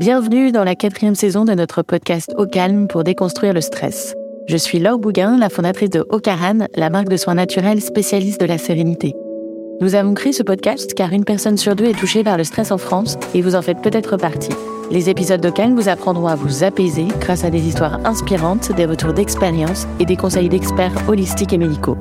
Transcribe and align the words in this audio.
Bienvenue 0.00 0.50
dans 0.50 0.64
la 0.64 0.74
quatrième 0.74 1.14
saison 1.14 1.44
de 1.44 1.52
notre 1.52 1.82
podcast 1.82 2.34
Au 2.36 2.46
calme 2.46 2.88
pour 2.88 3.04
déconstruire 3.04 3.52
le 3.52 3.60
stress. 3.60 4.16
Je 4.48 4.56
suis 4.56 4.80
Laure 4.80 4.98
Bouguin, 4.98 5.38
la 5.38 5.48
fondatrice 5.48 5.90
de 5.90 6.04
Ocaran, 6.08 6.66
la 6.74 6.90
marque 6.90 7.08
de 7.08 7.16
soins 7.16 7.36
naturels 7.36 7.80
spécialiste 7.80 8.40
de 8.40 8.46
la 8.46 8.58
sérénité. 8.58 9.14
Nous 9.80 9.94
avons 9.94 10.12
créé 10.14 10.32
ce 10.32 10.42
podcast 10.42 10.94
car 10.94 11.12
une 11.12 11.24
personne 11.24 11.56
sur 11.56 11.76
deux 11.76 11.84
est 11.84 11.98
touchée 11.98 12.24
par 12.24 12.36
le 12.36 12.42
stress 12.42 12.72
en 12.72 12.78
France 12.78 13.16
et 13.34 13.40
vous 13.40 13.54
en 13.54 13.62
faites 13.62 13.82
peut-être 13.82 14.16
partie. 14.16 14.50
Les 14.90 15.10
épisodes 15.10 15.40
de 15.40 15.50
Calme 15.50 15.76
vous 15.76 15.88
apprendront 15.88 16.26
à 16.26 16.34
vous 16.34 16.64
apaiser 16.64 17.06
grâce 17.20 17.44
à 17.44 17.50
des 17.50 17.62
histoires 17.62 18.04
inspirantes, 18.04 18.72
des 18.72 18.86
retours 18.86 19.12
d'expérience 19.12 19.86
et 20.00 20.06
des 20.06 20.16
conseils 20.16 20.48
d'experts 20.48 21.08
holistiques 21.08 21.52
et 21.52 21.58
médicaux. 21.58 21.96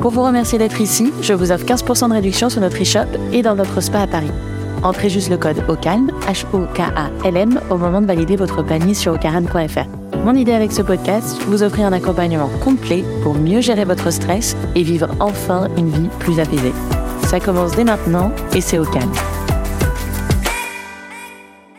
Pour 0.00 0.10
vous 0.10 0.24
remercier 0.24 0.58
d'être 0.58 0.80
ici, 0.80 1.12
je 1.22 1.32
vous 1.32 1.52
offre 1.52 1.64
15% 1.64 2.08
de 2.08 2.14
réduction 2.14 2.50
sur 2.50 2.60
notre 2.60 2.82
e-shop 2.82 3.06
et 3.32 3.42
dans 3.42 3.54
notre 3.54 3.80
spa 3.80 4.00
à 4.00 4.06
Paris. 4.08 4.32
Entrez 4.86 5.08
juste 5.08 5.30
le 5.30 5.36
code 5.36 5.64
OCALM, 5.66 6.12
H-O-K-A-L-M, 6.28 7.60
au 7.70 7.76
moment 7.76 8.00
de 8.00 8.06
valider 8.06 8.36
votre 8.36 8.62
panier 8.62 8.94
sur 8.94 9.14
ocaran.fr. 9.14 10.16
Mon 10.24 10.34
idée 10.34 10.52
avec 10.52 10.70
ce 10.70 10.80
podcast, 10.80 11.42
vous 11.48 11.64
offrir 11.64 11.86
un 11.86 11.92
accompagnement 11.92 12.48
complet 12.62 13.04
pour 13.24 13.34
mieux 13.34 13.60
gérer 13.60 13.84
votre 13.84 14.12
stress 14.12 14.56
et 14.76 14.84
vivre 14.84 15.08
enfin 15.18 15.66
une 15.76 15.90
vie 15.90 16.08
plus 16.20 16.38
apaisée. 16.38 16.72
Ça 17.24 17.40
commence 17.40 17.72
dès 17.72 17.82
maintenant 17.82 18.30
et 18.54 18.60
c'est 18.60 18.78
au 18.78 18.84
calme. 18.84 19.10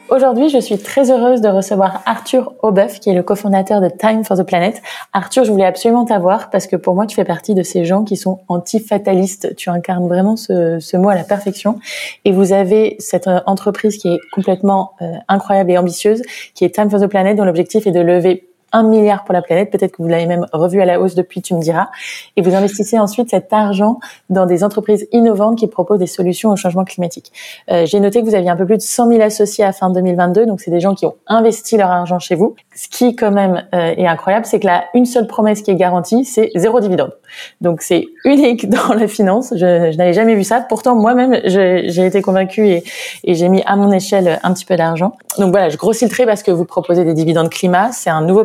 Aujourd'hui, 0.10 0.48
je 0.48 0.58
suis 0.58 0.78
très 0.78 1.12
heureuse 1.12 1.42
de 1.42 1.50
recevoir 1.50 2.02
Arthur 2.06 2.54
Aubeuf, 2.62 3.02
qui 3.02 3.10
est 3.10 3.14
le 3.14 3.24
cofondateur 3.24 3.82
de 3.82 3.90
Time 3.90 4.24
for 4.24 4.38
the 4.38 4.44
Planet. 4.44 4.82
Arthur, 5.12 5.44
je 5.44 5.52
voulais 5.52 5.66
absolument 5.66 6.06
t'avoir 6.06 6.50
parce 6.50 6.66
que 6.66 6.78
pour 6.78 6.96
moi, 6.96 7.06
tu 7.08 7.16
fais 7.16 7.26
partie 7.26 7.54
de 7.56 7.62
ces 7.62 7.84
gens 7.84 8.06
qui 8.06 8.16
sont 8.16 8.40
anti-fatalistes. 8.48 9.54
Tu 9.58 9.70
incarnes 9.70 10.08
vraiment 10.08 10.38
ce, 10.38 10.80
ce, 10.80 10.96
mot 10.96 11.10
à 11.10 11.16
la 11.16 11.26
perfection. 11.26 11.80
Et 12.24 12.32
vous 12.32 12.54
avez 12.54 12.96
cette 13.00 13.28
euh, 13.28 13.42
entreprise 13.48 13.98
qui 13.98 14.08
est 14.08 14.20
complètement 14.32 14.94
euh, 15.02 15.12
incroyable 15.28 15.72
et 15.72 15.78
ambitieuse, 15.78 16.22
qui 16.56 16.64
est 16.64 16.74
Time 16.74 16.90
for 16.90 17.02
the 17.02 17.08
Planet, 17.08 17.36
dont 17.36 17.44
l'objectif 17.44 17.86
est 17.86 17.92
de 17.92 18.00
lever 18.00 18.47
un 18.72 18.84
milliard 18.84 19.24
pour 19.24 19.34
la 19.34 19.42
planète. 19.42 19.72
Peut-être 19.72 19.94
que 19.94 20.02
vous 20.02 20.08
l'avez 20.08 20.26
même 20.26 20.46
revu 20.54 20.82
à 20.82 20.86
la 20.86 21.00
hausse 21.00 21.16
depuis, 21.16 21.42
tu 21.42 21.54
me 21.54 21.62
diras. 21.62 21.88
Et 22.36 22.42
vous 22.42 22.54
investissez 22.54 23.00
ensuite 23.00 23.30
cet 23.30 23.52
argent 23.54 24.00
dans 24.30 24.46
des 24.46 24.64
entreprises 24.64 25.08
innovantes 25.12 25.58
qui 25.58 25.68
proposent 25.68 26.00
des 26.00 26.08
solutions 26.08 26.52
au 26.52 26.56
changement 26.56 26.84
climatique. 26.84 27.32
Euh, 27.72 27.86
J'ai 27.86 28.00
noté 28.00 28.22
que 28.22 28.26
vous 28.26 28.36
aviez 28.36 28.50
un 28.50 28.56
peu 28.56 28.66
plus 28.66 28.78
de 28.78 28.82
100 28.82 29.10
000 29.10 29.22
associés 29.22 29.64
à 29.64 29.72
fin 29.72 29.90
2022. 29.90 30.46
Donc, 30.46 30.62
c'est 30.62 30.72
des 30.72 30.80
gens 30.80 30.96
qui 30.96 31.06
ont 31.06 31.16
investi 31.28 31.78
leur 31.78 31.90
argent 31.90 32.20
chez 32.20 32.36
vous. 32.36 32.56
Ce 32.76 32.88
qui, 32.88 33.16
quand 33.16 33.32
même, 33.32 33.68
euh, 33.74 33.94
est 33.98 34.08
incroyable, 34.08 34.46
c'est 34.46 34.60
que 34.60 34.68
là, 34.68 34.86
une 34.94 35.06
seule 35.06 35.28
promesse 35.28 35.62
qui 35.62 35.72
est 35.72 35.76
garantie, 35.76 36.26
c'est 36.26 36.52
zéro 36.56 36.80
dividende. 36.80 37.14
Donc, 37.62 37.82
c'est 37.82 38.06
unique 38.26 38.70
dans 38.70 38.94
la 38.94 39.08
finance. 39.08 39.54
Je, 39.54 39.92
je 39.92 39.98
n'avais 39.98 40.14
jamais 40.14 40.36
vu 40.36 40.44
ça. 40.44 40.62
Pourtant, 40.62 40.96
moi-même, 40.96 41.40
j'ai 41.46 42.06
été 42.06 42.22
convaincue 42.22 42.68
et, 42.68 42.84
et 43.24 43.34
j'ai 43.36 43.50
mis 43.50 43.64
à 43.66 43.76
mon 43.76 43.92
échelle 43.92 44.40
un 44.44 44.54
petit 44.54 44.66
peu 44.66 44.76
d'argent. 44.76 45.14
Donc, 45.38 45.52
voilà, 45.52 45.70
je 45.70 45.78
grossis 45.78 46.06
le 46.06 46.12
trait 46.12 46.26
parce 46.26 46.44
que 46.44 46.52
vous 46.52 46.66
proposez 46.66 47.04
des 47.06 47.14
dividendes 47.14 47.50
climat. 47.50 47.92
C'est 47.92 48.10
un 48.10 48.22
nouveau 48.22 48.44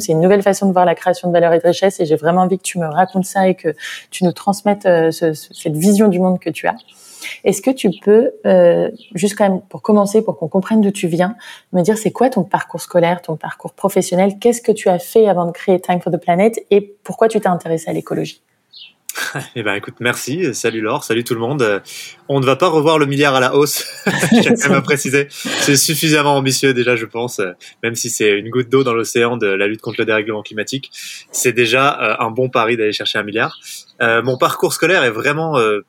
c'est 0.00 0.12
une 0.12 0.20
nouvelle 0.20 0.42
façon 0.42 0.66
de 0.66 0.72
voir 0.72 0.84
la 0.84 0.94
création 0.94 1.28
de 1.28 1.32
valeur 1.32 1.52
et 1.52 1.58
de 1.58 1.66
richesse 1.66 2.00
et 2.00 2.06
j'ai 2.06 2.16
vraiment 2.16 2.42
envie 2.42 2.58
que 2.58 2.62
tu 2.62 2.78
me 2.78 2.86
racontes 2.86 3.24
ça 3.24 3.48
et 3.48 3.54
que 3.54 3.74
tu 4.10 4.24
nous 4.24 4.32
transmettes 4.32 4.86
euh, 4.86 5.10
ce, 5.10 5.32
cette 5.32 5.76
vision 5.76 6.08
du 6.08 6.18
monde 6.18 6.38
que 6.38 6.50
tu 6.50 6.66
as. 6.66 6.76
Est-ce 7.44 7.62
que 7.62 7.70
tu 7.70 7.90
peux, 8.02 8.32
euh, 8.46 8.90
juste 9.14 9.36
quand 9.36 9.48
même 9.48 9.60
pour 9.68 9.82
commencer, 9.82 10.22
pour 10.22 10.38
qu'on 10.38 10.48
comprenne 10.48 10.80
d'où 10.80 10.90
tu 10.90 11.06
viens, 11.06 11.36
me 11.72 11.82
dire 11.82 11.98
c'est 11.98 12.10
quoi 12.10 12.30
ton 12.30 12.44
parcours 12.44 12.80
scolaire, 12.80 13.22
ton 13.22 13.36
parcours 13.36 13.72
professionnel, 13.72 14.38
qu'est-ce 14.40 14.62
que 14.62 14.72
tu 14.72 14.88
as 14.88 14.98
fait 14.98 15.28
avant 15.28 15.46
de 15.46 15.52
créer 15.52 15.80
Time 15.80 16.00
for 16.00 16.12
the 16.12 16.18
Planet 16.20 16.60
et 16.70 16.80
pourquoi 17.04 17.28
tu 17.28 17.40
t'es 17.40 17.48
intéressé 17.48 17.90
à 17.90 17.92
l'écologie? 17.92 18.42
Eh 19.56 19.62
ben 19.62 19.74
écoute, 19.74 19.94
merci. 20.00 20.54
Salut 20.54 20.80
Laure, 20.80 21.04
salut 21.04 21.24
tout 21.24 21.34
le 21.34 21.40
monde. 21.40 21.82
On 22.28 22.40
ne 22.40 22.46
va 22.46 22.56
pas 22.56 22.68
revoir 22.68 22.98
le 22.98 23.06
milliard 23.06 23.34
à 23.34 23.40
la 23.40 23.54
hausse. 23.54 23.86
J'ai 24.32 24.54
quand 24.54 24.68
même 24.68 24.72
à 24.78 24.82
préciser. 24.82 25.28
C'est 25.30 25.76
suffisamment 25.76 26.36
ambitieux 26.36 26.74
déjà, 26.74 26.96
je 26.96 27.06
pense. 27.06 27.40
Même 27.82 27.94
si 27.94 28.10
c'est 28.10 28.30
une 28.38 28.50
goutte 28.50 28.68
d'eau 28.68 28.84
dans 28.84 28.94
l'océan 28.94 29.36
de 29.36 29.46
la 29.46 29.66
lutte 29.66 29.80
contre 29.80 30.00
le 30.00 30.06
dérèglement 30.06 30.42
climatique, 30.42 30.90
c'est 31.32 31.52
déjà 31.52 32.00
euh, 32.00 32.24
un 32.24 32.30
bon 32.30 32.48
pari 32.48 32.76
d'aller 32.76 32.92
chercher 32.92 33.18
un 33.18 33.22
milliard. 33.22 33.58
Euh, 34.02 34.22
mon 34.22 34.38
parcours 34.38 34.72
scolaire 34.72 35.04
est 35.04 35.10
vraiment 35.10 35.58
euh, 35.58 35.80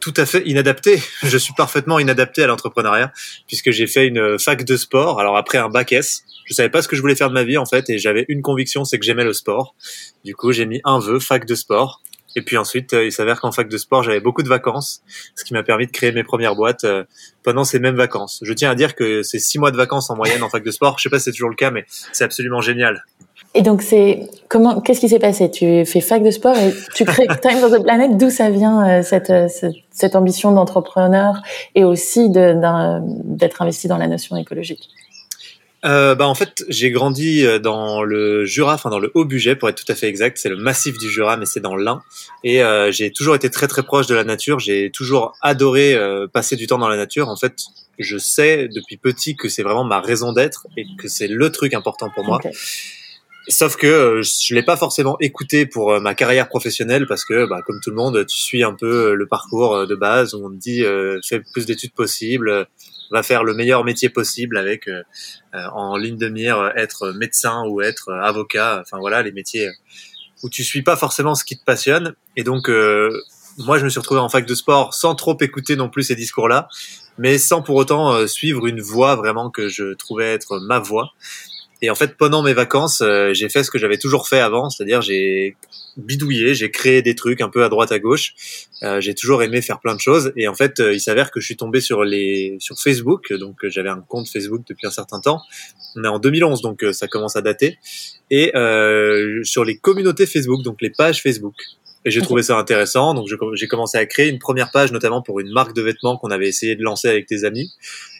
tout 0.00 0.14
à 0.16 0.26
fait 0.26 0.42
inadapté. 0.46 1.02
Je 1.22 1.38
suis 1.38 1.54
parfaitement 1.54 1.98
inadapté 1.98 2.42
à 2.42 2.46
l'entrepreneuriat 2.46 3.12
puisque 3.46 3.70
j'ai 3.70 3.86
fait 3.86 4.06
une 4.06 4.38
fac 4.38 4.64
de 4.64 4.76
sport. 4.76 5.20
Alors 5.20 5.36
après 5.36 5.58
un 5.58 5.68
bac 5.68 5.92
S, 5.92 6.24
je 6.46 6.54
savais 6.54 6.68
pas 6.68 6.82
ce 6.82 6.88
que 6.88 6.96
je 6.96 7.00
voulais 7.00 7.16
faire 7.16 7.28
de 7.28 7.34
ma 7.34 7.44
vie 7.44 7.56
en 7.56 7.66
fait 7.66 7.88
et 7.88 7.98
j'avais 7.98 8.26
une 8.28 8.42
conviction, 8.42 8.84
c'est 8.84 8.98
que 8.98 9.04
j'aimais 9.04 9.24
le 9.24 9.32
sport. 9.32 9.74
Du 10.24 10.34
coup, 10.34 10.52
j'ai 10.52 10.66
mis 10.66 10.80
un 10.84 10.98
vœu 10.98 11.20
fac 11.20 11.46
de 11.46 11.54
sport. 11.54 12.02
Et 12.36 12.42
puis 12.42 12.56
ensuite, 12.56 12.92
il 12.92 13.12
s'avère 13.12 13.40
qu'en 13.40 13.52
fac 13.52 13.68
de 13.68 13.76
sport, 13.76 14.02
j'avais 14.02 14.20
beaucoup 14.20 14.42
de 14.42 14.48
vacances, 14.48 15.02
ce 15.36 15.44
qui 15.44 15.54
m'a 15.54 15.62
permis 15.62 15.86
de 15.86 15.92
créer 15.92 16.12
mes 16.12 16.24
premières 16.24 16.56
boîtes 16.56 16.86
pendant 17.42 17.64
ces 17.64 17.78
mêmes 17.78 17.96
vacances. 17.96 18.40
Je 18.42 18.52
tiens 18.52 18.70
à 18.70 18.74
dire 18.74 18.94
que 18.94 19.22
c'est 19.22 19.38
six 19.38 19.58
mois 19.58 19.70
de 19.70 19.76
vacances 19.76 20.10
en 20.10 20.16
moyenne 20.16 20.42
en 20.42 20.48
fac 20.48 20.64
de 20.64 20.70
sport. 20.70 20.98
Je 20.98 21.04
sais 21.04 21.10
pas 21.10 21.18
si 21.18 21.24
c'est 21.24 21.32
toujours 21.32 21.50
le 21.50 21.56
cas, 21.56 21.70
mais 21.70 21.84
c'est 22.12 22.24
absolument 22.24 22.60
génial. 22.60 23.04
Et 23.56 23.62
donc 23.62 23.82
c'est 23.82 24.28
comment 24.48 24.80
Qu'est-ce 24.80 25.00
qui 25.00 25.08
s'est 25.08 25.20
passé? 25.20 25.50
Tu 25.50 25.84
fais 25.86 26.00
fac 26.00 26.22
de 26.22 26.30
sport 26.30 26.56
et 26.56 26.74
tu 26.94 27.04
crées 27.04 27.26
Time 27.42 27.58
for 27.58 27.70
the 27.70 27.82
Planet. 27.82 28.16
D'où 28.16 28.30
ça 28.30 28.50
vient 28.50 29.02
cette, 29.02 29.32
cette, 29.48 29.74
cette 29.90 30.16
ambition 30.16 30.50
d'entrepreneur 30.52 31.40
et 31.76 31.84
aussi 31.84 32.30
d'être 32.30 33.62
investi 33.62 33.86
dans 33.86 33.98
la 33.98 34.08
notion 34.08 34.36
écologique? 34.36 34.88
Euh, 35.84 36.14
bah 36.14 36.26
en 36.26 36.34
fait, 36.34 36.64
j'ai 36.68 36.90
grandi 36.90 37.44
euh, 37.44 37.58
dans 37.58 38.02
le 38.02 38.44
Jura, 38.44 38.74
enfin 38.74 38.90
dans 38.90 38.98
le 38.98 39.10
Haut-Bugey 39.14 39.56
pour 39.56 39.68
être 39.68 39.82
tout 39.82 39.90
à 39.90 39.94
fait 39.94 40.08
exact. 40.08 40.38
C'est 40.38 40.48
le 40.48 40.56
massif 40.56 40.98
du 40.98 41.08
Jura, 41.10 41.36
mais 41.36 41.46
c'est 41.46 41.60
dans 41.60 41.76
l'Ain. 41.76 42.02
Et 42.42 42.62
euh, 42.62 42.90
j'ai 42.90 43.10
toujours 43.10 43.34
été 43.34 43.50
très 43.50 43.68
très 43.68 43.82
proche 43.82 44.06
de 44.06 44.14
la 44.14 44.24
nature. 44.24 44.58
J'ai 44.58 44.90
toujours 44.90 45.36
adoré 45.42 45.94
euh, 45.94 46.26
passer 46.26 46.56
du 46.56 46.66
temps 46.66 46.78
dans 46.78 46.88
la 46.88 46.96
nature. 46.96 47.28
En 47.28 47.36
fait, 47.36 47.56
je 47.98 48.18
sais 48.18 48.68
depuis 48.68 48.96
petit 48.96 49.36
que 49.36 49.48
c'est 49.48 49.62
vraiment 49.62 49.84
ma 49.84 50.00
raison 50.00 50.32
d'être 50.32 50.66
et 50.76 50.84
que 50.98 51.08
c'est 51.08 51.28
le 51.28 51.52
truc 51.52 51.74
important 51.74 52.10
pour 52.10 52.24
moi. 52.24 52.36
Okay. 52.36 52.50
Sauf 53.48 53.76
que 53.76 53.86
euh, 53.86 54.22
je 54.22 54.54
l'ai 54.54 54.62
pas 54.62 54.76
forcément 54.76 55.18
écouté 55.20 55.66
pour 55.66 55.92
euh, 55.92 56.00
ma 56.00 56.14
carrière 56.14 56.48
professionnelle 56.48 57.06
parce 57.06 57.26
que, 57.26 57.46
bah, 57.46 57.60
comme 57.66 57.78
tout 57.82 57.90
le 57.90 57.96
monde, 57.96 58.24
tu 58.26 58.38
suis 58.38 58.62
un 58.62 58.72
peu 58.72 59.14
le 59.14 59.26
parcours 59.26 59.86
de 59.86 59.94
base 59.94 60.34
où 60.34 60.46
on 60.46 60.50
te 60.50 60.56
dit 60.56 60.82
euh, 60.82 61.20
fais 61.22 61.38
le 61.38 61.44
plus 61.52 61.66
d'études 61.66 61.92
possible, 61.92 62.66
va 63.10 63.22
faire 63.22 63.44
le 63.44 63.54
meilleur 63.54 63.84
métier 63.84 64.08
possible 64.08 64.56
avec 64.56 64.88
euh, 64.88 65.02
en 65.52 65.96
ligne 65.96 66.16
de 66.16 66.28
mire 66.28 66.72
être 66.76 67.12
médecin 67.12 67.64
ou 67.66 67.80
être 67.80 68.12
avocat. 68.12 68.80
Enfin 68.80 68.98
voilà 68.98 69.22
les 69.22 69.32
métiers 69.32 69.70
où 70.42 70.48
tu 70.48 70.64
suis 70.64 70.82
pas 70.82 70.96
forcément 70.96 71.34
ce 71.34 71.44
qui 71.44 71.58
te 71.58 71.64
passionne. 71.64 72.14
Et 72.36 72.44
donc 72.44 72.68
moi 73.58 73.78
je 73.78 73.84
me 73.84 73.88
suis 73.88 74.00
retrouvé 74.00 74.20
en 74.20 74.28
fac 74.28 74.46
de 74.46 74.54
sport 74.54 74.94
sans 74.94 75.14
trop 75.14 75.36
écouter 75.40 75.76
non 75.76 75.88
plus 75.88 76.02
ces 76.02 76.16
discours-là, 76.16 76.68
mais 77.18 77.38
sans 77.38 77.62
pour 77.62 77.76
autant 77.76 78.26
suivre 78.26 78.66
une 78.66 78.80
voie 78.80 79.14
vraiment 79.16 79.50
que 79.50 79.68
je 79.68 79.94
trouvais 79.94 80.32
être 80.32 80.58
ma 80.58 80.80
voie. 80.80 81.12
Et 81.82 81.90
en 81.90 81.94
fait, 81.94 82.16
pendant 82.16 82.42
mes 82.42 82.54
vacances, 82.54 83.00
euh, 83.02 83.32
j'ai 83.34 83.48
fait 83.48 83.62
ce 83.62 83.70
que 83.70 83.78
j'avais 83.78 83.98
toujours 83.98 84.28
fait 84.28 84.40
avant, 84.40 84.70
c'est-à-dire 84.70 85.02
j'ai 85.02 85.56
bidouillé, 85.96 86.54
j'ai 86.54 86.70
créé 86.70 87.02
des 87.02 87.14
trucs 87.14 87.40
un 87.40 87.48
peu 87.48 87.64
à 87.64 87.68
droite 87.68 87.92
à 87.92 87.98
gauche. 87.98 88.34
Euh, 88.82 89.00
j'ai 89.00 89.14
toujours 89.14 89.42
aimé 89.42 89.62
faire 89.62 89.80
plein 89.80 89.94
de 89.94 90.00
choses. 90.00 90.32
Et 90.36 90.48
en 90.48 90.54
fait, 90.54 90.80
euh, 90.80 90.92
il 90.92 91.00
s'avère 91.00 91.30
que 91.30 91.40
je 91.40 91.46
suis 91.46 91.56
tombé 91.56 91.80
sur 91.80 92.04
les 92.04 92.56
sur 92.58 92.78
Facebook, 92.78 93.32
donc 93.32 93.64
euh, 93.64 93.70
j'avais 93.70 93.88
un 93.88 94.00
compte 94.00 94.28
Facebook 94.28 94.62
depuis 94.68 94.86
un 94.86 94.90
certain 94.90 95.20
temps. 95.20 95.40
On 95.96 96.04
est 96.04 96.08
en 96.08 96.18
2011, 96.18 96.62
donc 96.62 96.82
euh, 96.82 96.92
ça 96.92 97.06
commence 97.06 97.36
à 97.36 97.42
dater. 97.42 97.78
Et 98.30 98.52
sur 99.44 99.64
les 99.64 99.76
communautés 99.76 100.26
Facebook, 100.26 100.62
donc 100.62 100.80
les 100.80 100.90
pages 100.90 101.22
Facebook. 101.22 101.54
Et 102.04 102.10
j'ai 102.10 102.20
trouvé 102.20 102.42
ça 102.42 102.58
intéressant, 102.58 103.14
donc 103.14 103.28
j'ai 103.54 103.66
commencé 103.66 103.96
à 103.96 104.04
créer 104.04 104.28
une 104.28 104.38
première 104.38 104.70
page, 104.70 104.92
notamment 104.92 105.22
pour 105.22 105.40
une 105.40 105.50
marque 105.50 105.74
de 105.74 105.80
vêtements 105.80 106.18
qu'on 106.18 106.30
avait 106.30 106.48
essayé 106.48 106.76
de 106.76 106.82
lancer 106.82 107.08
avec 107.08 107.26
des 107.28 107.44
amis. 107.44 107.72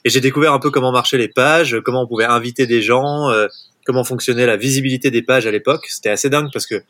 Et 0.05 0.11
j'ai 0.11 0.21
découvert 0.21 0.55
un 0.55 0.59
peu 0.59 0.71
comment 0.71 0.91
marchaient 0.91 1.19
les 1.19 1.29
pages, 1.29 1.77
comment 1.85 2.03
on 2.03 2.07
pouvait 2.07 2.25
inviter 2.25 2.67
des 2.67 2.81
gens, 2.81 3.31
euh, 3.31 3.47
comment 3.85 4.05
fonctionnait 4.05 4.47
la 4.47 4.57
visibilité 4.57 5.11
des 5.11 5.23
pages 5.23 5.47
à 5.47 5.51
l'époque. 5.51 5.87
C'était 5.89 6.11
assez 6.11 6.31
dingue 6.31 6.49
parce 6.53 6.67
que 6.67 6.83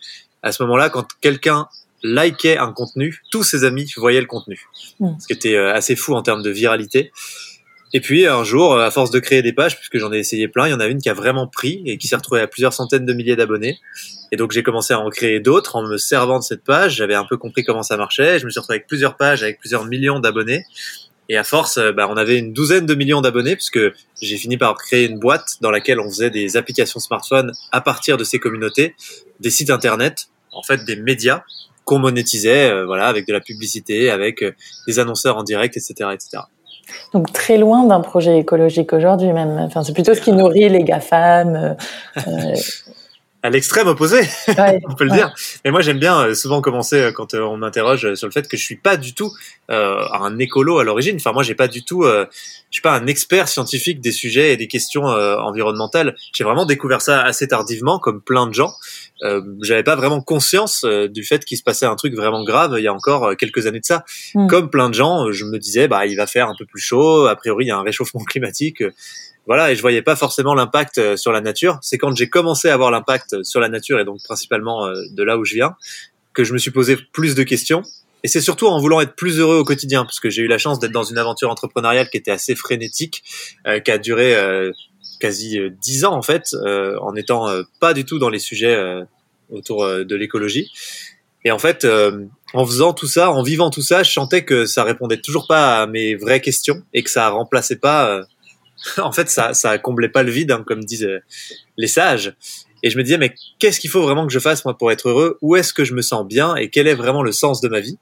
à 0.42 0.52
ce 0.52 0.62
moment-là, 0.62 0.88
quand 0.88 1.08
quelqu'un 1.20 1.66
likait 2.04 2.58
un 2.58 2.70
contenu, 2.72 3.22
tous 3.30 3.42
ses 3.42 3.64
amis 3.64 3.90
voyaient 3.96 4.20
le 4.20 4.26
contenu, 4.26 4.60
mmh. 5.00 5.08
ce 5.18 5.26
qui 5.26 5.32
était 5.32 5.56
euh, 5.56 5.74
assez 5.74 5.96
fou 5.96 6.14
en 6.14 6.22
termes 6.22 6.42
de 6.42 6.50
viralité. 6.50 7.10
Et 7.96 8.00
puis 8.00 8.26
un 8.26 8.42
jour, 8.42 8.76
à 8.76 8.90
force 8.90 9.12
de 9.12 9.20
créer 9.20 9.40
des 9.40 9.52
pages, 9.52 9.76
puisque 9.76 9.98
j'en 9.98 10.12
ai 10.12 10.18
essayé 10.18 10.48
plein, 10.48 10.66
il 10.66 10.72
y 10.72 10.74
en 10.74 10.80
a 10.80 10.86
une 10.86 10.98
qui 10.98 11.08
a 11.08 11.14
vraiment 11.14 11.46
pris 11.46 11.80
et 11.86 11.96
qui 11.96 12.08
s'est 12.08 12.16
retrouvée 12.16 12.40
à 12.40 12.48
plusieurs 12.48 12.72
centaines 12.72 13.06
de 13.06 13.12
milliers 13.12 13.36
d'abonnés. 13.36 13.78
Et 14.32 14.36
donc 14.36 14.50
j'ai 14.50 14.64
commencé 14.64 14.92
à 14.92 14.98
en 14.98 15.08
créer 15.10 15.38
d'autres 15.38 15.76
en 15.76 15.86
me 15.86 15.96
servant 15.96 16.40
de 16.40 16.44
cette 16.44 16.64
page. 16.64 16.96
J'avais 16.96 17.14
un 17.14 17.24
peu 17.24 17.36
compris 17.36 17.62
comment 17.62 17.84
ça 17.84 17.96
marchait. 17.96 18.40
Je 18.40 18.46
me 18.46 18.50
suis 18.50 18.58
retrouvé 18.58 18.78
avec 18.78 18.88
plusieurs 18.88 19.16
pages, 19.16 19.44
avec 19.44 19.60
plusieurs 19.60 19.84
millions 19.84 20.18
d'abonnés. 20.18 20.64
Et 21.28 21.36
à 21.36 21.44
force, 21.44 21.78
bah, 21.94 22.08
on 22.10 22.16
avait 22.16 22.36
une 22.36 22.52
douzaine 22.52 22.84
de 22.84 22.96
millions 22.96 23.20
d'abonnés 23.20 23.54
puisque 23.54 23.78
j'ai 24.20 24.36
fini 24.38 24.58
par 24.58 24.76
créer 24.76 25.06
une 25.06 25.20
boîte 25.20 25.58
dans 25.60 25.70
laquelle 25.70 26.00
on 26.00 26.10
faisait 26.10 26.30
des 26.30 26.56
applications 26.56 26.98
smartphone 26.98 27.52
à 27.70 27.80
partir 27.80 28.16
de 28.16 28.24
ces 28.24 28.40
communautés, 28.40 28.96
des 29.38 29.50
sites 29.50 29.70
internet, 29.70 30.30
en 30.50 30.64
fait 30.64 30.84
des 30.84 30.96
médias 30.96 31.44
qu'on 31.84 32.00
monétisait, 32.00 32.70
euh, 32.70 32.86
voilà, 32.86 33.06
avec 33.06 33.26
de 33.26 33.32
la 33.32 33.40
publicité, 33.40 34.10
avec 34.10 34.42
euh, 34.42 34.52
des 34.88 34.98
annonceurs 34.98 35.36
en 35.36 35.42
direct, 35.42 35.76
etc., 35.76 36.10
etc. 36.12 36.42
Donc 37.12 37.32
très 37.32 37.56
loin 37.56 37.84
d'un 37.84 38.00
projet 38.00 38.38
écologique 38.38 38.92
aujourd'hui 38.92 39.32
même. 39.32 39.58
Enfin, 39.58 39.82
c'est 39.82 39.92
plutôt 39.92 40.14
ce 40.14 40.20
qui 40.20 40.32
nourrit 40.32 40.68
les 40.68 40.84
GAFAM. 40.84 41.76
Euh, 42.16 42.54
à 43.44 43.50
l'extrême 43.50 43.88
opposé, 43.88 44.20
on 44.88 44.94
peut 44.94 45.04
le 45.04 45.10
dire. 45.10 45.34
Mais 45.66 45.70
moi, 45.70 45.82
j'aime 45.82 45.98
bien 45.98 46.18
euh, 46.18 46.34
souvent 46.34 46.62
commencer 46.62 46.98
euh, 46.98 47.12
quand 47.12 47.34
euh, 47.34 47.42
on 47.42 47.58
m'interroge 47.58 48.14
sur 48.14 48.26
le 48.26 48.32
fait 48.32 48.48
que 48.48 48.56
je 48.56 48.62
suis 48.62 48.76
pas 48.76 48.96
du 48.96 49.12
tout 49.12 49.30
euh, 49.70 50.02
un 50.14 50.38
écolo 50.38 50.78
à 50.78 50.84
l'origine. 50.84 51.16
Enfin, 51.16 51.32
moi, 51.32 51.42
j'ai 51.42 51.54
pas 51.54 51.68
du 51.68 51.84
tout, 51.84 52.04
euh, 52.04 52.24
je 52.70 52.76
suis 52.76 52.80
pas 52.80 52.94
un 52.96 53.06
expert 53.06 53.48
scientifique 53.48 54.00
des 54.00 54.12
sujets 54.12 54.54
et 54.54 54.56
des 54.56 54.66
questions 54.66 55.10
euh, 55.10 55.36
environnementales. 55.36 56.16
J'ai 56.32 56.42
vraiment 56.42 56.64
découvert 56.64 57.02
ça 57.02 57.20
assez 57.20 57.46
tardivement, 57.46 57.98
comme 57.98 58.22
plein 58.22 58.46
de 58.46 58.54
gens. 58.54 58.72
Euh, 59.24 59.42
J'avais 59.60 59.84
pas 59.84 59.94
vraiment 59.94 60.22
conscience 60.22 60.86
du 61.10 61.22
fait 61.22 61.44
qu'il 61.44 61.58
se 61.58 61.62
passait 61.62 61.86
un 61.86 61.96
truc 61.96 62.14
vraiment 62.14 62.44
grave 62.44 62.76
il 62.78 62.82
y 62.82 62.88
a 62.88 62.94
encore 62.94 63.36
quelques 63.36 63.66
années 63.66 63.80
de 63.80 63.84
ça. 63.84 64.06
Mm. 64.34 64.46
Comme 64.46 64.70
plein 64.70 64.88
de 64.88 64.94
gens, 64.94 65.30
je 65.32 65.44
me 65.44 65.58
disais, 65.58 65.86
bah, 65.86 66.06
il 66.06 66.16
va 66.16 66.26
faire 66.26 66.48
un 66.48 66.54
peu 66.58 66.64
plus 66.64 66.80
chaud. 66.80 67.26
A 67.26 67.36
priori, 67.36 67.66
il 67.66 67.68
y 67.68 67.72
a 67.72 67.76
un 67.76 67.82
réchauffement 67.82 68.24
climatique 68.26 68.82
voilà, 69.46 69.70
et 69.70 69.76
je 69.76 69.82
voyais 69.82 70.02
pas 70.02 70.16
forcément 70.16 70.54
l'impact 70.54 70.98
euh, 70.98 71.16
sur 71.16 71.32
la 71.32 71.40
nature. 71.40 71.78
C'est 71.82 71.98
quand 71.98 72.14
j'ai 72.16 72.28
commencé 72.28 72.68
à 72.68 72.76
voir 72.76 72.90
l'impact 72.90 73.42
sur 73.42 73.60
la 73.60 73.68
nature 73.68 74.00
et 74.00 74.04
donc 74.04 74.22
principalement 74.24 74.86
euh, 74.86 74.94
de 75.10 75.22
là 75.22 75.36
où 75.36 75.44
je 75.44 75.54
viens 75.54 75.76
que 76.32 76.44
je 76.44 76.52
me 76.52 76.58
suis 76.58 76.70
posé 76.70 76.96
plus 76.96 77.34
de 77.34 77.42
questions. 77.42 77.82
Et 78.22 78.28
c'est 78.28 78.40
surtout 78.40 78.66
en 78.66 78.80
voulant 78.80 79.00
être 79.02 79.14
plus 79.14 79.38
heureux 79.38 79.58
au 79.58 79.64
quotidien, 79.64 80.04
parce 80.04 80.18
que 80.18 80.30
j'ai 80.30 80.42
eu 80.42 80.46
la 80.46 80.56
chance 80.56 80.78
d'être 80.80 80.92
dans 80.92 81.04
une 81.04 81.18
aventure 81.18 81.50
entrepreneuriale 81.50 82.08
qui 82.08 82.16
était 82.16 82.30
assez 82.30 82.54
frénétique, 82.54 83.22
euh, 83.66 83.80
qui 83.80 83.90
a 83.90 83.98
duré 83.98 84.34
quasi 85.20 85.60
dix 85.80 86.04
ans 86.06 86.14
en 86.14 86.22
fait, 86.22 86.56
en 87.00 87.14
étant 87.14 87.48
pas 87.80 87.92
du 87.92 88.04
tout 88.04 88.18
dans 88.18 88.30
les 88.30 88.38
sujets 88.38 88.76
autour 89.50 89.86
de 89.86 90.16
l'écologie. 90.16 90.72
Et 91.44 91.52
en 91.52 91.58
fait, 91.58 91.86
en 92.54 92.66
faisant 92.66 92.94
tout 92.94 93.06
ça, 93.06 93.30
en 93.30 93.42
vivant 93.42 93.68
tout 93.68 93.82
ça, 93.82 94.02
je 94.02 94.10
sentais 94.10 94.44
que 94.44 94.64
ça 94.64 94.84
répondait 94.84 95.20
toujours 95.20 95.46
pas 95.46 95.82
à 95.82 95.86
mes 95.86 96.14
vraies 96.16 96.40
questions 96.40 96.82
et 96.94 97.02
que 97.02 97.10
ça 97.10 97.28
remplaçait 97.28 97.76
pas 97.76 98.24
en 98.98 99.12
fait, 99.12 99.28
ça, 99.28 99.54
ça 99.54 99.78
comblait 99.78 100.08
pas 100.08 100.22
le 100.22 100.30
vide, 100.30 100.52
hein, 100.52 100.64
comme 100.66 100.84
disent 100.84 101.04
euh, 101.04 101.20
les 101.76 101.86
sages. 101.86 102.34
Et 102.82 102.90
je 102.90 102.98
me 102.98 103.02
disais, 103.02 103.16
mais 103.16 103.34
qu'est-ce 103.58 103.80
qu'il 103.80 103.88
faut 103.88 104.02
vraiment 104.02 104.26
que 104.26 104.32
je 104.32 104.38
fasse 104.38 104.64
moi 104.66 104.76
pour 104.76 104.92
être 104.92 105.08
heureux? 105.08 105.38
Où 105.40 105.56
est-ce 105.56 105.72
que 105.72 105.84
je 105.84 105.94
me 105.94 106.02
sens 106.02 106.26
bien? 106.26 106.54
Et 106.54 106.68
quel 106.68 106.86
est 106.86 106.94
vraiment 106.94 107.22
le 107.22 107.32
sens 107.32 107.62
de 107.62 107.68
ma 107.68 107.80
vie? 107.80 107.98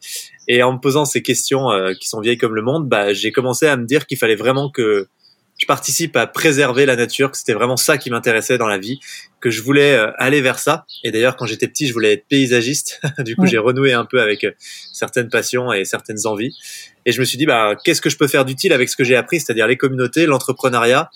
Et 0.49 0.63
en 0.65 0.73
me 0.73 0.79
posant 0.79 1.05
ces 1.05 1.23
questions 1.23 1.71
euh, 1.71 1.93
qui 1.95 2.09
sont 2.09 2.21
vieilles 2.21 2.39
comme 2.39 2.57
le 2.57 2.63
monde, 2.63 2.89
bah, 2.89 3.13
j'ai 3.13 3.31
commencé 3.31 3.67
à 3.67 3.77
me 3.77 3.85
dire 3.85 4.07
qu'il 4.07 4.19
fallait 4.19 4.35
vraiment 4.35 4.71
que 4.71 5.07
je 5.63 5.67
participe 5.67 6.17
à 6.17 6.27
préserver 6.27 6.87
la 6.87 6.97
nature, 6.97 7.31
que 7.31 7.39
c'était 7.39 7.53
vraiment 7.53 7.77
ça 7.77 7.97
qui 7.97 8.11
m'intéressait 8.11 8.59
dans 8.59 8.67
la 8.67 8.79
vie, 8.79 8.99
que 9.41 9.49
je 9.49 9.63
voulais 9.63 9.95
euh, 9.95 10.11
aller 10.19 10.41
vers 10.41 10.59
ça. 10.59 10.85
Et 11.05 11.13
d'ailleurs, 11.13 11.37
quand 11.37 11.47
j'étais 11.47 11.69
petit, 11.69 11.87
je 11.87 11.93
voulais 11.93 12.15
être 12.15 12.27
paysagiste. 12.27 13.01
du 13.21 13.37
coup, 13.37 13.47
j'ai 13.47 13.59
renoué 13.59 13.93
un 13.93 14.05
peu 14.05 14.21
avec 14.21 14.45
certaines 14.93 15.29
passions 15.29 15.73
et 15.73 15.85
certaines 15.85 16.27
envies. 16.27 16.57
Et 17.07 17.13
je 17.13 17.21
me 17.21 17.25
suis 17.25 17.39
dit, 17.39 17.47
bah, 17.47 17.77
qu'est-ce 17.85 18.01
que 18.01 18.11
je 18.11 18.17
peux 18.17 18.27
faire 18.27 18.45
d'utile 18.45 18.73
avec 18.73 18.89
ce 18.89 18.97
que 18.97 19.05
j'ai 19.05 19.15
appris, 19.15 19.39
c'est-à-dire 19.39 19.69
les 19.69 19.77
communautés, 19.77 20.27
l'entrepreneuriat, 20.27 21.11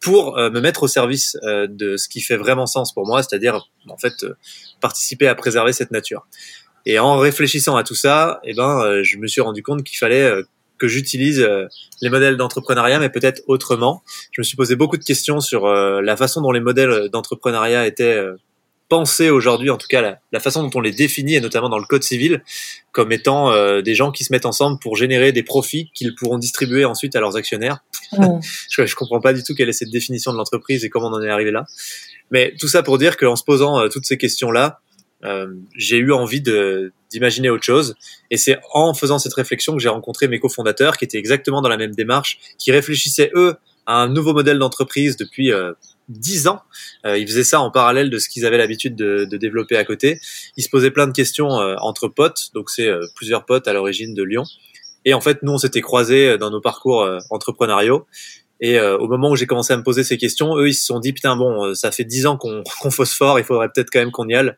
pour 0.00 0.36
euh, 0.36 0.50
me 0.50 0.60
mettre 0.60 0.82
au 0.82 0.88
service 0.88 1.36
euh, 1.44 1.68
de 1.68 1.96
ce 1.96 2.08
qui 2.08 2.20
fait 2.20 2.36
vraiment 2.36 2.66
sens 2.66 2.92
pour 2.92 3.06
moi, 3.06 3.22
c'est-à-dire 3.22 3.68
en 3.88 3.96
fait 3.96 4.24
euh, 4.24 4.34
participer 4.80 5.28
à 5.28 5.36
préserver 5.36 5.72
cette 5.72 5.92
nature. 5.92 6.26
Et 6.86 6.98
en 6.98 7.18
réfléchissant 7.18 7.76
à 7.76 7.84
tout 7.84 7.94
ça, 7.94 8.40
eh 8.44 8.54
ben, 8.54 9.02
je 9.02 9.16
me 9.18 9.26
suis 9.26 9.40
rendu 9.40 9.62
compte 9.62 9.82
qu'il 9.82 9.98
fallait 9.98 10.30
que 10.78 10.88
j'utilise 10.88 11.46
les 12.02 12.10
modèles 12.10 12.36
d'entrepreneuriat, 12.36 12.98
mais 12.98 13.08
peut-être 13.08 13.42
autrement. 13.46 14.02
Je 14.32 14.40
me 14.40 14.44
suis 14.44 14.56
posé 14.56 14.76
beaucoup 14.76 14.96
de 14.96 15.04
questions 15.04 15.40
sur 15.40 15.66
la 15.66 16.16
façon 16.16 16.40
dont 16.40 16.52
les 16.52 16.60
modèles 16.60 17.08
d'entrepreneuriat 17.10 17.86
étaient 17.86 18.20
penser 18.88 19.30
aujourd'hui, 19.30 19.70
en 19.70 19.76
tout 19.76 19.88
cas 19.88 20.00
la, 20.00 20.20
la, 20.32 20.40
façon 20.40 20.62
dont 20.62 20.70
on 20.74 20.80
les 20.80 20.92
définit, 20.92 21.34
et 21.34 21.40
notamment 21.40 21.68
dans 21.68 21.78
le 21.78 21.86
code 21.86 22.02
civil, 22.02 22.42
comme 22.92 23.12
étant 23.12 23.50
euh, 23.50 23.82
des 23.82 23.94
gens 23.94 24.12
qui 24.12 24.24
se 24.24 24.32
mettent 24.32 24.46
ensemble 24.46 24.78
pour 24.78 24.96
générer 24.96 25.32
des 25.32 25.42
profits 25.42 25.90
qu'ils 25.94 26.14
pourront 26.14 26.38
distribuer 26.38 26.84
ensuite 26.84 27.16
à 27.16 27.20
leurs 27.20 27.36
actionnaires. 27.36 27.80
Mmh. 28.12 28.38
je, 28.70 28.86
je 28.86 28.94
comprends 28.94 29.20
pas 29.20 29.32
du 29.32 29.42
tout 29.42 29.54
quelle 29.54 29.68
est 29.68 29.74
cette 29.74 29.90
définition 29.90 30.32
de 30.32 30.36
l'entreprise 30.36 30.84
et 30.84 30.90
comment 30.90 31.08
on 31.08 31.14
en 31.14 31.22
est 31.22 31.30
arrivé 31.30 31.50
là. 31.50 31.66
Mais 32.30 32.54
tout 32.58 32.68
ça 32.68 32.82
pour 32.82 32.98
dire 32.98 33.16
qu'en 33.16 33.36
se 33.36 33.44
posant 33.44 33.80
euh, 33.80 33.88
toutes 33.88 34.06
ces 34.06 34.18
questions-là, 34.18 34.80
euh, 34.80 34.85
j'ai 35.76 35.98
eu 35.98 36.12
envie 36.12 36.42
d'imaginer 37.10 37.50
autre 37.50 37.64
chose. 37.64 37.94
Et 38.30 38.36
c'est 38.36 38.58
en 38.72 38.94
faisant 38.94 39.18
cette 39.18 39.34
réflexion 39.34 39.74
que 39.74 39.82
j'ai 39.82 39.88
rencontré 39.88 40.28
mes 40.28 40.38
cofondateurs 40.38 40.96
qui 40.96 41.04
étaient 41.04 41.18
exactement 41.18 41.62
dans 41.62 41.68
la 41.68 41.76
même 41.76 41.94
démarche, 41.94 42.38
qui 42.58 42.72
réfléchissaient 42.72 43.30
eux 43.34 43.56
à 43.86 44.02
un 44.02 44.08
nouveau 44.08 44.32
modèle 44.32 44.58
d'entreprise 44.58 45.16
depuis 45.16 45.52
euh, 45.52 45.72
dix 46.08 46.46
ans. 46.46 46.62
Euh, 47.04 47.18
ils 47.18 47.26
faisaient 47.26 47.44
ça 47.44 47.60
en 47.60 47.70
parallèle 47.70 48.10
de 48.10 48.18
ce 48.18 48.28
qu'ils 48.28 48.46
avaient 48.46 48.58
l'habitude 48.58 48.96
de, 48.96 49.24
développer 49.24 49.76
à 49.76 49.84
côté. 49.84 50.20
Ils 50.56 50.62
se 50.62 50.68
posaient 50.68 50.90
plein 50.90 51.06
de 51.06 51.12
questions 51.12 51.58
euh, 51.58 51.74
entre 51.80 52.08
potes, 52.08 52.50
donc 52.54 52.70
c'est 52.70 52.88
euh, 52.88 53.06
plusieurs 53.14 53.44
potes 53.44 53.68
à 53.68 53.72
l'origine 53.72 54.14
de 54.14 54.22
Lyon. 54.22 54.44
Et 55.04 55.14
en 55.14 55.20
fait, 55.20 55.42
nous, 55.42 55.52
on 55.52 55.58
s'était 55.58 55.82
croisés 55.82 56.36
dans 56.36 56.50
nos 56.50 56.60
parcours 56.60 57.08
entrepreneuriaux. 57.30 58.06
Et 58.60 58.80
au 58.80 59.06
moment 59.06 59.30
où 59.30 59.36
j'ai 59.36 59.46
commencé 59.46 59.72
à 59.72 59.76
me 59.76 59.82
poser 59.82 60.02
ces 60.02 60.16
questions, 60.16 60.56
eux, 60.56 60.68
ils 60.68 60.74
se 60.74 60.86
sont 60.86 60.98
dit 60.98 61.12
putain 61.12 61.36
bon, 61.36 61.74
ça 61.74 61.90
fait 61.90 62.04
dix 62.04 62.26
ans 62.26 62.36
qu'on 62.36 62.62
qu'on 62.80 62.90
phosphore, 62.90 63.38
il 63.38 63.44
faudrait 63.44 63.68
peut-être 63.68 63.90
quand 63.92 63.98
même 63.98 64.10
qu'on 64.10 64.28
y 64.28 64.34
aille. 64.34 64.52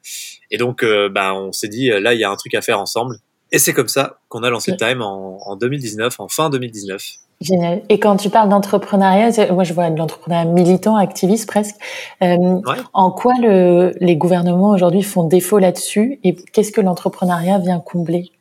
Et 0.51 0.57
donc, 0.57 0.85
bah, 1.13 1.35
on 1.35 1.53
s'est 1.53 1.69
dit 1.69 1.89
là, 1.89 2.15
il 2.15 2.21
y 2.21 2.25
a 2.25 2.31
un 2.31 2.37
truc 2.37 2.55
à 2.55 2.63
faire 2.63 2.81
ensemble. 2.81 3.17
Et 3.51 3.59
c'est 3.59 3.73
comme 3.73 3.89
ça 3.89 4.21
qu'on 4.29 4.43
a 4.43 4.51
lancé 4.51 4.77
Time 4.77 5.03
en, 5.03 5.39
en 5.45 5.57
2019, 5.57 6.21
en 6.21 6.29
fin 6.29 6.51
2019. 6.51 7.03
Génial. 7.41 7.83
Et 7.89 8.01
quand 8.01 8.17
tu 8.17 8.31
parles 8.31 8.49
d'entrepreneuriat, 8.49 9.53
moi 9.53 9.63
je 9.63 9.73
vois 9.73 9.91
de 9.91 9.97
l'entrepreneuriat 9.97 10.45
militant, 10.45 10.97
activiste 10.97 11.47
presque. 11.47 11.77
Euh, 12.21 12.37
ouais. 12.37 12.77
En 12.93 13.13
quoi 13.13 13.33
le, 13.41 13.95
les 14.01 14.17
gouvernements 14.17 14.71
aujourd'hui 14.71 15.05
font 15.05 15.25
défaut 15.25 15.59
là-dessus 15.59 16.19
et 16.25 16.35
qu'est-ce 16.35 16.73
que 16.73 16.81
l'entrepreneuriat 16.81 17.59
vient 17.59 17.79
combler? 17.79 18.33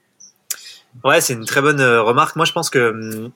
Ouais, 1.03 1.21
c'est 1.21 1.33
une 1.33 1.45
très 1.45 1.61
bonne 1.61 1.79
euh, 1.79 2.01
remarque. 2.01 2.35
Moi 2.35 2.45
je 2.45 2.53
pense 2.53 2.71
que 2.71 2.89
hum, 2.89 3.31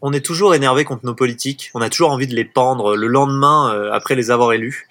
on 0.00 0.12
est 0.12 0.24
toujours 0.24 0.54
énervé 0.54 0.84
contre 0.84 1.04
nos 1.04 1.14
politiques. 1.14 1.70
On 1.74 1.80
a 1.80 1.90
toujours 1.90 2.10
envie 2.10 2.26
de 2.26 2.34
les 2.34 2.44
pendre 2.44 2.96
le 2.96 3.06
lendemain 3.06 3.74
euh, 3.74 3.92
après 3.92 4.14
les 4.14 4.30
avoir 4.30 4.52
élus. 4.52 4.88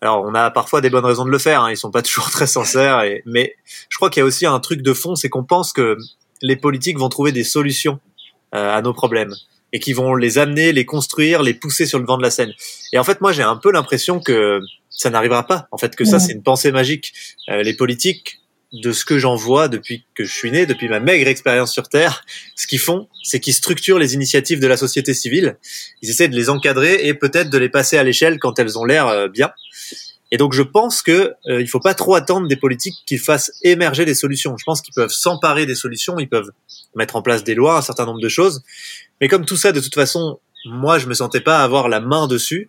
Alors 0.00 0.22
on 0.24 0.34
a 0.34 0.50
parfois 0.50 0.80
des 0.80 0.90
bonnes 0.90 1.04
raisons 1.04 1.24
de 1.24 1.30
le 1.30 1.38
faire. 1.38 1.62
Hein. 1.62 1.70
Ils 1.70 1.76
sont 1.76 1.90
pas 1.90 2.02
toujours 2.02 2.30
très 2.30 2.46
sincères. 2.46 3.02
Et... 3.02 3.22
Mais 3.26 3.54
je 3.88 3.96
crois 3.96 4.10
qu'il 4.10 4.20
y 4.20 4.22
a 4.22 4.26
aussi 4.26 4.46
un 4.46 4.60
truc 4.60 4.82
de 4.82 4.92
fond, 4.92 5.14
c'est 5.14 5.28
qu'on 5.28 5.44
pense 5.44 5.72
que 5.72 5.96
les 6.42 6.56
politiques 6.56 6.98
vont 6.98 7.08
trouver 7.08 7.32
des 7.32 7.44
solutions 7.44 7.98
euh, 8.54 8.76
à 8.76 8.82
nos 8.82 8.92
problèmes 8.92 9.34
et 9.72 9.80
qui 9.80 9.92
vont 9.92 10.14
les 10.14 10.38
amener, 10.38 10.72
les 10.72 10.84
construire, 10.84 11.42
les 11.42 11.54
pousser 11.54 11.86
sur 11.86 11.98
le 11.98 12.06
vent 12.06 12.16
de 12.16 12.22
la 12.22 12.30
scène. 12.30 12.52
Et 12.92 12.98
en 12.98 13.04
fait, 13.04 13.20
moi, 13.20 13.32
j'ai 13.32 13.42
un 13.42 13.56
peu 13.56 13.72
l'impression 13.72 14.20
que 14.20 14.60
ça 14.88 15.10
n'arrivera 15.10 15.46
pas. 15.46 15.68
En 15.72 15.78
fait, 15.78 15.96
que 15.96 16.04
ça, 16.04 16.18
c'est 16.18 16.32
une 16.32 16.42
pensée 16.42 16.72
magique. 16.72 17.12
Euh, 17.50 17.62
les 17.62 17.74
politiques, 17.74 18.40
de 18.72 18.92
ce 18.92 19.04
que 19.04 19.18
j'en 19.18 19.36
vois 19.36 19.68
depuis 19.68 20.04
que 20.14 20.24
je 20.24 20.32
suis 20.32 20.50
né, 20.50 20.66
depuis 20.66 20.88
ma 20.88 21.00
maigre 21.00 21.28
expérience 21.28 21.72
sur 21.72 21.88
Terre, 21.88 22.24
ce 22.56 22.66
qu'ils 22.66 22.80
font, 22.80 23.08
c'est 23.22 23.40
qu'ils 23.40 23.54
structurent 23.54 23.98
les 23.98 24.14
initiatives 24.14 24.60
de 24.60 24.66
la 24.66 24.76
société 24.76 25.14
civile. 25.14 25.56
Ils 26.02 26.10
essaient 26.10 26.28
de 26.28 26.34
les 26.34 26.50
encadrer 26.50 27.06
et 27.06 27.14
peut-être 27.14 27.50
de 27.50 27.58
les 27.58 27.68
passer 27.68 27.96
à 27.96 28.02
l'échelle 28.02 28.38
quand 28.38 28.58
elles 28.58 28.78
ont 28.78 28.84
l'air 28.84 29.06
euh, 29.06 29.28
bien. 29.28 29.50
Et 30.32 30.36
donc 30.36 30.52
je 30.52 30.62
pense 30.62 31.02
que 31.02 31.34
euh, 31.48 31.60
il 31.60 31.68
faut 31.68 31.80
pas 31.80 31.94
trop 31.94 32.16
attendre 32.16 32.48
des 32.48 32.56
politiques 32.56 32.96
qui 33.06 33.16
fassent 33.18 33.52
émerger 33.62 34.04
des 34.04 34.14
solutions. 34.14 34.56
Je 34.56 34.64
pense 34.64 34.82
qu'ils 34.82 34.94
peuvent 34.94 35.10
s'emparer 35.10 35.66
des 35.66 35.76
solutions, 35.76 36.18
ils 36.18 36.28
peuvent 36.28 36.50
mettre 36.96 37.14
en 37.14 37.22
place 37.22 37.44
des 37.44 37.54
lois, 37.54 37.78
un 37.78 37.82
certain 37.82 38.06
nombre 38.06 38.20
de 38.20 38.28
choses, 38.28 38.62
mais 39.20 39.28
comme 39.28 39.46
tout 39.46 39.56
ça, 39.56 39.72
de 39.72 39.80
toute 39.80 39.94
façon, 39.94 40.40
moi, 40.66 40.98
je 40.98 41.06
me 41.06 41.14
sentais 41.14 41.40
pas 41.40 41.62
avoir 41.62 41.88
la 41.88 42.00
main 42.00 42.26
dessus. 42.26 42.68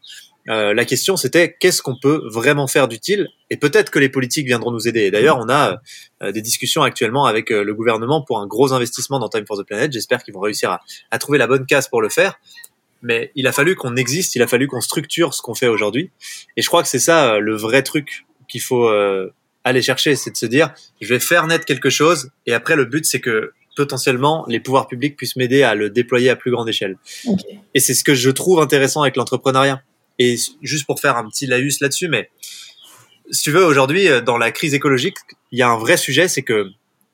Euh, 0.50 0.74
la 0.74 0.86
question, 0.86 1.18
c'était 1.18 1.56
qu'est-ce 1.60 1.82
qu'on 1.82 1.98
peut 2.00 2.22
vraiment 2.32 2.68
faire 2.68 2.88
d'utile? 2.88 3.28
Et 3.50 3.58
peut-être 3.58 3.90
que 3.90 4.00
les 4.00 4.10
politiques 4.10 4.48
viendront 4.48 4.72
nous 4.72 4.88
aider. 4.88 5.12
D'ailleurs, 5.12 5.38
on 5.40 5.50
a 5.50 5.80
euh, 6.24 6.32
des 6.32 6.42
discussions 6.42 6.84
actuellement 6.84 7.26
avec 7.26 7.52
euh, 7.52 7.64
le 7.64 7.74
gouvernement 7.74 8.22
pour 8.22 8.40
un 8.40 8.48
gros 8.48 8.74
investissement 8.74 9.20
dans 9.20 9.30
Time 9.30 9.46
for 9.46 9.58
the 9.58 9.66
Planet. 9.66 9.92
J'espère 9.92 10.24
qu'ils 10.24 10.34
vont 10.34 10.40
réussir 10.40 10.72
à, 10.72 10.82
à, 11.12 11.18
trouver 11.18 11.38
la 11.38 11.48
bonne 11.48 11.66
case 11.66 11.88
pour 11.88 12.02
le 12.02 12.10
faire. 12.10 12.40
Mais 13.02 13.32
il 13.36 13.48
a 13.48 13.52
fallu 13.52 13.76
qu'on 13.76 13.96
existe, 13.96 14.36
il 14.36 14.42
a 14.42 14.48
fallu 14.48 14.68
qu'on 14.68 14.82
structure 14.82 15.34
ce 15.34 15.42
qu'on 15.42 15.56
fait 15.56 15.68
aujourd'hui. 15.68 16.12
Et 16.56 16.62
je 16.62 16.68
crois 16.68 16.82
que 16.82 16.90
c'est 16.90 17.00
ça 17.00 17.36
euh, 17.36 17.40
le 17.40 17.56
vrai 17.56 17.84
truc 17.84 18.26
qu'il 18.48 18.62
faut 18.62 18.88
euh, 18.88 19.32
aller 19.64 19.82
chercher, 19.82 20.16
c'est 20.16 20.32
de 20.32 20.38
se 20.38 20.46
dire, 20.46 20.74
je 21.02 21.08
vais 21.08 21.20
faire 21.20 21.48
naître 21.48 21.66
quelque 21.66 21.90
chose. 21.90 22.32
Et 22.46 22.54
après, 22.54 22.76
le 22.76 22.86
but, 22.86 23.06
c'est 23.06 23.20
que 23.20 23.52
potentiellement 23.76 24.46
les 24.48 24.60
pouvoirs 24.60 24.88
publics 24.88 25.16
puissent 25.16 25.36
m'aider 25.36 25.62
à 25.62 25.76
le 25.76 25.92
déployer 25.92 26.30
à 26.32 26.36
plus 26.36 26.50
grande 26.50 26.68
échelle. 26.68 26.98
Okay. 27.28 27.60
Et 27.76 27.80
c'est 27.80 27.94
ce 27.94 28.04
que 28.04 28.16
je 28.16 28.32
trouve 28.32 28.60
intéressant 28.60 29.04
avec 29.04 29.16
l'entrepreneuriat. 29.16 29.84
Et 30.20 30.36
juste 30.62 30.86
pour 30.86 31.00
faire 31.00 31.18
un 31.18 31.28
petit 31.30 31.46
laïus 31.46 31.80
là-dessus, 31.80 32.08
mais 32.08 32.30
si 33.32 33.44
tu 33.44 33.52
veux, 33.52 33.66
aujourd'hui, 33.66 34.08
euh, 34.08 34.22
dans 34.22 34.38
la 34.38 34.52
crise 34.52 34.74
écologique, 34.74 35.18
il 35.52 35.60
y 35.60 35.62
a 35.62 35.70
un 35.70 35.78
vrai 35.78 35.98
sujet, 35.98 36.28
c'est 36.28 36.44
que 36.44 36.68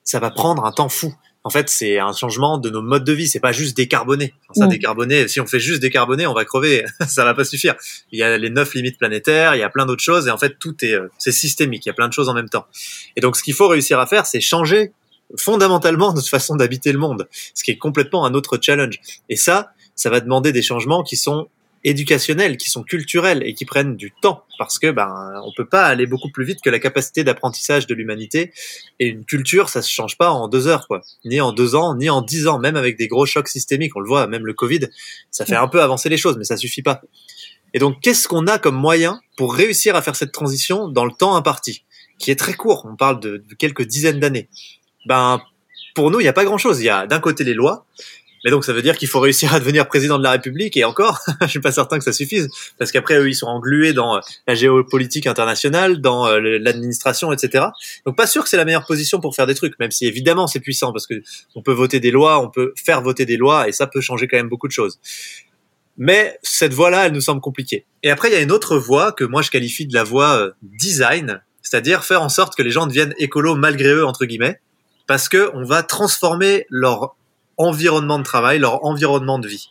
ça 0.04 0.20
va 0.20 0.32
prendre 0.32 0.66
un 0.66 0.72
temps 0.72 0.90
fou. 0.90 1.14
En 1.46 1.50
fait, 1.50 1.70
c'est 1.70 2.00
un 2.00 2.14
changement 2.14 2.58
de 2.58 2.70
nos 2.70 2.82
modes 2.82 3.04
de 3.04 3.12
vie. 3.12 3.28
C'est 3.28 3.42
pas 3.42 3.52
juste 3.52 3.76
décarboner. 3.76 4.34
Enfin, 4.50 4.62
ça, 4.62 4.66
mmh. 4.68 4.70
décarboner. 4.70 5.28
Si 5.28 5.42
on 5.42 5.46
fait 5.46 5.60
juste 5.60 5.82
décarboner, 5.82 6.26
on 6.26 6.34
va 6.34 6.46
crever. 6.46 6.86
ça 7.08 7.26
va 7.26 7.34
pas 7.34 7.44
suffire. 7.44 7.76
Il 8.12 8.20
y 8.20 8.24
a 8.24 8.38
les 8.38 8.50
neuf 8.50 8.74
limites 8.76 8.98
planétaires. 8.98 9.54
Il 9.56 9.60
y 9.60 9.64
a 9.64 9.70
plein 9.70 9.86
d'autres 9.86 10.04
choses. 10.04 10.28
Et 10.28 10.32
en 10.32 10.38
fait, 10.38 10.58
tout 10.58 10.74
est, 10.86 10.94
euh, 10.94 11.10
c'est 11.18 11.34
systémique. 11.34 11.86
Il 11.86 11.90
y 11.90 11.92
a 11.92 11.94
plein 11.94 12.08
de 12.08 12.14
choses 12.14 12.30
en 12.30 12.34
même 12.34 12.48
temps. 12.48 12.66
Et 13.18 13.22
donc, 13.22 13.36
ce 13.36 13.44
qu'il 13.44 13.54
faut 13.54 13.68
réussir 13.68 14.00
à 14.00 14.08
faire, 14.08 14.26
c'est 14.26 14.40
changer 14.40 14.94
fondamentalement 15.38 16.14
notre 16.14 16.30
façon 16.30 16.56
d'habiter 16.56 16.92
le 16.92 17.00
monde, 17.00 17.28
ce 17.56 17.64
qui 17.64 17.72
est 17.72 17.78
complètement 17.78 18.26
un 18.26 18.34
autre 18.34 18.58
challenge. 18.62 19.00
Et 19.30 19.36
ça, 19.36 19.72
ça 19.96 20.10
va 20.10 20.20
demander 20.22 20.52
des 20.52 20.62
changements 20.62 21.04
qui 21.04 21.18
sont 21.18 21.50
éducationnels, 21.84 22.58
qui 22.58 22.70
sont 22.70 22.84
culturels 22.84 23.44
et 23.46 23.54
qui 23.54 23.66
prennent 23.66 23.96
du 23.96 24.12
temps 24.12 24.46
parce 24.58 24.80
que 24.80 24.92
ben 24.92 25.42
on 25.44 25.52
peut 25.56 25.68
pas 25.68 25.86
aller 25.86 26.06
beaucoup 26.06 26.30
plus 26.30 26.46
vite 26.46 26.62
que 26.62 26.70
la 26.70 26.80
capacité 26.80 27.24
d'apprentissage 27.24 27.88
de 27.88 27.94
l'humanité 27.94 28.54
et 29.00 29.08
une 29.08 29.26
culture 29.26 29.70
ça 29.70 29.82
se 29.82 29.90
change 29.90 30.18
pas 30.18 30.30
en 30.30 30.48
deux 30.48 30.68
heures 30.68 30.88
quoi, 30.88 31.02
ni 31.26 31.42
en 31.42 31.52
deux 31.52 31.76
ans, 31.76 31.96
ni 31.96 32.10
en 32.10 32.22
dix 32.22 32.48
ans, 32.48 32.60
même 32.60 32.76
avec 32.76 32.98
des 32.98 33.08
gros 33.08 33.26
chocs 33.26 33.50
systémiques. 33.50 33.96
On 33.96 34.00
le 34.00 34.08
voit, 34.08 34.28
même 34.28 34.46
le 34.46 34.54
Covid, 34.54 34.88
ça 35.32 35.46
fait 35.46 35.56
un 35.56 35.68
peu 35.68 35.82
avancer 35.82 36.10
les 36.10 36.18
choses, 36.18 36.38
mais 36.38 36.46
ça 36.46 36.58
suffit 36.58 36.84
pas. 36.84 37.02
Et 37.74 37.80
donc 37.80 38.00
qu'est-ce 38.02 38.28
qu'on 38.28 38.48
a 38.48 38.60
comme 38.60 38.76
moyen 38.76 39.20
pour 39.36 39.56
réussir 39.56 39.96
à 39.96 40.02
faire 40.02 40.16
cette 40.16 40.32
transition 40.32 40.88
dans 40.88 41.06
le 41.06 41.12
temps 41.12 41.36
imparti, 41.36 41.84
qui 42.20 42.32
est 42.32 42.36
très 42.36 42.54
court? 42.54 42.88
On 42.90 42.96
parle 42.96 43.20
de, 43.20 43.38
de 43.38 43.56
quelques 43.56 43.84
dizaines 43.84 44.20
d'années. 44.20 44.48
Ben, 45.06 45.42
pour 45.94 46.12
nous, 46.12 46.20
il 46.20 46.24
n'y 46.24 46.30
a 46.30 46.34
pas 46.34 46.46
grand-chose. 46.46 46.80
Il 46.80 46.86
y 46.86 46.90
a 46.90 47.08
d'un 47.08 47.20
côté 47.20 47.44
les 47.44 47.54
lois, 47.54 47.86
mais 48.44 48.52
donc 48.52 48.66
ça 48.66 48.74
veut 48.74 48.82
dire 48.82 48.98
qu'il 48.98 49.08
faut 49.08 49.20
réussir 49.20 49.54
à 49.54 49.60
devenir 49.60 49.88
président 49.88 50.18
de 50.18 50.24
la 50.24 50.32
République 50.32 50.76
et 50.78 50.84
encore, 50.84 51.20
je 51.42 51.48
suis 51.48 51.60
pas 51.60 51.72
certain 51.72 51.98
que 51.98 52.04
ça 52.04 52.14
suffise 52.14 52.50
parce 52.78 52.92
qu'après 52.92 53.18
eux 53.18 53.30
ils 53.30 53.36
sont 53.36 53.48
englués 53.48 53.94
dans 53.94 54.18
euh, 54.18 54.20
la 54.48 54.56
géopolitique 54.56 55.28
internationale, 55.28 56.02
dans 56.02 56.28
euh, 56.28 56.40
l'administration, 56.40 57.32
etc. 57.32 57.66
Donc 58.06 58.16
pas 58.16 58.28
sûr 58.28 58.44
que 58.44 58.50
c'est 58.50 58.58
la 58.58 58.66
meilleure 58.66 58.86
position 58.86 59.20
pour 59.20 59.36
faire 59.36 59.48
des 59.48 59.56
trucs, 59.56 59.78
même 59.80 59.92
si 59.92 60.06
évidemment 60.06 60.48
c'est 60.48 60.60
puissant 60.60 60.92
parce 60.92 61.08
que 61.08 61.16
on 61.56 61.62
peut 61.62 61.74
voter 61.74 62.00
des 62.00 62.12
lois, 62.12 62.40
on 62.40 62.50
peut 62.50 62.74
faire 62.76 63.02
voter 63.02 63.26
des 63.26 63.38
lois 63.38 63.68
et 63.68 63.72
ça 63.72 63.88
peut 63.88 64.02
changer 64.02 64.28
quand 64.28 64.38
même 64.38 64.50
beaucoup 64.50 64.68
de 64.68 64.74
choses. 64.74 65.00
Mais 65.98 66.40
cette 66.42 66.74
voie-là, 66.74 67.06
elle 67.06 67.12
nous 67.12 67.22
semble 67.22 67.42
compliquée. 67.42 67.86
Et 68.02 68.10
après, 68.10 68.30
il 68.30 68.34
y 68.34 68.38
a 68.38 68.42
une 68.42 68.52
autre 68.52 68.78
voie 68.78 69.12
que 69.12 69.24
moi 69.24 69.42
je 69.42 69.52
qualifie 69.52 69.86
de 69.86 69.94
la 69.94 70.04
voie 70.04 70.38
euh, 70.38 70.52
design, 70.64 71.42
c'est-à-dire 71.62 72.04
faire 72.04 72.22
en 72.22 72.30
sorte 72.30 72.56
que 72.56 72.64
les 72.64 72.72
gens 72.72 72.88
deviennent 72.88 73.14
écolos 73.18 73.56
malgré 73.56 73.90
eux 73.90 74.06
entre 74.06 74.26
guillemets, 74.26 74.60
parce 75.08 75.30
que 75.30 75.52
on 75.54 75.64
va 75.64 75.84
transformer 75.84 76.66
leur 76.70 77.16
environnement 77.58 78.20
de 78.20 78.24
travail, 78.24 78.60
leur 78.60 78.84
environnement 78.86 79.40
de 79.40 79.48
vie. 79.48 79.70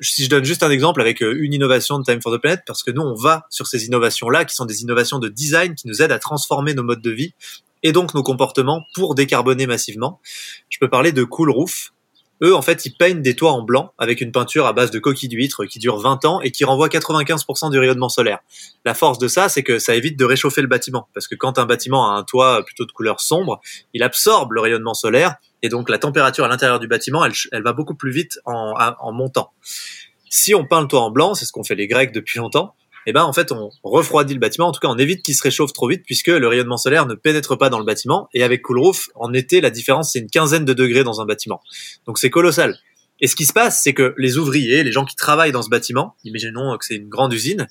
Si 0.00 0.24
je 0.24 0.30
donne 0.30 0.44
juste 0.44 0.62
un 0.62 0.70
exemple 0.70 1.00
avec 1.00 1.22
euh, 1.22 1.36
une 1.38 1.52
innovation 1.52 1.98
de 1.98 2.04
Time 2.04 2.20
for 2.20 2.34
the 2.34 2.40
Planet, 2.40 2.62
parce 2.66 2.82
que 2.82 2.90
nous, 2.90 3.02
on 3.02 3.14
va 3.14 3.46
sur 3.50 3.66
ces 3.66 3.86
innovations-là, 3.86 4.44
qui 4.44 4.54
sont 4.54 4.64
des 4.64 4.82
innovations 4.82 5.18
de 5.18 5.28
design, 5.28 5.74
qui 5.74 5.86
nous 5.86 6.02
aident 6.02 6.12
à 6.12 6.18
transformer 6.18 6.74
nos 6.74 6.82
modes 6.82 7.02
de 7.02 7.10
vie 7.10 7.34
et 7.82 7.92
donc 7.92 8.14
nos 8.14 8.22
comportements 8.22 8.82
pour 8.94 9.14
décarboner 9.14 9.66
massivement. 9.66 10.20
Je 10.68 10.78
peux 10.78 10.88
parler 10.88 11.12
de 11.12 11.24
Cool 11.24 11.50
Roof, 11.50 11.92
eux, 12.42 12.56
en 12.56 12.62
fait, 12.62 12.84
ils 12.86 12.92
peignent 12.92 13.22
des 13.22 13.36
toits 13.36 13.52
en 13.52 13.62
blanc 13.62 13.92
avec 13.98 14.20
une 14.20 14.32
peinture 14.32 14.66
à 14.66 14.72
base 14.72 14.90
de 14.90 14.98
coquilles 14.98 15.28
d'huîtres 15.28 15.64
qui 15.64 15.78
dure 15.78 15.98
20 15.98 16.24
ans 16.24 16.40
et 16.40 16.50
qui 16.50 16.64
renvoie 16.64 16.88
95% 16.88 17.70
du 17.70 17.78
rayonnement 17.78 18.08
solaire. 18.08 18.40
La 18.84 18.94
force 18.94 19.18
de 19.18 19.28
ça, 19.28 19.48
c'est 19.48 19.62
que 19.62 19.78
ça 19.78 19.94
évite 19.94 20.18
de 20.18 20.24
réchauffer 20.24 20.60
le 20.60 20.66
bâtiment. 20.66 21.08
Parce 21.14 21.28
que 21.28 21.36
quand 21.36 21.60
un 21.60 21.66
bâtiment 21.66 22.10
a 22.10 22.18
un 22.18 22.24
toit 22.24 22.64
plutôt 22.64 22.84
de 22.84 22.90
couleur 22.90 23.20
sombre, 23.20 23.60
il 23.94 24.02
absorbe 24.02 24.52
le 24.52 24.60
rayonnement 24.60 24.94
solaire 24.94 25.36
et 25.62 25.68
donc 25.68 25.88
la 25.88 25.98
température 25.98 26.44
à 26.44 26.48
l'intérieur 26.48 26.80
du 26.80 26.88
bâtiment, 26.88 27.24
elle, 27.24 27.32
elle, 27.52 27.62
va 27.62 27.72
beaucoup 27.72 27.94
plus 27.94 28.10
vite 28.10 28.38
en, 28.44 28.74
en 28.98 29.12
montant. 29.12 29.52
Si 30.28 30.54
on 30.54 30.64
peint 30.66 30.80
le 30.80 30.88
toit 30.88 31.02
en 31.02 31.10
blanc, 31.10 31.34
c'est 31.34 31.44
ce 31.44 31.52
qu'ont 31.52 31.64
fait 31.64 31.74
les 31.74 31.86
Grecs 31.86 32.12
depuis 32.12 32.38
longtemps, 32.38 32.74
eh 33.06 33.12
ben 33.12 33.24
en 33.24 33.32
fait 33.32 33.52
on 33.52 33.70
refroidit 33.82 34.34
le 34.34 34.40
bâtiment. 34.40 34.68
En 34.68 34.72
tout 34.72 34.80
cas, 34.80 34.88
on 34.88 34.98
évite 34.98 35.22
qu'il 35.22 35.34
se 35.34 35.42
réchauffe 35.42 35.72
trop 35.72 35.88
vite 35.88 36.02
puisque 36.04 36.28
le 36.28 36.46
rayonnement 36.46 36.76
solaire 36.76 37.06
ne 37.06 37.14
pénètre 37.14 37.58
pas 37.58 37.68
dans 37.68 37.78
le 37.78 37.84
bâtiment. 37.84 38.28
Et 38.34 38.42
avec 38.42 38.62
Cool 38.62 38.78
Roof, 38.78 39.08
en 39.14 39.32
été, 39.32 39.60
la 39.60 39.70
différence 39.70 40.12
c'est 40.12 40.20
une 40.20 40.30
quinzaine 40.30 40.64
de 40.64 40.72
degrés 40.72 41.04
dans 41.04 41.20
un 41.20 41.26
bâtiment. 41.26 41.60
Donc 42.06 42.18
c'est 42.18 42.30
colossal. 42.30 42.78
Et 43.20 43.28
ce 43.28 43.36
qui 43.36 43.46
se 43.46 43.52
passe, 43.52 43.80
c'est 43.82 43.94
que 43.94 44.14
les 44.18 44.36
ouvriers, 44.36 44.82
les 44.82 44.90
gens 44.90 45.04
qui 45.04 45.14
travaillent 45.14 45.52
dans 45.52 45.62
ce 45.62 45.68
bâtiment, 45.68 46.16
imaginons 46.24 46.76
que 46.76 46.84
c'est 46.84 46.96
une 46.96 47.08
grande 47.08 47.32
usine, 47.32 47.68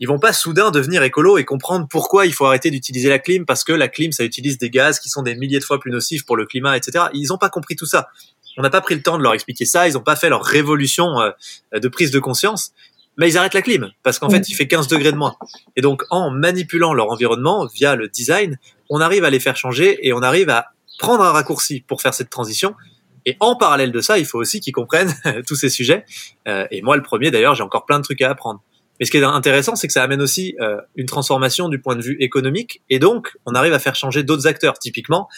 ils 0.00 0.08
vont 0.08 0.18
pas 0.18 0.32
soudain 0.32 0.70
devenir 0.70 1.02
écolo 1.02 1.38
et 1.38 1.44
comprendre 1.44 1.86
pourquoi 1.88 2.26
il 2.26 2.34
faut 2.34 2.46
arrêter 2.46 2.70
d'utiliser 2.70 3.08
la 3.08 3.18
clim 3.18 3.46
parce 3.46 3.64
que 3.64 3.72
la 3.72 3.88
clim 3.88 4.12
ça 4.12 4.24
utilise 4.24 4.58
des 4.58 4.70
gaz 4.70 4.98
qui 4.98 5.08
sont 5.08 5.22
des 5.22 5.34
milliers 5.34 5.60
de 5.60 5.64
fois 5.64 5.78
plus 5.78 5.90
nocifs 5.90 6.24
pour 6.26 6.36
le 6.36 6.46
climat, 6.46 6.76
etc. 6.76 7.06
Ils 7.14 7.32
ont 7.32 7.38
pas 7.38 7.50
compris 7.50 7.76
tout 7.76 7.86
ça. 7.86 8.08
On 8.56 8.62
n'a 8.62 8.70
pas 8.70 8.80
pris 8.80 8.94
le 8.94 9.02
temps 9.02 9.18
de 9.18 9.22
leur 9.22 9.34
expliquer 9.34 9.64
ça. 9.64 9.88
Ils 9.88 9.94
n'ont 9.94 10.00
pas 10.00 10.16
fait 10.16 10.28
leur 10.28 10.44
révolution 10.44 11.20
euh, 11.20 11.30
de 11.78 11.88
prise 11.88 12.10
de 12.10 12.18
conscience 12.18 12.72
mais 13.16 13.28
ils 13.28 13.38
arrêtent 13.38 13.54
la 13.54 13.62
clim 13.62 13.90
parce 14.02 14.18
qu'en 14.18 14.30
fait 14.30 14.48
il 14.48 14.54
fait 14.54 14.66
15 14.66 14.88
degrés 14.88 15.12
de 15.12 15.16
moins. 15.16 15.36
Et 15.76 15.80
donc 15.80 16.02
en 16.10 16.30
manipulant 16.30 16.94
leur 16.94 17.10
environnement 17.10 17.66
via 17.66 17.96
le 17.96 18.08
design, 18.08 18.58
on 18.90 19.00
arrive 19.00 19.24
à 19.24 19.30
les 19.30 19.40
faire 19.40 19.56
changer 19.56 20.06
et 20.06 20.12
on 20.12 20.22
arrive 20.22 20.50
à 20.50 20.68
prendre 20.98 21.22
un 21.22 21.32
raccourci 21.32 21.80
pour 21.80 22.02
faire 22.02 22.14
cette 22.14 22.30
transition. 22.30 22.74
Et 23.26 23.36
en 23.40 23.56
parallèle 23.56 23.92
de 23.92 24.00
ça, 24.00 24.18
il 24.18 24.26
faut 24.26 24.38
aussi 24.38 24.60
qu'ils 24.60 24.74
comprennent 24.74 25.14
tous 25.46 25.56
ces 25.56 25.70
sujets. 25.70 26.04
Euh, 26.48 26.66
et 26.70 26.82
moi 26.82 26.96
le 26.96 27.02
premier 27.02 27.30
d'ailleurs, 27.30 27.54
j'ai 27.54 27.62
encore 27.62 27.86
plein 27.86 27.98
de 27.98 28.04
trucs 28.04 28.20
à 28.22 28.30
apprendre. 28.30 28.62
Mais 29.00 29.06
ce 29.06 29.10
qui 29.10 29.16
est 29.16 29.24
intéressant, 29.24 29.76
c'est 29.76 29.86
que 29.86 29.92
ça 29.92 30.02
amène 30.02 30.22
aussi 30.22 30.54
euh, 30.60 30.76
une 30.94 31.06
transformation 31.06 31.68
du 31.68 31.80
point 31.80 31.96
de 31.96 32.02
vue 32.02 32.16
économique, 32.20 32.82
et 32.90 32.98
donc 32.98 33.36
on 33.46 33.54
arrive 33.54 33.72
à 33.72 33.78
faire 33.78 33.94
changer 33.94 34.22
d'autres 34.22 34.46
acteurs. 34.46 34.78
Typiquement, 34.78 35.28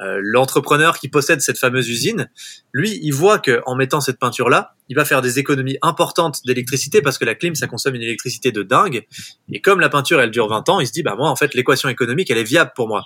euh, 0.00 0.18
l'entrepreneur 0.22 0.98
qui 0.98 1.08
possède 1.08 1.40
cette 1.40 1.58
fameuse 1.58 1.88
usine, 1.88 2.30
lui, 2.72 2.98
il 3.02 3.12
voit 3.12 3.38
que 3.38 3.60
en 3.66 3.76
mettant 3.76 4.00
cette 4.00 4.18
peinture 4.18 4.48
là, 4.48 4.74
il 4.88 4.96
va 4.96 5.04
faire 5.04 5.20
des 5.20 5.38
économies 5.38 5.76
importantes 5.82 6.40
d'électricité 6.46 7.02
parce 7.02 7.18
que 7.18 7.24
la 7.24 7.34
clim 7.34 7.54
ça 7.54 7.66
consomme 7.66 7.94
une 7.94 8.02
électricité 8.02 8.52
de 8.52 8.62
dingue 8.62 9.06
et 9.52 9.60
comme 9.60 9.80
la 9.80 9.90
peinture 9.90 10.20
elle 10.20 10.30
dure 10.30 10.48
20 10.48 10.68
ans, 10.70 10.80
il 10.80 10.86
se 10.86 10.92
dit 10.92 11.02
bah 11.02 11.14
moi 11.16 11.28
en 11.28 11.36
fait 11.36 11.54
l'équation 11.54 11.88
économique 11.88 12.30
elle 12.30 12.38
est 12.38 12.44
viable 12.44 12.72
pour 12.74 12.88
moi. 12.88 13.04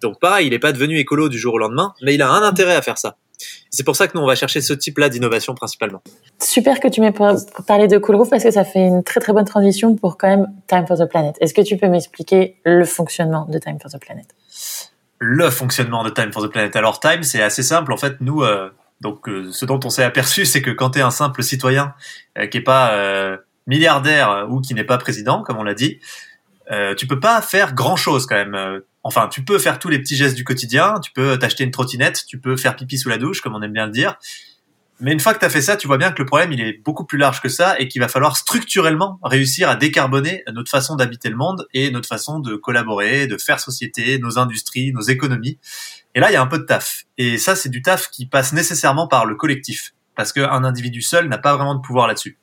Donc 0.00 0.20
pareil, 0.20 0.46
il 0.46 0.50
n'est 0.50 0.58
pas 0.58 0.72
devenu 0.72 0.98
écolo 0.98 1.28
du 1.28 1.38
jour 1.38 1.54
au 1.54 1.58
lendemain, 1.58 1.92
mais 2.02 2.14
il 2.14 2.22
a 2.22 2.30
un 2.30 2.42
intérêt 2.42 2.76
à 2.76 2.82
faire 2.82 2.98
ça. 2.98 3.16
C'est 3.70 3.84
pour 3.84 3.96
ça 3.96 4.06
que 4.06 4.16
nous, 4.16 4.22
on 4.22 4.26
va 4.26 4.34
chercher 4.34 4.60
ce 4.60 4.72
type-là 4.72 5.08
d'innovation 5.08 5.54
principalement. 5.54 6.02
Super 6.40 6.80
que 6.80 6.88
tu 6.88 7.00
m'aies 7.00 7.12
parlé 7.66 7.88
de 7.88 7.98
Cool 7.98 8.16
Roof 8.16 8.30
parce 8.30 8.44
que 8.44 8.50
ça 8.50 8.64
fait 8.64 8.86
une 8.86 9.02
très 9.02 9.20
très 9.20 9.32
bonne 9.32 9.44
transition 9.44 9.96
pour 9.96 10.16
quand 10.16 10.28
même 10.28 10.46
Time 10.68 10.86
for 10.86 10.96
the 10.96 11.08
Planet. 11.08 11.36
Est-ce 11.40 11.54
que 11.54 11.62
tu 11.62 11.76
peux 11.76 11.88
m'expliquer 11.88 12.56
le 12.64 12.84
fonctionnement 12.84 13.46
de 13.46 13.58
Time 13.58 13.78
for 13.80 13.90
the 13.90 14.00
Planet? 14.00 14.26
Le 15.18 15.50
fonctionnement 15.50 16.04
de 16.04 16.10
Time 16.10 16.32
for 16.32 16.42
the 16.42 16.50
Planet. 16.50 16.76
Alors 16.76 17.00
Time, 17.00 17.22
c'est 17.22 17.42
assez 17.42 17.62
simple. 17.62 17.92
En 17.92 17.96
fait, 17.96 18.20
nous, 18.20 18.42
euh, 18.42 18.70
donc 19.00 19.28
euh, 19.28 19.50
ce 19.50 19.64
dont 19.64 19.80
on 19.84 19.90
s'est 19.90 20.04
aperçu, 20.04 20.44
c'est 20.44 20.62
que 20.62 20.70
quand 20.70 20.90
tu 20.90 20.98
es 20.98 21.02
un 21.02 21.10
simple 21.10 21.42
citoyen 21.42 21.94
euh, 22.38 22.46
qui 22.46 22.58
est 22.58 22.62
pas 22.62 23.38
milliardaire 23.66 24.46
ou 24.50 24.60
qui 24.60 24.74
n'est 24.74 24.84
pas 24.84 24.98
président, 24.98 25.42
comme 25.42 25.56
on 25.56 25.62
l'a 25.62 25.74
dit, 25.74 25.98
tu 26.96 27.06
peux 27.06 27.20
pas 27.20 27.40
faire 27.40 27.74
grand 27.74 27.96
chose 27.96 28.26
quand 28.26 28.36
même. 28.36 28.82
Enfin, 29.04 29.28
tu 29.28 29.44
peux 29.44 29.58
faire 29.58 29.78
tous 29.78 29.90
les 29.90 29.98
petits 29.98 30.16
gestes 30.16 30.34
du 30.34 30.44
quotidien. 30.44 30.94
Tu 31.02 31.12
peux 31.12 31.38
t'acheter 31.38 31.62
une 31.62 31.70
trottinette, 31.70 32.24
tu 32.26 32.40
peux 32.40 32.56
faire 32.56 32.74
pipi 32.74 32.98
sous 32.98 33.10
la 33.10 33.18
douche, 33.18 33.42
comme 33.42 33.54
on 33.54 33.62
aime 33.62 33.72
bien 33.72 33.86
le 33.86 33.92
dire. 33.92 34.16
Mais 35.00 35.12
une 35.12 35.20
fois 35.20 35.34
que 35.34 35.40
tu 35.40 35.44
as 35.44 35.50
fait 35.50 35.60
ça, 35.60 35.76
tu 35.76 35.86
vois 35.86 35.98
bien 35.98 36.12
que 36.12 36.22
le 36.22 36.26
problème, 36.26 36.52
il 36.52 36.60
est 36.60 36.80
beaucoup 36.84 37.04
plus 37.04 37.18
large 37.18 37.42
que 37.42 37.48
ça 37.48 37.78
et 37.78 37.88
qu'il 37.88 38.00
va 38.00 38.08
falloir 38.08 38.36
structurellement 38.36 39.18
réussir 39.22 39.68
à 39.68 39.76
décarboner 39.76 40.44
notre 40.52 40.70
façon 40.70 40.94
d'habiter 40.94 41.28
le 41.28 41.36
monde 41.36 41.66
et 41.74 41.90
notre 41.90 42.08
façon 42.08 42.38
de 42.38 42.54
collaborer, 42.54 43.26
de 43.26 43.36
faire 43.36 43.60
société, 43.60 44.18
nos 44.18 44.38
industries, 44.38 44.92
nos 44.92 45.02
économies. 45.02 45.58
Et 46.14 46.20
là, 46.20 46.30
il 46.30 46.34
y 46.34 46.36
a 46.36 46.42
un 46.42 46.46
peu 46.46 46.58
de 46.58 46.64
taf. 46.64 47.04
Et 47.18 47.38
ça, 47.38 47.56
c'est 47.56 47.68
du 47.68 47.82
taf 47.82 48.08
qui 48.08 48.26
passe 48.26 48.52
nécessairement 48.52 49.08
par 49.08 49.26
le 49.26 49.34
collectif. 49.34 49.92
Parce 50.16 50.32
qu'un 50.32 50.64
individu 50.64 51.02
seul 51.02 51.28
n'a 51.28 51.38
pas 51.38 51.56
vraiment 51.56 51.74
de 51.74 51.80
pouvoir 51.80 52.06
là-dessus. 52.06 52.38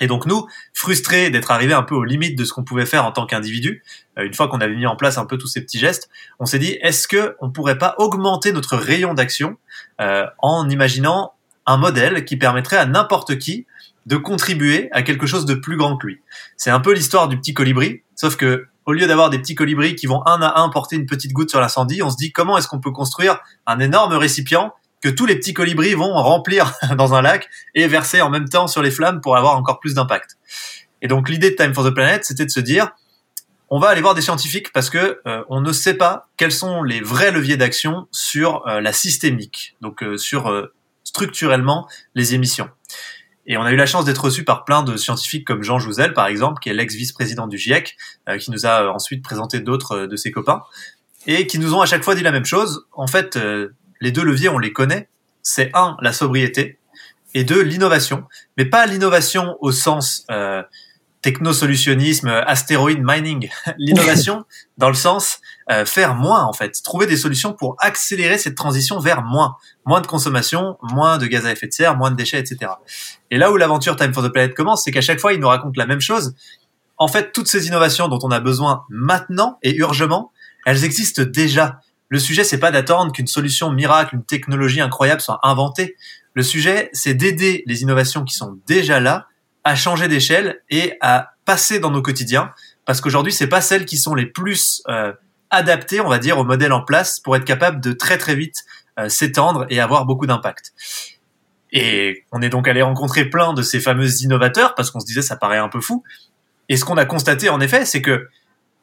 Et 0.00 0.06
donc 0.06 0.26
nous, 0.26 0.46
frustrés 0.72 1.30
d'être 1.30 1.50
arrivés 1.50 1.74
un 1.74 1.82
peu 1.82 1.94
aux 1.94 2.04
limites 2.04 2.38
de 2.38 2.44
ce 2.44 2.52
qu'on 2.52 2.64
pouvait 2.64 2.86
faire 2.86 3.04
en 3.04 3.12
tant 3.12 3.26
qu'individu, 3.26 3.82
euh, 4.18 4.24
une 4.24 4.34
fois 4.34 4.48
qu'on 4.48 4.60
avait 4.60 4.74
mis 4.74 4.86
en 4.86 4.96
place 4.96 5.18
un 5.18 5.26
peu 5.26 5.38
tous 5.38 5.48
ces 5.48 5.60
petits 5.60 5.78
gestes, 5.78 6.08
on 6.38 6.46
s'est 6.46 6.58
dit 6.58 6.78
est-ce 6.80 7.08
que 7.08 7.36
on 7.40 7.50
pourrait 7.50 7.78
pas 7.78 7.94
augmenter 7.98 8.52
notre 8.52 8.76
rayon 8.76 9.14
d'action 9.14 9.56
euh, 10.00 10.26
en 10.38 10.68
imaginant 10.68 11.32
un 11.66 11.76
modèle 11.76 12.24
qui 12.24 12.36
permettrait 12.36 12.78
à 12.78 12.86
n'importe 12.86 13.38
qui 13.38 13.66
de 14.06 14.16
contribuer 14.16 14.88
à 14.92 15.02
quelque 15.02 15.26
chose 15.26 15.44
de 15.44 15.54
plus 15.54 15.76
grand 15.76 15.96
que 15.96 16.06
lui? 16.06 16.20
C'est 16.56 16.70
un 16.70 16.80
peu 16.80 16.92
l'histoire 16.92 17.28
du 17.28 17.36
petit 17.38 17.54
colibri, 17.54 18.02
sauf 18.14 18.36
que 18.36 18.66
au 18.86 18.92
lieu 18.92 19.06
d'avoir 19.06 19.28
des 19.28 19.38
petits 19.38 19.54
colibris 19.54 19.96
qui 19.96 20.06
vont 20.06 20.26
un 20.26 20.40
à 20.40 20.60
un 20.60 20.70
porter 20.70 20.96
une 20.96 21.04
petite 21.04 21.34
goutte 21.34 21.50
sur 21.50 21.60
l'incendie, 21.60 22.02
on 22.02 22.08
se 22.08 22.16
dit 22.16 22.32
comment 22.32 22.56
est-ce 22.56 22.68
qu'on 22.68 22.80
peut 22.80 22.90
construire 22.90 23.38
un 23.66 23.80
énorme 23.80 24.14
récipient 24.14 24.72
que 25.00 25.08
tous 25.08 25.26
les 25.26 25.36
petits 25.36 25.54
colibris 25.54 25.94
vont 25.94 26.12
remplir 26.12 26.74
dans 26.96 27.14
un 27.14 27.22
lac 27.22 27.48
et 27.74 27.86
verser 27.86 28.20
en 28.20 28.30
même 28.30 28.48
temps 28.48 28.66
sur 28.66 28.82
les 28.82 28.90
flammes 28.90 29.20
pour 29.20 29.36
avoir 29.36 29.56
encore 29.56 29.80
plus 29.80 29.94
d'impact. 29.94 30.36
Et 31.02 31.08
donc 31.08 31.28
l'idée 31.28 31.50
de 31.50 31.56
Time 31.56 31.74
for 31.74 31.84
the 31.84 31.94
Planet, 31.94 32.24
c'était 32.24 32.44
de 32.44 32.50
se 32.50 32.60
dire 32.60 32.90
on 33.70 33.78
va 33.78 33.88
aller 33.88 34.00
voir 34.00 34.14
des 34.14 34.22
scientifiques 34.22 34.72
parce 34.72 34.88
que 34.88 35.20
euh, 35.26 35.44
on 35.50 35.60
ne 35.60 35.72
sait 35.72 35.94
pas 35.94 36.28
quels 36.38 36.52
sont 36.52 36.82
les 36.82 37.00
vrais 37.00 37.30
leviers 37.30 37.58
d'action 37.58 38.08
sur 38.12 38.66
euh, 38.66 38.80
la 38.80 38.94
systémique, 38.94 39.76
donc 39.82 40.02
euh, 40.02 40.16
sur 40.16 40.68
structurellement 41.04 41.86
les 42.14 42.34
émissions. 42.34 42.70
Et 43.48 43.56
on 43.56 43.62
a 43.62 43.72
eu 43.72 43.76
la 43.76 43.86
chance 43.86 44.04
d'être 44.04 44.22
reçu 44.22 44.44
par 44.44 44.66
plein 44.66 44.82
de 44.82 44.96
scientifiques 44.98 45.46
comme 45.46 45.62
Jean 45.62 45.78
Jouzel, 45.78 46.12
par 46.12 46.26
exemple, 46.26 46.60
qui 46.60 46.68
est 46.68 46.74
l'ex-vice-président 46.74 47.46
du 47.46 47.56
GIEC, 47.56 47.96
euh, 48.28 48.36
qui 48.36 48.50
nous 48.50 48.66
a 48.66 48.82
euh, 48.82 48.90
ensuite 48.90 49.24
présenté 49.24 49.60
d'autres 49.60 50.00
euh, 50.00 50.06
de 50.06 50.16
ses 50.16 50.30
copains, 50.30 50.62
et 51.26 51.46
qui 51.46 51.58
nous 51.58 51.74
ont 51.74 51.80
à 51.80 51.86
chaque 51.86 52.04
fois 52.04 52.14
dit 52.14 52.22
la 52.22 52.30
même 52.30 52.44
chose. 52.44 52.86
En 52.92 53.06
fait, 53.06 53.38
les 54.00 54.12
deux 54.12 54.24
leviers, 54.24 54.48
on 54.48 54.58
les 54.58 54.72
connaît. 54.72 55.08
C'est 55.42 55.70
un, 55.74 55.96
la 56.00 56.12
sobriété, 56.12 56.78
et 57.34 57.44
deux, 57.44 57.62
l'innovation. 57.62 58.24
Mais 58.56 58.64
pas 58.64 58.86
l'innovation 58.86 59.56
au 59.60 59.72
sens 59.72 60.26
technosolutionnisme, 61.22 62.28
astéroïde 62.28 63.00
mining, 63.02 63.50
l'innovation 63.78 64.44
dans 64.78 64.88
le 64.88 64.94
sens 64.94 65.40
euh, 65.70 65.84
faire 65.84 66.14
moins 66.14 66.44
en 66.44 66.52
fait, 66.52 66.80
trouver 66.82 67.06
des 67.06 67.16
solutions 67.16 67.52
pour 67.52 67.76
accélérer 67.80 68.38
cette 68.38 68.54
transition 68.54 68.98
vers 68.98 69.22
moins, 69.22 69.56
moins 69.84 70.00
de 70.00 70.06
consommation, 70.06 70.78
moins 70.82 71.18
de 71.18 71.26
gaz 71.26 71.44
à 71.46 71.52
effet 71.52 71.66
de 71.66 71.72
serre, 71.72 71.96
moins 71.96 72.10
de 72.10 72.16
déchets, 72.16 72.38
etc. 72.38 72.72
Et 73.30 73.38
là 73.38 73.50
où 73.50 73.56
l'aventure 73.56 73.96
Time 73.96 74.14
for 74.14 74.22
the 74.22 74.28
Planet 74.28 74.54
commence, 74.54 74.84
c'est 74.84 74.90
qu'à 74.90 75.00
chaque 75.00 75.20
fois 75.20 75.32
il 75.32 75.40
nous 75.40 75.48
raconte 75.48 75.76
la 75.76 75.86
même 75.86 76.00
chose. 76.00 76.34
En 76.96 77.08
fait, 77.08 77.32
toutes 77.32 77.48
ces 77.48 77.68
innovations 77.68 78.08
dont 78.08 78.18
on 78.22 78.30
a 78.30 78.40
besoin 78.40 78.84
maintenant 78.88 79.58
et 79.62 79.74
urgemment, 79.76 80.32
elles 80.66 80.84
existent 80.84 81.22
déjà. 81.22 81.80
Le 82.08 82.18
sujet, 82.18 82.44
c'est 82.44 82.58
pas 82.58 82.70
d'attendre 82.70 83.12
qu'une 83.12 83.26
solution 83.26 83.70
miracle, 83.70 84.14
une 84.14 84.24
technologie 84.24 84.80
incroyable 84.80 85.20
soit 85.20 85.40
inventée. 85.42 85.96
Le 86.34 86.42
sujet, 86.42 86.88
c'est 86.92 87.14
d'aider 87.14 87.62
les 87.66 87.82
innovations 87.82 88.24
qui 88.24 88.34
sont 88.34 88.58
déjà 88.66 89.00
là 89.00 89.26
à 89.64 89.74
changer 89.74 90.08
d'échelle 90.08 90.62
et 90.70 90.96
à 91.00 91.34
passer 91.44 91.78
dans 91.78 91.90
nos 91.90 92.02
quotidiens 92.02 92.50
parce 92.88 93.02
qu'aujourd'hui 93.02 93.32
c'est 93.32 93.48
pas 93.48 93.60
celles 93.60 93.84
qui 93.84 93.98
sont 93.98 94.14
les 94.14 94.24
plus 94.24 94.82
euh, 94.88 95.12
adaptées 95.50 96.00
on 96.00 96.08
va 96.08 96.18
dire 96.18 96.38
au 96.38 96.44
modèle 96.44 96.72
en 96.72 96.82
place 96.82 97.20
pour 97.20 97.36
être 97.36 97.44
capable 97.44 97.80
de 97.80 97.92
très 97.92 98.16
très 98.16 98.34
vite 98.34 98.64
euh, 98.98 99.10
s'étendre 99.10 99.66
et 99.68 99.78
avoir 99.78 100.06
beaucoup 100.06 100.26
d'impact. 100.26 100.72
Et 101.70 102.24
on 102.32 102.40
est 102.40 102.48
donc 102.48 102.66
allé 102.66 102.80
rencontrer 102.80 103.26
plein 103.26 103.52
de 103.52 103.60
ces 103.60 103.78
fameux 103.78 104.22
innovateurs 104.22 104.74
parce 104.74 104.90
qu'on 104.90 105.00
se 105.00 105.06
disait 105.06 105.20
ça 105.20 105.36
paraît 105.36 105.58
un 105.58 105.68
peu 105.68 105.82
fou. 105.82 106.02
Et 106.70 106.78
ce 106.78 106.84
qu'on 106.86 106.96
a 106.96 107.04
constaté 107.04 107.50
en 107.50 107.60
effet, 107.60 107.84
c'est 107.84 108.00
que 108.00 108.28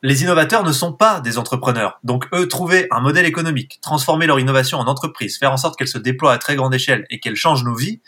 les 0.06 0.22
innovateurs 0.22 0.64
ne 0.64 0.72
sont 0.72 0.94
pas 0.94 1.20
des 1.20 1.40
entrepreneurs. 1.40 2.00
Donc 2.04 2.28
eux, 2.32 2.48
trouver 2.48 2.88
un 2.92 3.02
modèle 3.02 3.26
économique, 3.26 3.80
transformer 3.82 4.28
leur 4.28 4.40
innovation 4.40 4.78
en 4.78 4.86
entreprise, 4.86 5.40
faire 5.40 5.52
en 5.52 5.58
sorte 5.58 5.80
qu'elle 5.80 5.88
se 5.88 5.98
déploie 5.98 6.32
à 6.32 6.38
très 6.38 6.56
grande 6.56 6.76
échelle 6.76 7.06
et 7.10 7.20
qu'elle 7.20 7.36
change 7.36 7.64
nos 7.64 7.74
vies, 7.74 8.02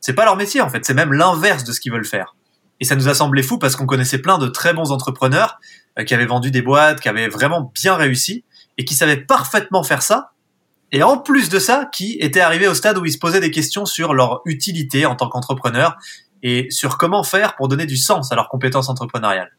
c'est 0.00 0.12
pas 0.12 0.24
leur 0.24 0.36
métier 0.36 0.60
en 0.60 0.68
fait, 0.68 0.84
c'est 0.84 0.94
même 0.94 1.12
l'inverse 1.12 1.64
de 1.64 1.72
ce 1.72 1.80
qu'ils 1.80 1.90
veulent 1.90 2.04
faire. 2.04 2.36
Et 2.78 2.84
ça 2.84 2.94
nous 2.94 3.08
a 3.08 3.14
semblé 3.14 3.42
fou 3.42 3.58
parce 3.58 3.74
qu'on 3.74 3.86
connaissait 3.86 4.18
plein 4.18 4.38
de 4.38 4.46
très 4.46 4.74
bons 4.74 4.92
entrepreneurs 4.92 5.58
euh, 5.98 6.04
qui 6.04 6.14
avaient 6.14 6.24
vendu 6.24 6.52
des 6.52 6.62
boîtes, 6.62 7.00
qui 7.00 7.08
avaient 7.08 7.28
vraiment 7.28 7.72
bien 7.74 7.96
réussi 7.96 8.44
et 8.78 8.84
qui 8.84 8.94
savaient 8.94 9.16
parfaitement 9.16 9.82
faire 9.82 10.02
ça. 10.02 10.30
Et 10.92 11.02
en 11.02 11.18
plus 11.18 11.48
de 11.48 11.58
ça, 11.58 11.88
qui 11.92 12.16
étaient 12.20 12.40
arrivés 12.40 12.68
au 12.68 12.74
stade 12.74 12.96
où 12.96 13.04
ils 13.04 13.12
se 13.12 13.18
posaient 13.18 13.40
des 13.40 13.50
questions 13.50 13.86
sur 13.86 14.14
leur 14.14 14.42
utilité 14.44 15.04
en 15.04 15.16
tant 15.16 15.28
qu'entrepreneur 15.28 15.96
et 16.44 16.68
sur 16.70 16.96
comment 16.96 17.24
faire 17.24 17.56
pour 17.56 17.66
donner 17.66 17.86
du 17.86 17.96
sens 17.96 18.30
à 18.30 18.36
leurs 18.36 18.48
compétences 18.48 18.88
entrepreneuriales. 18.88 19.50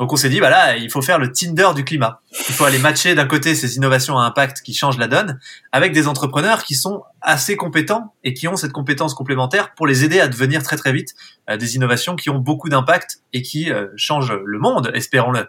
Donc 0.00 0.14
on 0.14 0.16
s'est 0.16 0.30
dit, 0.30 0.40
bah 0.40 0.48
là, 0.48 0.78
il 0.78 0.90
faut 0.90 1.02
faire 1.02 1.18
le 1.18 1.30
Tinder 1.30 1.68
du 1.76 1.84
climat. 1.84 2.22
Il 2.48 2.54
faut 2.54 2.64
aller 2.64 2.78
matcher 2.78 3.14
d'un 3.14 3.26
côté 3.26 3.54
ces 3.54 3.76
innovations 3.76 4.18
à 4.18 4.24
impact 4.24 4.62
qui 4.62 4.72
changent 4.72 4.96
la 4.96 5.08
donne 5.08 5.38
avec 5.72 5.92
des 5.92 6.08
entrepreneurs 6.08 6.64
qui 6.64 6.74
sont 6.74 7.02
assez 7.20 7.54
compétents 7.54 8.14
et 8.24 8.32
qui 8.32 8.48
ont 8.48 8.56
cette 8.56 8.72
compétence 8.72 9.12
complémentaire 9.12 9.74
pour 9.74 9.86
les 9.86 10.02
aider 10.02 10.18
à 10.18 10.26
devenir 10.26 10.62
très 10.62 10.78
très 10.78 10.94
vite 10.94 11.14
euh, 11.50 11.58
des 11.58 11.76
innovations 11.76 12.16
qui 12.16 12.30
ont 12.30 12.38
beaucoup 12.38 12.70
d'impact 12.70 13.20
et 13.34 13.42
qui 13.42 13.70
euh, 13.70 13.88
changent 13.94 14.32
le 14.42 14.58
monde, 14.58 14.90
espérons-le. 14.94 15.48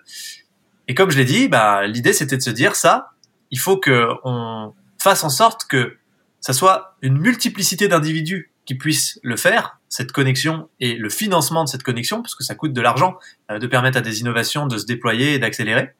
Et 0.89 0.95
comme 0.95 1.11
je 1.11 1.17
l'ai 1.17 1.25
dit, 1.25 1.47
bah, 1.47 1.87
l'idée 1.87 2.11
c'était 2.11 2.35
de 2.35 2.43
se 2.43 2.49
dire 2.49 2.75
ça, 2.75 3.11
il 3.51 3.59
faut 3.59 3.77
que 3.77 4.09
on 4.25 4.73
fasse 4.99 5.23
en 5.23 5.29
sorte 5.29 5.63
que 5.63 5.95
ça 6.41 6.51
soit 6.51 6.97
une 7.01 7.17
multiplicité 7.17 7.87
d'individus 7.87 8.51
qui 8.65 8.75
puissent 8.75 9.17
le 9.23 9.37
faire, 9.37 9.79
cette 9.91 10.13
connexion 10.13 10.69
et 10.79 10.95
le 10.95 11.09
financement 11.09 11.65
de 11.65 11.69
cette 11.69 11.83
connexion, 11.83 12.21
parce 12.21 12.33
que 12.33 12.45
ça 12.45 12.55
coûte 12.55 12.71
de 12.71 12.81
l'argent 12.81 13.17
euh, 13.51 13.59
de 13.59 13.67
permettre 13.67 13.97
à 13.97 14.01
des 14.01 14.21
innovations 14.21 14.65
de 14.65 14.77
se 14.77 14.85
déployer 14.85 15.33
et 15.33 15.39
d'accélérer. 15.39 15.91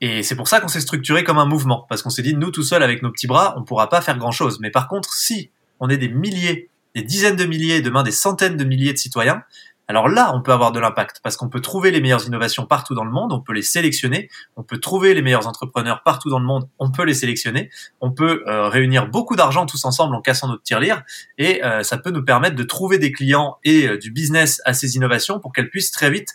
Et 0.00 0.24
c'est 0.24 0.34
pour 0.34 0.48
ça 0.48 0.60
qu'on 0.60 0.66
s'est 0.66 0.80
structuré 0.80 1.22
comme 1.22 1.38
un 1.38 1.46
mouvement, 1.46 1.86
parce 1.88 2.02
qu'on 2.02 2.10
s'est 2.10 2.22
dit, 2.22 2.34
nous 2.34 2.50
tout 2.50 2.64
seuls 2.64 2.82
avec 2.82 3.00
nos 3.00 3.12
petits 3.12 3.28
bras, 3.28 3.54
on 3.56 3.62
pourra 3.62 3.88
pas 3.88 4.00
faire 4.00 4.18
grand-chose. 4.18 4.58
Mais 4.58 4.70
par 4.70 4.88
contre, 4.88 5.14
si 5.14 5.50
on 5.78 5.88
est 5.88 5.98
des 5.98 6.08
milliers, 6.08 6.68
des 6.96 7.02
dizaines 7.02 7.36
de 7.36 7.44
milliers, 7.44 7.80
demain 7.80 8.02
des 8.02 8.10
centaines 8.10 8.56
de 8.56 8.64
milliers 8.64 8.92
de 8.92 8.98
citoyens, 8.98 9.44
alors 9.88 10.08
là, 10.08 10.32
on 10.34 10.42
peut 10.42 10.52
avoir 10.52 10.72
de 10.72 10.78
l'impact 10.78 11.20
parce 11.22 11.36
qu'on 11.36 11.48
peut 11.48 11.60
trouver 11.60 11.90
les 11.90 12.00
meilleures 12.00 12.24
innovations 12.26 12.66
partout 12.66 12.94
dans 12.94 13.04
le 13.04 13.10
monde, 13.10 13.32
on 13.32 13.40
peut 13.40 13.52
les 13.52 13.62
sélectionner, 13.62 14.30
on 14.56 14.62
peut 14.62 14.78
trouver 14.78 15.12
les 15.12 15.22
meilleurs 15.22 15.48
entrepreneurs 15.48 16.02
partout 16.04 16.30
dans 16.30 16.38
le 16.38 16.44
monde, 16.44 16.68
on 16.78 16.90
peut 16.90 17.04
les 17.04 17.14
sélectionner, 17.14 17.68
on 18.00 18.12
peut 18.12 18.44
euh, 18.46 18.68
réunir 18.68 19.08
beaucoup 19.08 19.34
d'argent 19.34 19.66
tous 19.66 19.84
ensemble 19.84 20.14
en 20.14 20.20
cassant 20.20 20.48
notre 20.48 20.62
tirelire 20.62 21.02
et 21.36 21.64
euh, 21.64 21.82
ça 21.82 21.98
peut 21.98 22.10
nous 22.10 22.24
permettre 22.24 22.54
de 22.54 22.62
trouver 22.62 22.98
des 22.98 23.10
clients 23.10 23.58
et 23.64 23.88
euh, 23.88 23.98
du 23.98 24.12
business 24.12 24.62
à 24.64 24.72
ces 24.72 24.96
innovations 24.96 25.40
pour 25.40 25.52
qu'elles 25.52 25.68
puissent 25.68 25.90
très 25.92 26.10
vite 26.10 26.28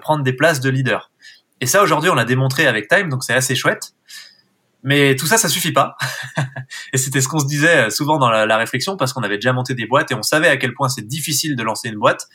prendre 0.00 0.24
des 0.24 0.32
places 0.32 0.60
de 0.60 0.70
leader. 0.70 1.10
Et 1.60 1.66
ça, 1.66 1.82
aujourd'hui, 1.82 2.08
on 2.08 2.14
l'a 2.14 2.24
démontré 2.24 2.66
avec 2.66 2.88
Time, 2.88 3.10
donc 3.10 3.22
c'est 3.22 3.34
assez 3.34 3.54
chouette. 3.54 3.92
Mais 4.82 5.14
tout 5.14 5.26
ça, 5.26 5.36
ça 5.36 5.48
suffit 5.50 5.72
pas. 5.72 5.96
et 6.92 6.98
c'était 6.98 7.20
ce 7.20 7.28
qu'on 7.28 7.38
se 7.38 7.46
disait 7.46 7.90
souvent 7.90 8.18
dans 8.18 8.30
la, 8.30 8.46
la 8.46 8.56
réflexion 8.56 8.96
parce 8.96 9.12
qu'on 9.12 9.22
avait 9.22 9.36
déjà 9.36 9.52
monté 9.52 9.74
des 9.74 9.86
boîtes 9.86 10.10
et 10.10 10.14
on 10.14 10.22
savait 10.22 10.48
à 10.48 10.56
quel 10.56 10.72
point 10.72 10.88
c'est 10.88 11.06
difficile 11.06 11.54
de 11.54 11.62
lancer 11.62 11.88
une 11.88 11.98
boîte. 11.98 12.28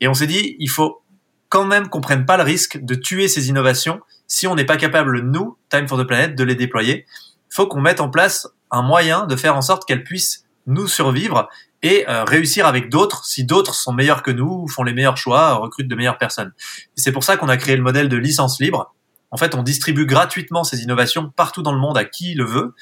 Et 0.00 0.08
on 0.08 0.14
s'est 0.14 0.26
dit, 0.26 0.56
il 0.58 0.68
faut 0.68 1.02
quand 1.48 1.64
même 1.64 1.88
qu'on 1.88 2.00
prenne 2.00 2.26
pas 2.26 2.36
le 2.36 2.42
risque 2.42 2.78
de 2.82 2.94
tuer 2.94 3.28
ces 3.28 3.48
innovations 3.48 4.00
si 4.26 4.46
on 4.46 4.54
n'est 4.54 4.64
pas 4.64 4.76
capable, 4.76 5.20
nous, 5.20 5.56
Time 5.68 5.86
for 5.86 5.98
the 5.98 6.06
Planet, 6.06 6.34
de 6.34 6.44
les 6.44 6.54
déployer. 6.54 7.06
Il 7.50 7.54
faut 7.54 7.66
qu'on 7.66 7.80
mette 7.80 8.00
en 8.00 8.10
place 8.10 8.48
un 8.70 8.82
moyen 8.82 9.26
de 9.26 9.36
faire 9.36 9.56
en 9.56 9.62
sorte 9.62 9.86
qu'elles 9.86 10.04
puissent 10.04 10.44
nous 10.66 10.88
survivre 10.88 11.48
et 11.82 12.08
euh, 12.08 12.24
réussir 12.24 12.66
avec 12.66 12.90
d'autres 12.90 13.24
si 13.24 13.44
d'autres 13.44 13.74
sont 13.74 13.92
meilleurs 13.92 14.22
que 14.22 14.32
nous, 14.32 14.66
font 14.68 14.82
les 14.82 14.92
meilleurs 14.92 15.16
choix, 15.16 15.54
recrutent 15.54 15.88
de 15.88 15.94
meilleures 15.94 16.18
personnes. 16.18 16.52
C'est 16.96 17.12
pour 17.12 17.22
ça 17.22 17.36
qu'on 17.36 17.48
a 17.48 17.56
créé 17.56 17.76
le 17.76 17.82
modèle 17.82 18.08
de 18.08 18.16
licence 18.16 18.60
libre. 18.60 18.94
En 19.30 19.36
fait, 19.36 19.54
on 19.54 19.62
distribue 19.62 20.06
gratuitement 20.06 20.64
ces 20.64 20.82
innovations 20.82 21.32
partout 21.36 21.62
dans 21.62 21.72
le 21.72 21.78
monde 21.78 21.96
à 21.96 22.04
qui 22.04 22.34
le 22.34 22.44
veut. 22.44 22.74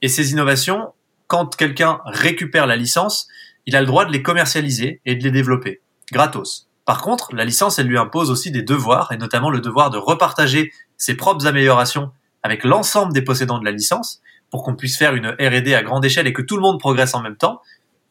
Et 0.00 0.08
ces 0.08 0.30
innovations, 0.32 0.92
quand 1.26 1.56
quelqu'un 1.56 2.00
récupère 2.04 2.66
la 2.66 2.76
licence, 2.76 3.26
il 3.66 3.76
a 3.76 3.80
le 3.80 3.86
droit 3.86 4.04
de 4.04 4.12
les 4.12 4.22
commercialiser 4.22 5.00
et 5.04 5.16
de 5.16 5.24
les 5.24 5.30
développer 5.30 5.81
gratos. 6.12 6.68
Par 6.84 7.00
contre, 7.00 7.34
la 7.34 7.44
licence, 7.44 7.78
elle 7.78 7.86
lui 7.86 7.98
impose 7.98 8.30
aussi 8.30 8.52
des 8.52 8.62
devoirs, 8.62 9.10
et 9.10 9.16
notamment 9.16 9.50
le 9.50 9.60
devoir 9.60 9.90
de 9.90 9.98
repartager 9.98 10.72
ses 10.96 11.16
propres 11.16 11.46
améliorations 11.46 12.12
avec 12.44 12.62
l'ensemble 12.64 13.12
des 13.12 13.22
possédants 13.22 13.58
de 13.58 13.64
la 13.64 13.72
licence, 13.72 14.20
pour 14.50 14.62
qu'on 14.62 14.76
puisse 14.76 14.98
faire 14.98 15.14
une 15.14 15.28
R&D 15.28 15.74
à 15.74 15.82
grande 15.82 16.04
échelle 16.04 16.26
et 16.26 16.32
que 16.32 16.42
tout 16.42 16.56
le 16.56 16.62
monde 16.62 16.78
progresse 16.78 17.14
en 17.14 17.22
même 17.22 17.36
temps, 17.36 17.62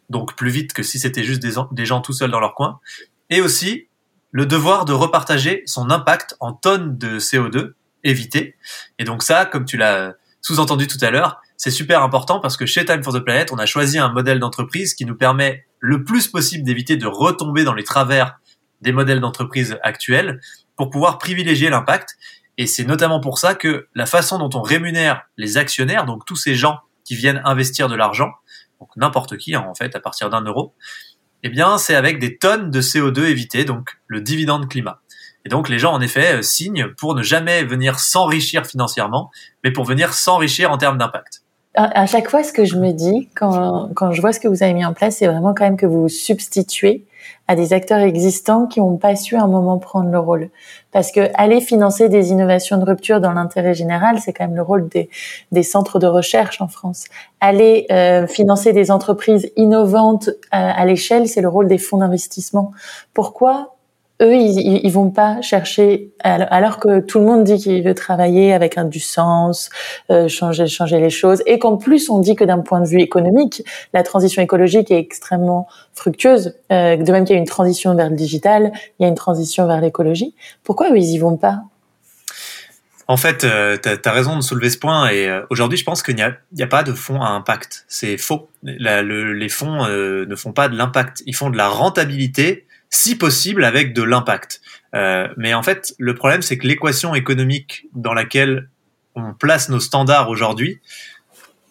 donc 0.09 0.35
plus 0.35 0.49
vite 0.49 0.73
que 0.73 0.83
si 0.83 0.99
c'était 0.99 1.23
juste 1.23 1.41
des, 1.41 1.85
gens 1.85 2.01
tout 2.01 2.13
seuls 2.13 2.31
dans 2.31 2.39
leur 2.39 2.55
coin, 2.55 2.79
et 3.29 3.41
aussi 3.41 3.87
le 4.31 4.45
devoir 4.45 4.85
de 4.85 4.93
repartager 4.93 5.63
son 5.65 5.89
impact 5.89 6.35
en 6.39 6.53
tonnes 6.53 6.97
de 6.97 7.19
CO2 7.19 7.73
évité. 8.03 8.55
Et 8.97 9.03
donc 9.03 9.21
ça, 9.21 9.45
comme 9.45 9.65
tu 9.65 9.77
l'as 9.77 10.15
sous-entendu 10.41 10.87
tout 10.87 10.97
à 11.01 11.11
l'heure, 11.11 11.41
c'est 11.57 11.71
super 11.71 12.01
important 12.01 12.39
parce 12.39 12.57
que 12.57 12.65
chez 12.65 12.83
Time 12.85 13.03
for 13.03 13.13
the 13.13 13.19
Planet, 13.19 13.51
on 13.51 13.57
a 13.57 13.65
choisi 13.65 13.99
un 13.99 14.09
modèle 14.09 14.39
d'entreprise 14.39 14.95
qui 14.95 15.05
nous 15.05 15.15
permet 15.15 15.65
le 15.79 16.03
plus 16.03 16.27
possible 16.27 16.63
d'éviter 16.63 16.97
de 16.97 17.05
retomber 17.05 17.63
dans 17.63 17.73
les 17.73 17.83
travers 17.83 18.39
des 18.81 18.91
modèles 18.91 19.19
d'entreprise 19.19 19.77
actuels 19.83 20.41
pour 20.75 20.89
pouvoir 20.89 21.19
privilégier 21.19 21.69
l'impact. 21.69 22.17
Et 22.57 22.65
c'est 22.65 22.83
notamment 22.83 23.19
pour 23.19 23.37
ça 23.37 23.53
que 23.53 23.87
la 23.93 24.05
façon 24.05 24.39
dont 24.39 24.49
on 24.57 24.61
rémunère 24.61 25.23
les 25.37 25.57
actionnaires, 25.57 26.05
donc 26.05 26.25
tous 26.25 26.35
ces 26.35 26.55
gens 26.55 26.79
qui 27.05 27.15
viennent 27.15 27.41
investir 27.45 27.87
de 27.87 27.95
l'argent, 27.95 28.31
donc 28.79 28.89
n'importe 28.95 29.37
qui 29.37 29.55
hein, 29.55 29.65
en 29.67 29.75
fait 29.75 29.95
à 29.95 29.99
partir 29.99 30.29
d'un 30.29 30.41
euro, 30.41 30.73
eh 31.43 31.49
bien 31.49 31.77
c'est 31.77 31.95
avec 31.95 32.19
des 32.19 32.37
tonnes 32.37 32.71
de 32.71 32.81
CO2 32.81 33.25
évitées, 33.25 33.65
donc 33.65 33.99
le 34.07 34.21
dividende 34.21 34.67
climat. 34.67 35.00
Et 35.45 35.49
donc 35.49 35.69
les 35.69 35.79
gens 35.79 35.93
en 35.93 36.01
effet 36.01 36.35
euh, 36.35 36.41
signent 36.41 36.87
pour 36.97 37.15
ne 37.15 37.23
jamais 37.23 37.63
venir 37.63 37.99
s'enrichir 37.99 38.65
financièrement, 38.65 39.31
mais 39.63 39.71
pour 39.71 39.85
venir 39.85 40.13
s'enrichir 40.13 40.71
en 40.71 40.77
termes 40.77 40.97
d'impact 40.97 41.41
à 41.73 42.05
chaque 42.05 42.29
fois, 42.29 42.43
ce 42.43 42.51
que 42.51 42.65
je 42.65 42.75
me 42.75 42.91
dis 42.91 43.29
quand, 43.35 43.89
quand 43.95 44.11
je 44.11 44.19
vois 44.19 44.33
ce 44.33 44.39
que 44.39 44.47
vous 44.47 44.61
avez 44.61 44.73
mis 44.73 44.83
en 44.83 44.93
place, 44.93 45.17
c'est 45.17 45.27
vraiment 45.27 45.53
quand 45.53 45.63
même 45.63 45.77
que 45.77 45.85
vous 45.85 46.01
vous 46.03 46.09
substituez 46.09 47.05
à 47.47 47.55
des 47.55 47.71
acteurs 47.71 47.99
existants 47.99 48.65
qui 48.65 48.79
n'ont 48.79 48.97
pas 48.97 49.15
su 49.15 49.35
à 49.35 49.43
un 49.43 49.47
moment 49.47 49.77
prendre 49.77 50.09
le 50.09 50.19
rôle. 50.19 50.49
Parce 50.91 51.11
que 51.11 51.29
aller 51.35 51.61
financer 51.61 52.09
des 52.09 52.31
innovations 52.31 52.77
de 52.77 52.83
rupture 52.83 53.21
dans 53.21 53.31
l'intérêt 53.31 53.73
général, 53.73 54.19
c'est 54.19 54.33
quand 54.33 54.45
même 54.47 54.55
le 54.55 54.61
rôle 54.61 54.89
des, 54.89 55.09
des, 55.51 55.63
centres 55.63 55.99
de 55.99 56.07
recherche 56.07 56.61
en 56.61 56.67
France. 56.67 57.05
Aller 57.39 57.85
euh, 57.91 58.27
financer 58.27 58.73
des 58.73 58.91
entreprises 58.91 59.51
innovantes 59.55 60.29
à, 60.51 60.71
à 60.71 60.85
l'échelle, 60.85 61.27
c'est 61.27 61.41
le 61.41 61.49
rôle 61.49 61.67
des 61.67 61.77
fonds 61.77 61.97
d'investissement. 61.97 62.71
Pourquoi 63.13 63.75
eux, 64.21 64.35
ils, 64.35 64.81
ils 64.83 64.91
vont 64.91 65.09
pas 65.09 65.41
chercher, 65.41 66.11
alors 66.23 66.79
que 66.79 66.99
tout 66.99 67.19
le 67.19 67.25
monde 67.25 67.43
dit 67.43 67.57
qu'il 67.57 67.83
veut 67.83 67.93
travailler 67.93 68.53
avec 68.53 68.77
un 68.77 68.85
du 68.85 68.99
sens, 68.99 69.69
euh, 70.09 70.27
changer, 70.27 70.67
changer 70.67 70.99
les 70.99 71.09
choses, 71.09 71.41
et 71.45 71.59
qu'en 71.59 71.77
plus 71.77 72.09
on 72.09 72.19
dit 72.19 72.35
que 72.35 72.43
d'un 72.43 72.59
point 72.59 72.81
de 72.81 72.87
vue 72.87 73.01
économique, 73.01 73.63
la 73.93 74.03
transition 74.03 74.41
écologique 74.41 74.91
est 74.91 74.99
extrêmement 74.99 75.67
fructueuse. 75.93 76.55
Euh, 76.71 76.97
de 76.97 77.11
même 77.11 77.25
qu'il 77.25 77.35
y 77.35 77.37
a 77.37 77.41
une 77.41 77.47
transition 77.47 77.95
vers 77.95 78.09
le 78.09 78.15
digital, 78.15 78.71
il 78.99 79.03
y 79.03 79.05
a 79.05 79.09
une 79.09 79.15
transition 79.15 79.67
vers 79.67 79.81
l'écologie. 79.81 80.35
Pourquoi 80.63 80.91
eux, 80.91 80.97
ils 80.97 81.13
y 81.13 81.17
vont 81.17 81.37
pas? 81.37 81.63
En 83.11 83.17
fait, 83.17 83.43
euh, 83.43 83.77
tu 83.77 83.89
as, 83.89 84.11
raison 84.13 84.37
de 84.37 84.41
soulever 84.41 84.69
ce 84.69 84.77
point 84.77 85.09
et 85.09 85.27
euh, 85.27 85.41
aujourd'hui, 85.49 85.77
je 85.77 85.83
pense 85.83 86.01
qu'il 86.01 86.15
n'y 86.15 86.21
a, 86.21 86.33
a, 86.61 86.67
pas 86.67 86.81
de 86.81 86.93
fonds 86.93 87.21
à 87.21 87.27
impact. 87.27 87.83
C'est 87.89 88.17
faux. 88.17 88.47
les 88.63 89.49
fonds 89.49 89.83
euh, 89.83 90.25
ne 90.25 90.35
font 90.37 90.53
pas 90.53 90.69
de 90.69 90.77
l'impact. 90.77 91.21
Ils 91.25 91.35
font 91.35 91.49
de 91.49 91.57
la 91.57 91.67
rentabilité 91.67 92.65
si 92.91 93.15
possible 93.15 93.63
avec 93.63 93.93
de 93.93 94.03
l'impact. 94.03 94.61
Euh, 94.93 95.27
mais 95.37 95.53
en 95.53 95.63
fait, 95.63 95.95
le 95.97 96.13
problème, 96.13 96.41
c'est 96.41 96.57
que 96.57 96.67
l'équation 96.67 97.15
économique 97.15 97.87
dans 97.95 98.13
laquelle 98.13 98.69
on 99.15 99.33
place 99.33 99.69
nos 99.69 99.79
standards 99.79 100.29
aujourd'hui, 100.29 100.79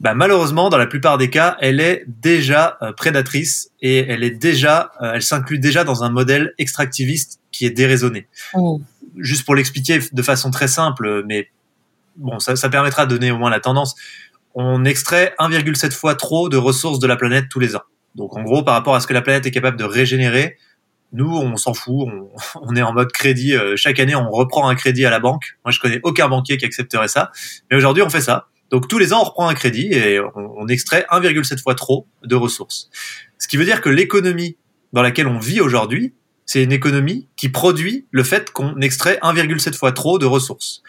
bah, 0.01 0.15
malheureusement, 0.15 0.71
dans 0.71 0.79
la 0.79 0.87
plupart 0.87 1.19
des 1.19 1.29
cas, 1.29 1.59
elle 1.61 1.79
est 1.79 2.05
déjà 2.07 2.79
euh, 2.81 2.93
prédatrice 2.93 3.71
et 3.83 3.99
elle 3.99 4.25
est 4.25 4.31
déjà, 4.31 4.93
euh, 5.03 5.13
elle 5.15 5.23
s'inclut 5.23 5.59
déjà 5.59 5.85
dans 5.85 6.03
un 6.03 6.11
modèle 6.11 6.55
extractiviste 6.57 7.41
qui 7.53 7.67
est 7.67 7.71
déraisonné. 7.71 8.27
Mmh. 8.55 8.77
Juste 9.19 9.45
pour 9.45 9.55
l'expliquer 9.55 10.01
de 10.11 10.23
façon 10.23 10.51
très 10.51 10.69
simple, 10.69 11.25
mais 11.27 11.51
bon, 12.17 12.39
ça, 12.39 12.57
ça 12.57 12.71
permettra 12.71 13.05
de 13.05 13.15
donner 13.15 13.31
au 13.31 13.37
moins 13.37 13.51
la 13.51 13.61
tendance. 13.61 13.95
On 14.55 14.87
extrait 14.87 15.35
1,7 15.39 15.93
fois 15.93 16.15
trop 16.15 16.49
de 16.49 16.57
ressources 16.57 16.99
de 16.99 17.07
la 17.07 17.17
planète 17.17 17.47
tous 17.51 17.61
les 17.61 17.77
ans. 17.77 17.83
Donc, 18.15 18.37
en 18.37 18.43
gros, 18.43 18.63
par 18.63 18.75
rapport 18.75 18.95
à 18.95 19.01
ce 19.01 19.07
que 19.07 19.13
la 19.13 19.23
planète 19.23 19.47
est 19.47 19.51
capable 19.51 19.77
de 19.77 19.85
régénérer, 19.85 20.57
nous, 21.13 21.31
on 21.37 21.57
s'en 21.57 21.75
fout, 21.75 22.09
on, 22.63 22.77
est 22.77 22.83
en 22.83 22.93
mode 22.93 23.13
crédit. 23.13 23.55
Euh, 23.55 23.77
chaque 23.77 23.99
année, 24.01 24.15
on 24.15 24.31
reprend 24.31 24.69
un 24.69 24.75
crédit 24.75 25.05
à 25.05 25.11
la 25.11 25.21
banque. 25.21 25.57
Moi, 25.65 25.73
je 25.73 25.81
connais 25.81 26.01
aucun 26.03 26.29
banquier 26.29 26.57
qui 26.57 26.65
accepterait 26.65 27.09
ça. 27.09 27.31
Mais 27.71 27.77
aujourd'hui, 27.77 28.03
on 28.03 28.11
fait 28.11 28.21
ça. 28.21 28.49
Donc 28.71 28.87
tous 28.87 28.99
les 28.99 29.13
ans, 29.13 29.21
on 29.21 29.25
reprend 29.25 29.49
un 29.49 29.55
crédit 29.55 29.89
et 29.93 30.21
on, 30.21 30.69
extrait 30.69 31.05
1,7 31.11 31.61
fois 31.61 31.75
trop 31.75 32.07
de 32.23 32.37
ressources. 32.37 32.89
Ce 33.39 33.49
qui 33.49 33.57
veut 33.57 33.65
dire 33.65 33.81
que 33.81 33.89
l'économie 33.89 34.57
dans 34.93 35.03
laquelle 35.03 35.27
on 35.27 35.39
vit 35.39 35.61
aujourd'hui, 35.61 36.15
c'est 36.47 36.63
une 36.63 36.73
économie 36.73 37.29
qui 37.37 37.49
produit 37.49 38.07
le 38.11 38.23
fait 38.23 38.51
qu'on 38.53 38.81
extrait 38.81 39.19
1,7 39.23 39.75
fois 39.75 39.93
trop 39.93 40.19
de 40.19 40.27
ressources. 40.27 40.83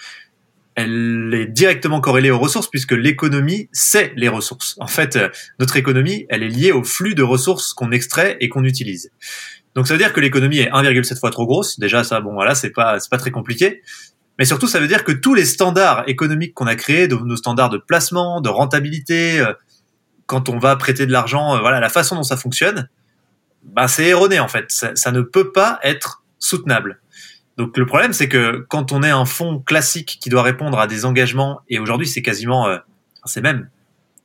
Elle 0.75 1.33
est 1.33 1.47
directement 1.47 2.01
corrélée 2.01 2.31
aux 2.31 2.39
ressources 2.39 2.69
puisque 2.69 2.93
l'économie, 2.93 3.67
c'est 3.71 4.13
les 4.15 4.29
ressources. 4.29 4.75
En 4.79 4.87
fait, 4.87 5.15
euh, 5.15 5.29
notre 5.59 5.75
économie, 5.75 6.25
elle 6.29 6.43
est 6.43 6.49
liée 6.49 6.71
au 6.71 6.83
flux 6.83 7.13
de 7.13 7.23
ressources 7.23 7.73
qu'on 7.73 7.91
extrait 7.91 8.37
et 8.39 8.47
qu'on 8.47 8.63
utilise. 8.63 9.11
Donc 9.75 9.87
ça 9.87 9.93
veut 9.93 9.99
dire 9.99 10.13
que 10.13 10.19
l'économie 10.19 10.59
est 10.59 10.69
1,7 10.69 11.19
fois 11.19 11.31
trop 11.31 11.45
grosse. 11.45 11.79
Déjà 11.79 12.03
ça, 12.03 12.19
bon 12.19 12.33
voilà, 12.33 12.55
c'est 12.55 12.71
pas 12.71 12.99
c'est 12.99 13.09
pas 13.09 13.17
très 13.17 13.31
compliqué. 13.31 13.81
Mais 14.37 14.45
surtout, 14.45 14.67
ça 14.67 14.79
veut 14.79 14.87
dire 14.87 15.03
que 15.03 15.11
tous 15.11 15.33
les 15.33 15.45
standards 15.45 16.03
économiques 16.07 16.53
qu'on 16.53 16.67
a 16.67 16.75
créés, 16.75 17.07
de, 17.07 17.15
nos 17.15 17.35
standards 17.35 17.69
de 17.69 17.77
placement, 17.77 18.41
de 18.41 18.49
rentabilité, 18.49 19.39
euh, 19.39 19.53
quand 20.25 20.49
on 20.49 20.57
va 20.57 20.75
prêter 20.77 21.05
de 21.05 21.11
l'argent, 21.11 21.55
euh, 21.55 21.59
voilà, 21.59 21.79
la 21.79 21.89
façon 21.89 22.15
dont 22.15 22.23
ça 22.23 22.37
fonctionne, 22.37 22.89
bah, 23.63 23.87
c'est 23.87 24.07
erroné 24.07 24.39
en 24.39 24.47
fait. 24.47 24.65
Ça, 24.69 24.95
ça, 24.95 25.11
ne 25.11 25.21
peut 25.21 25.51
pas 25.51 25.79
être 25.83 26.23
soutenable. 26.39 27.01
Donc 27.57 27.77
le 27.77 27.85
problème, 27.85 28.13
c'est 28.13 28.29
que 28.29 28.65
quand 28.69 28.91
on 28.91 29.03
est 29.03 29.09
un 29.09 29.25
fonds 29.25 29.59
classique 29.59 30.17
qui 30.21 30.29
doit 30.29 30.41
répondre 30.41 30.79
à 30.79 30.87
des 30.87 31.05
engagements, 31.05 31.61
et 31.69 31.79
aujourd'hui 31.79 32.07
c'est 32.07 32.21
quasiment, 32.21 32.67
euh, 32.67 32.77
c'est 33.25 33.41
même 33.41 33.69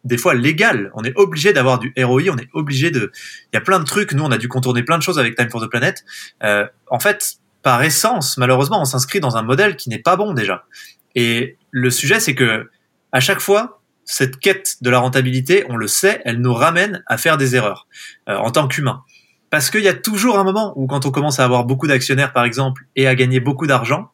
des 0.06 0.18
fois 0.18 0.34
légal. 0.34 0.90
On 0.94 1.02
est 1.02 1.16
obligé 1.16 1.52
d'avoir 1.52 1.78
du 1.78 1.92
ROI, 1.98 2.22
on 2.30 2.38
est 2.38 2.48
obligé 2.52 2.90
de. 2.90 3.10
Il 3.52 3.56
y 3.56 3.58
a 3.58 3.60
plein 3.60 3.78
de 3.78 3.84
trucs. 3.84 4.12
Nous, 4.12 4.22
on 4.22 4.30
a 4.30 4.38
dû 4.38 4.48
contourner 4.48 4.82
plein 4.82 4.98
de 4.98 5.02
choses 5.02 5.18
avec 5.18 5.36
Time 5.36 5.50
for 5.50 5.60
the 5.60 5.68
Planet. 5.68 6.04
Euh, 6.42 6.66
en 6.90 7.00
fait, 7.00 7.36
par 7.62 7.82
essence, 7.82 8.38
malheureusement, 8.38 8.80
on 8.80 8.84
s'inscrit 8.84 9.20
dans 9.20 9.36
un 9.36 9.42
modèle 9.42 9.76
qui 9.76 9.90
n'est 9.90 9.98
pas 9.98 10.16
bon 10.16 10.32
déjà. 10.32 10.64
Et 11.14 11.56
le 11.70 11.90
sujet, 11.90 12.20
c'est 12.20 12.34
que 12.34 12.70
à 13.12 13.20
chaque 13.20 13.40
fois, 13.40 13.80
cette 14.04 14.38
quête 14.38 14.76
de 14.82 14.90
la 14.90 14.98
rentabilité, 14.98 15.64
on 15.68 15.76
le 15.76 15.88
sait, 15.88 16.22
elle 16.24 16.40
nous 16.40 16.54
ramène 16.54 17.02
à 17.06 17.18
faire 17.18 17.36
des 17.36 17.56
erreurs 17.56 17.88
euh, 18.28 18.36
en 18.36 18.50
tant 18.50 18.68
qu'humain. 18.68 19.02
Parce 19.50 19.70
qu'il 19.70 19.82
y 19.82 19.88
a 19.88 19.94
toujours 19.94 20.38
un 20.38 20.44
moment 20.44 20.72
où 20.76 20.86
quand 20.86 21.06
on 21.06 21.10
commence 21.10 21.40
à 21.40 21.44
avoir 21.44 21.64
beaucoup 21.64 21.86
d'actionnaires, 21.86 22.32
par 22.32 22.44
exemple, 22.44 22.86
et 22.94 23.06
à 23.06 23.14
gagner 23.14 23.40
beaucoup 23.40 23.66
d'argent, 23.66 24.10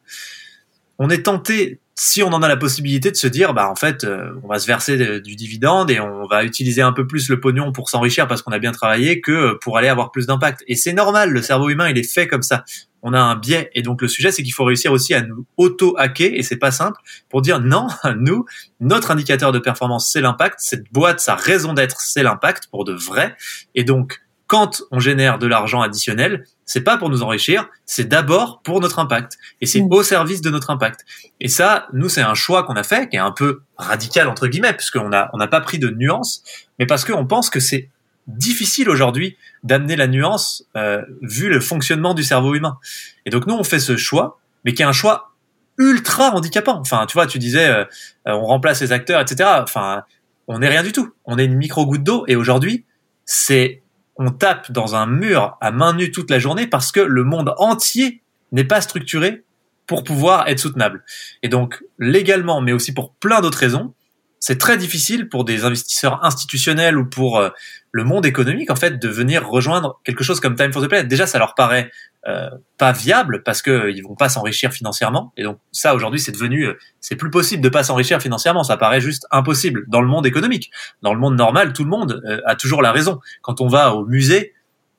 on 0.99 1.11
est 1.11 1.25
tenté 1.25 1.81
si 1.95 2.23
on 2.23 2.29
en 2.29 2.43
a 2.43 2.49
la 2.49 2.57
possibilité 2.57 3.11
de 3.11 3.17
se 3.17 3.27
dire, 3.27 3.53
bah 3.53 3.69
en 3.69 3.77
fait, 3.77 4.05
euh, 4.05 4.33
on 4.43 4.49
va 4.49 4.59
se 4.59 4.67
verser 4.67 5.21
du 5.21 5.37
dividende 5.37 5.91
et 5.91 6.01
on 6.01 6.27
va 6.27 6.43
utiliser 6.45 6.81
un 6.81 6.93
peu 6.93 7.07
plus 7.07 7.29
le 7.29 7.39
pognon 7.39 7.71
pour 7.71 7.91
s'enrichir 7.91 8.27
parce 8.27 8.41
qu'on 8.41 8.53
a 8.53 8.59
bien 8.59 8.73
travaillé 8.73 9.21
que 9.21 9.59
pour 9.61 9.77
aller 9.77 9.89
avoir 9.89 10.11
plus 10.11 10.27
d'impact. 10.27 10.65
Et 10.69 10.75
c'est 10.75 10.95
normal, 10.95 11.31
le 11.31 11.43
cerveau 11.43 11.69
humain, 11.69 11.91
il 11.91 11.99
est 11.99 12.11
fait 12.11 12.27
comme 12.27 12.43
ça. 12.43 12.65
On 13.03 13.13
a 13.13 13.21
un 13.21 13.37
biais 13.37 13.71
et 13.75 13.83
donc 13.83 14.01
le 14.01 14.09
sujet, 14.09 14.33
c'est 14.33 14.43
qu'il 14.43 14.55
faut 14.55 14.65
réussir 14.65 14.93
aussi 14.93 15.13
à 15.13 15.23
nous 15.23 15.45
auto-hacker 15.59 16.33
et 16.33 16.43
c'est 16.43 16.57
pas 16.57 16.71
simple 16.71 16.99
pour 17.29 17.43
dire 17.43 17.61
non, 17.61 17.89
nous, 18.17 18.47
notre 18.81 19.11
indicateur 19.11 19.53
de 19.53 19.59
performance, 19.59 20.11
c'est 20.11 20.21
l'impact. 20.21 20.61
Cette 20.61 20.91
boîte, 20.93 21.21
sa 21.21 21.35
raison 21.35 21.75
d'être, 21.75 22.01
c'est 22.01 22.23
l'impact 22.23 22.69
pour 22.71 22.85
de 22.85 22.95
vrai. 22.95 23.37
Et 23.75 23.85
donc, 23.85 24.23
quand 24.47 24.83
on 24.91 25.01
génère 25.01 25.39
de 25.39 25.47
l'argent 25.47 25.81
additionnel, 25.81 26.45
c'est 26.73 26.81
pas 26.81 26.97
pour 26.97 27.11
nous 27.11 27.23
enrichir, 27.23 27.69
c'est 27.85 28.09
d'abord 28.09 28.63
pour 28.63 28.81
notre 28.81 28.99
impact 28.99 29.37
et 29.61 29.67
c'est 29.67 29.83
mm. 29.83 29.93
au 29.93 30.03
service 30.03 30.41
de 30.41 30.49
notre 30.49 30.71
impact. 30.71 31.05
Et 31.39 31.49
ça, 31.49 31.87
nous, 31.93 32.09
c'est 32.09 32.23
un 32.23 32.33
choix 32.33 32.63
qu'on 32.63 32.77
a 32.77 32.83
fait 32.83 33.11
qui 33.11 33.17
est 33.17 33.21
un 33.21 33.31
peu 33.31 33.61
radical 33.77 34.27
entre 34.27 34.49
guillemets 34.49 34.73
puisqu'on 34.73 35.13
a 35.13 35.29
on 35.35 35.37
n'a 35.37 35.49
pas 35.49 35.61
pris 35.61 35.79
de 35.79 35.91
nuance, 35.91 36.43
mais 36.79 36.87
parce 36.87 37.05
qu'on 37.05 37.27
pense 37.27 37.51
que 37.51 37.61
c'est 37.61 37.91
difficile 38.27 38.89
aujourd'hui 38.89 39.37
d'amener 39.65 39.97
la 39.97 40.07
nuance 40.07 40.65
euh, 40.75 41.03
vu 41.21 41.51
le 41.51 41.61
fonctionnement 41.61 42.15
du 42.15 42.23
cerveau 42.23 42.55
humain. 42.55 42.79
Et 43.27 43.31
donc 43.31 43.47
nous, 43.47 43.55
on 43.55 43.65
fait 43.65 43.81
ce 43.81 43.99
choix, 43.99 44.41
mais 44.65 44.73
qui 44.73 44.81
est 44.81 44.87
un 44.87 44.93
choix 44.93 45.33
ultra 45.77 46.31
handicapant. 46.31 46.79
Enfin, 46.81 47.05
tu 47.07 47.13
vois, 47.13 47.27
tu 47.27 47.39
disais, 47.39 47.69
euh, 47.69 47.85
euh, 48.29 48.33
on 48.33 48.47
remplace 48.47 48.81
les 48.81 48.93
acteurs, 48.93 49.21
etc. 49.21 49.51
Enfin, 49.63 50.05
on 50.49 50.61
n'est 50.61 50.69
rien 50.69 50.83
du 50.83 50.93
tout. 50.93 51.13
On 51.27 51.37
est 51.37 51.45
une 51.45 51.57
micro 51.57 51.85
goutte 51.85 52.03
d'eau 52.03 52.25
et 52.29 52.37
aujourd'hui, 52.37 52.87
c'est 53.27 53.83
on 54.17 54.31
tape 54.31 54.71
dans 54.73 54.95
un 54.95 55.07
mur 55.07 55.57
à 55.61 55.71
main 55.71 55.95
nue 55.95 56.11
toute 56.11 56.31
la 56.31 56.39
journée 56.39 56.67
parce 56.67 56.93
que 56.93 57.01
le 57.01 57.25
monde 57.25 57.55
entier 57.59 58.23
n'est 58.53 58.65
pas 58.65 58.81
structuré 58.81 59.45
pour 59.87 60.05
pouvoir 60.05 60.49
être 60.49 60.59
soutenable. 60.59 61.05
Et 61.43 61.49
donc, 61.49 61.83
légalement, 61.99 62.61
mais 62.61 62.73
aussi 62.73 62.93
pour 62.93 63.15
plein 63.15 63.41
d'autres 63.41 63.59
raisons, 63.59 63.95
c'est 64.43 64.59
très 64.59 64.77
difficile 64.77 65.29
pour 65.29 65.45
des 65.45 65.65
investisseurs 65.65 66.25
institutionnels 66.25 66.99
ou 66.99 67.09
pour 67.09 67.39
euh, 67.39 67.51
le 67.93 68.03
monde 68.03 68.27
économique 68.27 68.73
en 68.73 68.77
fait 68.77 68.99
de 68.99 69.09
venir 69.09 69.49
rejoindre 69.49 70.01
quelque 70.03 70.25
chose 70.25 70.41
comme 70.41 70.57
Time 70.57 70.73
for 70.73 70.83
the 70.83 70.89
Planet. 70.89 71.07
Déjà, 71.07 71.29
ça 71.29 71.39
leur 71.39 71.55
paraît 71.55 71.93
euh, 72.27 72.51
pas 72.77 72.91
viable 72.91 73.45
parce 73.45 73.63
que 73.63 73.71
euh, 73.71 73.91
ils 73.93 74.03
vont 74.03 74.17
pas 74.17 74.29
s'enrichir 74.29 74.73
financièrement. 74.73 75.33
Et 75.37 75.45
donc 75.45 75.61
ça 75.71 75.95
aujourd'hui, 75.95 76.19
c'est 76.19 76.33
devenu, 76.33 76.67
c'est 76.99 77.15
plus 77.15 77.31
possible 77.31 77.63
de 77.63 77.69
pas 77.69 77.85
s'enrichir 77.85 78.21
financièrement. 78.21 78.65
Ça 78.65 78.77
paraît 78.77 79.01
juste 79.01 79.29
impossible 79.31 79.85
dans 79.87 80.01
le 80.01 80.09
monde 80.09 80.27
économique. 80.27 80.73
Dans 81.03 81.15
le 81.15 81.21
monde 81.21 81.37
normal, 81.37 81.73
tout 81.73 81.85
le 81.85 81.91
monde 81.91 82.21
a 82.45 82.57
toujours 82.57 82.83
la 82.83 82.91
raison. 82.91 83.21
Quand 83.43 83.61
on 83.61 83.69
va 83.69 83.95
au 83.95 84.07
musée, 84.07 84.55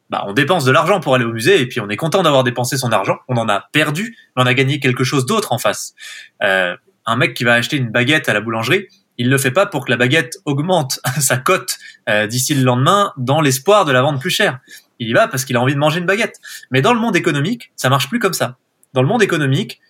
bah, 0.10 0.23
on 0.25 0.32
dépense 0.32 0.63
de 0.63 0.71
l'argent 0.71 1.01
pour 1.01 1.15
aller 1.15 1.25
au 1.25 1.34
musée 1.34 1.60
et 1.60 1.67
puis 1.67 1.82
on 1.82 1.89
est 1.89 1.97
content 1.97 2.23
d'avoir 2.23 2.45
dépensé 2.45 2.77
son 2.77 2.93
argent. 2.93 3.17
On 3.27 3.36
en 3.36 3.49
a 3.49 3.67
perdu, 3.73 4.15
mais 4.38 4.43
on 4.43 4.45
a 4.45 4.53
gagné 4.53 4.79
quelque 4.79 5.03
chose 5.03 5.25
d'autre 5.25 5.51
en 5.51 5.58
face. 5.58 5.95
un 6.39 7.17
mec 7.17 7.34
qui 7.34 7.43
va 7.43 7.56
acheter 7.56 7.75
une 7.75 7.89
baguette 7.89 8.29
à 8.29 8.34
la 8.34 8.39
boulangerie 8.39 8.88
il 9.17 9.30
le 9.30 9.38
fait 9.38 9.52
pas 9.52 9.65
pour 9.65 9.86
que 9.86 9.91
la 9.91 9.97
baguette 9.97 10.38
augmente 10.45 10.99
sa 11.19 11.38
cote 11.38 11.78
euh, 12.10 12.28
d'ici 12.28 12.56
le 12.56 12.63
lendemain 12.63 13.13
dans 13.17 13.41
l'espoir 13.41 13.86
de 13.86 13.91
la 13.91 14.02
vendre 14.02 14.19
plus 14.19 14.30
cher. 14.30 14.60
Il 14.99 15.10
y 15.10 15.13
va 15.13 15.28
parce 15.28 15.45
qu'il 15.45 15.56
a 15.56 15.62
envie 15.62 15.73
de 15.73 15.80
manger 15.80 15.99
une 15.99 16.06
baguette. 16.06 16.39
Mais 16.71 16.82
dans 16.82 16.93
le 16.93 16.99
monde 16.99 17.15
économique, 17.15 17.71
ça 17.76 17.89
marche 17.89 18.10
plus 18.10 18.19
comme 18.19 18.34
ça. 18.34 18.58
Dans 18.93 19.02
le 19.02 19.08
monde 19.08 19.23
économique, 19.23 19.82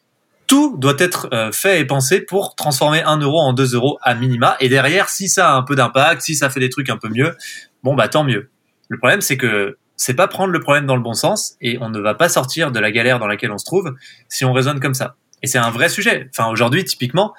tout 0.47 0.75
doit 0.77 0.95
être 0.97 1.29
euh, 1.33 1.51
fait 1.51 1.79
et 1.79 1.85
pensé 1.85 2.21
pour 2.21 2.55
transformer 2.55 3.03
un 3.03 3.17
euro 3.17 3.39
en 3.39 3.53
deux 3.53 3.73
euros 3.75 3.97
à 4.01 4.15
minima. 4.15 4.55
Et 4.59 4.69
derrière, 4.69 5.09
si 5.09 5.29
ça 5.29 5.51
a 5.51 5.55
un 5.55 5.63
peu 5.63 5.75
d'impact, 5.75 6.21
si 6.21 6.35
ça 6.35 6.49
fait 6.49 6.59
des 6.59 6.69
trucs 6.69 6.89
un 6.89 6.97
peu 6.97 7.09
mieux, 7.09 7.35
bon 7.83 7.95
bah 7.95 8.07
tant 8.07 8.23
mieux. 8.23 8.49
Le 8.89 8.97
problème, 8.97 9.21
c'est 9.21 9.37
que 9.37 9.77
c'est 9.95 10.13
pas 10.13 10.27
prendre 10.27 10.51
le 10.51 10.59
problème 10.59 10.85
dans 10.85 10.95
le 10.95 11.01
bon 11.01 11.13
sens 11.13 11.55
et 11.61 11.77
on 11.79 11.89
ne 11.89 11.99
va 11.99 12.13
pas 12.13 12.27
sortir 12.29 12.71
de 12.71 12.79
la 12.79 12.91
galère 12.91 13.19
dans 13.19 13.27
laquelle 13.27 13.51
on 13.51 13.57
se 13.57 13.65
trouve 13.65 13.95
si 14.27 14.43
on 14.43 14.53
raisonne 14.53 14.79
comme 14.79 14.93
ça. 14.93 15.15
Et 15.41 15.47
c'est 15.47 15.59
un 15.59 15.69
vrai 15.69 15.89
sujet. 15.89 16.29
Enfin, 16.29 16.49
aujourd'hui, 16.49 16.83
typiquement, 16.83 17.33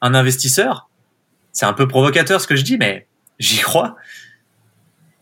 un 0.00 0.14
investisseur, 0.14 0.88
c'est 1.56 1.64
un 1.64 1.72
peu 1.72 1.88
provocateur 1.88 2.38
ce 2.38 2.46
que 2.46 2.54
je 2.54 2.62
dis, 2.62 2.76
mais 2.76 3.06
j'y 3.38 3.60
crois. 3.60 3.96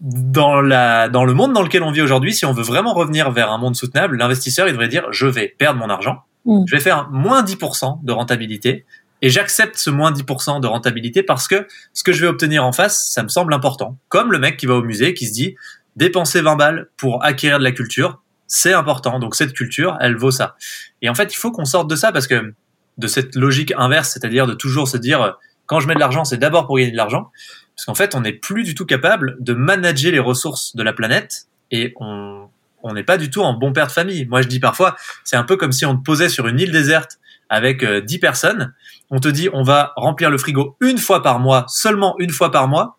Dans, 0.00 0.60
la, 0.60 1.08
dans 1.08 1.24
le 1.24 1.32
monde 1.32 1.52
dans 1.52 1.62
lequel 1.62 1.84
on 1.84 1.92
vit 1.92 2.02
aujourd'hui, 2.02 2.34
si 2.34 2.44
on 2.44 2.52
veut 2.52 2.64
vraiment 2.64 2.92
revenir 2.92 3.30
vers 3.30 3.52
un 3.52 3.58
monde 3.58 3.76
soutenable, 3.76 4.16
l'investisseur, 4.16 4.66
il 4.66 4.72
devrait 4.72 4.88
dire, 4.88 5.06
je 5.12 5.26
vais 5.26 5.54
perdre 5.56 5.78
mon 5.78 5.88
argent, 5.88 6.24
mm. 6.44 6.64
je 6.66 6.74
vais 6.74 6.82
faire 6.82 7.08
moins 7.10 7.44
10% 7.44 8.04
de 8.04 8.12
rentabilité, 8.12 8.84
et 9.22 9.30
j'accepte 9.30 9.76
ce 9.76 9.90
moins 9.90 10.10
10% 10.10 10.60
de 10.60 10.66
rentabilité 10.66 11.22
parce 11.22 11.46
que 11.46 11.68
ce 11.92 12.02
que 12.02 12.12
je 12.12 12.20
vais 12.22 12.26
obtenir 12.26 12.64
en 12.64 12.72
face, 12.72 13.10
ça 13.12 13.22
me 13.22 13.28
semble 13.28 13.54
important. 13.54 13.96
Comme 14.08 14.32
le 14.32 14.40
mec 14.40 14.56
qui 14.56 14.66
va 14.66 14.74
au 14.74 14.82
musée, 14.82 15.14
qui 15.14 15.28
se 15.28 15.32
dit, 15.32 15.54
dépenser 15.94 16.40
20 16.40 16.56
balles 16.56 16.88
pour 16.96 17.24
acquérir 17.24 17.60
de 17.60 17.64
la 17.64 17.70
culture, 17.70 18.20
c'est 18.48 18.72
important. 18.72 19.20
Donc 19.20 19.36
cette 19.36 19.52
culture, 19.52 19.96
elle 20.00 20.16
vaut 20.16 20.32
ça. 20.32 20.56
Et 21.00 21.08
en 21.08 21.14
fait, 21.14 21.32
il 21.32 21.36
faut 21.36 21.52
qu'on 21.52 21.64
sorte 21.64 21.88
de 21.88 21.94
ça 21.94 22.10
parce 22.10 22.26
que 22.26 22.54
de 22.98 23.06
cette 23.06 23.36
logique 23.36 23.72
inverse, 23.78 24.10
c'est-à-dire 24.10 24.48
de 24.48 24.54
toujours 24.54 24.88
se 24.88 24.96
dire 24.96 25.38
quand 25.66 25.81
je 25.81 25.88
mets 25.88 25.94
de 25.94 26.00
l'argent, 26.00 26.24
c'est 26.24 26.38
d'abord 26.38 26.66
pour 26.66 26.79
gagner 26.79 26.90
de 26.90 26.96
l'argent, 26.96 27.31
parce 27.77 27.87
qu'en 27.87 27.94
fait, 27.94 28.14
on 28.14 28.20
n'est 28.20 28.33
plus 28.33 28.62
du 28.62 28.74
tout 28.74 28.87
capable 28.87 29.37
de 29.40 29.55
manager 29.55 30.12
les 30.12 30.18
ressources 30.18 30.77
de 30.77 30.83
la 30.83 30.92
planète 30.92 31.46
et 31.70 31.94
on 31.98 32.48
n'est 32.92 33.05
pas 33.05 33.16
du 33.16 33.31
tout 33.31 33.40
en 33.40 33.55
bon 33.55 33.72
père 33.72 33.87
de 33.87 33.92
famille. 33.92 34.27
Moi, 34.27 34.42
je 34.42 34.48
dis 34.48 34.61
parfois, 34.61 34.96
c'est 35.24 35.37
un 35.37 35.44
peu 35.44 35.57
comme 35.57 35.72
si 35.72 35.87
on 35.87 35.96
te 35.96 36.03
posait 36.03 36.29
sur 36.29 36.46
une 36.46 36.61
île 36.61 36.70
déserte 36.70 37.18
avec 37.48 37.83
euh, 37.83 38.00
10 38.00 38.18
personnes, 38.18 38.74
on 39.11 39.18
te 39.20 39.29
dit 39.29 39.48
on 39.53 39.62
va 39.62 39.92
remplir 39.96 40.31
le 40.31 40.38
frigo 40.38 40.77
une 40.81 40.98
fois 40.98 41.22
par 41.22 41.38
mois, 41.38 41.66
seulement 41.68 42.16
une 42.18 42.31
fois 42.31 42.50
par 42.50 42.68
mois, 42.68 42.96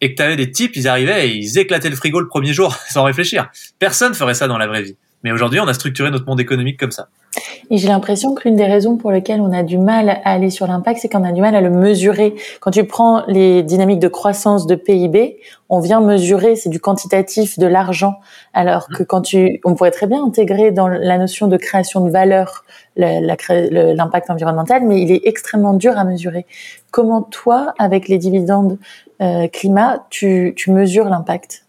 et 0.00 0.10
que 0.10 0.16
tu 0.16 0.22
avais 0.22 0.36
des 0.36 0.50
types, 0.50 0.76
ils 0.76 0.88
arrivaient 0.88 1.28
et 1.28 1.36
ils 1.36 1.58
éclataient 1.58 1.90
le 1.90 1.96
frigo 1.96 2.20
le 2.20 2.28
premier 2.28 2.52
jour 2.52 2.76
sans 2.90 3.04
réfléchir. 3.04 3.48
Personne 3.78 4.14
ferait 4.14 4.34
ça 4.34 4.48
dans 4.48 4.58
la 4.58 4.66
vraie 4.66 4.82
vie. 4.82 4.96
Mais 5.22 5.32
aujourd'hui, 5.32 5.60
on 5.60 5.68
a 5.68 5.74
structuré 5.74 6.10
notre 6.10 6.26
monde 6.26 6.40
économique 6.40 6.78
comme 6.78 6.90
ça. 6.90 7.08
Et 7.70 7.78
j'ai 7.78 7.88
l'impression 7.88 8.34
que 8.34 8.46
l'une 8.46 8.56
des 8.56 8.66
raisons 8.66 8.96
pour 8.96 9.10
lesquelles 9.10 9.40
on 9.40 9.52
a 9.52 9.62
du 9.62 9.78
mal 9.78 10.10
à 10.10 10.30
aller 10.30 10.50
sur 10.50 10.66
l'impact, 10.66 11.00
c'est 11.00 11.08
qu'on 11.08 11.24
a 11.24 11.32
du 11.32 11.40
mal 11.40 11.54
à 11.54 11.60
le 11.60 11.70
mesurer. 11.70 12.34
Quand 12.60 12.70
tu 12.70 12.84
prends 12.84 13.24
les 13.26 13.62
dynamiques 13.62 14.00
de 14.00 14.08
croissance 14.08 14.66
de 14.66 14.74
PIB, 14.74 15.38
on 15.68 15.80
vient 15.80 16.00
mesurer, 16.00 16.56
c'est 16.56 16.68
du 16.68 16.80
quantitatif, 16.80 17.58
de 17.58 17.66
l'argent. 17.66 18.16
Alors 18.52 18.88
que 18.88 19.02
quand 19.02 19.22
tu, 19.22 19.60
on 19.64 19.74
pourrait 19.74 19.90
très 19.90 20.06
bien 20.06 20.24
intégrer 20.24 20.70
dans 20.70 20.88
la 20.88 21.18
notion 21.18 21.46
de 21.46 21.56
création 21.56 22.04
de 22.04 22.10
valeur 22.10 22.64
l'impact 22.96 24.30
environnemental, 24.30 24.82
mais 24.84 25.00
il 25.00 25.10
est 25.10 25.22
extrêmement 25.24 25.74
dur 25.74 25.96
à 25.96 26.04
mesurer. 26.04 26.46
Comment 26.90 27.22
toi, 27.22 27.74
avec 27.78 28.08
les 28.08 28.18
dividendes 28.18 28.78
euh, 29.20 29.48
climat, 29.48 30.06
tu, 30.10 30.52
tu 30.56 30.70
mesures 30.70 31.06
l'impact? 31.06 31.63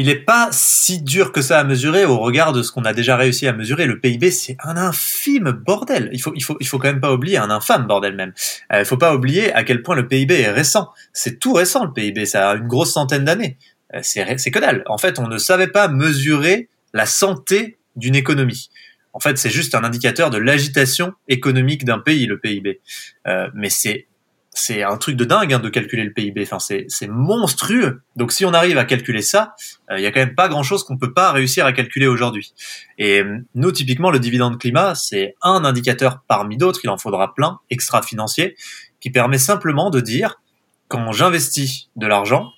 Il 0.00 0.06
n'est 0.06 0.14
pas 0.14 0.48
si 0.50 1.02
dur 1.02 1.30
que 1.30 1.42
ça 1.42 1.58
à 1.58 1.64
mesurer 1.64 2.06
au 2.06 2.16
regard 2.16 2.54
de 2.54 2.62
ce 2.62 2.72
qu'on 2.72 2.86
a 2.86 2.94
déjà 2.94 3.18
réussi 3.18 3.46
à 3.46 3.52
mesurer. 3.52 3.84
Le 3.84 4.00
PIB, 4.00 4.30
c'est 4.30 4.56
un 4.64 4.78
infime 4.78 5.50
bordel. 5.50 6.08
Il 6.14 6.22
faut, 6.22 6.32
il 6.34 6.42
faut, 6.42 6.56
il 6.58 6.66
quand 6.70 6.84
même 6.84 7.02
pas 7.02 7.12
oublier 7.12 7.36
un 7.36 7.50
infâme 7.50 7.86
bordel 7.86 8.16
même. 8.16 8.32
Il 8.70 8.76
euh, 8.76 8.84
faut 8.86 8.96
pas 8.96 9.14
oublier 9.14 9.52
à 9.52 9.62
quel 9.62 9.82
point 9.82 9.94
le 9.94 10.08
PIB 10.08 10.40
est 10.40 10.50
récent. 10.50 10.88
C'est 11.12 11.38
tout 11.38 11.52
récent 11.52 11.84
le 11.84 11.92
PIB. 11.92 12.24
Ça 12.24 12.48
a 12.48 12.56
une 12.56 12.66
grosse 12.66 12.94
centaine 12.94 13.26
d'années. 13.26 13.58
Euh, 13.94 13.98
c'est, 14.02 14.24
c'est 14.38 14.50
que 14.50 14.58
dalle. 14.58 14.84
En 14.86 14.96
fait, 14.96 15.18
on 15.18 15.28
ne 15.28 15.36
savait 15.36 15.68
pas 15.68 15.88
mesurer 15.88 16.70
la 16.94 17.04
santé 17.04 17.76
d'une 17.94 18.14
économie. 18.14 18.70
En 19.12 19.20
fait, 19.20 19.36
c'est 19.36 19.50
juste 19.50 19.74
un 19.74 19.84
indicateur 19.84 20.30
de 20.30 20.38
l'agitation 20.38 21.12
économique 21.28 21.84
d'un 21.84 21.98
pays, 21.98 22.24
le 22.24 22.40
PIB. 22.40 22.80
Euh, 23.26 23.50
mais 23.52 23.68
c'est 23.68 24.06
c'est 24.52 24.82
un 24.82 24.96
truc 24.96 25.16
de 25.16 25.24
dingue 25.24 25.52
hein, 25.52 25.58
de 25.60 25.68
calculer 25.68 26.04
le 26.04 26.12
PIB. 26.12 26.42
Enfin, 26.42 26.58
c'est, 26.58 26.86
monstrueux. 27.08 28.02
Donc, 28.16 28.32
si 28.32 28.44
on 28.44 28.52
arrive 28.52 28.78
à 28.78 28.84
calculer 28.84 29.22
ça, 29.22 29.54
euh, 29.90 29.98
il 29.98 30.02
y 30.02 30.06
a 30.06 30.10
quand 30.10 30.20
même 30.20 30.34
pas 30.34 30.48
grand-chose 30.48 30.84
qu'on 30.84 30.98
peut 30.98 31.12
pas 31.12 31.30
réussir 31.32 31.66
à 31.66 31.72
calculer 31.72 32.06
aujourd'hui. 32.06 32.52
Et 32.98 33.20
euh, 33.20 33.38
nous, 33.54 33.72
typiquement, 33.72 34.10
le 34.10 34.18
dividende 34.18 34.58
climat, 34.58 34.94
c'est 34.94 35.36
un 35.42 35.64
indicateur 35.64 36.22
parmi 36.26 36.56
d'autres. 36.56 36.80
Il 36.82 36.90
en 36.90 36.98
faudra 36.98 37.34
plein, 37.34 37.60
extra-financier, 37.70 38.56
qui 39.00 39.10
permet 39.10 39.38
simplement 39.38 39.90
de 39.90 40.00
dire 40.00 40.40
quand 40.88 41.12
j'investis 41.12 41.88
de 41.94 42.06
l'argent, 42.06 42.50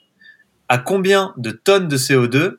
à 0.68 0.78
combien 0.78 1.34
de 1.36 1.50
tonnes 1.50 1.88
de 1.88 1.98
CO2 1.98 2.56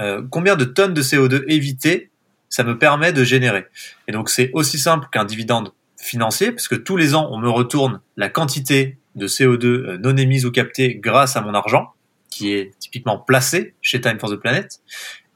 euh, 0.00 0.22
combien 0.30 0.56
de 0.56 0.64
tonnes 0.64 0.94
de 0.94 1.02
CO2 1.02 1.44
évitées 1.48 2.10
ça 2.48 2.64
me 2.64 2.78
permet 2.78 3.12
de 3.12 3.24
générer. 3.24 3.66
Et 4.08 4.12
donc 4.12 4.30
c'est 4.30 4.50
aussi 4.52 4.78
simple 4.78 5.06
qu'un 5.12 5.24
dividende 5.24 5.72
financier, 6.02 6.52
puisque 6.52 6.82
tous 6.82 6.96
les 6.96 7.14
ans 7.14 7.28
on 7.30 7.38
me 7.38 7.48
retourne 7.48 8.00
la 8.16 8.28
quantité 8.28 8.98
de 9.14 9.26
CO2 9.26 9.64
euh, 9.64 9.98
non 9.98 10.16
émise 10.16 10.44
ou 10.44 10.50
captée 10.50 10.96
grâce 10.96 11.36
à 11.36 11.40
mon 11.40 11.54
argent, 11.54 11.92
qui 12.30 12.52
est 12.52 12.72
typiquement 12.78 13.18
placé 13.18 13.74
chez 13.80 14.00
Time 14.00 14.18
for 14.18 14.30
the 14.30 14.36
Planet. 14.36 14.80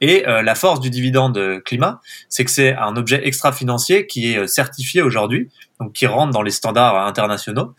Et 0.03 0.29
euh, 0.29 0.43
la 0.43 0.55
force 0.55 0.81
du 0.81 0.91
dividende 0.91 1.63
climat, 1.65 2.01
c'est 2.29 2.45
que 2.45 2.51
c'est 2.51 2.75
un 2.75 2.97
objet 2.97 3.27
extra-financier 3.27 4.07
qui 4.07 4.33
est 4.33 4.47
certifié 4.47 5.01
aujourd'hui, 5.01 5.49
donc 5.81 5.93
qui 5.93 6.07
rentre 6.07 6.33
dans 6.33 6.43
les 6.43 6.51
standards 6.51 7.07
internationaux 7.07 7.75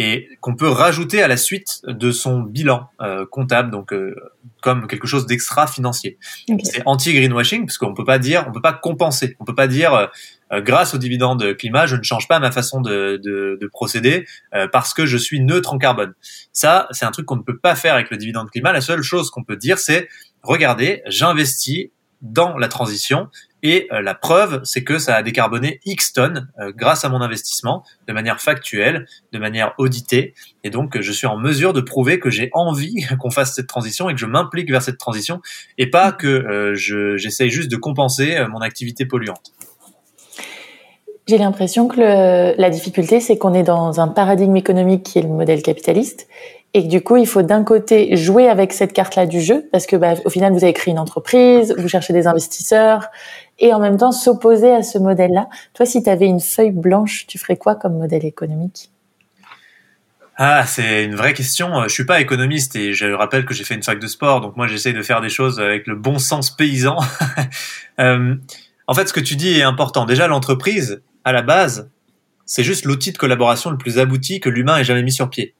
et 0.00 0.28
qu'on 0.40 0.54
peut 0.54 0.68
rajouter 0.68 1.22
à 1.22 1.28
la 1.28 1.36
suite 1.36 1.80
de 1.84 2.12
son 2.12 2.40
bilan 2.40 2.88
euh, 3.00 3.26
comptable, 3.26 3.70
donc 3.70 3.92
euh, 3.92 4.14
comme 4.62 4.86
quelque 4.86 5.08
chose 5.08 5.26
d'extra 5.26 5.66
financier. 5.66 6.18
C'est 6.62 6.82
anti 6.86 7.12
greenwashing 7.12 7.66
parce 7.66 7.78
qu'on 7.78 7.94
peut 7.94 8.04
pas 8.04 8.20
dire, 8.20 8.44
on 8.48 8.52
peut 8.52 8.60
pas 8.60 8.72
compenser, 8.72 9.36
on 9.40 9.44
peut 9.44 9.56
pas 9.56 9.66
dire 9.66 9.94
euh, 9.94 10.06
grâce 10.52 10.94
au 10.94 10.98
dividende 10.98 11.56
climat, 11.56 11.86
je 11.86 11.96
ne 11.96 12.02
change 12.02 12.28
pas 12.28 12.38
ma 12.40 12.50
façon 12.50 12.80
de, 12.80 13.20
de, 13.22 13.58
de 13.60 13.66
procéder 13.66 14.26
parce 14.72 14.94
que 14.94 15.06
je 15.06 15.16
suis 15.16 15.40
neutre 15.40 15.72
en 15.72 15.78
carbone. 15.78 16.14
Ça, 16.52 16.88
c'est 16.90 17.04
un 17.04 17.10
truc 17.10 17.26
qu'on 17.26 17.36
ne 17.36 17.42
peut 17.42 17.58
pas 17.58 17.74
faire 17.74 17.94
avec 17.94 18.10
le 18.10 18.16
dividende 18.16 18.50
climat. 18.50 18.72
La 18.72 18.80
seule 18.80 19.02
chose 19.02 19.30
qu'on 19.30 19.44
peut 19.44 19.56
dire, 19.56 19.78
c'est 19.78 20.08
regardez, 20.42 21.02
j'investis 21.06 21.90
dans 22.22 22.56
la 22.56 22.68
transition 22.68 23.28
et 23.62 23.88
euh, 23.92 24.02
la 24.02 24.14
preuve, 24.14 24.60
c'est 24.64 24.84
que 24.84 24.98
ça 24.98 25.16
a 25.16 25.22
décarboné 25.22 25.80
X 25.84 26.12
tonnes 26.12 26.48
euh, 26.60 26.72
grâce 26.74 27.04
à 27.04 27.08
mon 27.08 27.20
investissement, 27.20 27.84
de 28.06 28.12
manière 28.12 28.40
factuelle, 28.40 29.06
de 29.32 29.38
manière 29.38 29.74
auditée. 29.78 30.34
Et 30.62 30.70
donc, 30.70 31.00
je 31.00 31.12
suis 31.12 31.26
en 31.26 31.36
mesure 31.36 31.72
de 31.72 31.80
prouver 31.80 32.20
que 32.20 32.30
j'ai 32.30 32.50
envie 32.52 33.06
qu'on 33.18 33.30
fasse 33.30 33.54
cette 33.54 33.66
transition 33.66 34.08
et 34.08 34.14
que 34.14 34.20
je 34.20 34.26
m'implique 34.26 34.70
vers 34.70 34.82
cette 34.82 34.98
transition, 34.98 35.40
et 35.76 35.90
pas 35.90 36.12
que 36.12 36.26
euh, 36.26 37.16
j'essaye 37.16 37.50
juste 37.50 37.70
de 37.70 37.76
compenser 37.76 38.44
mon 38.48 38.60
activité 38.60 39.06
polluante. 39.06 39.52
J'ai 41.28 41.36
l'impression 41.36 41.88
que 41.88 42.00
le, 42.00 42.54
la 42.58 42.70
difficulté, 42.70 43.20
c'est 43.20 43.36
qu'on 43.36 43.52
est 43.52 43.62
dans 43.62 44.00
un 44.00 44.08
paradigme 44.08 44.56
économique 44.56 45.02
qui 45.02 45.18
est 45.18 45.22
le 45.22 45.28
modèle 45.28 45.62
capitaliste, 45.62 46.26
et 46.72 46.84
que 46.84 46.88
du 46.88 47.02
coup, 47.02 47.18
il 47.18 47.26
faut 47.26 47.42
d'un 47.42 47.64
côté 47.64 48.16
jouer 48.16 48.48
avec 48.48 48.72
cette 48.72 48.94
carte-là 48.94 49.26
du 49.26 49.42
jeu, 49.42 49.68
parce 49.70 49.86
que 49.86 49.96
bah, 49.96 50.14
au 50.24 50.30
final, 50.30 50.54
vous 50.54 50.64
avez 50.64 50.72
créé 50.72 50.92
une 50.92 50.98
entreprise, 50.98 51.74
vous 51.76 51.88
cherchez 51.88 52.14
des 52.14 52.26
investisseurs, 52.26 53.08
et 53.58 53.74
en 53.74 53.78
même 53.78 53.98
temps 53.98 54.10
s'opposer 54.10 54.72
à 54.72 54.82
ce 54.82 54.96
modèle-là. 54.98 55.48
Toi, 55.74 55.84
si 55.84 56.02
tu 56.02 56.08
avais 56.08 56.26
une 56.26 56.40
feuille 56.40 56.70
blanche, 56.70 57.26
tu 57.26 57.38
ferais 57.38 57.56
quoi 57.56 57.74
comme 57.74 57.98
modèle 57.98 58.24
économique? 58.24 58.90
Ah, 60.36 60.64
c'est 60.64 61.04
une 61.04 61.14
vraie 61.14 61.34
question. 61.34 61.82
Je 61.82 61.92
suis 61.92 62.06
pas 62.06 62.20
économiste 62.20 62.74
et 62.76 62.94
je 62.94 63.06
rappelle 63.06 63.44
que 63.44 63.52
j'ai 63.52 63.64
fait 63.64 63.74
une 63.74 63.82
fac 63.82 63.98
de 63.98 64.06
sport, 64.06 64.40
donc 64.40 64.56
moi 64.56 64.66
j'essaye 64.66 64.94
de 64.94 65.02
faire 65.02 65.20
des 65.20 65.28
choses 65.28 65.60
avec 65.60 65.86
le 65.86 65.96
bon 65.96 66.18
sens 66.18 66.50
paysan. 66.50 66.96
euh, 68.00 68.36
en 68.86 68.94
fait, 68.94 69.08
ce 69.08 69.12
que 69.12 69.20
tu 69.20 69.36
dis 69.36 69.58
est 69.58 69.62
important. 69.62 70.06
Déjà, 70.06 70.28
l'entreprise, 70.28 71.02
à 71.28 71.32
la 71.32 71.42
base, 71.42 71.90
c'est 72.46 72.64
juste 72.64 72.84
l'outil 72.84 73.12
de 73.12 73.18
collaboration 73.18 73.70
le 73.70 73.78
plus 73.78 73.98
abouti 73.98 74.40
que 74.40 74.48
l'humain 74.48 74.78
ait 74.78 74.84
jamais 74.84 75.02
mis 75.02 75.12
sur 75.12 75.30
pied. 75.30 75.54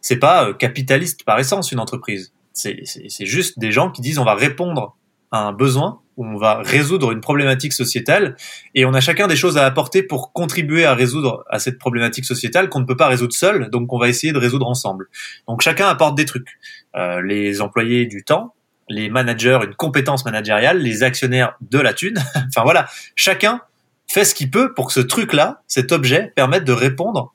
C'est 0.00 0.18
pas 0.18 0.48
euh, 0.48 0.54
capitaliste 0.54 1.24
par 1.24 1.38
essence 1.38 1.72
une 1.72 1.80
entreprise. 1.80 2.32
C'est 2.52 2.84
juste 3.20 3.58
des 3.58 3.72
gens 3.72 3.90
qui 3.90 4.00
disent 4.00 4.18
on 4.18 4.24
va 4.24 4.34
répondre 4.34 4.96
à 5.32 5.38
un 5.38 5.52
besoin 5.52 6.00
on 6.16 6.36
va 6.36 6.60
résoudre 6.62 7.12
une 7.12 7.20
problématique 7.20 7.72
sociétale 7.72 8.36
et 8.74 8.84
on 8.84 8.94
a 8.94 9.00
chacun 9.00 9.26
des 9.26 9.36
choses 9.36 9.56
à 9.56 9.66
apporter 9.66 10.02
pour 10.02 10.32
contribuer 10.32 10.84
à 10.84 10.94
résoudre 10.94 11.44
à 11.50 11.58
cette 11.58 11.78
problématique 11.78 12.24
sociétale 12.24 12.68
qu'on 12.68 12.80
ne 12.80 12.86
peut 12.86 12.96
pas 12.96 13.08
résoudre 13.08 13.34
seul, 13.34 13.70
donc 13.70 13.92
on 13.92 13.98
va 13.98 14.08
essayer 14.08 14.32
de 14.32 14.38
résoudre 14.38 14.66
ensemble. 14.66 15.08
Donc 15.48 15.62
chacun 15.62 15.88
apporte 15.88 16.16
des 16.16 16.24
trucs. 16.24 16.58
Euh, 16.96 17.22
les 17.22 17.60
employés 17.60 18.06
du 18.06 18.22
temps, 18.24 18.54
les 18.88 19.08
managers 19.08 19.58
une 19.64 19.74
compétence 19.74 20.24
managériale, 20.24 20.78
les 20.78 21.02
actionnaires 21.02 21.56
de 21.60 21.78
la 21.78 21.94
thune. 21.94 22.18
enfin 22.48 22.62
voilà, 22.62 22.86
chacun 23.14 23.60
fait 24.06 24.24
ce 24.24 24.34
qu'il 24.34 24.50
peut 24.50 24.74
pour 24.74 24.86
que 24.86 24.92
ce 24.92 25.00
truc-là, 25.00 25.62
cet 25.66 25.92
objet, 25.92 26.32
permette 26.34 26.64
de 26.64 26.72
répondre 26.72 27.34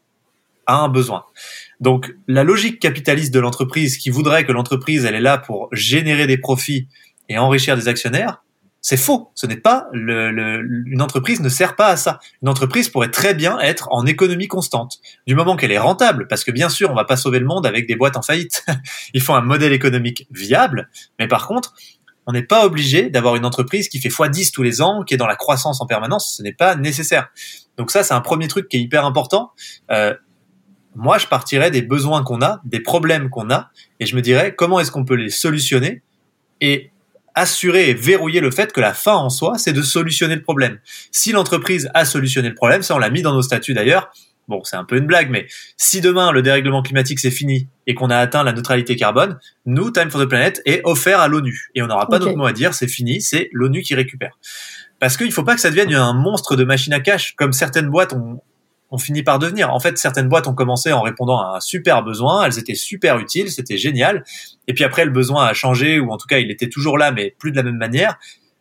à 0.65 0.75
un 0.75 0.89
besoin. 0.89 1.25
Donc 1.79 2.13
la 2.27 2.43
logique 2.43 2.79
capitaliste 2.79 3.33
de 3.33 3.39
l'entreprise 3.39 3.97
qui 3.97 4.09
voudrait 4.09 4.45
que 4.45 4.51
l'entreprise 4.51 5.05
elle 5.05 5.15
est 5.15 5.21
là 5.21 5.37
pour 5.37 5.69
générer 5.71 6.27
des 6.27 6.37
profits 6.37 6.87
et 7.27 7.37
enrichir 7.37 7.75
des 7.75 7.87
actionnaires, 7.87 8.43
c'est 8.81 8.97
faux. 8.97 9.31
Ce 9.35 9.45
n'est 9.45 9.57
pas 9.57 9.87
le, 9.91 10.63
une 10.87 11.01
entreprise 11.01 11.41
ne 11.41 11.49
sert 11.49 11.75
pas 11.75 11.87
à 11.87 11.97
ça. 11.97 12.19
Une 12.41 12.49
entreprise 12.49 12.89
pourrait 12.89 13.11
très 13.11 13.33
bien 13.33 13.59
être 13.59 13.87
en 13.91 14.05
économie 14.05 14.47
constante, 14.47 14.99
du 15.27 15.35
moment 15.35 15.55
qu'elle 15.55 15.71
est 15.71 15.79
rentable, 15.79 16.27
parce 16.27 16.43
que 16.43 16.51
bien 16.51 16.69
sûr, 16.69 16.89
on 16.89 16.95
va 16.95 17.05
pas 17.05 17.17
sauver 17.17 17.39
le 17.39 17.45
monde 17.45 17.65
avec 17.65 17.87
des 17.87 17.95
boîtes 17.95 18.15
en 18.15 18.21
faillite. 18.21 18.65
Il 19.13 19.21
faut 19.21 19.33
un 19.33 19.41
modèle 19.41 19.73
économique 19.73 20.27
viable, 20.31 20.89
mais 21.19 21.27
par 21.27 21.47
contre, 21.47 21.73
on 22.29 22.31
n'est 22.31 22.43
pas 22.43 22.63
obligé 22.63 23.09
d'avoir 23.09 23.35
une 23.37 23.43
entreprise 23.43 23.89
qui 23.89 23.99
fait 23.99 24.09
x10 24.09 24.51
tous 24.51 24.61
les 24.61 24.83
ans, 24.83 25.01
qui 25.03 25.15
est 25.15 25.17
dans 25.17 25.25
la 25.25 25.35
croissance 25.35 25.81
en 25.81 25.87
permanence. 25.87 26.35
Ce 26.37 26.43
n'est 26.43 26.53
pas 26.53 26.75
nécessaire. 26.75 27.29
Donc 27.75 27.89
ça, 27.89 28.03
c'est 28.03 28.13
un 28.13 28.21
premier 28.21 28.47
truc 28.47 28.69
qui 28.69 28.77
est 28.77 28.81
hyper 28.81 29.03
important. 29.03 29.51
Euh, 29.89 30.13
moi, 30.93 31.17
je 31.17 31.25
partirais 31.25 31.71
des 31.71 31.81
besoins 31.81 32.21
qu'on 32.21 32.43
a, 32.43 32.61
des 32.65 32.81
problèmes 32.81 33.31
qu'on 33.31 33.49
a, 33.49 33.71
et 33.99 34.05
je 34.05 34.15
me 34.15 34.21
dirais 34.21 34.53
comment 34.55 34.79
est-ce 34.79 34.91
qu'on 34.91 35.05
peut 35.05 35.15
les 35.15 35.31
solutionner 35.31 36.03
et 36.61 36.91
assurer 37.33 37.89
et 37.89 37.95
verrouiller 37.95 38.41
le 38.41 38.51
fait 38.51 38.71
que 38.73 38.79
la 38.79 38.93
fin 38.93 39.15
en 39.15 39.31
soi, 39.31 39.57
c'est 39.57 39.73
de 39.73 39.81
solutionner 39.81 40.35
le 40.35 40.43
problème. 40.43 40.77
Si 41.11 41.31
l'entreprise 41.31 41.89
a 41.95 42.05
solutionné 42.05 42.49
le 42.49 42.55
problème, 42.55 42.83
ça 42.83 42.93
on 42.93 42.99
l'a 42.99 43.09
mis 43.09 43.23
dans 43.23 43.33
nos 43.33 43.41
statuts 43.41 43.73
d'ailleurs, 43.73 44.11
bon 44.49 44.63
c'est 44.63 44.75
un 44.75 44.83
peu 44.83 44.97
une 44.97 45.05
blague, 45.05 45.29
mais 45.29 45.47
si 45.77 46.01
demain 46.01 46.33
le 46.33 46.41
dérèglement 46.41 46.81
climatique 46.81 47.19
c'est 47.19 47.31
fini 47.31 47.69
et 47.87 47.93
qu'on 47.93 48.09
a 48.09 48.17
atteint 48.17 48.43
la 48.43 48.51
neutralité 48.51 48.95
carbone, 48.97 49.39
nous, 49.65 49.91
Time 49.91 50.09
for 50.09 50.21
the 50.21 50.25
Planet, 50.25 50.61
est 50.65 50.81
offert 50.83 51.21
à 51.21 51.27
l'ONU. 51.27 51.69
Et 51.75 51.81
on 51.81 51.87
n'aura 51.87 52.07
pas 52.07 52.19
d'autre 52.19 52.35
mot 52.35 52.45
à 52.45 52.53
dire, 52.53 52.73
c'est 52.73 52.87
fini, 52.87 53.21
c'est 53.21 53.49
l'ONU 53.53 53.81
qui 53.81 53.95
récupère. 53.95 54.37
Parce 54.99 55.15
qu'il 55.15 55.31
faut 55.31 55.43
pas 55.43 55.55
que 55.55 55.61
ça 55.61 55.69
devienne 55.69 55.93
un 55.93 56.13
monstre 56.13 56.55
de 56.55 56.63
machine 56.65 56.93
à 56.93 56.99
cash, 56.99 57.35
comme 57.35 57.53
certaines 57.53 57.89
boîtes 57.89 58.13
ont, 58.13 58.41
on 58.91 58.97
finit 58.97 59.23
par 59.23 59.39
devenir. 59.39 59.73
En 59.73 59.79
fait, 59.79 59.97
certaines 59.97 60.27
boîtes 60.27 60.47
ont 60.47 60.53
commencé 60.53 60.91
en 60.91 61.01
répondant 61.01 61.39
à 61.39 61.57
un 61.57 61.59
super 61.61 62.03
besoin, 62.03 62.45
elles 62.45 62.59
étaient 62.59 62.75
super 62.75 63.17
utiles, 63.17 63.49
c'était 63.51 63.77
génial. 63.77 64.23
Et 64.67 64.73
puis 64.73 64.83
après, 64.83 65.05
le 65.05 65.11
besoin 65.11 65.45
a 65.45 65.53
changé, 65.53 65.99
ou 65.99 66.11
en 66.11 66.17
tout 66.17 66.27
cas, 66.27 66.39
il 66.39 66.51
était 66.51 66.69
toujours 66.69 66.97
là, 66.97 67.11
mais 67.11 67.35
plus 67.39 67.51
de 67.51 67.55
la 67.55 67.63
même 67.63 67.77
manière. 67.77 68.17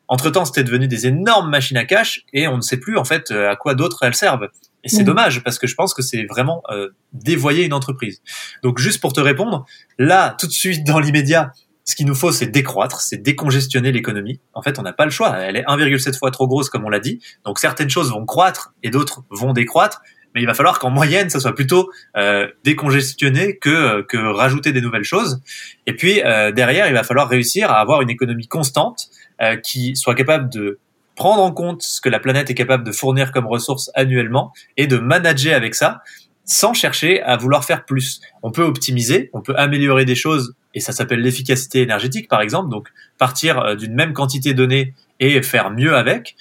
Entre-temps, 0.07 0.45
c'était 0.47 0.65
devenu 0.65 0.89
des 0.89 1.07
énormes 1.07 1.51
machines 1.51 1.77
à 1.77 1.85
cash, 1.85 2.25
et 2.33 2.49
on 2.49 2.57
ne 2.57 2.63
sait 2.63 2.79
plus 2.79 2.97
en 2.97 3.05
fait 3.05 3.31
à 3.31 3.57
quoi 3.57 3.75
d'autres 3.75 4.03
elles 4.03 4.15
servent. 4.15 4.49
Et 4.85 4.89
c'est 4.89 5.03
mmh. 5.03 5.07
dommage, 5.07 5.45
parce 5.45 5.59
que 5.59 5.67
je 5.67 5.75
pense 5.75 5.93
que 5.95 6.03
c'est 6.03 6.25
vraiment 6.25 6.63
euh, 6.71 6.91
dévoyer 7.13 7.65
une 7.65 7.73
entreprise. 7.73 8.23
Donc 8.63 8.79
juste 8.79 9.01
pour 9.01 9.13
te 9.13 9.21
répondre, 9.21 9.67
là, 9.99 10.37
tout 10.39 10.47
de 10.47 10.53
suite, 10.53 10.85
dans 10.85 11.01
l'immédiat, 11.01 11.53
ce 11.85 11.97
qu'il 11.97 12.07
nous 12.07 12.15
faut, 12.15 12.33
c'est 12.33 12.47
décroître, 12.47 13.01
c'est 13.01 13.17
décongestionner 13.17 13.93
l'économie. 13.93 14.41
En 14.53 14.63
fait, 14.63 14.79
on 14.79 14.83
n'a 14.83 14.93
pas 14.93 15.05
le 15.05 15.11
choix. 15.11 15.37
Elle 15.39 15.57
est 15.57 15.65
1,7 15.65 16.19
fois 16.19 16.31
trop 16.31 16.47
grosse, 16.47 16.69
comme 16.69 16.85
on 16.85 16.91
l'a 16.91 17.01
dit. 17.01 17.21
Donc 17.45 17.59
certaines 17.59 17.89
choses 17.89 18.11
vont 18.13 18.27
croître 18.27 18.75
et 18.83 18.91
d'autres 18.91 19.25
vont 19.31 19.53
décroître 19.53 20.03
mais 20.35 20.43
il 20.43 20.47
va 20.47 20.55
falloir 20.55 20.79
qu'en 20.79 20.91
moyenne, 20.91 21.31
ça 21.31 21.41
soit 21.41 21.55
plutôt 21.55 21.91
euh, 22.17 22.49
décongestionné 22.65 23.57
que 23.59 23.71
euh, 23.71 24.03
que 24.03 24.17
rajouter 24.17 24.73
des 24.73 24.81
nouvelles 24.81 25.05
choses. 25.05 25.41
Et 25.87 25.95
puis 25.95 26.23
euh, 26.23 26.53
derrière, 26.53 26.87
il 26.87 26.95
va 26.95 27.03
falloir 27.03 27.29
réussir 27.29 27.71
à 27.71 27.81
avoir 27.81 28.03
une 28.03 28.11
économie 28.11 28.47
constante 28.47 29.09
euh, 29.41 29.57
qui 29.57 29.97
soit 29.97 30.15
capable 30.15 30.49
de 30.51 30.79
prendre 31.19 31.43
en 31.43 31.53
compte 31.53 31.83
ce 31.83 32.01
que 32.01 32.09
la 32.09 32.21
planète 32.21 32.49
est 32.49 32.55
capable 32.55 32.85
de 32.85 32.93
fournir 32.93 33.33
comme 33.33 33.47
ressources 33.47 33.91
annuellement 33.95 34.53
et 34.77 34.87
de 34.87 34.99
manager 34.99 35.55
avec 35.55 35.75
ça 35.75 36.01
sans 36.45 36.73
chercher 36.73 37.21
à 37.23 37.37
vouloir 37.37 37.65
faire 37.65 37.85
plus. 37.85 38.21
On 38.43 38.51
peut 38.51 38.63
optimiser, 38.63 39.29
on 39.35 39.43
peut 39.43 39.55
améliorer 39.57 40.07
des 40.07 40.15
choses 40.15 40.55
et 40.73 40.81
ça 40.81 40.93
s'appelle 40.93 41.21
l'efficacité 41.21 41.83
énergétique 41.83 42.29
par 42.29 42.41
exemple, 42.41 42.71
donc 42.71 42.89
partir 43.19 43.77
d'une 43.77 43.95
même 43.95 44.15
quantité 44.15 44.55
donnée 44.55 44.95
et 45.21 45.43
faire 45.43 45.71
mieux 45.71 45.95
avec 45.95 46.37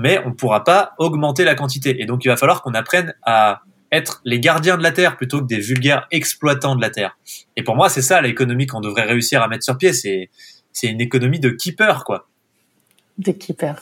mais 0.00 0.18
on 0.24 0.30
ne 0.30 0.34
pourra 0.34 0.64
pas 0.64 0.94
augmenter 0.98 1.44
la 1.44 1.54
quantité. 1.54 2.00
Et 2.00 2.06
donc, 2.06 2.24
il 2.24 2.28
va 2.28 2.36
falloir 2.36 2.62
qu'on 2.62 2.72
apprenne 2.72 3.14
à 3.22 3.62
être 3.92 4.22
les 4.24 4.40
gardiens 4.40 4.78
de 4.78 4.82
la 4.82 4.92
Terre 4.92 5.16
plutôt 5.16 5.40
que 5.40 5.46
des 5.46 5.58
vulgaires 5.58 6.06
exploitants 6.10 6.74
de 6.74 6.80
la 6.80 6.90
Terre. 6.90 7.18
Et 7.56 7.62
pour 7.62 7.76
moi, 7.76 7.90
c'est 7.90 8.02
ça 8.02 8.20
l'économie 8.22 8.66
qu'on 8.66 8.80
devrait 8.80 9.02
réussir 9.02 9.42
à 9.42 9.48
mettre 9.48 9.64
sur 9.64 9.76
pied. 9.76 9.92
C'est, 9.92 10.30
c'est 10.72 10.86
une 10.86 11.00
économie 11.00 11.40
de 11.40 11.50
keeper, 11.50 12.04
quoi. 12.04 12.28
De 13.18 13.32
keeper. 13.32 13.80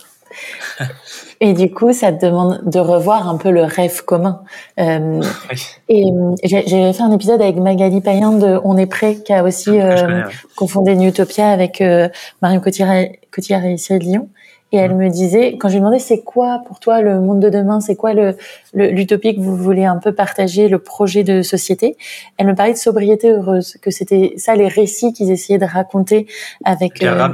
et 1.40 1.52
du 1.52 1.70
coup, 1.70 1.92
ça 1.92 2.12
te 2.12 2.24
demande 2.24 2.62
de 2.64 2.78
revoir 2.78 3.28
un 3.28 3.36
peu 3.36 3.50
le 3.50 3.62
rêve 3.62 4.04
commun. 4.04 4.42
Euh, 4.78 5.20
Et 5.88 6.04
j'ai 6.44 6.92
fait 6.92 7.02
un 7.02 7.12
épisode 7.12 7.40
avec 7.40 7.56
Magali 7.56 8.00
Payen 8.00 8.32
de 8.32 8.60
On 8.64 8.76
est 8.76 8.86
prêt, 8.86 9.16
qui 9.16 9.32
a 9.32 9.42
aussi 9.42 9.80
euh, 9.80 10.22
confondé 10.56 10.94
Newtopia 10.96 11.48
avec 11.48 11.80
euh, 11.80 12.08
Marion 12.42 12.60
Cotillard, 12.60 13.06
Cotillard 13.30 13.64
et 13.64 13.76
Cyril 13.76 14.02
Lyon. 14.02 14.28
Et 14.70 14.76
elle 14.76 14.94
me 14.94 15.08
disait, 15.08 15.56
quand 15.56 15.68
je 15.68 15.74
lui 15.74 15.80
demandais 15.80 15.98
c'est 15.98 16.20
quoi 16.20 16.60
pour 16.66 16.78
toi 16.78 17.00
le 17.00 17.20
monde 17.20 17.40
de 17.40 17.48
demain, 17.48 17.80
c'est 17.80 17.96
quoi 17.96 18.12
le 18.12 18.36
l'utopie 18.74 19.34
que 19.34 19.40
vous 19.40 19.56
voulez 19.56 19.86
un 19.86 19.96
peu 19.96 20.12
partager, 20.12 20.68
le 20.68 20.78
projet 20.78 21.24
de 21.24 21.40
société, 21.40 21.96
elle 22.36 22.46
me 22.46 22.54
parlait 22.54 22.74
de 22.74 22.78
sobriété 22.78 23.30
heureuse, 23.30 23.78
que 23.80 23.90
c'était 23.90 24.34
ça 24.36 24.54
les 24.54 24.68
récits 24.68 25.14
qu'ils 25.14 25.30
essayaient 25.30 25.58
de 25.58 25.64
raconter 25.64 26.26
avec 26.64 27.02
euh, 27.02 27.28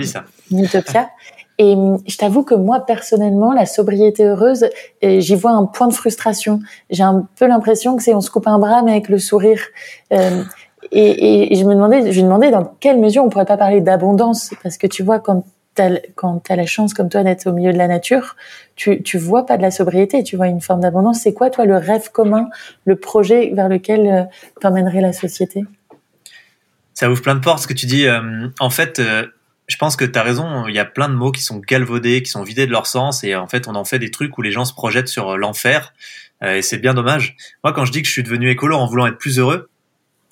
Utopia. 0.53 1.11
Et 1.59 1.75
hum, 1.75 1.99
je 2.07 2.17
t'avoue 2.17 2.43
que 2.43 2.55
moi 2.55 2.81
personnellement, 2.81 3.53
la 3.53 3.67
sobriété 3.67 4.25
heureuse, 4.25 4.67
j'y 5.03 5.35
vois 5.35 5.53
un 5.53 5.67
point 5.67 5.89
de 5.89 5.95
frustration. 5.95 6.61
J'ai 6.91 7.03
un 7.03 7.27
peu 7.39 7.47
l'impression 7.47 7.97
que 7.97 8.03
c'est 8.03 8.15
on 8.15 8.21
se 8.21 8.31
coupe 8.31 8.47
un 8.47 8.59
bras 8.59 8.83
mais 8.83 8.93
avec 8.93 9.09
le 9.09 9.19
sourire. 9.19 9.61
Euh, 10.13 10.43
et, 10.93 11.55
je 11.55 11.65
me 11.65 11.75
demandais, 11.75 12.13
je 12.13 12.17
lui 12.17 12.23
demandais 12.23 12.51
dans 12.51 12.65
quelle 12.81 12.99
mesure 12.99 13.25
on 13.25 13.29
pourrait 13.29 13.47
pas 13.47 13.57
parler 13.57 13.81
d'abondance, 13.81 14.55
parce 14.63 14.77
que 14.77 14.87
tu 14.87 15.03
vois 15.03 15.19
quand 15.19 15.45
quand 16.15 16.41
tu 16.45 16.53
as 16.53 16.57
la 16.57 16.67
chance 16.67 16.95
comme 16.95 17.09
toi 17.09 17.25
d'être 17.25 17.49
au 17.49 17.53
milieu 17.53 17.73
de 17.73 17.79
la 17.79 17.89
nature, 17.89 18.37
tu, 18.77 19.03
tu 19.03 19.19
vois 19.19 19.45
pas 19.45 19.57
de 19.57 19.63
la 19.63 19.73
sobriété, 19.73 20.23
tu 20.23 20.37
vois 20.37 20.47
une 20.47 20.61
forme 20.61 20.81
d'abondance. 20.81 21.21
C'est 21.23 21.35
quoi, 21.35 21.51
toi, 21.51 21.65
le 21.65 21.77
rêve 21.77 22.13
commun, 22.13 22.49
le 22.85 22.95
projet 22.95 23.51
vers 23.55 23.69
lequel 23.69 24.07
euh, 24.07 24.23
t'emmènerait 24.61 25.01
la 25.01 25.13
société? 25.13 25.65
Ça 26.93 27.11
ouvre 27.11 27.23
plein 27.23 27.35
de 27.35 27.41
portes, 27.41 27.59
ce 27.59 27.67
que 27.67 27.73
tu 27.73 27.87
dis. 27.87 28.07
Euh, 28.07 28.47
en 28.61 28.71
fait, 28.71 29.03
je 29.67 29.77
pense 29.77 29.97
que 29.97 30.05
tu 30.05 30.19
as 30.19 30.23
raison, 30.23 30.67
il 30.67 30.75
y 30.75 30.79
a 30.79 30.85
plein 30.85 31.09
de 31.09 31.15
mots 31.15 31.33
qui 31.33 31.43
sont 31.43 31.59
galvaudés, 31.59 32.23
qui 32.23 32.31
sont 32.31 32.43
vidés 32.43 32.67
de 32.67 32.73
leur 32.73 32.87
sens, 32.87 33.25
et 33.25 33.35
en 33.35 33.47
fait, 33.47 33.69
on 33.69 33.75
en 33.75 33.85
fait 33.85 33.99
des 33.99 34.11
trucs 34.11 34.37
où 34.39 34.43
les 34.43 34.51
gens 34.51 34.65
se 34.65 34.75
projettent 34.75 35.09
sur 35.09 35.37
l'enfer, 35.39 35.95
et 36.45 36.61
c'est 36.61 36.79
bien 36.79 36.93
dommage. 36.93 37.37
Moi, 37.63 37.73
quand 37.73 37.87
je 37.87 37.93
dis 37.93 38.03
que 38.03 38.09
je 38.09 38.13
suis 38.13 38.23
devenu 38.23 38.51
écolo 38.51 38.77
en 38.77 38.87
voulant 38.87 39.07
être 39.07 39.17
plus 39.17 39.39
heureux, 39.39 39.71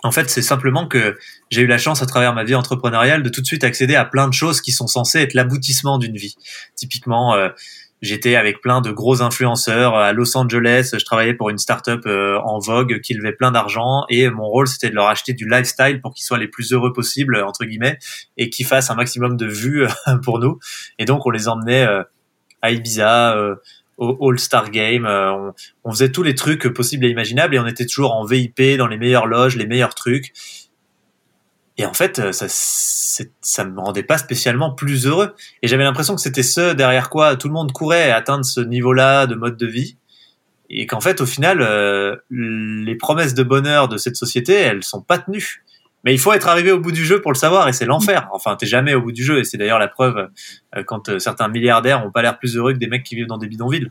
en 0.03 0.11
fait, 0.11 0.29
c'est 0.31 0.43
simplement 0.43 0.87
que 0.87 1.17
j'ai 1.51 1.63
eu 1.63 1.67
la 1.67 1.79
chance 1.79 2.03
à 2.03 2.07
travers 2.07 2.35
ma 2.35 2.43
vie 2.43 2.57
entrepreneuriale 2.57 3.23
de 3.23 3.29
tout 3.29 3.41
de 3.41 3.47
suite 3.47 3.63
accéder 3.63 3.95
à 3.95 4.05
plein 4.05 4.27
de 4.27 4.35
choses 4.35 4.61
qui 4.61 4.73
sont 4.73 4.89
censées 4.89 5.21
être 5.21 5.35
l'aboutissement 5.35 5.99
d'une 5.99 6.17
vie. 6.17 6.35
Typiquement, 6.75 7.35
euh, 7.35 7.51
j'étais 8.03 8.37
avec 8.37 8.61
plein 8.61 8.81
de 8.81 8.91
gros 8.91 9.23
influenceurs 9.23 9.97
à 9.97 10.13
Los 10.13 10.37
Angeles. 10.37 10.91
Je 10.93 11.05
travaillais 11.05 11.35
pour 11.35 11.49
une 11.49 11.59
startup 11.59 12.05
euh, 12.07 12.39
en 12.45 12.59
vogue 12.59 13.01
qui 13.01 13.15
levait 13.15 13.33
plein 13.33 13.53
d'argent 13.53 14.05
et 14.11 14.29
mon 14.29 14.47
rôle 14.47 14.69
c'était 14.69 14.91
de 14.91 14.95
leur 14.95 15.07
acheter 15.07 15.33
du 15.33 15.49
lifestyle 15.49 16.01
pour 16.03 16.13
qu'ils 16.13 16.25
soient 16.25 16.39
les 16.39 16.49
plus 16.49 16.73
heureux 16.73 16.93
possibles 16.93 17.43
entre 17.43 17.65
guillemets 17.65 17.99
et 18.37 18.51
qu'ils 18.51 18.67
fassent 18.67 18.91
un 18.91 18.97
maximum 18.97 19.37
de 19.37 19.47
vues 19.47 19.87
pour 20.25 20.39
nous. 20.39 20.59
Et 20.99 21.07
donc 21.07 21.25
on 21.25 21.31
les 21.31 21.49
emmenait 21.49 21.87
euh, 21.87 22.03
à 22.61 22.71
Ibiza 22.71 23.37
au 24.03 24.31
All-Star 24.31 24.71
Game. 24.71 25.07
Euh, 25.07 25.51
on, 25.85 25.93
faisait 25.93 26.11
tous 26.11 26.23
les 26.23 26.35
trucs 26.35 26.69
possibles 26.69 27.05
et 27.05 27.09
imaginables 27.09 27.55
et 27.55 27.59
on 27.59 27.67
était 27.67 27.87
toujours 27.87 28.15
en 28.15 28.25
VIP 28.25 28.77
dans 28.77 28.87
les 28.87 28.97
meilleures 28.97 29.27
loges, 29.27 29.57
les 29.57 29.67
meilleurs 29.67 29.95
trucs. 29.95 30.33
Et 31.79 31.87
en 31.87 31.95
fait, 31.95 32.19
euh, 32.19 32.33
ça, 32.33 32.47
ça 33.41 33.65
me 33.65 33.81
rendait 33.81 34.03
pas 34.03 34.19
spécialement 34.19 34.73
plus 34.73 35.07
heureux. 35.07 35.35
Et 35.63 35.69
j'avais 35.69 35.85
l'impression 35.85 36.15
que 36.15 36.21
c'était 36.21 36.43
ce 36.43 36.75
derrière 36.75 37.11
quoi 37.11 37.37
tout 37.37 37.49
le 37.49 37.55
monde 37.55 37.73
courait 37.73 38.11
à 38.11 38.17
atteindre 38.17 38.45
ce 38.45 38.61
niveau-là 38.61 39.27
de 39.27 39.35
mode 39.35 39.57
de 39.57 39.67
vie. 39.67 39.97
Et 40.69 40.87
qu'en 40.87 41.01
fait, 41.01 41.21
au 41.21 41.27
final, 41.27 41.61
euh, 41.61 42.17
les 42.31 42.95
promesses 42.95 43.35
de 43.35 43.43
bonheur 43.43 43.89
de 43.89 43.97
cette 43.97 44.17
société, 44.17 44.55
elles 44.55 44.83
sont 44.83 45.03
pas 45.03 45.19
tenues. 45.19 45.65
Mais 46.05 46.15
il 46.15 46.19
faut 46.19 46.33
être 46.33 46.49
arrivé 46.49 46.73
au 46.73 46.81
bout 46.81 46.93
du 46.93 47.05
jeu 47.05 47.21
pour 47.21 47.33
le 47.33 47.39
savoir 47.39 47.69
et 47.69 47.73
c'est 47.73 47.85
l'enfer. 47.85 48.29
Enfin, 48.33 48.57
t'es 48.57 48.67
jamais 48.67 48.95
au 48.95 49.03
bout 49.03 49.13
du 49.13 49.23
jeu 49.23 49.39
et 49.39 49.45
c'est 49.45 49.57
d'ailleurs 49.57 49.79
la 49.79 49.89
preuve 49.89 50.31
euh, 50.77 50.83
quand 50.85 51.19
certains 51.19 51.49
milliardaires 51.49 52.05
ont 52.05 52.11
pas 52.11 52.23
l'air 52.23 52.39
plus 52.39 52.57
heureux 52.57 52.73
que 52.73 52.79
des 52.79 52.89
mecs 52.89 53.05
qui 53.05 53.15
vivent 53.15 53.29
dans 53.29 53.39
des 53.39 53.47
bidonvilles. 53.47 53.89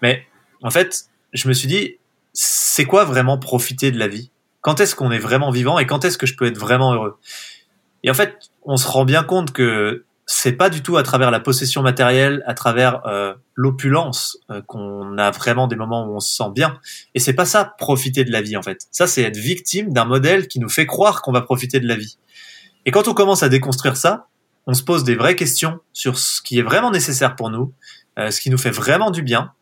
Mais 0.00 0.24
en 0.62 0.70
fait, 0.70 1.04
je 1.32 1.48
me 1.48 1.52
suis 1.52 1.68
dit, 1.68 1.96
c'est 2.32 2.84
quoi 2.84 3.04
vraiment 3.04 3.38
profiter 3.38 3.90
de 3.90 3.98
la 3.98 4.08
vie? 4.08 4.30
Quand 4.60 4.80
est-ce 4.80 4.94
qu'on 4.94 5.10
est 5.10 5.18
vraiment 5.18 5.50
vivant 5.50 5.78
et 5.78 5.86
quand 5.86 6.04
est-ce 6.04 6.18
que 6.18 6.26
je 6.26 6.36
peux 6.36 6.46
être 6.46 6.58
vraiment 6.58 6.92
heureux? 6.92 7.18
Et 8.02 8.10
en 8.10 8.14
fait, 8.14 8.36
on 8.62 8.76
se 8.76 8.88
rend 8.88 9.04
bien 9.04 9.22
compte 9.22 9.52
que 9.52 10.04
c'est 10.32 10.52
pas 10.52 10.70
du 10.70 10.80
tout 10.80 10.96
à 10.96 11.02
travers 11.02 11.32
la 11.32 11.40
possession 11.40 11.82
matérielle, 11.82 12.44
à 12.46 12.54
travers 12.54 13.04
euh, 13.06 13.34
l'opulence 13.56 14.38
euh, 14.50 14.62
qu'on 14.62 15.18
a 15.18 15.32
vraiment 15.32 15.66
des 15.66 15.74
moments 15.74 16.06
où 16.06 16.14
on 16.14 16.20
se 16.20 16.32
sent 16.32 16.50
bien. 16.54 16.78
Et 17.16 17.18
c'est 17.18 17.32
pas 17.32 17.44
ça 17.44 17.64
profiter 17.78 18.22
de 18.24 18.30
la 18.30 18.40
vie 18.40 18.56
en 18.56 18.62
fait. 18.62 18.86
Ça 18.92 19.08
c'est 19.08 19.22
être 19.22 19.36
victime 19.36 19.92
d'un 19.92 20.04
modèle 20.04 20.46
qui 20.46 20.60
nous 20.60 20.68
fait 20.68 20.86
croire 20.86 21.20
qu'on 21.22 21.32
va 21.32 21.40
profiter 21.40 21.80
de 21.80 21.88
la 21.88 21.96
vie. 21.96 22.16
Et 22.86 22.92
quand 22.92 23.08
on 23.08 23.14
commence 23.14 23.42
à 23.42 23.48
déconstruire 23.48 23.96
ça, 23.96 24.28
on 24.66 24.74
se 24.74 24.84
pose 24.84 25.02
des 25.02 25.16
vraies 25.16 25.34
questions 25.34 25.80
sur 25.92 26.16
ce 26.16 26.40
qui 26.40 26.60
est 26.60 26.62
vraiment 26.62 26.92
nécessaire 26.92 27.34
pour 27.34 27.50
nous, 27.50 27.74
euh, 28.18 28.30
ce 28.30 28.40
qui 28.40 28.50
nous 28.50 28.58
fait 28.58 28.70
vraiment 28.70 29.10
du 29.10 29.22
bien. 29.22 29.52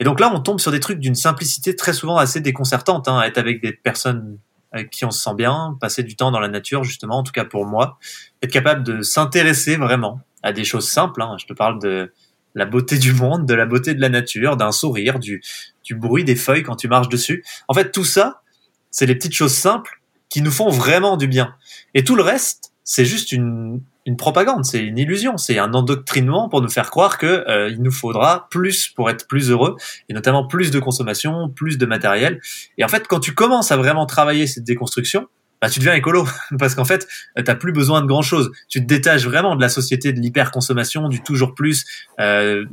Et 0.00 0.04
donc 0.04 0.18
là, 0.18 0.32
on 0.34 0.40
tombe 0.40 0.58
sur 0.58 0.72
des 0.72 0.80
trucs 0.80 0.98
d'une 0.98 1.14
simplicité 1.14 1.76
très 1.76 1.92
souvent 1.92 2.16
assez 2.16 2.40
déconcertante, 2.40 3.06
hein, 3.06 3.22
être 3.22 3.38
avec 3.38 3.62
des 3.62 3.72
personnes 3.72 4.38
avec 4.72 4.90
qui 4.90 5.04
on 5.04 5.10
se 5.10 5.20
sent 5.20 5.34
bien, 5.36 5.76
passer 5.80 6.02
du 6.02 6.16
temps 6.16 6.30
dans 6.30 6.40
la 6.40 6.48
nature 6.48 6.84
justement, 6.84 7.18
en 7.18 7.22
tout 7.22 7.32
cas 7.32 7.44
pour 7.44 7.66
moi, 7.66 7.98
être 8.42 8.52
capable 8.52 8.82
de 8.82 9.02
s'intéresser 9.02 9.76
vraiment 9.76 10.20
à 10.42 10.52
des 10.52 10.64
choses 10.64 10.88
simples. 10.88 11.22
Hein. 11.22 11.36
Je 11.38 11.46
te 11.46 11.52
parle 11.52 11.80
de 11.80 12.12
la 12.54 12.66
beauté 12.66 12.98
du 12.98 13.12
monde, 13.12 13.46
de 13.46 13.54
la 13.54 13.66
beauté 13.66 13.94
de 13.94 14.00
la 14.00 14.08
nature, 14.08 14.56
d'un 14.56 14.72
sourire, 14.72 15.18
du, 15.18 15.42
du 15.84 15.94
bruit 15.94 16.24
des 16.24 16.36
feuilles 16.36 16.62
quand 16.62 16.76
tu 16.76 16.88
marches 16.88 17.08
dessus. 17.08 17.44
En 17.68 17.74
fait, 17.74 17.90
tout 17.90 18.04
ça, 18.04 18.42
c'est 18.90 19.06
les 19.06 19.14
petites 19.14 19.34
choses 19.34 19.54
simples 19.54 20.00
qui 20.28 20.42
nous 20.42 20.50
font 20.50 20.70
vraiment 20.70 21.16
du 21.16 21.26
bien. 21.26 21.54
Et 21.94 22.04
tout 22.04 22.16
le 22.16 22.22
reste, 22.22 22.72
c'est 22.84 23.04
juste 23.04 23.32
une, 23.32 23.82
une 24.10 24.16
propagande, 24.16 24.64
c'est 24.64 24.80
une 24.80 24.98
illusion, 24.98 25.36
c'est 25.36 25.58
un 25.58 25.72
endoctrinement 25.72 26.48
pour 26.48 26.60
nous 26.62 26.68
faire 26.68 26.90
croire 26.90 27.16
que 27.16 27.48
euh, 27.48 27.70
il 27.70 27.80
nous 27.80 27.92
faudra 27.92 28.48
plus 28.50 28.88
pour 28.88 29.08
être 29.08 29.28
plus 29.28 29.50
heureux 29.50 29.76
et 30.08 30.12
notamment 30.14 30.46
plus 30.46 30.72
de 30.72 30.80
consommation, 30.80 31.48
plus 31.48 31.78
de 31.78 31.86
matériel. 31.86 32.40
Et 32.76 32.84
en 32.84 32.88
fait, 32.88 33.06
quand 33.06 33.20
tu 33.20 33.34
commences 33.34 33.70
à 33.70 33.76
vraiment 33.76 34.06
travailler 34.06 34.48
cette 34.48 34.64
déconstruction, 34.64 35.28
bah, 35.60 35.68
tu 35.68 35.78
deviens 35.78 35.94
écolo 35.94 36.26
parce 36.58 36.74
qu'en 36.74 36.84
fait, 36.84 37.06
euh, 37.38 37.42
t'as 37.42 37.54
plus 37.54 37.72
besoin 37.72 38.00
de 38.00 38.06
grand 38.06 38.22
chose. 38.22 38.50
Tu 38.68 38.80
te 38.80 38.86
détaches 38.86 39.24
vraiment 39.24 39.54
de 39.54 39.60
la 39.60 39.68
société 39.68 40.12
de 40.12 40.20
l'hyperconsommation, 40.20 41.08
du 41.08 41.22
toujours 41.22 41.54
plus, 41.54 41.84
euh, 42.18 42.64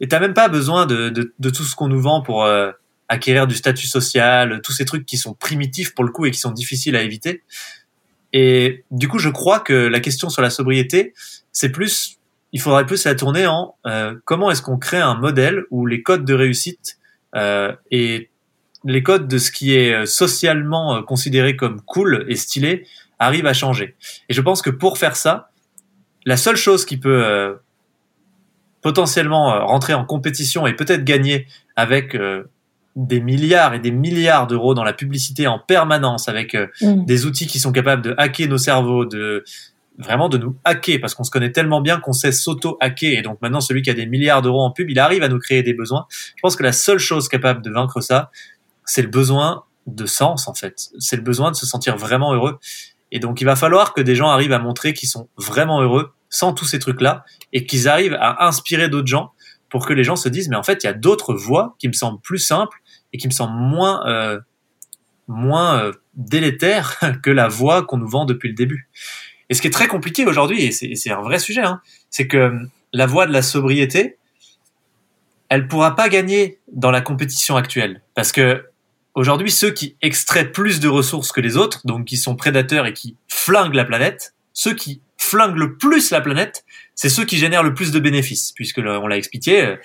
et 0.00 0.08
t'as 0.08 0.20
même 0.20 0.34
pas 0.34 0.48
besoin 0.48 0.86
de, 0.86 1.32
tout 1.42 1.64
ce 1.64 1.74
qu'on 1.74 1.88
nous 1.88 2.00
vend 2.00 2.20
pour 2.20 2.44
euh, 2.44 2.70
acquérir 3.08 3.46
du 3.46 3.54
statut 3.54 3.86
social, 3.86 4.60
tous 4.62 4.72
ces 4.72 4.84
trucs 4.84 5.06
qui 5.06 5.16
sont 5.16 5.34
primitifs 5.34 5.94
pour 5.94 6.04
le 6.04 6.10
coup 6.10 6.26
et 6.26 6.30
qui 6.30 6.40
sont 6.40 6.50
difficiles 6.50 6.96
à 6.96 7.02
éviter. 7.02 7.42
Et 8.38 8.84
du 8.90 9.08
coup, 9.08 9.18
je 9.18 9.30
crois 9.30 9.60
que 9.60 9.72
la 9.72 9.98
question 9.98 10.28
sur 10.28 10.42
la 10.42 10.50
sobriété, 10.50 11.14
c'est 11.52 11.70
plus, 11.70 12.18
il 12.52 12.60
faudrait 12.60 12.84
plus 12.84 13.02
la 13.04 13.14
tourner 13.14 13.46
en 13.46 13.76
euh, 13.86 14.14
comment 14.26 14.50
est-ce 14.50 14.60
qu'on 14.60 14.76
crée 14.76 15.00
un 15.00 15.14
modèle 15.14 15.62
où 15.70 15.86
les 15.86 16.02
codes 16.02 16.26
de 16.26 16.34
réussite 16.34 16.98
euh, 17.34 17.72
et 17.90 18.28
les 18.84 19.02
codes 19.02 19.26
de 19.26 19.38
ce 19.38 19.50
qui 19.50 19.74
est 19.74 19.94
euh, 19.94 20.04
socialement 20.04 21.02
considéré 21.02 21.56
comme 21.56 21.80
cool 21.80 22.26
et 22.28 22.36
stylé 22.36 22.86
arrivent 23.18 23.46
à 23.46 23.54
changer. 23.54 23.96
Et 24.28 24.34
je 24.34 24.42
pense 24.42 24.60
que 24.60 24.68
pour 24.68 24.98
faire 24.98 25.16
ça, 25.16 25.48
la 26.26 26.36
seule 26.36 26.56
chose 26.56 26.84
qui 26.84 26.98
peut 26.98 27.56
potentiellement 28.82 29.66
rentrer 29.66 29.94
en 29.94 30.04
compétition 30.04 30.66
et 30.66 30.74
peut-être 30.74 31.04
gagner 31.04 31.46
avec 31.74 32.14
des 32.96 33.20
milliards 33.20 33.74
et 33.74 33.78
des 33.78 33.90
milliards 33.90 34.46
d'euros 34.46 34.74
dans 34.74 34.82
la 34.82 34.94
publicité 34.94 35.46
en 35.46 35.58
permanence 35.58 36.28
avec 36.28 36.54
euh, 36.54 36.66
mm. 36.80 37.04
des 37.04 37.26
outils 37.26 37.46
qui 37.46 37.60
sont 37.60 37.70
capables 37.70 38.02
de 38.02 38.14
hacker 38.16 38.48
nos 38.48 38.58
cerveaux, 38.58 39.04
de 39.04 39.44
vraiment 39.98 40.28
de 40.28 40.38
nous 40.38 40.56
hacker 40.64 40.98
parce 41.00 41.14
qu'on 41.14 41.24
se 41.24 41.30
connaît 41.30 41.52
tellement 41.52 41.80
bien 41.80 42.00
qu'on 42.00 42.12
sait 42.12 42.32
s'auto-hacker 42.32 43.18
et 43.18 43.22
donc 43.22 43.40
maintenant 43.40 43.60
celui 43.60 43.82
qui 43.82 43.90
a 43.90 43.94
des 43.94 44.06
milliards 44.06 44.42
d'euros 44.42 44.62
en 44.62 44.70
pub, 44.70 44.90
il 44.90 44.98
arrive 44.98 45.22
à 45.22 45.28
nous 45.28 45.38
créer 45.38 45.62
des 45.62 45.74
besoins. 45.74 46.06
Je 46.10 46.40
pense 46.42 46.56
que 46.56 46.62
la 46.62 46.72
seule 46.72 46.98
chose 46.98 47.28
capable 47.28 47.62
de 47.62 47.70
vaincre 47.70 48.00
ça, 48.00 48.30
c'est 48.84 49.02
le 49.02 49.08
besoin 49.08 49.64
de 49.86 50.06
sens 50.06 50.48
en 50.48 50.54
fait. 50.54 50.88
C'est 50.98 51.16
le 51.16 51.22
besoin 51.22 51.50
de 51.50 51.56
se 51.56 51.66
sentir 51.66 51.96
vraiment 51.96 52.34
heureux. 52.34 52.58
Et 53.12 53.20
donc 53.20 53.40
il 53.40 53.44
va 53.44 53.56
falloir 53.56 53.92
que 53.92 54.00
des 54.00 54.14
gens 54.14 54.28
arrivent 54.28 54.52
à 54.52 54.58
montrer 54.58 54.94
qu'ils 54.94 55.08
sont 55.08 55.28
vraiment 55.36 55.80
heureux 55.80 56.12
sans 56.28 56.52
tous 56.52 56.64
ces 56.64 56.78
trucs-là 56.78 57.24
et 57.52 57.66
qu'ils 57.66 57.88
arrivent 57.88 58.16
à 58.20 58.46
inspirer 58.46 58.88
d'autres 58.88 59.06
gens 59.06 59.32
pour 59.68 59.86
que 59.86 59.92
les 59.92 60.04
gens 60.04 60.16
se 60.16 60.28
disent 60.28 60.48
mais 60.48 60.56
en 60.56 60.62
fait 60.62 60.82
il 60.82 60.86
y 60.86 60.90
a 60.90 60.94
d'autres 60.94 61.34
voies 61.34 61.76
qui 61.78 61.88
me 61.88 61.92
semblent 61.92 62.20
plus 62.20 62.38
simples 62.38 62.78
et 63.12 63.18
qui 63.18 63.26
me 63.26 63.32
semble 63.32 63.54
moins 63.54 64.06
euh, 64.06 64.40
moins 65.28 65.82
euh, 65.82 65.92
délétère 66.14 66.98
que 67.22 67.30
la 67.30 67.48
voie 67.48 67.82
qu'on 67.84 67.98
nous 67.98 68.08
vend 68.08 68.24
depuis 68.24 68.48
le 68.48 68.54
début. 68.54 68.88
Et 69.48 69.54
ce 69.54 69.60
qui 69.60 69.68
est 69.68 69.72
très 69.72 69.88
compliqué 69.88 70.26
aujourd'hui, 70.26 70.64
et 70.64 70.72
c'est 70.72 71.10
un 71.10 71.22
vrai 71.22 71.38
sujet, 71.38 71.62
hein, 71.62 71.80
c'est 72.10 72.26
que 72.26 72.36
euh, 72.36 72.58
la 72.92 73.06
voie 73.06 73.26
de 73.26 73.32
la 73.32 73.42
sobriété, 73.42 74.18
elle 75.48 75.68
pourra 75.68 75.94
pas 75.94 76.08
gagner 76.08 76.58
dans 76.72 76.90
la 76.90 77.00
compétition 77.00 77.56
actuelle, 77.56 78.02
parce 78.14 78.32
que 78.32 78.64
aujourd'hui, 79.14 79.50
ceux 79.50 79.70
qui 79.70 79.96
extraient 80.02 80.50
plus 80.50 80.80
de 80.80 80.88
ressources 80.88 81.30
que 81.30 81.40
les 81.40 81.56
autres, 81.56 81.86
donc 81.86 82.06
qui 82.06 82.16
sont 82.16 82.34
prédateurs 82.34 82.86
et 82.86 82.92
qui 82.92 83.16
flinguent 83.28 83.74
la 83.74 83.84
planète, 83.84 84.34
ceux 84.52 84.74
qui 84.74 85.00
flinguent 85.16 85.58
le 85.58 85.76
plus 85.76 86.10
la 86.10 86.20
planète, 86.20 86.64
c'est 86.94 87.08
ceux 87.08 87.24
qui 87.24 87.36
génèrent 87.36 87.62
le 87.62 87.74
plus 87.74 87.92
de 87.92 88.00
bénéfices, 88.00 88.52
puisque 88.52 88.78
on 88.78 89.06
l'a 89.06 89.16
expliqué, 89.16 89.76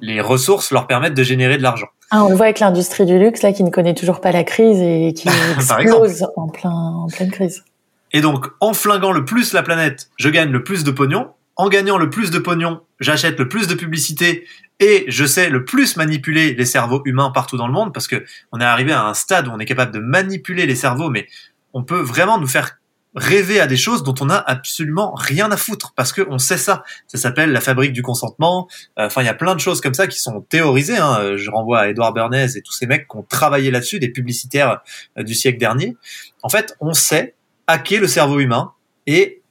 les 0.00 0.20
ressources 0.20 0.72
leur 0.72 0.86
permettent 0.86 1.14
de 1.14 1.22
générer 1.22 1.58
de 1.58 1.62
l'argent. 1.62 1.88
Ah, 2.10 2.24
on 2.24 2.30
le 2.30 2.36
voit 2.36 2.46
avec 2.46 2.60
l'industrie 2.60 3.04
du 3.04 3.18
luxe 3.18 3.42
là 3.42 3.52
qui 3.52 3.62
ne 3.62 3.70
connaît 3.70 3.94
toujours 3.94 4.20
pas 4.20 4.32
la 4.32 4.44
crise 4.44 4.80
et 4.80 5.12
qui 5.14 5.28
explose 5.56 6.26
en 6.36 6.48
plein 6.48 6.70
en 6.70 7.06
pleine 7.08 7.30
crise. 7.30 7.64
Et 8.12 8.20
donc 8.20 8.46
en 8.60 8.72
flinguant 8.72 9.12
le 9.12 9.24
plus 9.24 9.52
la 9.52 9.62
planète, 9.62 10.10
je 10.16 10.28
gagne 10.28 10.50
le 10.50 10.64
plus 10.64 10.84
de 10.84 10.90
pognon. 10.90 11.28
En 11.56 11.68
gagnant 11.68 11.98
le 11.98 12.08
plus 12.08 12.30
de 12.30 12.38
pognon, 12.38 12.80
j'achète 13.00 13.38
le 13.38 13.48
plus 13.48 13.66
de 13.66 13.74
publicité 13.74 14.46
et 14.80 15.04
je 15.08 15.24
sais 15.24 15.50
le 15.50 15.64
plus 15.64 15.96
manipuler 15.96 16.54
les 16.54 16.64
cerveaux 16.64 17.02
humains 17.04 17.30
partout 17.30 17.56
dans 17.56 17.66
le 17.66 17.72
monde 17.72 17.92
parce 17.92 18.06
que 18.06 18.24
on 18.52 18.60
est 18.60 18.64
arrivé 18.64 18.92
à 18.92 19.04
un 19.04 19.14
stade 19.14 19.48
où 19.48 19.50
on 19.50 19.58
est 19.58 19.66
capable 19.66 19.92
de 19.92 19.98
manipuler 19.98 20.66
les 20.66 20.76
cerveaux, 20.76 21.10
mais 21.10 21.26
on 21.74 21.82
peut 21.82 22.00
vraiment 22.00 22.38
nous 22.38 22.46
faire 22.46 22.78
rêver 23.14 23.60
à 23.60 23.66
des 23.66 23.76
choses 23.76 24.02
dont 24.02 24.14
on 24.20 24.30
a 24.30 24.36
absolument 24.36 25.14
rien 25.14 25.50
à 25.50 25.56
foutre 25.56 25.92
parce 25.96 26.12
que 26.12 26.22
on 26.30 26.38
sait 26.38 26.58
ça. 26.58 26.82
Ça 27.06 27.18
s'appelle 27.18 27.52
la 27.52 27.60
fabrique 27.60 27.92
du 27.92 28.02
consentement. 28.02 28.68
Euh, 28.98 29.06
enfin, 29.06 29.22
il 29.22 29.26
y 29.26 29.30
a 29.30 29.34
plein 29.34 29.54
de 29.54 29.60
choses 29.60 29.80
comme 29.80 29.94
ça 29.94 30.06
qui 30.06 30.20
sont 30.20 30.42
théorisées. 30.42 30.98
Hein. 30.98 31.18
Euh, 31.20 31.36
je 31.36 31.50
renvoie 31.50 31.80
à 31.80 31.88
Edouard 31.88 32.12
Bernays 32.12 32.56
et 32.56 32.62
tous 32.62 32.72
ces 32.72 32.86
mecs 32.86 33.08
qui 33.08 33.16
ont 33.16 33.22
travaillé 33.22 33.70
là-dessus, 33.70 33.98
des 33.98 34.10
publicitaires 34.10 34.80
euh, 35.18 35.22
du 35.22 35.34
siècle 35.34 35.58
dernier. 35.58 35.96
En 36.42 36.48
fait, 36.48 36.76
on 36.80 36.92
sait 36.92 37.34
hacker 37.66 38.00
le 38.00 38.08
cerveau 38.08 38.40
humain 38.40 38.72
et 39.06 39.42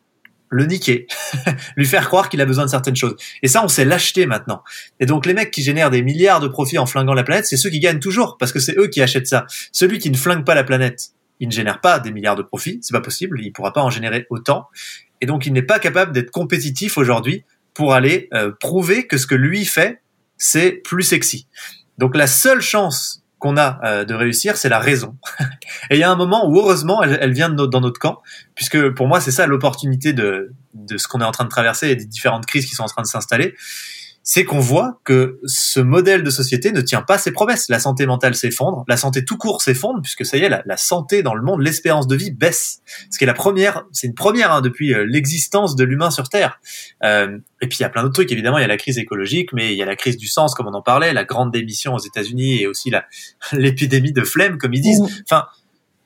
le 0.49 0.65
niquer, 0.65 1.07
lui 1.75 1.85
faire 1.85 2.07
croire 2.07 2.29
qu'il 2.29 2.39
a 2.39 2.45
besoin 2.45 2.65
de 2.65 2.69
certaines 2.69 2.95
choses. 2.95 3.15
Et 3.43 3.47
ça, 3.47 3.63
on 3.63 3.67
sait 3.67 3.83
l'acheter 3.83 4.25
maintenant. 4.25 4.63
Et 4.99 5.05
donc, 5.05 5.25
les 5.25 5.33
mecs 5.33 5.51
qui 5.51 5.61
génèrent 5.61 5.89
des 5.89 6.01
milliards 6.01 6.39
de 6.39 6.47
profits 6.47 6.77
en 6.77 6.85
flinguant 6.85 7.13
la 7.13 7.23
planète, 7.23 7.45
c'est 7.45 7.57
ceux 7.57 7.69
qui 7.69 7.79
gagnent 7.79 7.99
toujours, 7.99 8.37
parce 8.37 8.53
que 8.53 8.59
c'est 8.59 8.77
eux 8.77 8.87
qui 8.87 9.01
achètent 9.01 9.27
ça. 9.27 9.45
Celui 9.73 9.99
qui 9.99 10.09
ne 10.09 10.15
flingue 10.15 10.45
pas 10.45 10.55
la 10.55 10.63
planète, 10.63 11.09
il 11.39 11.47
ne 11.47 11.53
génère 11.53 11.81
pas 11.81 11.99
des 11.99 12.11
milliards 12.11 12.35
de 12.35 12.43
profits, 12.43 12.79
c'est 12.81 12.93
pas 12.93 13.01
possible, 13.01 13.39
il 13.41 13.51
pourra 13.51 13.73
pas 13.73 13.81
en 13.81 13.89
générer 13.89 14.25
autant. 14.29 14.67
et 15.21 15.25
donc 15.25 15.45
il 15.45 15.53
n'est 15.53 15.61
pas 15.61 15.79
capable 15.79 16.11
d'être 16.11 16.31
compétitif 16.31 16.97
aujourd'hui 16.97 17.43
pour 17.73 17.93
aller 17.93 18.27
euh, 18.33 18.51
prouver 18.59 19.05
que 19.05 19.17
ce 19.17 19.27
que 19.27 19.35
lui 19.35 19.65
fait, 19.65 20.01
c'est 20.37 20.71
plus 20.71 21.03
sexy. 21.03 21.47
Donc 21.97 22.15
la 22.15 22.27
seule 22.27 22.61
chance 22.61 23.23
qu'on 23.39 23.55
a 23.55 23.79
euh, 23.83 24.03
de 24.03 24.15
réussir, 24.15 24.57
c'est 24.57 24.69
la 24.69 24.79
raison. 24.79 25.15
et 25.91 25.95
il 25.95 25.99
y 25.99 26.03
a 26.03 26.09
un 26.09 26.15
moment 26.15 26.49
où 26.49 26.57
heureusement, 26.57 27.03
elle, 27.03 27.33
vient 27.33 27.49
de 27.49 27.65
dans 27.67 27.81
notre 27.81 27.99
camp, 27.99 28.21
puisque 28.55 28.89
pour 28.95 29.07
moi, 29.07 29.21
c'est 29.21 29.31
ça 29.31 29.45
l'opportunité 29.45 30.13
de, 30.13 30.53
de 30.73 30.97
ce 30.97 31.07
qu'on 31.07 31.21
est 31.21 31.25
en 31.25 31.31
train 31.31 31.43
de 31.43 31.49
traverser 31.49 31.89
et 31.89 31.95
des 31.95 32.05
différentes 32.05 32.47
crises 32.47 32.65
qui 32.65 32.73
sont 32.73 32.83
en 32.83 32.87
train 32.87 33.03
de 33.03 33.07
s'installer 33.07 33.53
c'est 34.29 34.43
qu'on 34.43 34.59
voit 34.59 34.99
que 35.05 35.39
ce 35.45 35.79
modèle 35.79 36.21
de 36.21 36.29
société 36.29 36.73
ne 36.73 36.81
tient 36.81 37.01
pas 37.01 37.17
ses 37.17 37.31
promesses. 37.31 37.69
La 37.69 37.79
santé 37.79 38.05
mentale 38.05 38.35
s'effondre, 38.35 38.83
la 38.89 38.97
santé 38.97 39.23
tout 39.23 39.37
court 39.37 39.61
s'effondre, 39.61 40.01
puisque 40.01 40.25
ça 40.25 40.35
y 40.35 40.41
est, 40.41 40.49
la, 40.49 40.77
santé 40.77 41.23
dans 41.23 41.33
le 41.33 41.41
monde, 41.41 41.61
l'espérance 41.61 42.07
de 42.07 42.15
vie 42.17 42.31
baisse. 42.31 42.81
Ce 43.09 43.17
qui 43.17 43.23
est 43.23 43.27
la 43.27 43.33
première, 43.33 43.85
c'est 43.93 44.05
une 44.05 44.15
première 44.15 44.51
hein, 44.51 44.59
depuis 44.59 44.93
euh, 44.93 45.05
l'existence 45.07 45.77
de 45.77 45.85
l'humain 45.85 46.11
sur 46.11 46.27
Terre. 46.27 46.59
Euh, 47.05 47.37
et 47.61 47.67
puis 47.67 47.77
il 47.79 47.83
y 47.83 47.85
a 47.85 47.89
plein 47.89 48.03
d'autres 48.03 48.15
trucs, 48.15 48.31
évidemment, 48.33 48.57
il 48.57 48.63
y 48.63 48.65
a 48.65 48.67
la 48.67 48.75
crise 48.75 48.97
écologique, 48.97 49.53
mais 49.53 49.71
il 49.71 49.77
y 49.77 49.81
a 49.81 49.85
la 49.85 49.95
crise 49.95 50.17
du 50.17 50.27
sens, 50.27 50.53
comme 50.55 50.67
on 50.67 50.73
en 50.73 50.81
parlait, 50.81 51.13
la 51.13 51.23
grande 51.23 51.53
démission 51.53 51.93
aux 51.93 51.99
États-Unis 51.99 52.61
et 52.61 52.67
aussi 52.67 52.91
l'épidémie 53.53 54.11
de 54.11 54.25
flemme, 54.25 54.57
comme 54.57 54.73
ils 54.73 54.81
disent. 54.81 55.03
Mmh. 55.03 55.23
Enfin, 55.23 55.45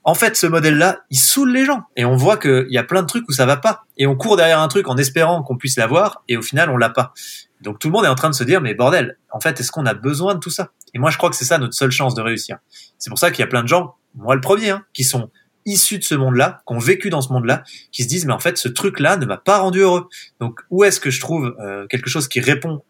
en 0.03 0.13
fait, 0.13 0.37
ce 0.37 0.45
modèle-là, 0.45 0.99
il 1.09 1.19
saoule 1.19 1.51
les 1.51 1.65
gens. 1.65 1.81
Et 1.95 2.05
on 2.05 2.15
voit 2.15 2.37
qu'il 2.37 2.67
y 2.69 2.77
a 2.77 2.83
plein 2.83 3.01
de 3.01 3.07
trucs 3.07 3.27
où 3.29 3.31
ça 3.31 3.47
va 3.47 3.57
pas. 3.57 3.85
Et 3.97 4.05
on 4.05 4.15
court 4.15 4.37
derrière 4.37 4.59
un 4.59 4.67
truc 4.67 4.87
en 4.87 4.97
espérant 4.97 5.41
qu'on 5.41 5.57
puisse 5.57 5.77
l'avoir, 5.77 6.23
et 6.27 6.37
au 6.37 6.43
final, 6.43 6.69
on 6.69 6.77
l'a 6.77 6.91
pas. 6.91 7.13
Donc 7.61 7.79
tout 7.79 7.87
le 7.87 7.93
monde 7.93 8.05
est 8.05 8.09
en 8.09 8.15
train 8.15 8.29
de 8.29 8.35
se 8.35 8.43
dire, 8.43 8.61
mais 8.61 8.73
bordel, 8.73 9.17
en 9.31 9.39
fait, 9.39 9.59
est-ce 9.59 9.71
qu'on 9.71 9.85
a 9.85 9.93
besoin 9.93 10.35
de 10.35 10.39
tout 10.39 10.49
ça? 10.49 10.71
Et 10.93 10.99
moi, 10.99 11.09
je 11.09 11.17
crois 11.17 11.29
que 11.29 11.35
c'est 11.35 11.45
ça 11.45 11.57
notre 11.57 11.73
seule 11.73 11.91
chance 11.91 12.15
de 12.15 12.21
réussir. 12.21 12.57
C'est 12.97 13.09
pour 13.09 13.19
ça 13.19 13.31
qu'il 13.31 13.39
y 13.39 13.43
a 13.43 13.47
plein 13.47 13.63
de 13.63 13.67
gens, 13.67 13.95
moi 14.15 14.35
le 14.35 14.41
premier, 14.41 14.71
hein, 14.71 14.83
qui 14.93 15.03
sont 15.03 15.29
issus 15.65 15.99
de 15.99 16.03
ce 16.03 16.15
monde-là, 16.15 16.61
qui 16.67 16.73
ont 16.73 16.79
vécu 16.79 17.09
dans 17.09 17.21
ce 17.21 17.31
monde-là, 17.31 17.63
qui 17.91 18.03
se 18.03 18.07
disent, 18.07 18.25
mais 18.25 18.33
en 18.33 18.39
fait, 18.39 18.57
ce 18.57 18.67
truc-là 18.67 19.17
ne 19.17 19.25
m'a 19.25 19.37
pas 19.37 19.59
rendu 19.59 19.79
heureux. 19.79 20.09
Donc 20.39 20.61
où 20.69 20.83
est-ce 20.83 20.99
que 20.99 21.09
je 21.09 21.19
trouve 21.19 21.55
euh, 21.59 21.85
quelque 21.87 22.09
chose 22.09 22.27
qui 22.27 22.39
répond 22.39 22.81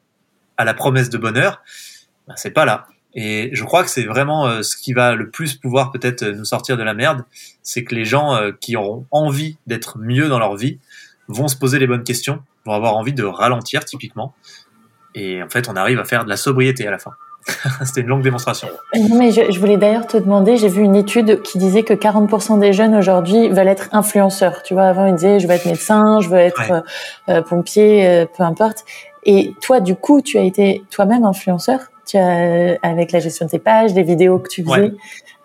à 0.58 0.64
la 0.64 0.74
promesse 0.74 1.10
de 1.10 1.18
bonheur? 1.18 1.62
Ben, 2.28 2.36
C'est 2.38 2.52
pas 2.52 2.66
là. 2.66 2.88
Et 3.14 3.50
je 3.54 3.64
crois 3.66 3.84
que 3.84 3.90
c'est 3.90 4.06
vraiment 4.06 4.48
euh, 4.48 4.62
ce 4.62 4.78
qui 4.78 4.94
va 4.94 5.16
le 5.16 5.30
plus 5.30 5.56
pouvoir 5.56 5.92
peut-être 5.92 6.24
nous 6.24 6.46
sortir 6.46 6.78
de 6.78 6.84
la 6.84 6.94
merde, 6.94 7.26
c'est 7.62 7.84
que 7.84 7.94
les 7.94 8.06
gens 8.06 8.36
euh, 8.36 8.52
qui 8.60 8.78
auront 8.78 9.06
envie 9.12 9.58
d'être 9.68 9.98
mieux 9.98 10.30
dans 10.30 10.40
leur 10.40 10.56
vie 10.56 10.80
vont 11.28 11.48
se 11.48 11.58
poser 11.58 11.78
les 11.78 11.88
bonnes 11.88 12.04
questions, 12.04 12.42
vont 12.66 12.74
avoir 12.74 12.96
envie 12.96 13.14
de 13.14 13.24
ralentir 13.24 13.84
typiquement, 13.84 14.34
et 15.16 15.44
en 15.44 15.50
fait, 15.50 15.68
on 15.70 15.76
arrive 15.76 16.00
à 16.00 16.06
faire 16.06 16.24
de 16.24 16.30
la 16.30 16.38
sobriété 16.38 16.88
à 16.88 16.92
la 16.92 17.00
fin. 17.00 17.12
C'était 17.86 18.02
une 18.02 18.08
longue 18.08 18.22
démonstration. 18.22 18.68
Non, 18.96 19.18
mais 19.18 19.32
je, 19.32 19.60
voulais 19.60 19.78
d'ailleurs 19.78 20.06
te 20.06 20.18
demander, 20.18 20.58
j'ai 20.58 20.68
vu 20.68 20.82
une 20.82 20.96
étude 20.96 21.42
qui 21.42 21.58
disait 21.58 21.84
que 21.84 21.94
40% 21.94 22.60
des 22.60 22.74
jeunes 22.74 22.96
aujourd'hui 22.96 23.50
veulent 23.50 23.68
être 23.68 23.90
influenceurs. 23.92 24.62
Tu 24.64 24.74
vois, 24.74 24.84
avant 24.84 25.08
ils 25.08 25.16
disaient 25.16 25.40
je 25.40 25.48
veux 25.48 25.54
être 25.54 25.66
médecin, 25.66 26.20
je 26.22 26.30
veux 26.30 26.38
être 26.38 26.72
euh, 26.72 26.82
euh, 27.30 27.42
pompier, 27.42 28.08
euh, 28.08 28.26
peu 28.26 28.44
importe. 28.44 28.86
Et 29.24 29.54
toi, 29.62 29.80
du 29.80 29.96
coup, 29.96 30.22
tu 30.22 30.38
as 30.38 30.44
été 30.44 30.84
toi-même 30.90 31.26
influenceur? 31.26 31.91
Tu 32.06 32.18
as 32.18 32.78
avec 32.82 33.12
la 33.12 33.20
gestion 33.20 33.46
de 33.46 33.52
tes 33.52 33.60
pages, 33.60 33.94
des 33.94 34.04
vidéos 34.04 34.40
que 34.40 34.50
tu 34.50 34.64
faisais. 34.64 34.94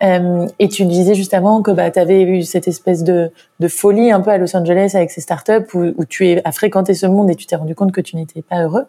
Euh, 0.03 0.47
et 0.59 0.67
tu 0.67 0.85
disais 0.85 1.15
juste 1.15 1.33
avant 1.33 1.61
que 1.63 1.71
bah, 1.71 1.89
tu 1.89 1.99
avais 1.99 2.21
eu 2.21 2.43
cette 2.43 2.67
espèce 2.67 3.03
de, 3.03 3.31
de, 3.59 3.67
folie 3.67 4.11
un 4.11 4.21
peu 4.21 4.29
à 4.29 4.37
Los 4.37 4.55
Angeles 4.55 4.91
avec 4.93 5.09
ces 5.09 5.21
startups 5.21 5.73
où, 5.73 5.93
où 5.97 6.05
tu 6.05 6.27
es, 6.27 6.41
as 6.45 6.51
fréquenté 6.51 6.93
ce 6.93 7.07
monde 7.07 7.31
et 7.31 7.35
tu 7.35 7.47
t'es 7.47 7.55
rendu 7.55 7.73
compte 7.73 7.91
que 7.91 8.01
tu 8.01 8.15
n'étais 8.15 8.43
pas 8.43 8.61
heureux. 8.61 8.85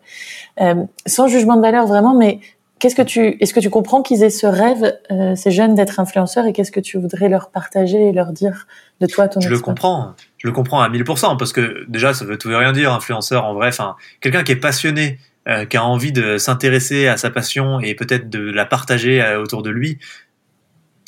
Euh, 0.61 0.85
sans 1.07 1.27
jugement 1.27 1.57
de 1.57 1.63
valeur 1.63 1.87
vraiment, 1.87 2.15
mais 2.15 2.41
qu'est-ce 2.79 2.95
que 2.95 3.03
tu, 3.03 3.37
est-ce 3.41 3.55
que 3.55 3.61
tu 3.61 3.71
comprends 3.71 4.03
qu'ils 4.03 4.23
aient 4.23 4.31
ce 4.31 4.47
rêve, 4.47 4.99
euh, 5.11 5.35
ces 5.35 5.51
jeunes, 5.51 5.75
d'être 5.75 5.99
influenceurs 5.99 6.47
et 6.47 6.53
qu'est-ce 6.53 6.73
que 6.73 6.81
tu 6.81 6.99
voudrais 6.99 7.29
leur 7.29 7.51
partager 7.51 8.09
et 8.09 8.13
leur 8.13 8.33
dire 8.33 8.67
de 9.01 9.07
toi, 9.07 9.29
ton 9.29 9.41
Je 9.41 9.49
le 9.49 9.61
comprends. 9.61 10.15
Je 10.37 10.47
le 10.47 10.53
comprends 10.53 10.81
à 10.81 10.89
1000% 10.89 11.39
parce 11.39 11.53
que 11.53 11.85
déjà, 11.89 12.13
ça 12.13 12.25
veut 12.25 12.37
tout 12.37 12.51
et 12.51 12.57
rien 12.57 12.73
dire, 12.73 12.93
influenceur 12.93 13.45
en 13.45 13.55
vrai. 13.55 13.69
Enfin, 13.69 13.97
quelqu'un 14.21 14.45
qui 14.45 14.53
est 14.53 14.57
passionné 14.57 15.19
euh, 15.49 15.65
qui 15.65 15.77
a 15.77 15.85
envie 15.85 16.13
de 16.13 16.39
s'intéresser 16.39 17.09
à 17.09 17.17
sa 17.17 17.31
passion 17.31 17.81
et 17.81 17.95
peut-être 17.95 18.29
de 18.29 18.51
la 18.51 18.67
partager 18.67 19.23
euh, 19.23 19.43
autour 19.43 19.63
de 19.63 19.71
lui, 19.71 19.99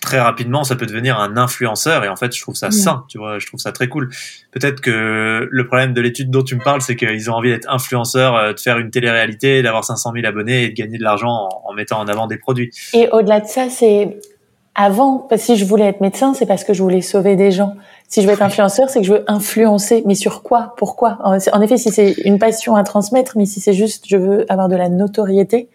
très 0.01 0.19
rapidement, 0.19 0.65
ça 0.65 0.77
peut 0.77 0.87
devenir 0.87 1.19
un 1.19 1.37
influenceur. 1.37 2.05
Et 2.05 2.09
en 2.09 2.17
fait, 2.17 2.35
je 2.35 2.41
trouve 2.41 2.55
ça 2.55 2.71
sain, 2.71 3.05
tu 3.09 3.19
vois, 3.19 3.39
je 3.39 3.47
trouve 3.47 3.61
ça 3.61 3.73
très 3.73 3.89
cool. 3.89 4.09
Peut-être 4.51 4.81
que 4.81 5.47
le 5.51 5.67
problème 5.67 5.93
de 5.93 6.01
l'étude 6.01 6.31
dont 6.31 6.43
tu 6.43 6.57
me 6.57 6.63
parles, 6.63 6.81
c'est 6.81 6.97
qu'ils 6.97 7.31
ont 7.31 7.35
envie 7.35 7.51
d'être 7.51 7.69
influenceurs, 7.71 8.35
euh, 8.35 8.53
de 8.53 8.61
faire 8.61 8.79
une 8.79 8.91
télé-réalité, 8.91 9.63
d'avoir 9.63 9.85
500 9.85 10.13
000 10.15 10.27
abonnés 10.27 10.65
et 10.65 10.69
de 10.71 10.75
gagner 10.75 10.99
de 10.99 11.05
l'argent 11.05 11.49
en, 11.65 11.73
mettant 11.75 12.01
en 12.01 12.09
avant 12.09 12.27
des 12.27 12.39
produits. 12.39 12.71
Et 12.95 13.09
au-delà 13.13 13.41
de 13.41 13.47
ça, 13.47 13.69
c'est 13.69 14.17
avant, 14.75 15.29
si 15.37 15.57
je 15.57 15.65
voulais 15.65 15.87
être 15.87 16.01
médecin, 16.01 16.33
c'est 16.33 16.47
parce 16.47 16.65
que 16.65 16.73
je 16.73 16.83
voulais 16.83 17.01
sauver 17.01 17.37
des 17.37 17.51
gens. 17.51 17.77
Si 18.09 18.23
je 18.23 18.27
veux 18.27 18.33
être 18.33 18.43
influenceur, 18.43 18.89
c'est 18.89 19.01
que 19.01 19.07
je 19.07 19.13
veux 19.13 19.25
influencer. 19.27 20.03
Mais 20.07 20.15
sur 20.15 20.43
quoi? 20.43 20.75
Pourquoi? 20.77 21.19
En 21.23 21.61
effet, 21.61 21.77
si 21.77 21.91
c'est 21.91 22.13
une 22.25 22.39
passion 22.39 22.77
à 22.77 22.85
transmettre, 22.85 23.37
mais 23.37 23.47
si 23.47 23.61
c'est 23.61 23.73
juste 23.73 24.05
je 24.09 24.17
veux 24.17 24.51
avoir 24.51 24.69
de 24.69 24.77
la 24.77 24.89
notoriété, 24.89 25.69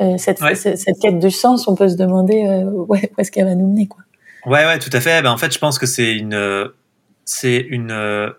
euh, 0.00 0.16
cette, 0.18 0.38
cette, 0.56 0.98
quête 1.00 1.18
du 1.18 1.30
sens, 1.30 1.68
on 1.68 1.74
peut 1.74 1.88
se 1.88 1.96
demander 1.96 2.44
euh, 2.46 2.64
ouais, 2.64 3.12
où 3.12 3.20
est-ce 3.20 3.30
qu'elle 3.30 3.44
va 3.44 3.54
nous 3.54 3.68
mener, 3.68 3.86
quoi. 3.86 4.02
Ouais, 4.46 4.64
ouais, 4.64 4.78
tout 4.78 4.90
à 4.92 5.00
fait. 5.00 5.22
Ben, 5.22 5.30
en 5.30 5.36
fait, 5.36 5.52
je 5.52 5.58
pense 5.58 5.78
que 5.78 5.86
c'est 5.86 6.14
une, 6.14 6.70
c'est 7.24 7.58
une 7.58 7.92
euh, 7.92 8.30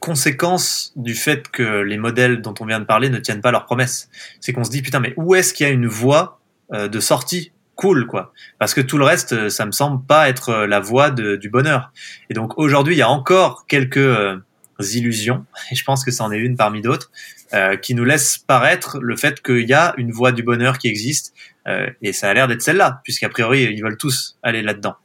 conséquence 0.00 0.92
du 0.96 1.14
fait 1.14 1.48
que 1.48 1.82
les 1.82 1.96
modèles 1.96 2.42
dont 2.42 2.54
on 2.60 2.66
vient 2.66 2.80
de 2.80 2.84
parler 2.84 3.08
ne 3.08 3.18
tiennent 3.18 3.40
pas 3.40 3.50
leurs 3.50 3.64
promesses. 3.64 4.08
C'est 4.40 4.52
qu'on 4.52 4.64
se 4.64 4.70
dit 4.70 4.82
putain, 4.82 5.00
mais 5.00 5.14
où 5.16 5.34
est-ce 5.34 5.54
qu'il 5.54 5.66
y 5.66 5.70
a 5.70 5.72
une 5.72 5.86
voie 5.86 6.40
de 6.70 7.00
sortie 7.00 7.52
cool, 7.78 8.06
quoi 8.06 8.32
Parce 8.58 8.74
que 8.74 8.80
tout 8.80 8.98
le 8.98 9.04
reste, 9.04 9.48
ça 9.50 9.64
me 9.64 9.70
semble 9.70 10.04
pas 10.04 10.28
être 10.28 10.66
la 10.66 10.80
voie 10.80 11.10
de, 11.10 11.36
du 11.36 11.48
bonheur. 11.48 11.92
Et 12.28 12.34
donc 12.34 12.58
aujourd'hui, 12.58 12.96
il 12.96 12.98
y 12.98 13.02
a 13.02 13.08
encore 13.08 13.66
quelques 13.68 14.42
illusions, 14.80 15.46
et 15.70 15.74
je 15.74 15.84
pense 15.84 16.04
que 16.04 16.10
c'en 16.10 16.32
est 16.32 16.38
une 16.38 16.56
parmi 16.56 16.82
d'autres, 16.82 17.10
euh, 17.54 17.76
qui 17.76 17.94
nous 17.94 18.04
laisse 18.04 18.36
paraître 18.38 18.98
le 19.00 19.16
fait 19.16 19.40
qu'il 19.42 19.68
y 19.68 19.72
a 19.72 19.94
une 19.96 20.10
voie 20.10 20.32
du 20.32 20.42
bonheur 20.42 20.78
qui 20.78 20.88
existe, 20.88 21.34
euh, 21.66 21.88
et 22.02 22.12
ça 22.12 22.28
a 22.28 22.34
l'air 22.34 22.48
d'être 22.48 22.62
celle-là, 22.62 23.00
puisqu'a 23.04 23.28
priori 23.28 23.62
ils 23.62 23.82
veulent 23.82 23.96
tous 23.96 24.38
aller 24.42 24.62
là-dedans. 24.62 24.96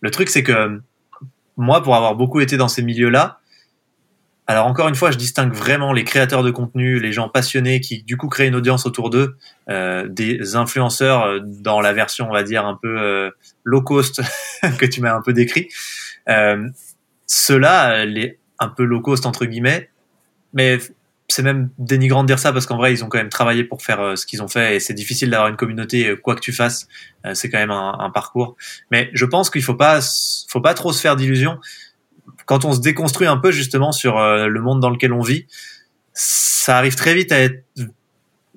Le 0.00 0.10
truc 0.10 0.28
c'est 0.28 0.42
que 0.42 0.80
moi, 1.56 1.82
pour 1.82 1.96
avoir 1.96 2.14
beaucoup 2.14 2.40
été 2.40 2.56
dans 2.56 2.68
ces 2.68 2.82
milieux-là, 2.82 3.40
alors 4.50 4.66
encore 4.66 4.88
une 4.88 4.94
fois, 4.94 5.10
je 5.10 5.18
distingue 5.18 5.52
vraiment 5.52 5.92
les 5.92 6.04
créateurs 6.04 6.42
de 6.42 6.50
contenu, 6.50 6.98
les 6.98 7.12
gens 7.12 7.28
passionnés 7.28 7.80
qui 7.80 8.02
du 8.02 8.16
coup 8.16 8.28
créent 8.28 8.48
une 8.48 8.54
audience 8.54 8.86
autour 8.86 9.10
d'eux, 9.10 9.36
euh, 9.68 10.08
des 10.08 10.56
influenceurs 10.56 11.24
euh, 11.24 11.40
dans 11.44 11.82
la 11.82 11.92
version, 11.92 12.28
on 12.30 12.32
va 12.32 12.42
dire, 12.42 12.64
un 12.64 12.78
peu 12.80 12.98
euh, 12.98 13.30
low 13.64 13.82
cost 13.82 14.22
que 14.78 14.86
tu 14.86 15.02
m'as 15.02 15.14
un 15.14 15.20
peu 15.20 15.34
décrit. 15.34 15.68
Euh, 16.30 16.66
Ceux-là, 17.26 18.06
les 18.06 18.38
un 18.58 18.68
peu 18.68 18.84
low 18.84 19.02
cost 19.02 19.26
entre 19.26 19.44
guillemets, 19.44 19.90
mais 20.54 20.78
c'est 21.28 21.42
même 21.42 21.68
dénigrant 21.78 22.22
de 22.22 22.26
dire 22.26 22.38
ça 22.38 22.52
parce 22.52 22.64
qu'en 22.64 22.78
vrai 22.78 22.92
ils 22.92 23.04
ont 23.04 23.08
quand 23.08 23.18
même 23.18 23.28
travaillé 23.28 23.62
pour 23.62 23.82
faire 23.82 24.00
euh, 24.00 24.16
ce 24.16 24.24
qu'ils 24.24 24.42
ont 24.42 24.48
fait 24.48 24.76
et 24.76 24.80
c'est 24.80 24.94
difficile 24.94 25.28
d'avoir 25.28 25.48
une 25.48 25.56
communauté 25.56 26.08
euh, 26.08 26.16
quoi 26.16 26.34
que 26.34 26.40
tu 26.40 26.52
fasses. 26.52 26.88
C'est 27.34 27.50
quand 27.50 27.58
même 27.58 27.72
un, 27.72 28.10
parcours. 28.14 28.56
Mais 28.90 29.10
je 29.12 29.26
pense 29.26 29.50
qu'il 29.50 29.62
faut 29.62 29.74
pas 29.74 30.00
faut 30.48 30.62
pas 30.62 30.72
trop 30.72 30.92
se 30.92 31.00
faire 31.00 31.14
d'illusions 31.14 31.58
quand 32.46 32.64
on 32.64 32.72
se 32.72 32.80
déconstruit 32.80 33.26
un 33.26 33.36
peu 33.36 33.50
justement 33.50 33.92
sur 33.92 34.18
le 34.18 34.60
monde 34.60 34.80
dans 34.80 34.90
lequel 34.90 35.12
on 35.12 35.20
vit 35.20 35.46
ça 36.12 36.76
arrive 36.76 36.96
très 36.96 37.14
vite 37.14 37.32
à 37.32 37.38
être 37.38 37.64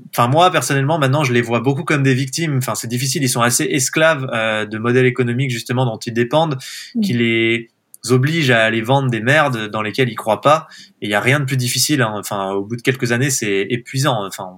enfin 0.09 0.27
moi 0.27 0.51
personnellement 0.51 0.97
maintenant 0.97 1.23
je 1.23 1.33
les 1.33 1.41
vois 1.41 1.59
beaucoup 1.59 1.83
comme 1.83 2.03
des 2.03 2.13
victimes 2.13 2.57
enfin 2.57 2.75
c'est 2.75 2.87
difficile 2.87 3.23
ils 3.23 3.29
sont 3.29 3.41
assez 3.41 3.65
esclaves 3.65 4.25
de 4.67 4.77
modèles 4.77 5.05
économiques 5.05 5.51
justement 5.51 5.85
dont 5.85 5.97
ils 5.97 6.13
dépendent 6.13 6.57
mmh. 6.95 7.01
qui 7.01 7.13
les 7.13 7.69
oblige 8.09 8.49
à 8.49 8.63
aller 8.63 8.81
vendre 8.81 9.11
des 9.11 9.19
merdes 9.19 9.69
dans 9.69 9.81
lesquelles 9.81 10.09
ils 10.09 10.15
croient 10.15 10.41
pas. 10.41 10.67
Et 11.01 11.07
il 11.07 11.09
y 11.11 11.13
a 11.13 11.19
rien 11.19 11.39
de 11.39 11.45
plus 11.45 11.57
difficile. 11.57 12.01
Hein. 12.01 12.13
Enfin, 12.17 12.51
au 12.51 12.65
bout 12.65 12.75
de 12.75 12.81
quelques 12.81 13.11
années, 13.11 13.29
c'est 13.29 13.67
épuisant. 13.69 14.25
Enfin, 14.25 14.49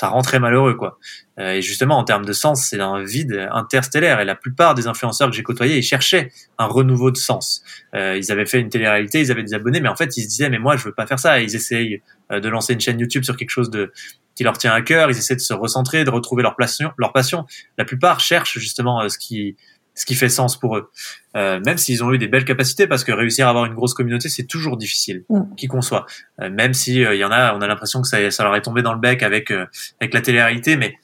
ça 0.00 0.08
rend 0.08 0.22
très 0.22 0.38
malheureux, 0.38 0.76
quoi. 0.76 0.98
Euh, 1.38 1.52
et 1.52 1.60
justement, 1.60 1.98
en 1.98 2.04
termes 2.04 2.24
de 2.24 2.32
sens, 2.32 2.64
c'est 2.64 2.80
un 2.80 3.04
vide 3.04 3.50
interstellaire. 3.52 4.18
Et 4.18 4.24
la 4.24 4.34
plupart 4.34 4.74
des 4.74 4.86
influenceurs 4.86 5.28
que 5.28 5.36
j'ai 5.36 5.42
côtoyés, 5.42 5.76
ils 5.76 5.82
cherchaient 5.82 6.32
un 6.56 6.64
renouveau 6.64 7.10
de 7.10 7.18
sens. 7.18 7.62
Euh, 7.94 8.16
ils 8.16 8.32
avaient 8.32 8.46
fait 8.46 8.60
une 8.60 8.70
télé-réalité, 8.70 9.20
ils 9.20 9.30
avaient 9.30 9.42
des 9.42 9.52
abonnés, 9.52 9.82
mais 9.82 9.90
en 9.90 9.96
fait, 9.96 10.16
ils 10.16 10.22
se 10.22 10.28
disaient, 10.28 10.48
mais 10.48 10.58
moi, 10.58 10.78
je 10.78 10.84
veux 10.84 10.94
pas 10.94 11.06
faire 11.06 11.18
ça. 11.18 11.38
Et 11.38 11.44
ils 11.44 11.54
essayent 11.54 12.00
euh, 12.32 12.40
de 12.40 12.48
lancer 12.48 12.72
une 12.72 12.80
chaîne 12.80 12.98
YouTube 12.98 13.24
sur 13.24 13.36
quelque 13.36 13.50
chose 13.50 13.68
de 13.68 13.92
qui 14.34 14.42
leur 14.42 14.56
tient 14.56 14.72
à 14.72 14.80
cœur. 14.80 15.10
Ils 15.10 15.18
essaient 15.18 15.36
de 15.36 15.40
se 15.40 15.52
recentrer, 15.52 16.04
de 16.04 16.10
retrouver 16.10 16.42
leur 16.42 16.56
passion. 16.56 16.92
Leur 16.96 17.12
passion. 17.12 17.44
La 17.76 17.84
plupart 17.84 18.20
cherchent 18.20 18.58
justement 18.58 19.06
ce 19.06 19.18
qui 19.18 19.54
ce 20.00 20.06
qui 20.06 20.14
fait 20.14 20.30
sens 20.30 20.58
pour 20.58 20.78
eux. 20.78 20.90
Euh, 21.36 21.60
même 21.60 21.76
s'ils 21.76 22.02
ont 22.02 22.10
eu 22.10 22.16
des 22.16 22.26
belles 22.26 22.46
capacités, 22.46 22.86
parce 22.86 23.04
que 23.04 23.12
réussir 23.12 23.46
à 23.46 23.50
avoir 23.50 23.66
une 23.66 23.74
grosse 23.74 23.92
communauté, 23.92 24.30
c'est 24.30 24.46
toujours 24.46 24.78
difficile, 24.78 25.24
mm. 25.28 25.54
qui 25.58 25.66
qu'on 25.66 25.82
soit. 25.82 26.06
Euh, 26.40 26.48
même 26.48 26.72
si 26.72 27.00
il 27.00 27.06
euh, 27.06 27.14
y 27.16 27.24
en 27.24 27.30
a, 27.30 27.54
on 27.54 27.60
a 27.60 27.66
l'impression 27.66 28.00
que 28.00 28.08
ça, 28.08 28.30
ça 28.30 28.42
leur 28.44 28.56
est 28.56 28.62
tombé 28.62 28.80
dans 28.80 28.94
le 28.94 28.98
bec 28.98 29.22
avec 29.22 29.50
avec 29.50 30.14
la 30.14 30.22
télé-réalité, 30.22 30.78
mais 30.78 30.94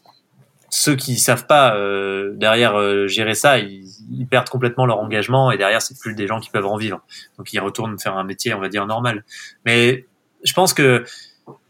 ceux 0.70 0.96
qui 0.96 1.16
savent 1.16 1.46
pas 1.46 1.78
derrière 2.36 3.06
gérer 3.06 3.34
ça, 3.34 3.58
ils, 3.58 3.84
ils, 4.10 4.26
perdent 4.26 4.48
complètement 4.48 4.86
leur 4.86 4.98
engagement 4.98 5.50
et 5.52 5.58
derrière 5.58 5.82
c'est 5.82 5.98
plus 5.98 6.14
des 6.14 6.26
gens 6.26 6.40
qui 6.40 6.48
peuvent 6.48 6.66
en 6.66 6.76
vivre. 6.78 7.02
Donc 7.36 7.52
ils 7.52 7.60
retournent 7.60 7.98
faire 7.98 8.16
un 8.16 8.24
métier, 8.24 8.54
on 8.54 8.60
va 8.60 8.68
dire 8.68 8.86
normal. 8.86 9.24
Mais 9.66 10.06
je 10.42 10.52
pense 10.54 10.72
que 10.72 11.04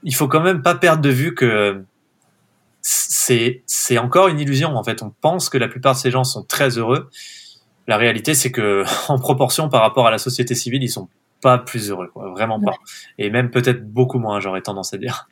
il 0.04 0.14
faut 0.14 0.28
quand 0.28 0.40
même 0.40 0.62
pas 0.62 0.76
perdre 0.76 1.02
de 1.02 1.10
vue 1.10 1.34
que 1.34 1.82
c'est 2.88 3.64
c'est 3.66 3.98
encore 3.98 4.28
une 4.28 4.38
illusion 4.38 4.76
en 4.76 4.84
fait. 4.84 5.02
On 5.02 5.12
pense 5.20 5.48
que 5.48 5.58
la 5.58 5.66
plupart 5.66 5.94
de 5.94 5.98
ces 5.98 6.12
gens 6.12 6.22
sont 6.22 6.44
très 6.44 6.78
heureux. 6.78 7.10
La 7.88 7.96
réalité, 7.96 8.34
c'est 8.34 8.52
que 8.52 8.84
en 9.08 9.18
proportion 9.18 9.68
par 9.68 9.80
rapport 9.80 10.06
à 10.06 10.12
la 10.12 10.18
société 10.18 10.54
civile, 10.54 10.84
ils 10.84 10.88
sont 10.88 11.08
pas 11.42 11.58
plus 11.58 11.90
heureux, 11.90 12.10
quoi. 12.14 12.30
vraiment 12.30 12.60
pas. 12.60 12.74
Et 13.18 13.28
même 13.30 13.50
peut-être 13.50 13.84
beaucoup 13.84 14.18
moins, 14.18 14.38
j'aurais 14.38 14.62
tendance 14.62 14.94
à 14.94 14.98
dire. 14.98 15.28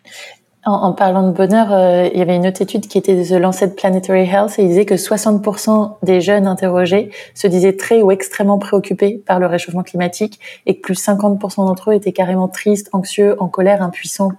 En, 0.67 0.93
parlant 0.95 1.29
de 1.29 1.33
bonheur, 1.33 1.73
euh, 1.73 2.09
il 2.13 2.19
y 2.19 2.23
avait 2.23 2.37
une 2.37 2.47
autre 2.47 2.63
étude 2.63 2.89
qui 2.89 2.97
était 2.99 3.15
de 3.15 3.23
The 3.23 3.39
Lancet 3.39 3.75
Planetary 3.77 4.23
Health 4.23 4.59
et 4.59 4.63
il 4.63 4.69
disait 4.69 4.87
que 4.87 4.95
60% 4.95 5.97
des 6.03 6.23
jeunes 6.23 6.47
interrogés 6.47 7.11
se 7.35 7.47
disaient 7.47 7.77
très 7.77 8.01
ou 8.01 8.11
extrêmement 8.11 8.59
préoccupés 8.59 9.23
par 9.27 9.39
le 9.39 9.47
réchauffement 9.47 9.83
climatique 9.83 10.41
et 10.65 10.77
que 10.77 10.81
plus 10.81 10.99
50% 10.99 11.67
d'entre 11.67 11.91
eux 11.91 11.95
étaient 11.95 12.13
carrément 12.13 12.49
tristes, 12.49 12.89
anxieux, 12.93 13.37
en 13.41 13.49
colère, 13.49 13.83
impuissants 13.83 14.33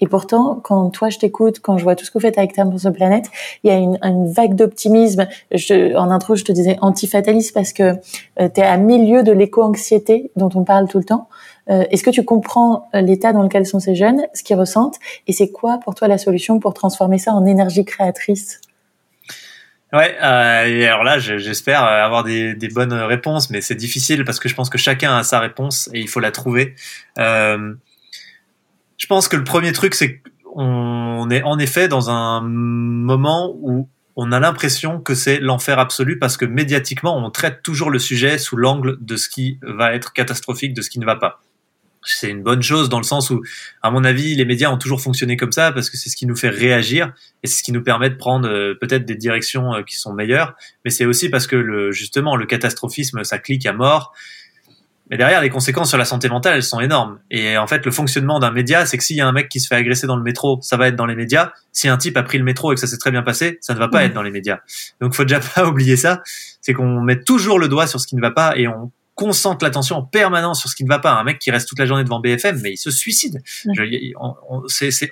et 0.00 0.06
pourtant, 0.06 0.60
quand 0.62 0.90
toi 0.90 1.08
je 1.08 1.18
t'écoute, 1.18 1.60
quand 1.60 1.78
je 1.78 1.84
vois 1.84 1.96
tout 1.96 2.04
ce 2.04 2.10
que 2.10 2.18
vous 2.18 2.22
faites 2.22 2.38
avec 2.38 2.52
Terre 2.52 2.68
pour 2.68 2.80
ce 2.80 2.88
planète, 2.88 3.26
il 3.64 3.70
y 3.70 3.72
a 3.72 3.76
une, 3.76 3.98
une 4.02 4.30
vague 4.30 4.54
d'optimisme. 4.54 5.26
En 5.96 6.10
intro, 6.10 6.36
je 6.36 6.44
te 6.44 6.52
disais 6.52 6.76
antifataliste 6.80 7.54
parce 7.54 7.72
que 7.72 7.94
euh, 8.40 8.48
tu 8.54 8.60
es 8.60 8.64
à 8.64 8.76
milieu 8.76 9.22
de 9.22 9.32
l'éco-anxiété 9.32 10.30
dont 10.36 10.50
on 10.54 10.64
parle 10.64 10.88
tout 10.88 10.98
le 10.98 11.04
temps. 11.04 11.28
Euh, 11.68 11.84
Est-ce 11.90 12.02
que 12.02 12.10
tu 12.10 12.24
comprends 12.24 12.88
euh, 12.94 13.00
l'état 13.00 13.32
dans 13.32 13.42
lequel 13.42 13.66
sont 13.66 13.80
ces 13.80 13.94
jeunes, 13.94 14.22
ce 14.34 14.42
qu'ils 14.42 14.56
ressentent, 14.56 14.98
et 15.26 15.32
c'est 15.32 15.50
quoi 15.50 15.78
pour 15.78 15.94
toi 15.94 16.08
la 16.08 16.18
solution 16.18 16.60
pour 16.60 16.74
transformer 16.74 17.18
ça 17.18 17.32
en 17.32 17.44
énergie 17.44 17.84
créatrice? 17.84 18.60
Ouais, 19.92 20.16
euh, 20.22 20.66
et 20.66 20.86
alors 20.86 21.04
là, 21.04 21.18
j'espère 21.18 21.82
avoir 21.84 22.24
des, 22.24 22.54
des, 22.54 22.68
bonnes 22.68 22.92
réponses, 22.92 23.50
mais 23.50 23.60
c'est 23.60 23.76
difficile 23.76 24.24
parce 24.24 24.40
que 24.40 24.48
je 24.48 24.54
pense 24.54 24.68
que 24.68 24.78
chacun 24.78 25.16
a 25.16 25.22
sa 25.22 25.38
réponse 25.38 25.88
et 25.92 26.00
il 26.00 26.08
faut 26.08 26.18
la 26.20 26.32
trouver. 26.32 26.74
Euh, 27.18 27.72
je 28.96 29.06
pense 29.06 29.28
que 29.28 29.36
le 29.36 29.44
premier 29.44 29.72
truc, 29.72 29.94
c'est 29.94 30.22
qu'on 30.44 31.28
est 31.30 31.42
en 31.42 31.58
effet 31.58 31.88
dans 31.88 32.10
un 32.10 32.40
moment 32.40 33.54
où 33.60 33.88
on 34.16 34.32
a 34.32 34.40
l'impression 34.40 35.00
que 35.00 35.14
c'est 35.14 35.38
l'enfer 35.38 35.78
absolu 35.78 36.18
parce 36.18 36.36
que 36.38 36.46
médiatiquement, 36.46 37.16
on 37.18 37.30
traite 37.30 37.62
toujours 37.62 37.90
le 37.90 37.98
sujet 37.98 38.38
sous 38.38 38.56
l'angle 38.56 38.96
de 39.00 39.16
ce 39.16 39.28
qui 39.28 39.58
va 39.62 39.94
être 39.94 40.14
catastrophique, 40.14 40.72
de 40.72 40.80
ce 40.80 40.88
qui 40.88 40.98
ne 40.98 41.04
va 41.04 41.16
pas. 41.16 41.42
C'est 42.02 42.30
une 42.30 42.42
bonne 42.42 42.62
chose 42.62 42.88
dans 42.88 42.98
le 42.98 43.04
sens 43.04 43.30
où, 43.30 43.42
à 43.82 43.90
mon 43.90 44.04
avis, 44.04 44.36
les 44.36 44.44
médias 44.44 44.70
ont 44.70 44.78
toujours 44.78 45.00
fonctionné 45.00 45.36
comme 45.36 45.50
ça 45.50 45.72
parce 45.72 45.90
que 45.90 45.96
c'est 45.96 46.08
ce 46.08 46.16
qui 46.16 46.24
nous 46.24 46.36
fait 46.36 46.48
réagir 46.48 47.12
et 47.42 47.48
c'est 47.48 47.58
ce 47.58 47.62
qui 47.64 47.72
nous 47.72 47.82
permet 47.82 48.08
de 48.08 48.14
prendre 48.14 48.48
euh, 48.48 48.74
peut-être 48.80 49.04
des 49.04 49.16
directions 49.16 49.74
euh, 49.74 49.82
qui 49.82 49.96
sont 49.96 50.14
meilleures. 50.14 50.54
Mais 50.84 50.92
c'est 50.92 51.04
aussi 51.04 51.28
parce 51.28 51.48
que 51.48 51.90
justement, 51.90 52.36
le 52.36 52.46
catastrophisme, 52.46 53.24
ça 53.24 53.38
clique 53.38 53.66
à 53.66 53.72
mort 53.72 54.14
mais 55.10 55.16
derrière, 55.16 55.40
les 55.40 55.50
conséquences 55.50 55.88
sur 55.88 55.98
la 55.98 56.04
santé 56.04 56.28
mentale, 56.28 56.56
elles 56.56 56.62
sont 56.62 56.80
énormes. 56.80 57.20
Et 57.30 57.56
en 57.56 57.66
fait, 57.66 57.84
le 57.84 57.92
fonctionnement 57.92 58.40
d'un 58.40 58.50
média, 58.50 58.86
c'est 58.86 58.98
que 58.98 59.04
s'il 59.04 59.16
y 59.16 59.20
a 59.20 59.26
un 59.26 59.32
mec 59.32 59.48
qui 59.48 59.60
se 59.60 59.68
fait 59.68 59.76
agresser 59.76 60.06
dans 60.06 60.16
le 60.16 60.22
métro, 60.22 60.58
ça 60.62 60.76
va 60.76 60.88
être 60.88 60.96
dans 60.96 61.06
les 61.06 61.14
médias. 61.14 61.52
Si 61.70 61.86
un 61.88 61.96
type 61.96 62.16
a 62.16 62.24
pris 62.24 62.38
le 62.38 62.44
métro 62.44 62.72
et 62.72 62.74
que 62.74 62.80
ça 62.80 62.88
s'est 62.88 62.98
très 62.98 63.12
bien 63.12 63.22
passé, 63.22 63.58
ça 63.60 63.74
ne 63.74 63.78
va 63.78 63.88
pas 63.88 64.04
être 64.04 64.14
dans 64.14 64.22
les 64.22 64.32
médias. 64.32 64.58
Donc, 65.00 65.14
faut 65.14 65.24
déjà 65.24 65.40
pas 65.54 65.66
oublier 65.66 65.96
ça. 65.96 66.22
C'est 66.60 66.72
qu'on 66.72 67.00
met 67.00 67.22
toujours 67.22 67.58
le 67.58 67.68
doigt 67.68 67.86
sur 67.86 68.00
ce 68.00 68.06
qui 68.06 68.16
ne 68.16 68.20
va 68.20 68.32
pas 68.32 68.56
et 68.56 68.66
on 68.66 68.90
concentre 69.14 69.64
l'attention 69.64 69.96
en 69.96 70.02
permanence 70.02 70.60
sur 70.60 70.68
ce 70.68 70.76
qui 70.76 70.84
ne 70.84 70.88
va 70.88 70.98
pas. 70.98 71.12
Un 71.12 71.24
mec 71.24 71.38
qui 71.38 71.50
reste 71.50 71.68
toute 71.68 71.78
la 71.78 71.86
journée 71.86 72.04
devant 72.04 72.20
BFM, 72.20 72.60
mais 72.62 72.72
il 72.72 72.76
se 72.76 72.90
suicide. 72.90 73.42
on, 73.66 74.34
on, 74.50 74.62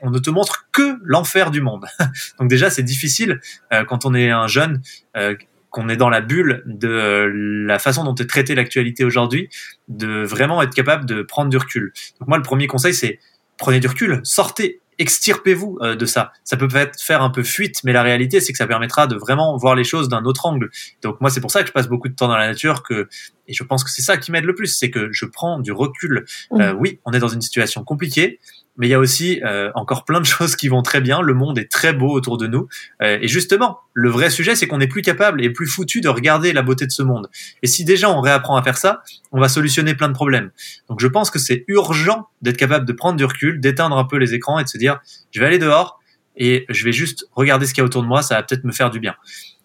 on, 0.02 0.10
ne 0.10 0.18
te 0.18 0.30
montre 0.30 0.66
que 0.72 0.98
l'enfer 1.02 1.50
du 1.50 1.62
monde. 1.62 1.86
Donc 2.38 2.50
déjà, 2.50 2.68
c'est 2.68 2.82
difficile 2.82 3.40
euh, 3.72 3.84
quand 3.84 4.04
on 4.04 4.14
est 4.14 4.30
un 4.30 4.46
jeune 4.46 4.82
euh, 5.16 5.34
qu'on 5.74 5.88
est 5.88 5.96
dans 5.96 6.08
la 6.08 6.20
bulle 6.20 6.62
de 6.66 7.32
la 7.66 7.80
façon 7.80 8.04
dont 8.04 8.14
est 8.14 8.30
traitée 8.30 8.54
l'actualité 8.54 9.02
aujourd'hui, 9.02 9.48
de 9.88 10.22
vraiment 10.22 10.62
être 10.62 10.72
capable 10.72 11.04
de 11.04 11.22
prendre 11.22 11.50
du 11.50 11.56
recul. 11.56 11.92
Donc 12.20 12.28
moi, 12.28 12.36
le 12.36 12.44
premier 12.44 12.68
conseil, 12.68 12.94
c'est 12.94 13.18
prenez 13.58 13.80
du 13.80 13.88
recul, 13.88 14.20
sortez, 14.22 14.80
extirpez-vous 14.98 15.78
euh, 15.82 15.96
de 15.96 16.06
ça. 16.06 16.32
Ça 16.44 16.56
peut 16.56 16.68
peut-être 16.68 17.02
faire 17.02 17.22
un 17.22 17.30
peu 17.30 17.42
fuite, 17.42 17.80
mais 17.82 17.92
la 17.92 18.04
réalité, 18.04 18.38
c'est 18.38 18.52
que 18.52 18.58
ça 18.58 18.68
permettra 18.68 19.08
de 19.08 19.16
vraiment 19.16 19.56
voir 19.56 19.74
les 19.74 19.82
choses 19.82 20.08
d'un 20.08 20.24
autre 20.24 20.46
angle. 20.46 20.70
Donc 21.02 21.20
moi, 21.20 21.28
c'est 21.28 21.40
pour 21.40 21.50
ça 21.50 21.62
que 21.62 21.66
je 21.66 21.72
passe 21.72 21.88
beaucoup 21.88 22.08
de 22.08 22.14
temps 22.14 22.28
dans 22.28 22.36
la 22.36 22.46
nature, 22.46 22.84
que 22.84 23.08
et 23.48 23.52
je 23.52 23.64
pense 23.64 23.82
que 23.82 23.90
c'est 23.90 24.02
ça 24.02 24.16
qui 24.16 24.30
m'aide 24.30 24.44
le 24.44 24.54
plus, 24.54 24.68
c'est 24.68 24.90
que 24.90 25.08
je 25.10 25.26
prends 25.26 25.58
du 25.58 25.72
recul. 25.72 26.24
Euh, 26.52 26.72
oui, 26.74 27.00
on 27.04 27.12
est 27.12 27.18
dans 27.18 27.26
une 27.26 27.42
situation 27.42 27.82
compliquée, 27.82 28.38
mais 28.76 28.86
il 28.86 28.90
y 28.90 28.94
a 28.94 28.98
aussi 28.98 29.40
euh, 29.44 29.70
encore 29.74 30.04
plein 30.04 30.20
de 30.20 30.26
choses 30.26 30.56
qui 30.56 30.68
vont 30.68 30.82
très 30.82 31.00
bien. 31.00 31.20
Le 31.20 31.34
monde 31.34 31.58
est 31.58 31.70
très 31.70 31.92
beau 31.92 32.10
autour 32.10 32.38
de 32.38 32.46
nous. 32.46 32.68
Euh, 33.02 33.18
et 33.20 33.28
justement, 33.28 33.80
le 33.92 34.10
vrai 34.10 34.30
sujet, 34.30 34.56
c'est 34.56 34.66
qu'on 34.66 34.78
n'est 34.78 34.88
plus 34.88 35.02
capable 35.02 35.42
et 35.42 35.50
plus 35.50 35.66
foutu 35.66 36.00
de 36.00 36.08
regarder 36.08 36.52
la 36.52 36.62
beauté 36.62 36.86
de 36.86 36.90
ce 36.90 37.02
monde. 37.02 37.28
Et 37.62 37.66
si 37.66 37.84
déjà 37.84 38.10
on 38.10 38.20
réapprend 38.20 38.56
à 38.56 38.62
faire 38.62 38.76
ça, 38.76 39.02
on 39.32 39.40
va 39.40 39.48
solutionner 39.48 39.94
plein 39.94 40.08
de 40.08 40.14
problèmes. 40.14 40.50
Donc 40.88 41.00
je 41.00 41.06
pense 41.06 41.30
que 41.30 41.38
c'est 41.38 41.64
urgent 41.68 42.28
d'être 42.42 42.56
capable 42.56 42.86
de 42.86 42.92
prendre 42.92 43.16
du 43.16 43.24
recul, 43.24 43.60
d'éteindre 43.60 43.96
un 43.96 44.04
peu 44.04 44.16
les 44.16 44.34
écrans 44.34 44.58
et 44.58 44.64
de 44.64 44.68
se 44.68 44.78
dire, 44.78 45.00
je 45.30 45.40
vais 45.40 45.46
aller 45.46 45.58
dehors 45.58 46.00
et 46.36 46.64
je 46.68 46.84
vais 46.84 46.92
juste 46.92 47.26
regarder 47.32 47.66
ce 47.66 47.74
qu'il 47.74 47.80
y 47.80 47.84
a 47.84 47.86
autour 47.86 48.02
de 48.02 48.08
moi, 48.08 48.22
ça 48.22 48.36
va 48.36 48.42
peut-être 48.42 48.64
me 48.64 48.72
faire 48.72 48.90
du 48.90 48.98
bien. 48.98 49.14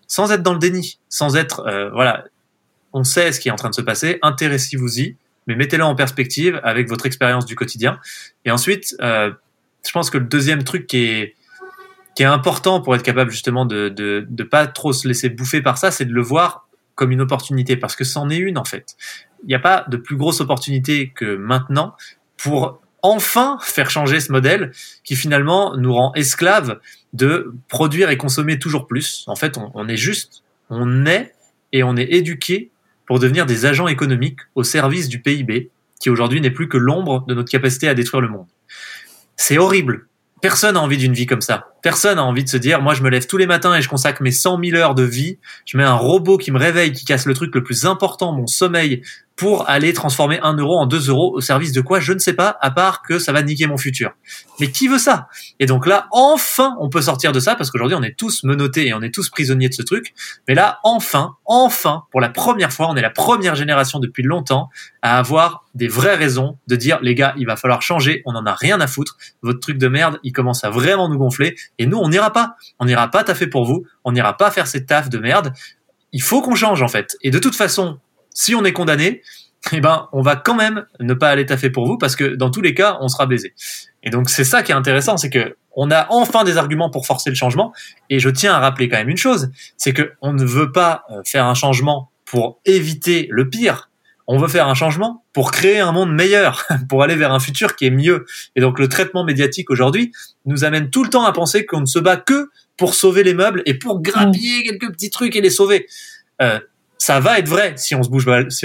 Sans 0.08 0.32
être 0.32 0.44
dans 0.44 0.54
le 0.54 0.60
déni, 0.60 1.00
sans 1.10 1.36
être, 1.36 1.62
euh, 1.68 1.90
voilà, 1.92 2.26
on 2.94 3.04
sait 3.04 3.32
ce 3.32 3.40
qui 3.40 3.50
est 3.50 3.52
en 3.52 3.56
train 3.56 3.70
de 3.70 3.76
se 3.76 3.82
passer, 3.82 4.20
intéressez-vous-y, 4.22 5.16
mais 5.50 5.56
mettez-le 5.56 5.84
en 5.84 5.96
perspective 5.96 6.62
avec 6.64 6.88
votre 6.88 7.08
expérience 7.08 7.46
du 7.48 7.56
quotidien. 7.56 8.00
Et 8.46 8.52
ensuite, 8.52 8.96
euh, 9.02 9.32
je 9.86 9.92
pense 9.92 10.12
que 10.12 10.20
le 10.20 10.26
deuxième 10.26 10.64
truc 10.64 10.86
qui 10.86 11.34
est 12.20 12.24
important 12.24 12.82
pour 12.82 12.96
être 12.96 13.04
capable 13.04 13.32
justement 13.32 13.66
de 13.66 13.90
de 13.90 14.44
pas 14.44 14.68
trop 14.68 14.94
se 14.94 15.08
laisser 15.08 15.30
bouffer 15.30 15.62
par 15.62 15.78
ça, 15.78 15.90
c'est 15.90 16.06
de 16.06 16.14
le 16.14 16.22
voir 16.22 16.68
comme 16.94 17.12
une 17.12 17.22
opportunité 17.22 17.78
parce 17.78 17.96
que 17.96 18.04
c'en 18.04 18.30
est 18.30 18.38
une 18.38 18.58
en 18.58 18.66
fait. 18.66 18.96
Il 19.44 19.48
n'y 19.48 19.56
a 19.56 19.60
pas 19.60 19.86
de 19.88 19.98
plus 19.98 20.18
grosse 20.18 20.40
opportunité 20.42 21.10
que 21.16 21.36
maintenant 21.36 21.96
pour 22.38 22.82
enfin 23.02 23.58
faire 23.62 23.90
changer 23.90 24.20
ce 24.20 24.32
modèle 24.32 24.72
qui 25.04 25.16
finalement 25.16 25.76
nous 25.78 25.94
rend 25.94 26.14
esclaves 26.14 26.80
de 27.14 27.54
produire 27.70 28.10
et 28.10 28.18
consommer 28.18 28.60
toujours 28.60 28.86
plus. 28.86 29.24
En 29.28 29.36
fait, 29.36 29.58
on, 29.58 29.72
on 29.74 29.88
est 29.88 29.98
juste, 29.98 30.44
on 30.70 31.06
est 31.06 31.34
et 31.72 31.84
on 31.84 31.96
est 31.96 32.12
éduqué 32.12 32.72
pour 33.10 33.18
devenir 33.18 33.48
des 33.48 33.66
agents 33.66 33.88
économiques 33.88 34.42
au 34.54 34.64
service 34.64 35.10
du 35.10 35.20
PIB, 35.20 35.72
qui 36.00 36.12
aujourd'hui 36.12 36.42
n'est 36.42 36.52
plus 36.52 36.70
que 36.70 36.78
l'ombre 36.78 37.26
de 37.28 37.34
notre 37.34 37.50
capacité 37.50 37.90
à 37.90 37.96
détruire 37.96 38.22
le 38.22 38.30
monde. 38.30 38.46
C'est 39.36 39.58
horrible. 39.58 40.06
Personne 40.42 40.76
n'a 40.76 40.82
envie 40.82 40.98
d'une 40.98 41.14
vie 41.14 41.26
comme 41.26 41.42
ça. 41.42 41.74
Personne 41.82 42.18
n'a 42.18 42.24
envie 42.24 42.44
de 42.44 42.50
se 42.50 42.56
dire, 42.56 42.84
moi 42.84 42.94
je 42.94 43.02
me 43.02 43.10
lève 43.10 43.26
tous 43.26 43.38
les 43.38 43.48
matins 43.48 43.76
et 43.76 43.82
je 43.82 43.90
consacre 43.90 44.22
mes 44.22 44.30
100 44.30 44.64
000 44.64 44.78
heures 44.78 44.94
de 44.94 45.02
vie, 45.02 45.40
je 45.66 45.76
mets 45.76 45.84
un 45.84 45.96
robot 45.96 46.38
qui 46.38 46.52
me 46.52 46.60
réveille, 46.60 46.92
qui 46.92 47.04
casse 47.04 47.26
le 47.26 47.34
truc 47.34 47.54
le 47.56 47.64
plus 47.64 47.88
important, 47.88 48.32
mon 48.32 48.46
sommeil, 48.46 49.02
pour 49.40 49.70
aller 49.70 49.94
transformer 49.94 50.38
un 50.44 50.54
euro 50.58 50.78
en 50.78 50.86
deux 50.86 51.08
euros 51.08 51.32
au 51.34 51.40
service 51.40 51.72
de 51.72 51.80
quoi 51.80 52.02
je 52.02 52.12
ne 52.12 52.20
sais 52.20 52.34
pas, 52.34 52.58
à 52.60 52.72
part 52.72 53.02
que 53.02 53.20
ça 53.20 53.32
va 53.32 53.42
niquer 53.42 53.68
mon 53.68 53.78
futur. 53.78 54.12
Mais 54.60 54.70
qui 54.70 54.90
veut 54.90 54.98
ça? 54.98 55.30
Et 55.62 55.66
donc 55.66 55.88
là, 55.88 56.10
enfin, 56.12 56.76
on 56.82 56.90
peut 56.90 57.02
sortir 57.02 57.32
de 57.32 57.40
ça 57.40 57.56
parce 57.56 57.72
qu'aujourd'hui, 57.72 57.96
on 57.98 58.04
est 58.04 58.18
tous 58.18 58.44
menottés 58.44 58.88
et 58.88 58.94
on 58.94 59.02
est 59.02 59.14
tous 59.14 59.30
prisonniers 59.30 59.70
de 59.70 59.74
ce 59.74 59.82
truc. 59.82 60.14
Mais 60.50 60.56
là, 60.56 60.80
enfin, 60.84 61.38
enfin, 61.46 62.04
pour 62.12 62.20
la 62.20 62.28
première 62.28 62.74
fois, 62.74 62.90
on 62.90 62.98
est 62.98 63.02
la 63.02 63.12
première 63.12 63.56
génération 63.56 64.00
depuis 64.00 64.24
longtemps 64.24 64.68
à 65.02 65.18
avoir 65.18 65.64
des 65.74 65.88
vraies 65.88 66.18
raisons 66.18 66.58
de 66.68 66.76
dire 66.76 67.00
les 67.02 67.16
gars, 67.16 67.34
il 67.38 67.46
va 67.46 67.56
falloir 67.56 67.82
changer, 67.82 68.22
on 68.26 68.36
en 68.36 68.46
a 68.46 68.54
rien 68.56 68.82
à 68.82 68.88
foutre, 68.88 69.16
votre 69.42 69.62
truc 69.62 69.78
de 69.78 69.88
merde, 69.88 70.20
il 70.24 70.34
commence 70.34 70.66
à 70.66 70.70
vraiment 70.70 71.08
nous 71.08 71.18
gonfler 71.18 71.56
et 71.78 71.86
nous 71.86 71.98
on 71.98 72.10
n'ira 72.10 72.34
pas, 72.34 72.56
on 72.80 72.86
n'ira 72.86 73.08
pas 73.10 73.24
taffer 73.24 73.48
pour 73.48 73.64
vous, 73.64 73.86
on 74.04 74.12
n'ira 74.12 74.36
pas 74.36 74.52
faire 74.52 74.68
cette 74.68 74.88
taf 74.88 75.08
de 75.08 75.18
merde. 75.18 75.54
Il 76.12 76.22
faut 76.22 76.42
qu'on 76.42 76.56
change 76.56 76.82
en 76.82 76.90
fait. 76.90 77.16
Et 77.22 77.32
de 77.32 77.40
toute 77.40 77.56
façon, 77.56 78.00
si 78.34 78.56
on 78.56 78.64
est 78.64 78.74
condamné, 78.74 79.22
eh 79.72 79.82
ben, 79.82 80.08
on 80.12 80.22
va 80.22 80.36
quand 80.36 80.56
même 80.56 80.86
ne 81.00 81.14
pas 81.14 81.30
aller 81.30 81.46
taffer 81.46 81.70
pour 81.70 81.86
vous 81.86 81.98
parce 81.98 82.16
que 82.16 82.36
dans 82.36 82.50
tous 82.50 82.62
les 82.62 82.74
cas, 82.74 82.98
on 83.02 83.08
sera 83.08 83.26
baisé. 83.26 83.54
Et 84.04 84.10
donc, 84.10 84.30
c'est 84.30 84.44
ça 84.44 84.64
qui 84.64 84.72
est 84.72 84.76
intéressant, 84.76 85.18
c'est 85.18 85.30
que 85.30 85.56
on 85.76 85.92
a 85.92 86.08
enfin 86.10 86.44
des 86.44 86.58
arguments 86.58 86.90
pour 86.90 87.06
forcer 87.06 87.30
le 87.30 87.36
changement. 87.36 87.74
Et 88.10 88.20
je 88.20 88.30
tiens 88.30 88.54
à 88.54 88.60
rappeler 88.60 88.90
quand 88.90 88.98
même 88.98 89.10
une 89.10 89.18
chose, 89.18 89.52
c'est 89.78 89.94
que 89.94 90.14
on 90.22 90.34
ne 90.34 90.44
veut 90.44 90.72
pas 90.72 91.04
euh, 91.12 91.22
faire 91.26 91.46
un 91.46 91.54
changement 91.54 92.12
pour 92.26 92.60
éviter 92.66 93.28
le 93.32 93.50
pire. 93.50 93.90
On 94.28 94.38
veut 94.38 94.48
faire 94.48 94.68
un 94.68 94.76
changement 94.76 95.24
pour 95.34 95.52
créer 95.52 95.80
un 95.80 95.92
monde 95.92 96.14
meilleur, 96.14 96.66
pour 96.90 97.04
aller 97.04 97.16
vers 97.16 97.32
un 97.34 97.40
futur 97.40 97.76
qui 97.76 97.86
est 97.86 97.92
mieux. 97.92 98.26
Et 98.56 98.62
donc, 98.62 98.80
le 98.80 98.88
traitement 98.88 99.24
médiatique 99.24 99.70
aujourd'hui 99.70 100.12
nous 100.46 100.64
amène 100.64 100.90
tout 100.90 101.04
le 101.04 101.10
temps 101.10 101.26
à 101.26 101.32
penser 101.32 101.66
qu'on 101.66 101.82
ne 101.82 101.86
se 101.86 102.00
bat 102.00 102.18
que 102.18 102.50
pour 102.78 102.94
sauver 102.94 103.24
les 103.24 103.34
meubles 103.34 103.62
et 103.66 103.74
pour 103.74 104.02
grappiller 104.02 104.64
quelques 104.64 104.92
petits 104.92 105.10
trucs 105.10 105.36
et 105.36 105.42
les 105.42 105.50
sauver. 105.50 105.88
Euh, 106.42 106.60
ça 107.00 107.20
va 107.20 107.40
être 107.40 107.48
vrai 107.48 107.74
si 107.78 107.96
on 107.96 108.04
se 108.04 108.10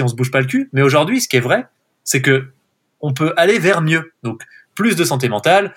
se 0.07 0.15
bouge 0.15 0.29
pas 0.29 0.41
le 0.41 0.45
cul. 0.45 0.69
Mais 0.73 0.83
aujourd'hui, 0.83 1.21
ce 1.21 1.27
qui 1.27 1.37
est 1.37 1.41
vrai, 1.41 1.65
c'est 2.03 2.21
que 2.21 2.51
on 3.01 3.13
peut 3.13 3.33
aller 3.37 3.57
vers 3.57 3.81
mieux. 3.81 4.13
Donc 4.23 4.43
plus 4.75 4.95
de 4.95 5.03
santé 5.03 5.29
mentale, 5.29 5.73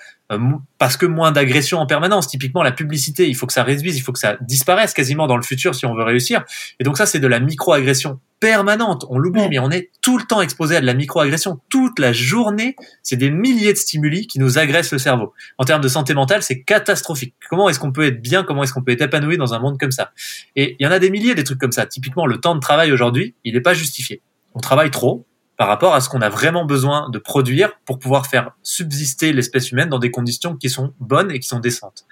parce 0.77 0.95
que 0.95 1.05
moins 1.05 1.31
d'agression 1.31 1.79
en 1.79 1.85
permanence. 1.85 2.27
Typiquement, 2.27 2.61
la 2.61 2.71
publicité, 2.71 3.27
il 3.27 3.35
faut 3.35 3.47
que 3.47 3.53
ça 3.53 3.63
réduise, 3.63 3.97
il 3.97 4.01
faut 4.01 4.11
que 4.11 4.19
ça 4.19 4.37
disparaisse 4.41 4.93
quasiment 4.93 5.27
dans 5.27 5.37
le 5.37 5.43
futur 5.43 5.73
si 5.73 5.85
on 5.85 5.95
veut 5.95 6.03
réussir. 6.03 6.43
Et 6.79 6.83
donc 6.83 6.97
ça, 6.97 7.05
c'est 7.05 7.19
de 7.19 7.27
la 7.27 7.39
micro-agression 7.39 8.19
permanente. 8.39 9.05
On 9.09 9.17
l'oublie, 9.17 9.49
mais 9.49 9.59
on 9.59 9.71
est 9.71 9.89
tout 10.01 10.17
le 10.17 10.23
temps 10.23 10.41
exposé 10.41 10.75
à 10.75 10.81
de 10.81 10.85
la 10.85 10.93
micro-agression. 10.93 11.59
Toute 11.69 11.99
la 11.99 12.13
journée, 12.13 12.75
c'est 13.03 13.17
des 13.17 13.31
milliers 13.31 13.73
de 13.73 13.77
stimuli 13.77 14.27
qui 14.27 14.39
nous 14.39 14.57
agressent 14.59 14.91
le 14.91 14.99
cerveau. 14.99 15.33
En 15.57 15.65
termes 15.65 15.81
de 15.81 15.87
santé 15.87 16.13
mentale, 16.13 16.43
c'est 16.43 16.61
catastrophique. 16.61 17.33
Comment 17.49 17.67
est-ce 17.67 17.79
qu'on 17.79 17.91
peut 17.91 18.05
être 18.05 18.21
bien? 18.21 18.43
Comment 18.43 18.63
est-ce 18.63 18.73
qu'on 18.73 18.83
peut 18.83 18.91
être 18.91 19.01
épanoui 19.01 19.37
dans 19.37 19.53
un 19.53 19.59
monde 19.59 19.77
comme 19.79 19.91
ça? 19.91 20.11
Et 20.55 20.75
il 20.79 20.85
y 20.85 20.87
en 20.87 20.91
a 20.91 20.99
des 20.99 21.09
milliers 21.09 21.35
des 21.35 21.43
trucs 21.43 21.59
comme 21.59 21.71
ça. 21.71 21.85
Typiquement, 21.85 22.27
le 22.27 22.39
temps 22.39 22.55
de 22.55 22.59
travail 22.59 22.91
aujourd'hui, 22.91 23.35
il 23.43 23.55
n'est 23.55 23.61
pas 23.61 23.73
justifié. 23.73 24.21
On 24.53 24.59
travaille 24.59 24.91
trop, 24.91 25.25
par 25.59 25.67
rapport 25.67 25.93
à 25.93 25.99
ce 25.99 26.07
qu'on 26.07 26.21
a 26.21 26.29
vraiment 26.29 26.63
besoin 26.63 27.09
de 27.09 27.19
produire 27.19 27.73
pour 27.83 27.99
pouvoir 27.99 28.27
faire 28.27 28.51
subsister 28.63 29.33
l'espèce 29.33 29.71
humaine 29.71 29.89
dans 29.89 29.99
des 29.99 30.09
conditions 30.09 30.55
qui 30.55 30.69
sont 30.69 30.93
bonnes 31.01 31.31
et 31.31 31.39
qui 31.39 31.49
sont 31.49 31.59
décentes. 31.59 32.05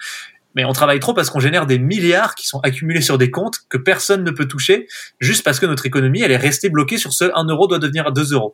Mais 0.53 0.65
on 0.65 0.73
travaille 0.73 0.99
trop 0.99 1.13
parce 1.13 1.29
qu'on 1.29 1.39
génère 1.39 1.65
des 1.65 1.79
milliards 1.79 2.35
qui 2.35 2.45
sont 2.45 2.59
accumulés 2.59 2.99
sur 2.99 3.17
des 3.17 3.31
comptes 3.31 3.59
que 3.69 3.77
personne 3.77 4.25
ne 4.25 4.31
peut 4.31 4.49
toucher 4.49 4.87
juste 5.21 5.45
parce 5.45 5.61
que 5.61 5.65
notre 5.65 5.85
économie, 5.85 6.21
elle 6.21 6.33
est 6.33 6.35
restée 6.35 6.69
bloquée 6.69 6.97
sur 6.97 7.13
ce 7.13 7.31
1 7.33 7.45
euro 7.45 7.67
doit 7.67 7.79
devenir 7.79 8.11
2 8.11 8.33
euros. 8.33 8.53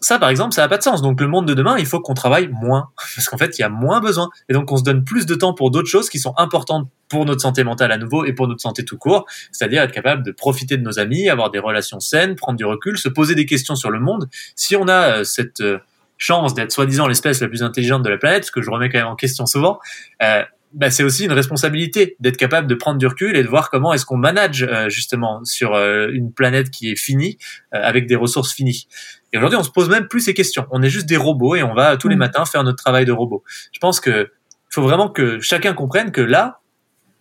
Ça, 0.00 0.18
par 0.18 0.30
exemple, 0.30 0.54
ça 0.54 0.62
n'a 0.62 0.68
pas 0.68 0.78
de 0.78 0.82
sens. 0.82 1.02
Donc, 1.02 1.20
le 1.20 1.28
monde 1.28 1.46
de 1.46 1.54
demain, 1.54 1.76
il 1.78 1.86
faut 1.86 2.00
qu'on 2.00 2.14
travaille 2.14 2.48
moins. 2.48 2.90
Parce 3.14 3.28
qu'en 3.28 3.36
fait, 3.36 3.58
il 3.58 3.62
y 3.62 3.64
a 3.64 3.68
moins 3.68 4.00
besoin. 4.00 4.30
Et 4.48 4.54
donc, 4.54 4.70
on 4.72 4.76
se 4.76 4.82
donne 4.82 5.04
plus 5.04 5.26
de 5.26 5.34
temps 5.34 5.54
pour 5.54 5.70
d'autres 5.70 5.88
choses 5.88 6.08
qui 6.08 6.18
sont 6.18 6.34
importantes 6.36 6.88
pour 7.08 7.26
notre 7.26 7.40
santé 7.40 7.64
mentale 7.64 7.92
à 7.92 7.98
nouveau 7.98 8.24
et 8.24 8.32
pour 8.32 8.48
notre 8.48 8.60
santé 8.60 8.84
tout 8.84 8.96
court. 8.96 9.26
C'est-à-dire 9.52 9.82
être 9.82 9.92
capable 9.92 10.22
de 10.22 10.32
profiter 10.32 10.76
de 10.76 10.82
nos 10.82 10.98
amis, 10.98 11.28
avoir 11.28 11.50
des 11.50 11.58
relations 11.58 12.00
saines, 12.00 12.36
prendre 12.36 12.56
du 12.56 12.64
recul, 12.64 12.96
se 12.98 13.08
poser 13.08 13.34
des 13.34 13.46
questions 13.46 13.74
sur 13.74 13.90
le 13.90 14.00
monde. 14.00 14.28
Si 14.54 14.76
on 14.76 14.88
a 14.88 15.18
euh, 15.18 15.24
cette 15.24 15.60
euh, 15.60 15.78
chance 16.16 16.54
d'être 16.54 16.72
soi-disant 16.72 17.06
l'espèce 17.06 17.40
la 17.40 17.48
plus 17.48 17.62
intelligente 17.62 18.02
de 18.02 18.08
la 18.08 18.18
planète, 18.18 18.44
ce 18.44 18.52
que 18.52 18.62
je 18.62 18.70
remets 18.70 18.88
quand 18.88 18.98
même 18.98 19.06
en 19.06 19.16
question 19.16 19.46
souvent, 19.46 19.80
euh, 20.22 20.42
bah, 20.72 20.90
c'est 20.90 21.02
aussi 21.02 21.24
une 21.24 21.32
responsabilité 21.32 22.16
d'être 22.20 22.36
capable 22.36 22.66
de 22.66 22.74
prendre 22.74 22.98
du 22.98 23.06
recul 23.06 23.36
et 23.36 23.42
de 23.42 23.48
voir 23.48 23.70
comment 23.70 23.92
est-ce 23.92 24.06
qu'on 24.06 24.16
manage 24.16 24.62
euh, 24.62 24.88
justement 24.88 25.44
sur 25.44 25.74
euh, 25.74 26.08
une 26.12 26.32
planète 26.32 26.70
qui 26.70 26.90
est 26.90 26.96
finie 26.96 27.38
euh, 27.74 27.80
avec 27.82 28.06
des 28.06 28.16
ressources 28.16 28.52
finies. 28.52 28.86
Et 29.32 29.38
aujourd'hui, 29.38 29.58
on 29.58 29.64
se 29.64 29.70
pose 29.70 29.88
même 29.88 30.06
plus 30.06 30.20
ces 30.20 30.34
questions. 30.34 30.66
On 30.70 30.82
est 30.82 30.88
juste 30.88 31.06
des 31.06 31.16
robots 31.16 31.56
et 31.56 31.62
on 31.62 31.74
va 31.74 31.96
tous 31.96 32.08
les 32.08 32.16
mm. 32.16 32.20
matins 32.20 32.44
faire 32.44 32.62
notre 32.62 32.82
travail 32.82 33.04
de 33.04 33.12
robot. 33.12 33.42
Je 33.72 33.78
pense 33.80 34.00
que 34.00 34.30
faut 34.68 34.82
vraiment 34.82 35.08
que 35.08 35.40
chacun 35.40 35.72
comprenne 35.72 36.12
que 36.12 36.20
là, 36.20 36.60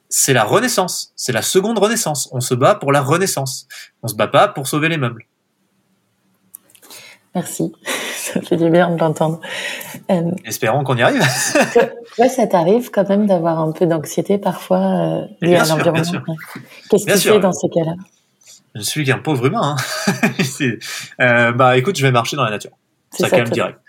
c'est 0.09 0.33
la 0.33 0.43
renaissance, 0.43 1.13
c'est 1.15 1.31
la 1.31 1.41
seconde 1.41 1.79
renaissance. 1.79 2.29
On 2.31 2.39
se 2.39 2.53
bat 2.53 2.75
pour 2.75 2.91
la 2.91 3.01
renaissance. 3.01 3.67
On 4.03 4.07
se 4.07 4.15
bat 4.15 4.27
pas 4.27 4.47
pour 4.47 4.67
sauver 4.67 4.89
les 4.89 4.97
meubles. 4.97 5.25
Merci. 7.33 7.71
Ça 8.33 8.41
fait 8.41 8.57
du 8.57 8.69
bien 8.69 8.89
de 8.91 8.99
l'entendre. 8.99 9.39
Euh, 10.11 10.31
Espérons 10.45 10.83
qu'on 10.83 10.97
y 10.97 11.01
arrive. 11.01 11.21
ouais, 12.17 12.29
ça 12.29 12.47
t'arrive 12.47 12.91
quand 12.91 13.07
même 13.07 13.27
d'avoir 13.27 13.59
un 13.59 13.71
peu 13.71 13.85
d'anxiété 13.85 14.37
parfois 14.37 14.77
euh, 14.79 15.25
liée 15.41 15.55
à 15.55 15.65
l'environnement. 15.65 16.35
Qu'est-ce 16.89 17.05
que 17.05 17.11
tu 17.13 17.29
fais 17.29 17.39
dans 17.39 17.53
ces 17.53 17.69
cas-là? 17.69 17.93
Je 18.75 18.81
suis 18.81 19.03
qu'un 19.03 19.17
pauvre 19.17 19.47
humain. 19.47 19.75
Hein. 19.75 20.31
euh, 21.21 21.51
bah 21.53 21.77
écoute, 21.77 21.97
je 21.97 22.05
vais 22.05 22.11
marcher 22.11 22.35
dans 22.35 22.43
la 22.43 22.51
nature. 22.51 22.71
Ça, 23.11 23.29
calme 23.29 23.49
direct. 23.49 23.79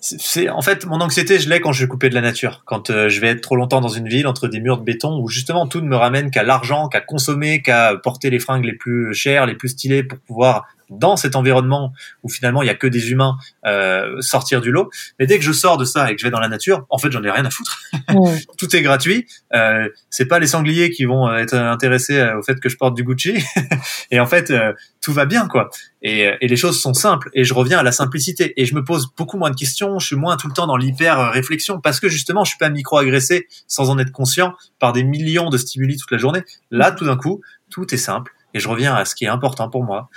C'est 0.00 0.48
en 0.48 0.62
fait 0.62 0.86
mon 0.86 1.00
anxiété, 1.00 1.40
je 1.40 1.48
l'ai 1.48 1.60
quand 1.60 1.72
je 1.72 1.82
vais 1.82 1.88
couper 1.88 2.08
de 2.08 2.14
la 2.14 2.20
nature, 2.20 2.62
quand 2.66 2.90
euh, 2.90 3.08
je 3.08 3.20
vais 3.20 3.28
être 3.28 3.40
trop 3.40 3.56
longtemps 3.56 3.80
dans 3.80 3.88
une 3.88 4.08
ville 4.08 4.28
entre 4.28 4.46
des 4.46 4.60
murs 4.60 4.78
de 4.78 4.84
béton 4.84 5.18
où 5.20 5.28
justement 5.28 5.66
tout 5.66 5.80
ne 5.80 5.88
me 5.88 5.96
ramène 5.96 6.30
qu'à 6.30 6.44
l'argent, 6.44 6.88
qu'à 6.88 7.00
consommer, 7.00 7.62
qu'à 7.62 7.96
porter 7.96 8.30
les 8.30 8.38
fringues 8.38 8.64
les 8.64 8.74
plus 8.74 9.12
chères, 9.12 9.44
les 9.46 9.56
plus 9.56 9.70
stylées 9.70 10.04
pour 10.04 10.18
pouvoir 10.20 10.66
dans 10.90 11.16
cet 11.16 11.36
environnement 11.36 11.92
où 12.22 12.28
finalement 12.28 12.62
il 12.62 12.66
y 12.66 12.70
a 12.70 12.74
que 12.74 12.86
des 12.86 13.10
humains 13.10 13.36
euh, 13.66 14.20
sortir 14.20 14.60
du 14.60 14.70
lot. 14.70 14.90
Mais 15.18 15.26
dès 15.26 15.38
que 15.38 15.44
je 15.44 15.52
sors 15.52 15.76
de 15.76 15.84
ça 15.84 16.10
et 16.10 16.14
que 16.14 16.20
je 16.20 16.26
vais 16.26 16.30
dans 16.30 16.40
la 16.40 16.48
nature, 16.48 16.86
en 16.90 16.98
fait 16.98 17.10
j'en 17.10 17.22
ai 17.22 17.30
rien 17.30 17.44
à 17.44 17.50
foutre. 17.50 17.80
Tout 18.58 18.74
est 18.74 18.82
gratuit. 18.82 19.26
Euh, 19.54 19.88
c'est 20.10 20.26
pas 20.26 20.38
les 20.38 20.46
sangliers 20.46 20.90
qui 20.90 21.04
vont 21.04 21.32
être 21.34 21.54
intéressés 21.54 22.18
euh, 22.18 22.38
au 22.38 22.42
fait 22.42 22.58
que 22.60 22.68
je 22.68 22.76
porte 22.76 22.94
du 22.94 23.04
Gucci. 23.04 23.34
et 24.10 24.20
en 24.20 24.26
fait 24.26 24.50
euh, 24.50 24.72
tout 25.00 25.12
va 25.12 25.26
bien 25.26 25.48
quoi. 25.48 25.70
Et, 26.02 26.26
euh, 26.26 26.36
et, 26.40 26.48
les 26.48 26.56
choses 26.56 26.80
sont 26.80 26.94
simples. 26.94 27.30
Et 27.34 27.44
je 27.44 27.54
reviens 27.54 27.78
à 27.78 27.82
la 27.82 27.92
simplicité. 27.92 28.52
Et 28.60 28.66
je 28.66 28.74
me 28.74 28.84
pose 28.84 29.08
beaucoup 29.16 29.36
moins 29.36 29.50
de 29.50 29.56
questions. 29.56 29.98
Je 29.98 30.06
suis 30.06 30.16
moins 30.16 30.36
tout 30.36 30.48
le 30.48 30.52
temps 30.52 30.66
dans 30.66 30.76
l'hyper 30.76 31.32
réflexion 31.32 31.80
parce 31.80 32.00
que 32.00 32.08
justement 32.08 32.44
je 32.44 32.50
suis 32.50 32.58
pas 32.58 32.70
micro 32.70 32.98
agressé 32.98 33.46
sans 33.66 33.90
en 33.90 33.98
être 33.98 34.12
conscient 34.12 34.54
par 34.78 34.92
des 34.92 35.04
millions 35.04 35.50
de 35.50 35.58
stimuli 35.58 35.96
toute 35.96 36.10
la 36.10 36.18
journée. 36.18 36.42
Là 36.70 36.92
tout 36.92 37.04
d'un 37.04 37.16
coup 37.16 37.40
tout 37.70 37.92
est 37.94 37.98
simple. 37.98 38.32
Et 38.54 38.60
je 38.60 38.68
reviens 38.68 38.94
à 38.94 39.04
ce 39.04 39.14
qui 39.14 39.24
est 39.24 39.28
important 39.28 39.68
pour 39.68 39.84
moi, 39.84 40.08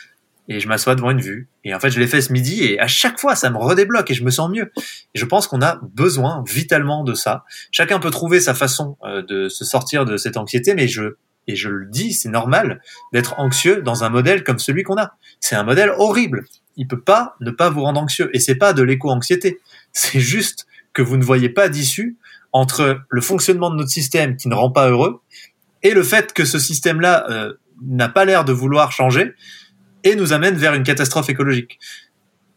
et 0.48 0.60
je 0.60 0.68
m'assois 0.68 0.96
devant 0.96 1.12
une 1.12 1.22
vue. 1.22 1.50
Et 1.64 1.74
en 1.74 1.80
fait, 1.80 1.92
je 1.92 2.00
l'ai 2.00 2.08
fait 2.08 2.22
ce 2.22 2.34
midi 2.34 2.64
et 2.64 2.80
à 2.80 2.88
chaque 2.88 3.20
fois, 3.20 3.36
ça 3.36 3.50
me 3.50 3.58
redébloque 3.58 4.10
et 4.12 4.14
je 4.14 4.24
me 4.24 4.32
sens 4.32 4.50
mieux. 4.50 4.72
Et 4.78 5.20
je 5.20 5.26
pense 5.26 5.48
qu'on 5.48 5.62
a 5.62 5.80
besoin 5.94 6.44
vitalement 6.48 7.04
de 7.04 7.14
ça. 7.14 7.46
Chacun 7.72 8.00
peut 8.00 8.10
trouver 8.10 8.40
sa 8.40 8.54
façon 8.54 8.98
euh, 9.04 9.22
de 9.22 9.50
se 9.50 9.64
sortir 9.66 10.06
de 10.06 10.18
cette 10.18 10.38
anxiété, 10.38 10.74
mais 10.74 10.88
je 10.88 11.16
et 11.48 11.56
je 11.56 11.70
le 11.70 11.88
dis, 11.88 12.14
c'est 12.14 12.30
normal 12.30 12.82
d'être 13.14 13.40
anxieux 13.40 13.82
dans 13.82 14.04
un 14.04 14.10
modèle 14.10 14.44
comme 14.44 14.60
celui 14.60 14.84
qu'on 14.84 14.98
a. 14.98 15.14
C'est 15.40 15.56
un 15.56 15.64
modèle 15.64 15.92
horrible. 15.98 16.46
Il 16.78 16.88
peut 16.88 17.02
pas 17.02 17.36
ne 17.42 17.52
pas 17.52 17.70
vous 17.70 17.82
rendre 17.82 18.00
anxieux 18.00 18.30
et 18.34 18.40
c'est 18.40 18.56
pas 18.56 18.74
de 18.74 18.84
l'éco-anxiété. 18.84 19.60
C'est 19.92 20.20
juste 20.20 20.68
que 20.94 21.02
vous 21.02 21.18
ne 21.18 21.24
voyez 21.24 21.50
pas 21.50 21.68
d'issue 21.68 22.18
entre 22.52 23.02
le 23.10 23.22
fonctionnement 23.22 23.72
de 23.72 23.76
notre 23.78 23.90
système 23.90 24.38
qui 24.38 24.50
ne 24.50 24.56
rend 24.56 24.72
pas 24.72 24.90
heureux 24.90 25.22
et 25.84 25.92
le 25.92 26.04
fait 26.04 26.34
que 26.34 26.46
ce 26.46 26.60
système-là 26.60 27.26
euh, 27.30 27.54
n'a 27.82 28.10
pas 28.10 28.26
l'air 28.26 28.46
de 28.46 28.54
vouloir 28.54 28.92
changer 28.92 29.34
et 30.04 30.16
nous 30.16 30.34
amène 30.34 30.56
vers 30.56 30.74
une 30.74 30.84
catastrophe 30.84 31.30
écologique. 31.30 31.80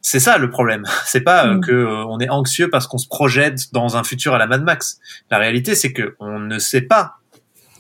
C'est 0.01 0.21
ça 0.21 0.37
le 0.37 0.51
problème. 0.51 0.85
C'est 1.07 1.23
pas 1.23 1.47
euh, 1.47 1.55
mm. 1.55 1.61
que 1.61 1.73
euh, 1.73 2.05
on 2.07 2.21
est 2.21 2.29
anxieux 2.29 2.69
parce 2.69 2.87
qu'on 2.87 2.99
se 2.99 3.09
projette 3.09 3.73
dans 3.73 3.97
un 3.97 4.05
futur 4.05 4.35
à 4.35 4.39
la 4.39 4.47
Mad 4.47 4.63
Max. 4.63 5.01
La 5.31 5.39
réalité, 5.39 5.75
c'est 5.75 5.93
que 5.93 6.15
on 6.21 6.39
ne 6.39 6.59
sait 6.59 6.83
pas, 6.83 7.15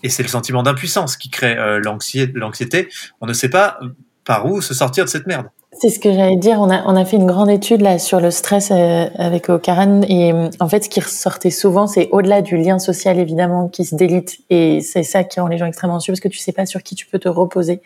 et 0.02 0.08
c'est 0.08 0.22
le 0.22 0.28
sentiment 0.28 0.62
d'impuissance 0.62 1.16
qui 1.16 1.30
crée 1.30 1.56
euh, 1.56 1.80
l'anxiété. 1.80 2.88
On 3.20 3.26
ne 3.26 3.32
sait 3.32 3.50
pas 3.50 3.78
par 4.24 4.46
où 4.46 4.62
se 4.62 4.72
sortir 4.72 5.04
de 5.04 5.10
cette 5.10 5.26
merde. 5.26 5.46
C'est 5.76 5.88
ce 5.88 5.98
que 5.98 6.12
j'allais 6.12 6.36
dire. 6.36 6.58
On 6.60 6.70
a, 6.70 6.84
on 6.86 6.96
a 6.96 7.04
fait 7.04 7.16
une 7.16 7.26
grande 7.26 7.50
étude 7.50 7.80
là 7.80 7.98
sur 7.98 8.20
le 8.20 8.30
stress 8.30 8.70
euh, 8.70 9.06
avec 9.16 9.50
Karen 9.62 10.04
et 10.08 10.32
en 10.60 10.68
fait, 10.68 10.84
ce 10.84 10.88
qui 10.88 11.00
ressortait 11.00 11.50
souvent, 11.50 11.86
c'est 11.86 12.08
au-delà 12.12 12.42
du 12.42 12.56
lien 12.56 12.78
social 12.78 13.18
évidemment 13.18 13.68
qui 13.68 13.84
se 13.84 13.94
délite 13.94 14.38
et 14.50 14.80
c'est 14.80 15.02
ça 15.02 15.24
qui 15.24 15.40
rend 15.40 15.48
les 15.48 15.58
gens 15.58 15.66
extrêmement 15.66 15.96
anxieux 15.96 16.12
parce 16.12 16.20
que 16.20 16.28
tu 16.28 16.38
sais 16.38 16.52
pas 16.52 16.66
sur 16.66 16.82
qui 16.82 16.94
tu 16.94 17.06
peux 17.06 17.18
te 17.18 17.28
reposer. 17.28 17.82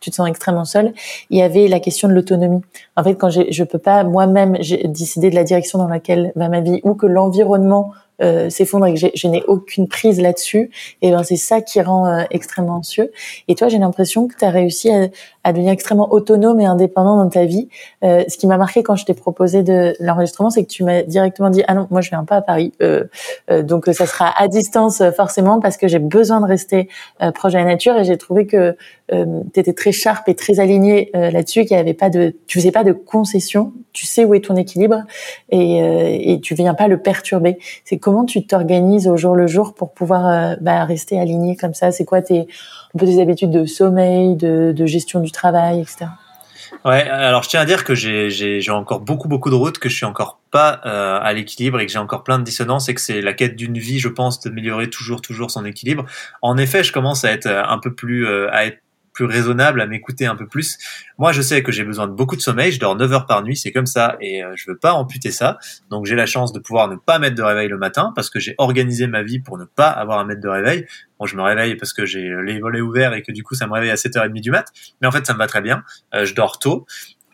Tu 0.00 0.10
te 0.10 0.16
sens 0.16 0.28
extrêmement 0.28 0.64
seul. 0.64 0.94
Il 1.30 1.38
y 1.38 1.42
avait 1.42 1.68
la 1.68 1.80
question 1.80 2.08
de 2.08 2.14
l'autonomie. 2.14 2.62
En 2.96 3.02
fait, 3.02 3.14
quand 3.16 3.30
je 3.30 3.64
peux 3.64 3.78
pas 3.78 4.04
moi-même 4.04 4.56
décider 4.84 5.30
de 5.30 5.34
la 5.34 5.44
direction 5.44 5.78
dans 5.78 5.88
laquelle 5.88 6.32
va 6.36 6.48
ma 6.48 6.60
vie 6.60 6.80
ou 6.84 6.94
que 6.94 7.06
l'environnement 7.06 7.92
euh, 8.20 8.50
s'effondre 8.50 8.86
et 8.86 8.94
que 8.94 9.00
je 9.14 9.26
n'ai 9.26 9.42
aucune 9.44 9.88
prise 9.88 10.20
là-dessus, 10.20 10.70
et 11.00 11.10
ben 11.10 11.22
c'est 11.22 11.36
ça 11.36 11.60
qui 11.60 11.80
rend 11.80 12.06
euh, 12.06 12.22
extrêmement 12.30 12.76
anxieux. 12.76 13.10
Et 13.48 13.54
toi, 13.54 13.68
j'ai 13.68 13.78
l'impression 13.78 14.28
que 14.28 14.36
tu 14.36 14.44
as 14.44 14.50
réussi 14.50 14.90
à, 14.90 15.08
à, 15.44 15.52
devenir 15.52 15.72
extrêmement 15.72 16.12
autonome 16.12 16.60
et 16.60 16.66
indépendant 16.66 17.16
dans 17.16 17.28
ta 17.28 17.46
vie. 17.46 17.68
Euh, 18.04 18.22
ce 18.28 18.36
qui 18.36 18.46
m'a 18.46 18.58
marqué 18.58 18.82
quand 18.82 18.96
je 18.96 19.06
t'ai 19.06 19.14
proposé 19.14 19.62
de 19.62 19.94
l'enregistrement, 19.98 20.50
c'est 20.50 20.62
que 20.62 20.68
tu 20.68 20.84
m'as 20.84 21.02
directement 21.02 21.50
dit 21.50 21.62
ah 21.66 21.74
non, 21.74 21.88
moi 21.90 22.00
je 22.00 22.10
viens 22.10 22.24
pas 22.24 22.36
à 22.36 22.42
Paris, 22.42 22.72
euh, 22.82 23.04
donc 23.62 23.86
ça 23.86 24.06
sera 24.06 24.32
à 24.38 24.46
distance 24.46 25.02
forcément 25.16 25.58
parce 25.58 25.76
que 25.76 25.88
j'ai 25.88 25.98
besoin 25.98 26.40
de 26.40 26.46
rester 26.46 26.88
proche 27.34 27.52
de 27.52 27.58
la 27.58 27.64
nature. 27.64 27.96
Et 27.96 28.04
j'ai 28.04 28.18
trouvé 28.18 28.46
que 28.46 28.76
tu 29.10 29.60
étais 29.60 29.72
très 29.72 29.92
sharp 29.92 30.28
et 30.28 30.34
très 30.34 30.60
aligné 30.60 31.10
là-dessus, 31.14 31.64
qu'il 31.64 31.76
y 31.76 31.80
avait 31.80 31.94
pas 31.94 32.10
de, 32.10 32.34
tu 32.46 32.58
faisais 32.58 32.72
pas 32.72 32.84
de 32.84 32.92
concessions, 32.92 33.72
tu 33.92 34.06
sais 34.06 34.24
où 34.24 34.34
est 34.34 34.44
ton 34.44 34.56
équilibre 34.56 35.02
et, 35.50 36.32
et 36.32 36.40
tu 36.40 36.54
viens 36.54 36.74
pas 36.74 36.88
le 36.88 36.98
perturber. 36.98 37.58
C'est 37.84 37.98
comment 38.12 38.26
tu 38.26 38.46
t'organises 38.46 39.08
au 39.08 39.16
jour 39.16 39.34
le 39.34 39.46
jour 39.46 39.74
pour 39.74 39.94
pouvoir 39.94 40.26
euh, 40.26 40.54
bah, 40.60 40.84
rester 40.84 41.18
aligné 41.18 41.56
comme 41.56 41.72
ça? 41.72 41.92
C'est 41.92 42.04
quoi 42.04 42.20
tes, 42.20 42.40
un 42.40 42.98
peu 42.98 43.06
tes 43.06 43.22
habitudes 43.22 43.50
de 43.50 43.64
sommeil, 43.64 44.36
de, 44.36 44.86
gestion 44.86 45.20
du 45.20 45.30
travail, 45.30 45.80
etc. 45.80 46.06
Ouais, 46.84 47.08
alors 47.08 47.42
je 47.42 47.48
tiens 47.48 47.60
à 47.60 47.64
dire 47.64 47.84
que 47.84 47.94
j'ai 47.94 48.70
encore 48.70 49.00
beaucoup 49.00 49.28
beaucoup 49.28 49.48
de 49.48 49.54
routes, 49.54 49.78
que 49.78 49.88
je 49.88 49.96
suis 49.96 50.04
encore 50.04 50.40
pas 50.50 50.80
euh, 50.84 51.18
à 51.22 51.32
l'équilibre 51.32 51.80
et 51.80 51.86
que 51.86 51.92
j'ai 51.92 51.98
encore 51.98 52.22
plein 52.22 52.38
de 52.38 52.44
dissonances 52.44 52.88
et 52.88 52.94
que 52.94 53.00
c'est 53.00 53.22
la 53.22 53.32
quête 53.32 53.56
d'une 53.56 53.78
vie, 53.78 53.98
je 53.98 54.08
pense, 54.08 54.40
d'améliorer 54.40 54.90
toujours 54.90 55.22
toujours 55.22 55.50
son 55.50 55.64
équilibre. 55.64 56.04
En 56.42 56.58
effet, 56.58 56.84
je 56.84 56.92
commence 56.92 57.24
à 57.24 57.32
être 57.32 57.46
un 57.46 57.78
peu 57.78 57.94
plus 57.94 58.26
à 58.50 58.66
être 58.66 58.78
plus 59.12 59.24
raisonnable, 59.24 59.80
à 59.80 59.86
m'écouter 59.86 60.26
un 60.26 60.36
peu 60.36 60.46
plus. 60.46 60.78
Moi, 61.18 61.32
je 61.32 61.42
sais 61.42 61.62
que 61.62 61.70
j'ai 61.72 61.84
besoin 61.84 62.06
de 62.06 62.12
beaucoup 62.12 62.36
de 62.36 62.40
sommeil. 62.40 62.72
Je 62.72 62.80
dors 62.80 62.96
9 62.96 63.12
heures 63.12 63.26
par 63.26 63.42
nuit, 63.42 63.56
c'est 63.56 63.72
comme 63.72 63.86
ça, 63.86 64.16
et 64.20 64.42
euh, 64.42 64.52
je 64.56 64.70
veux 64.70 64.76
pas 64.76 64.92
amputer 64.94 65.30
ça. 65.30 65.58
Donc, 65.90 66.06
j'ai 66.06 66.16
la 66.16 66.26
chance 66.26 66.52
de 66.52 66.58
pouvoir 66.58 66.88
ne 66.88 66.96
pas 66.96 67.18
mettre 67.18 67.36
de 67.36 67.42
réveil 67.42 67.68
le 67.68 67.78
matin 67.78 68.12
parce 68.14 68.30
que 68.30 68.40
j'ai 68.40 68.54
organisé 68.58 69.06
ma 69.06 69.22
vie 69.22 69.38
pour 69.38 69.58
ne 69.58 69.64
pas 69.64 69.88
avoir 69.88 70.18
à 70.18 70.24
mettre 70.24 70.40
de 70.40 70.48
réveil. 70.48 70.86
Bon, 71.18 71.26
je 71.26 71.36
me 71.36 71.42
réveille 71.42 71.76
parce 71.76 71.92
que 71.92 72.06
j'ai 72.06 72.30
les 72.44 72.58
volets 72.58 72.80
ouverts 72.80 73.14
et 73.14 73.22
que 73.22 73.32
du 73.32 73.42
coup, 73.42 73.54
ça 73.54 73.66
me 73.66 73.72
réveille 73.72 73.90
à 73.90 73.96
7h30 73.96 74.40
du 74.40 74.50
mat. 74.50 74.66
Mais 75.00 75.08
en 75.08 75.12
fait, 75.12 75.26
ça 75.26 75.34
me 75.34 75.38
va 75.38 75.46
très 75.46 75.60
bien. 75.60 75.82
Euh, 76.14 76.24
je 76.24 76.34
dors 76.34 76.58
tôt. 76.58 76.86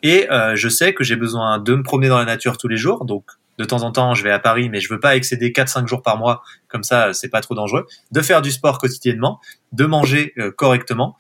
Et 0.03 0.31
euh, 0.31 0.55
je 0.55 0.69
sais 0.69 0.95
que 0.95 1.05
j'ai 1.05 1.17
besoin 1.17 1.59
de 1.59 1.75
me 1.75 1.83
promener 1.83 2.09
dans 2.09 2.19
la 2.19 2.25
nature 2.25 2.57
tous 2.57 2.69
les 2.69 2.77
jours, 2.77 3.05
donc 3.05 3.25
de 3.59 3.65
temps 3.65 3.83
en 3.83 3.91
temps, 3.91 4.15
je 4.15 4.23
vais 4.23 4.31
à 4.31 4.39
Paris, 4.39 4.69
mais 4.69 4.79
je 4.79 4.89
veux 4.89 5.01
pas 5.01 5.17
excéder 5.17 5.51
4-5 5.51 5.89
jours 5.89 6.03
par 6.03 6.17
mois, 6.17 6.43
comme 6.69 6.85
ça, 6.85 7.13
c'est 7.13 7.29
pas 7.29 7.41
trop 7.41 7.57
dangereux. 7.57 7.87
De 8.13 8.21
faire 8.21 8.41
du 8.41 8.53
sport 8.53 8.79
quotidiennement, 8.79 9.41
de 9.73 9.85
manger 9.85 10.33
correctement, 10.57 11.17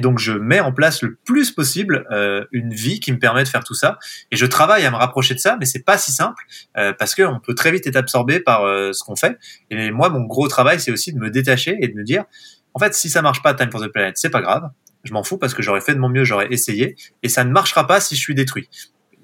et 0.00 0.02
donc 0.02 0.18
je 0.18 0.32
mets 0.32 0.60
en 0.60 0.72
place 0.72 1.02
le 1.02 1.16
plus 1.26 1.50
possible 1.50 2.06
euh, 2.10 2.46
une 2.52 2.72
vie 2.72 3.00
qui 3.00 3.12
me 3.12 3.18
permet 3.18 3.44
de 3.44 3.48
faire 3.48 3.64
tout 3.64 3.74
ça. 3.74 3.98
Et 4.30 4.36
je 4.36 4.46
travaille 4.46 4.86
à 4.86 4.90
me 4.90 4.96
rapprocher 4.96 5.34
de 5.34 5.40
ça, 5.40 5.58
mais 5.60 5.66
c'est 5.66 5.84
pas 5.84 5.98
si 5.98 6.10
simple 6.10 6.42
euh, 6.78 6.94
parce 6.98 7.14
qu'on 7.14 7.38
peut 7.38 7.54
très 7.54 7.70
vite 7.70 7.86
être 7.86 7.96
absorbé 7.96 8.40
par 8.40 8.64
euh, 8.64 8.94
ce 8.94 9.04
qu'on 9.04 9.14
fait. 9.14 9.36
Et 9.68 9.90
moi, 9.90 10.08
mon 10.08 10.22
gros 10.22 10.48
travail, 10.48 10.80
c'est 10.80 10.90
aussi 10.90 11.12
de 11.12 11.18
me 11.18 11.28
détacher 11.28 11.76
et 11.82 11.88
de 11.88 11.94
me 11.94 12.02
dire, 12.02 12.24
en 12.72 12.78
fait, 12.78 12.94
si 12.94 13.10
ça 13.10 13.20
marche 13.20 13.42
pas 13.42 13.52
Time 13.52 13.70
for 13.70 13.82
the 13.82 13.88
Planet, 13.88 14.16
c'est 14.16 14.30
pas 14.30 14.40
grave. 14.40 14.70
Je 15.04 15.12
m'en 15.12 15.22
fous 15.22 15.36
parce 15.36 15.52
que 15.52 15.60
j'aurais 15.60 15.82
fait 15.82 15.94
de 15.94 15.98
mon 15.98 16.08
mieux, 16.08 16.24
j'aurais 16.24 16.48
essayé, 16.50 16.96
et 17.22 17.28
ça 17.28 17.44
ne 17.44 17.50
marchera 17.50 17.86
pas 17.86 18.00
si 18.00 18.16
je 18.16 18.20
suis 18.20 18.34
détruit. 18.34 18.70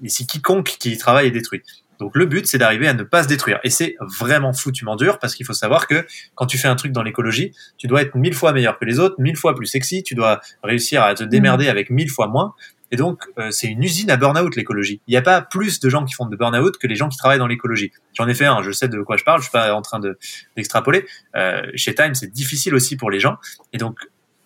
Et 0.03 0.11
si 0.11 0.27
quiconque 0.27 0.77
qui 0.79 0.99
travaille 0.99 1.29
est 1.29 1.31
détruit. 1.31 1.63
Donc 1.99 2.17
le 2.17 2.27
but, 2.27 2.47
c'est 2.47 2.59
d'arriver 2.59 2.89
à 2.89 2.95
ne 2.95 3.03
pas 3.03 3.23
se 3.23 3.29
détruire. 3.29 3.59
Et 3.65 3.71
c'est 3.71 3.97
vraiment 4.01 4.53
foutument 4.53 4.97
dur 4.97 5.19
parce 5.19 5.35
qu'il 5.35 5.47
faut 5.47 5.53
savoir 5.53 5.87
que 5.87 6.07
quand 6.35 6.47
tu 6.47 6.59
fais 6.59 6.69
un 6.69 6.77
truc 6.77 6.93
dans 6.93 7.03
l'écologie, 7.03 7.53
tu 7.79 7.87
dois 7.87 8.03
être 8.03 8.15
mille 8.15 8.35
fois 8.35 8.53
meilleur 8.53 8.79
que 8.79 8.85
les 8.85 8.99
autres, 8.99 9.17
mille 9.19 9.37
fois 9.37 9.55
plus 9.55 9.67
sexy, 9.67 10.03
tu 10.03 10.15
dois 10.15 10.41
réussir 10.63 11.03
à 11.03 11.15
te 11.15 11.25
démerder 11.25 11.69
avec 11.69 11.91
mille 11.91 12.11
fois 12.11 12.29
moins. 12.29 12.55
Et 12.93 12.97
donc, 12.97 13.25
euh, 13.39 13.51
c'est 13.51 13.67
une 13.67 13.83
usine 13.83 14.11
à 14.11 14.17
burn-out, 14.17 14.55
l'écologie. 14.55 15.01
Il 15.09 15.11
n'y 15.11 15.17
a 15.17 15.23
pas 15.23 15.43
plus 15.43 15.81
de 15.81 15.89
gens 15.89 16.05
qui 16.05 16.15
font 16.15 16.27
de 16.27 16.37
burn-out 16.37 16.77
que 16.79 16.87
les 16.87 16.95
gens 16.95 17.09
qui 17.09 17.19
travaillent 17.19 17.39
dans 17.39 17.47
l'écologie. 17.47 17.91
J'en 18.15 18.29
ai 18.29 18.35
fait 18.35 18.45
un, 18.45 18.63
je 18.63 18.71
sais 18.71 18.89
de 18.89 19.01
quoi 19.03 19.17
je 19.17 19.25
parle, 19.25 19.41
je 19.41 19.45
suis 19.45 19.53
pas 19.53 19.75
en 19.75 19.83
train 19.83 19.99
de 19.99 20.19
d'extrapoler. 20.57 21.05
Euh, 21.35 21.63
chez 21.75 21.95
Time, 21.95 22.15
c'est 22.15 22.31
difficile 22.31 22.75
aussi 22.75 22.97
pour 22.97 23.11
les 23.11 23.19
gens. 23.19 23.39
Et 23.73 23.79
donc, 23.79 23.99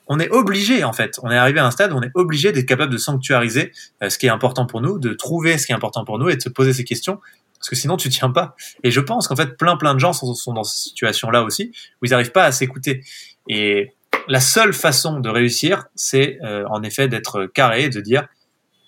on 0.06 0.18
est 0.18 0.30
obligé 0.30 0.82
en 0.84 0.92
fait. 0.92 1.20
On 1.22 1.30
est 1.30 1.36
arrivé 1.36 1.60
à 1.60 1.66
un 1.66 1.70
stade 1.70 1.92
où 1.92 1.96
on 1.96 2.02
est 2.02 2.10
obligé 2.14 2.50
d'être 2.50 2.66
capable 2.66 2.92
de 2.92 2.98
sanctuariser 2.98 3.70
ce 4.02 4.18
qui 4.18 4.26
est 4.26 4.30
important 4.30 4.66
pour 4.66 4.80
nous, 4.80 4.98
de 4.98 5.12
trouver 5.12 5.56
ce 5.56 5.66
qui 5.66 5.72
est 5.72 5.74
important 5.76 6.04
pour 6.04 6.18
nous 6.18 6.28
et 6.28 6.34
de 6.34 6.42
se 6.42 6.48
poser 6.48 6.72
ces 6.72 6.82
questions 6.82 7.20
parce 7.60 7.68
que 7.68 7.76
sinon 7.76 7.96
tu 7.96 8.08
tiens 8.08 8.30
pas. 8.30 8.56
Et 8.82 8.90
je 8.90 9.00
pense 9.00 9.28
qu'en 9.28 9.36
fait 9.36 9.56
plein 9.56 9.76
plein 9.76 9.94
de 9.94 10.00
gens 10.00 10.14
sont, 10.14 10.52
dans 10.52 10.64
cette 10.64 10.82
situation-là 10.82 11.44
aussi 11.44 11.72
où 12.00 12.06
ils 12.06 12.10
n'arrivent 12.10 12.32
pas 12.32 12.44
à 12.44 12.52
s'écouter. 12.52 13.04
Et 13.48 13.94
la 14.28 14.40
seule 14.40 14.72
façon 14.72 15.20
de 15.20 15.28
réussir, 15.28 15.84
c'est 15.94 16.38
euh, 16.42 16.64
en 16.70 16.82
effet 16.82 17.08
d'être 17.08 17.46
carré, 17.46 17.90
de 17.90 18.00
dire 18.00 18.26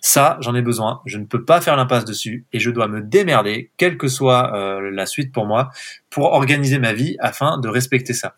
ça, 0.05 0.37
j'en 0.41 0.55
ai 0.57 0.62
besoin, 0.62 1.01
je 1.07 1.16
ne 1.16 1.25
peux 1.25 1.45
pas 1.45 1.61
faire 1.61 1.77
l'impasse 1.77 2.05
dessus 2.05 2.45
et 2.53 2.59
je 2.59 2.70
dois 2.70 2.89
me 2.89 3.03
démerder, 3.03 3.70
quelle 3.77 3.97
que 3.97 4.09
soit 4.09 4.53
euh, 4.53 4.91
la 4.91 5.07
suite 5.07 5.33
pour 5.33 5.47
moi, 5.47 5.70
pour 6.11 6.33
organiser 6.33 6.81
ma 6.81 6.93
vie 6.93 7.16
afin 7.20 7.59
de 7.59 7.68
respecter 7.68 8.12
ça. 8.12 8.35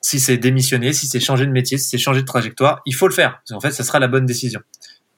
Si 0.00 0.20
c'est 0.20 0.36
démissionner, 0.36 0.92
si 0.92 1.08
c'est 1.08 1.18
changer 1.18 1.44
de 1.44 1.50
métier, 1.50 1.76
si 1.76 1.88
c'est 1.88 1.98
changer 1.98 2.20
de 2.20 2.26
trajectoire, 2.26 2.82
il 2.86 2.94
faut 2.94 3.08
le 3.08 3.14
faire, 3.14 3.32
parce 3.32 3.50
qu'en 3.50 3.60
fait, 3.60 3.72
ça 3.72 3.82
sera 3.82 3.98
la 3.98 4.06
bonne 4.06 4.26
décision. 4.26 4.60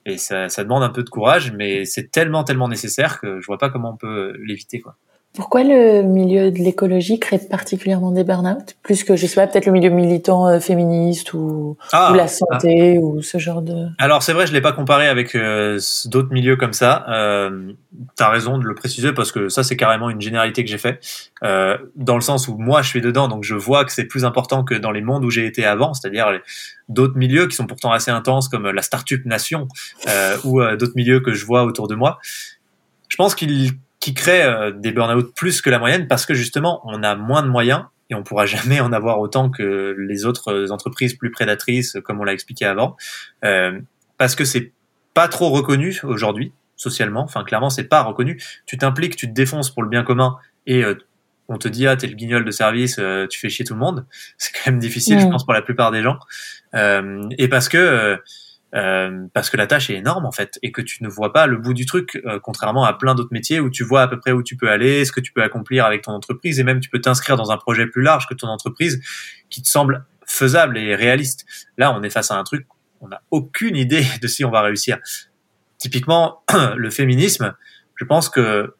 Et 0.05 0.17
ça, 0.17 0.47
demande 0.59 0.83
un 0.83 0.89
peu 0.89 1.03
de 1.03 1.09
courage, 1.09 1.51
mais 1.51 1.85
c'est 1.85 2.11
tellement, 2.11 2.43
tellement 2.43 2.67
nécessaire 2.67 3.19
que 3.19 3.39
je 3.41 3.45
vois 3.47 3.57
pas 3.57 3.69
comment 3.69 3.91
on 3.93 3.97
peut 3.97 4.37
l'éviter, 4.43 4.79
quoi. 4.79 4.97
Pourquoi 5.35 5.63
le 5.63 6.01
milieu 6.01 6.49
de 6.49 6.59
l'écologie 6.59 7.19
crée 7.19 7.39
particulièrement 7.39 8.11
des 8.11 8.23
burn-out 8.23 8.75
Plus 8.83 9.03
que, 9.03 9.15
je 9.15 9.27
sais 9.27 9.35
pas, 9.35 9.47
peut-être 9.47 9.65
le 9.65 9.73
milieu 9.73 9.89
militant 9.89 10.47
euh, 10.47 10.59
féministe 10.59 11.33
ou, 11.33 11.77
ah, 11.91 12.11
ou, 12.11 12.15
la 12.15 12.27
santé 12.27 12.95
ah. 12.97 13.01
ou 13.01 13.21
ce 13.21 13.37
genre 13.37 13.61
de... 13.61 13.87
Alors 13.97 14.23
c'est 14.23 14.33
vrai, 14.33 14.47
je 14.47 14.53
l'ai 14.53 14.61
pas 14.61 14.71
comparé 14.71 15.07
avec 15.07 15.35
euh, 15.35 15.79
d'autres 16.05 16.31
milieux 16.31 16.55
comme 16.55 16.73
ça. 16.73 17.05
Euh, 17.09 17.73
tu 18.17 18.23
as 18.23 18.29
raison 18.29 18.57
de 18.57 18.65
le 18.65 18.75
préciser 18.75 19.11
parce 19.11 19.31
que 19.31 19.49
ça 19.49 19.63
c'est 19.63 19.75
carrément 19.75 20.09
une 20.09 20.21
généralité 20.21 20.63
que 20.63 20.69
j'ai 20.69 20.77
fait. 20.77 20.99
Euh, 21.43 21.77
dans 21.95 22.15
le 22.15 22.21
sens 22.21 22.47
où 22.47 22.57
moi 22.57 22.81
je 22.81 22.87
suis 22.87 23.01
dedans, 23.01 23.27
donc 23.27 23.43
je 23.43 23.55
vois 23.55 23.83
que 23.83 23.91
c'est 23.91 24.05
plus 24.05 24.23
important 24.23 24.63
que 24.63 24.73
dans 24.73 24.91
les 24.91 25.01
mondes 25.01 25.25
où 25.25 25.29
j'ai 25.29 25.45
été 25.45 25.65
avant, 25.65 25.93
c'est-à-dire 25.93 26.27
d'autres 26.87 27.17
milieux 27.17 27.47
qui 27.47 27.55
sont 27.55 27.67
pourtant 27.67 27.91
assez 27.91 28.11
intenses 28.11 28.47
comme 28.47 28.69
la 28.69 28.81
Startup 28.81 29.25
Nation 29.25 29.67
ou 30.43 30.61
d'autres 30.61 30.95
milieux 30.95 31.19
que 31.19 31.33
je 31.33 31.45
vois 31.45 31.63
autour 31.63 31.87
de 31.87 31.95
moi. 31.95 32.19
Je 33.09 33.17
pense 33.17 33.35
qu'il 33.35 33.71
qui 34.05 34.13
crée 34.13 34.43
euh, 34.43 34.71
des 34.71 34.91
burn-out 34.91 35.33
plus 35.33 35.63
que 35.63 35.71
la 35.71 35.79
moyenne 35.79 36.07
parce 36.07 36.27
que 36.27 36.35
justement 36.35 36.79
on 36.83 37.01
a 37.01 37.15
moins 37.15 37.41
de 37.41 37.47
moyens 37.47 37.85
et 38.11 38.13
on 38.13 38.21
pourra 38.21 38.45
jamais 38.45 38.79
en 38.79 38.93
avoir 38.93 39.19
autant 39.19 39.49
que 39.49 39.95
les 39.97 40.25
autres 40.25 40.71
entreprises 40.71 41.15
plus 41.15 41.31
prédatrices 41.31 41.97
comme 42.03 42.21
on 42.21 42.23
l'a 42.23 42.33
expliqué 42.33 42.65
avant. 42.65 42.95
Euh, 43.43 43.79
parce 44.19 44.35
que 44.35 44.45
c'est 44.45 44.73
pas 45.15 45.27
trop 45.27 45.49
reconnu 45.49 46.01
aujourd'hui 46.03 46.53
socialement. 46.75 47.21
Enfin 47.21 47.43
clairement 47.43 47.71
c'est 47.71 47.85
pas 47.85 48.03
reconnu. 48.03 48.39
Tu 48.67 48.77
t'impliques 48.77 49.15
tu 49.15 49.27
te 49.27 49.33
défonces 49.33 49.71
pour 49.71 49.81
le 49.81 49.89
bien 49.89 50.03
commun 50.03 50.37
et 50.67 50.83
euh, 50.83 50.93
on 51.47 51.57
te 51.57 51.67
dit 51.67 51.87
ah 51.87 51.95
t'es 51.95 52.05
le 52.05 52.13
guignol 52.13 52.45
de 52.45 52.51
service 52.51 52.99
tu 53.31 53.39
fais 53.39 53.49
chier 53.49 53.65
tout 53.65 53.73
le 53.73 53.79
monde. 53.79 54.05
C'est 54.37 54.53
quand 54.53 54.69
même 54.69 54.79
difficile 54.79 55.19
je 55.19 55.25
pense 55.25 55.45
pour 55.45 55.53
la 55.53 55.63
plupart 55.63 55.89
des 55.89 56.03
gens. 56.03 56.19
Et 56.75 57.47
parce 57.47 57.69
que 57.69 58.19
euh, 58.75 59.27
parce 59.33 59.49
que 59.49 59.57
la 59.57 59.67
tâche 59.67 59.89
est 59.89 59.95
énorme 59.95 60.25
en 60.25 60.31
fait 60.31 60.59
et 60.61 60.71
que 60.71 60.81
tu 60.81 61.03
ne 61.03 61.07
vois 61.07 61.31
pas 61.31 61.47
le 61.47 61.57
bout 61.57 61.73
du 61.73 61.85
truc 61.85 62.21
euh, 62.25 62.39
contrairement 62.41 62.83
à 62.83 62.93
plein 62.93 63.15
d'autres 63.15 63.31
métiers 63.31 63.61
où 63.61 63.69
tu 63.69 63.83
vois 63.83 64.01
à 64.01 64.07
peu 64.07 64.19
près 64.19 64.33
où 64.33 64.43
tu 64.43 64.57
peux 64.57 64.69
aller, 64.69 65.05
ce 65.05 65.11
que 65.11 65.21
tu 65.21 65.31
peux 65.31 65.43
accomplir 65.43 65.85
avec 65.85 66.01
ton 66.01 66.11
entreprise 66.11 66.59
et 66.59 66.63
même 66.63 66.81
tu 66.81 66.89
peux 66.89 66.99
t'inscrire 66.99 67.37
dans 67.37 67.51
un 67.51 67.57
projet 67.57 67.87
plus 67.87 68.01
large 68.01 68.27
que 68.27 68.33
ton 68.33 68.47
entreprise 68.47 69.01
qui 69.49 69.61
te 69.61 69.67
semble 69.67 70.05
faisable 70.25 70.77
et 70.77 70.95
réaliste. 70.95 71.45
Là, 71.77 71.95
on 71.95 72.03
est 72.03 72.09
face 72.09 72.31
à 72.31 72.35
un 72.35 72.43
truc, 72.43 72.67
on 72.99 73.07
n'a 73.07 73.21
aucune 73.31 73.77
idée 73.77 74.05
de 74.21 74.27
si 74.27 74.43
on 74.43 74.51
va 74.51 74.61
réussir. 74.61 74.99
Typiquement, 75.77 76.43
le 76.75 76.89
féminisme, 76.89 77.55
je 77.95 78.05
pense 78.05 78.27
que 78.29 78.75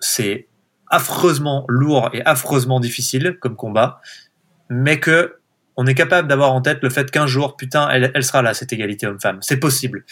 c'est 0.00 0.48
affreusement 0.88 1.64
lourd 1.68 2.10
et 2.12 2.24
affreusement 2.24 2.80
difficile 2.80 3.36
comme 3.40 3.54
combat, 3.56 4.00
mais 4.70 4.98
que 4.98 5.37
on 5.78 5.86
est 5.86 5.94
capable 5.94 6.26
d'avoir 6.26 6.52
en 6.52 6.60
tête 6.60 6.80
le 6.82 6.90
fait 6.90 7.08
qu'un 7.08 7.28
jour, 7.28 7.56
putain, 7.56 7.88
elle, 7.88 8.10
elle 8.12 8.24
sera 8.24 8.42
là, 8.42 8.52
cette 8.52 8.72
égalité 8.72 9.06
homme-femme. 9.06 9.38
C'est 9.42 9.58
possible. 9.58 10.04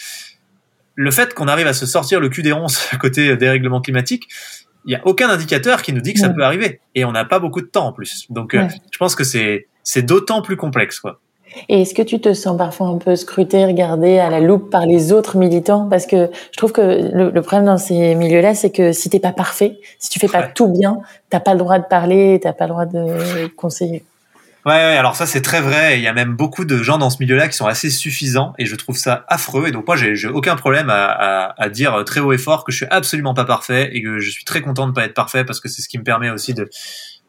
Le 0.95 1.11
fait 1.11 1.33
qu'on 1.33 1.49
arrive 1.49 1.67
à 1.67 1.73
se 1.73 1.85
sortir 1.85 2.21
le 2.21 2.29
cul 2.29 2.41
des 2.41 2.53
ronces 2.53 2.87
à 2.93 2.97
côté 2.97 3.35
des 3.35 3.49
règlements 3.49 3.81
climatiques, 3.81 4.29
il 4.85 4.91
n'y 4.91 4.95
a 4.95 5.05
aucun 5.05 5.29
indicateur 5.29 5.81
qui 5.81 5.91
nous 5.91 5.99
dit 5.99 6.13
que 6.13 6.21
ça 6.21 6.29
peut 6.29 6.43
arriver. 6.43 6.79
Et 6.95 7.03
on 7.03 7.11
n'a 7.11 7.25
pas 7.25 7.39
beaucoup 7.39 7.59
de 7.59 7.67
temps 7.67 7.87
en 7.87 7.91
plus. 7.91 8.27
Donc, 8.29 8.53
euh, 8.53 8.65
je 8.91 8.97
pense 8.97 9.13
que 9.13 9.25
c'est, 9.25 9.67
c'est 9.83 10.03
d'autant 10.03 10.41
plus 10.41 10.55
complexe, 10.55 11.01
quoi. 11.01 11.19
Et 11.67 11.81
est-ce 11.81 11.93
que 11.93 12.01
tu 12.01 12.21
te 12.21 12.33
sens 12.33 12.57
parfois 12.57 12.87
un 12.87 12.97
peu 12.97 13.17
scruté, 13.17 13.65
regardé 13.65 14.19
à 14.19 14.29
la 14.29 14.39
loupe 14.39 14.69
par 14.69 14.85
les 14.85 15.11
autres 15.11 15.35
militants? 15.35 15.87
Parce 15.89 16.05
que 16.05 16.29
je 16.51 16.57
trouve 16.57 16.71
que 16.71 17.09
le, 17.13 17.41
problème 17.41 17.65
dans 17.65 17.77
ces 17.77 18.15
milieux-là, 18.15 18.55
c'est 18.55 18.69
que 18.69 18.93
si 18.93 19.09
t'es 19.09 19.19
pas 19.19 19.33
parfait, 19.33 19.79
si 19.99 20.09
tu 20.09 20.19
fais 20.19 20.27
pas 20.29 20.43
tout 20.43 20.67
bien, 20.67 20.99
t'as 21.29 21.41
pas 21.41 21.53
le 21.53 21.59
droit 21.59 21.79
de 21.79 21.85
parler, 21.85 22.39
t'as 22.41 22.53
pas 22.53 22.65
le 22.65 22.71
droit 22.71 22.85
de 22.85 23.47
conseiller. 23.55 24.05
Ouais, 24.67 24.73
alors 24.73 25.15
ça 25.15 25.25
c'est 25.25 25.41
très 25.41 25.61
vrai. 25.61 25.97
Il 25.97 26.03
y 26.03 26.07
a 26.07 26.13
même 26.13 26.35
beaucoup 26.35 26.65
de 26.65 26.83
gens 26.83 26.97
dans 26.97 27.09
ce 27.09 27.19
milieu-là 27.21 27.47
qui 27.47 27.55
sont 27.55 27.67
assez 27.67 27.89
suffisants 27.89 28.51
et 28.57 28.65
je 28.65 28.75
trouve 28.75 28.97
ça 28.97 29.23
affreux. 29.29 29.69
Et 29.69 29.71
donc 29.71 29.87
moi 29.87 29.95
j'ai 29.95 30.27
aucun 30.27 30.57
problème 30.57 30.89
à, 30.89 31.05
à, 31.05 31.63
à, 31.63 31.69
dire 31.69 32.03
très 32.05 32.19
haut 32.19 32.33
et 32.33 32.37
fort 32.37 32.65
que 32.65 32.73
je 32.73 32.79
suis 32.79 32.85
absolument 32.89 33.33
pas 33.33 33.45
parfait 33.45 33.91
et 33.93 34.03
que 34.03 34.19
je 34.19 34.29
suis 34.29 34.43
très 34.43 34.59
content 34.59 34.85
de 34.85 34.91
pas 34.91 35.05
être 35.05 35.13
parfait 35.13 35.45
parce 35.45 35.61
que 35.61 35.69
c'est 35.69 35.81
ce 35.81 35.87
qui 35.87 35.97
me 35.97 36.03
permet 36.03 36.29
aussi 36.29 36.53
de 36.53 36.69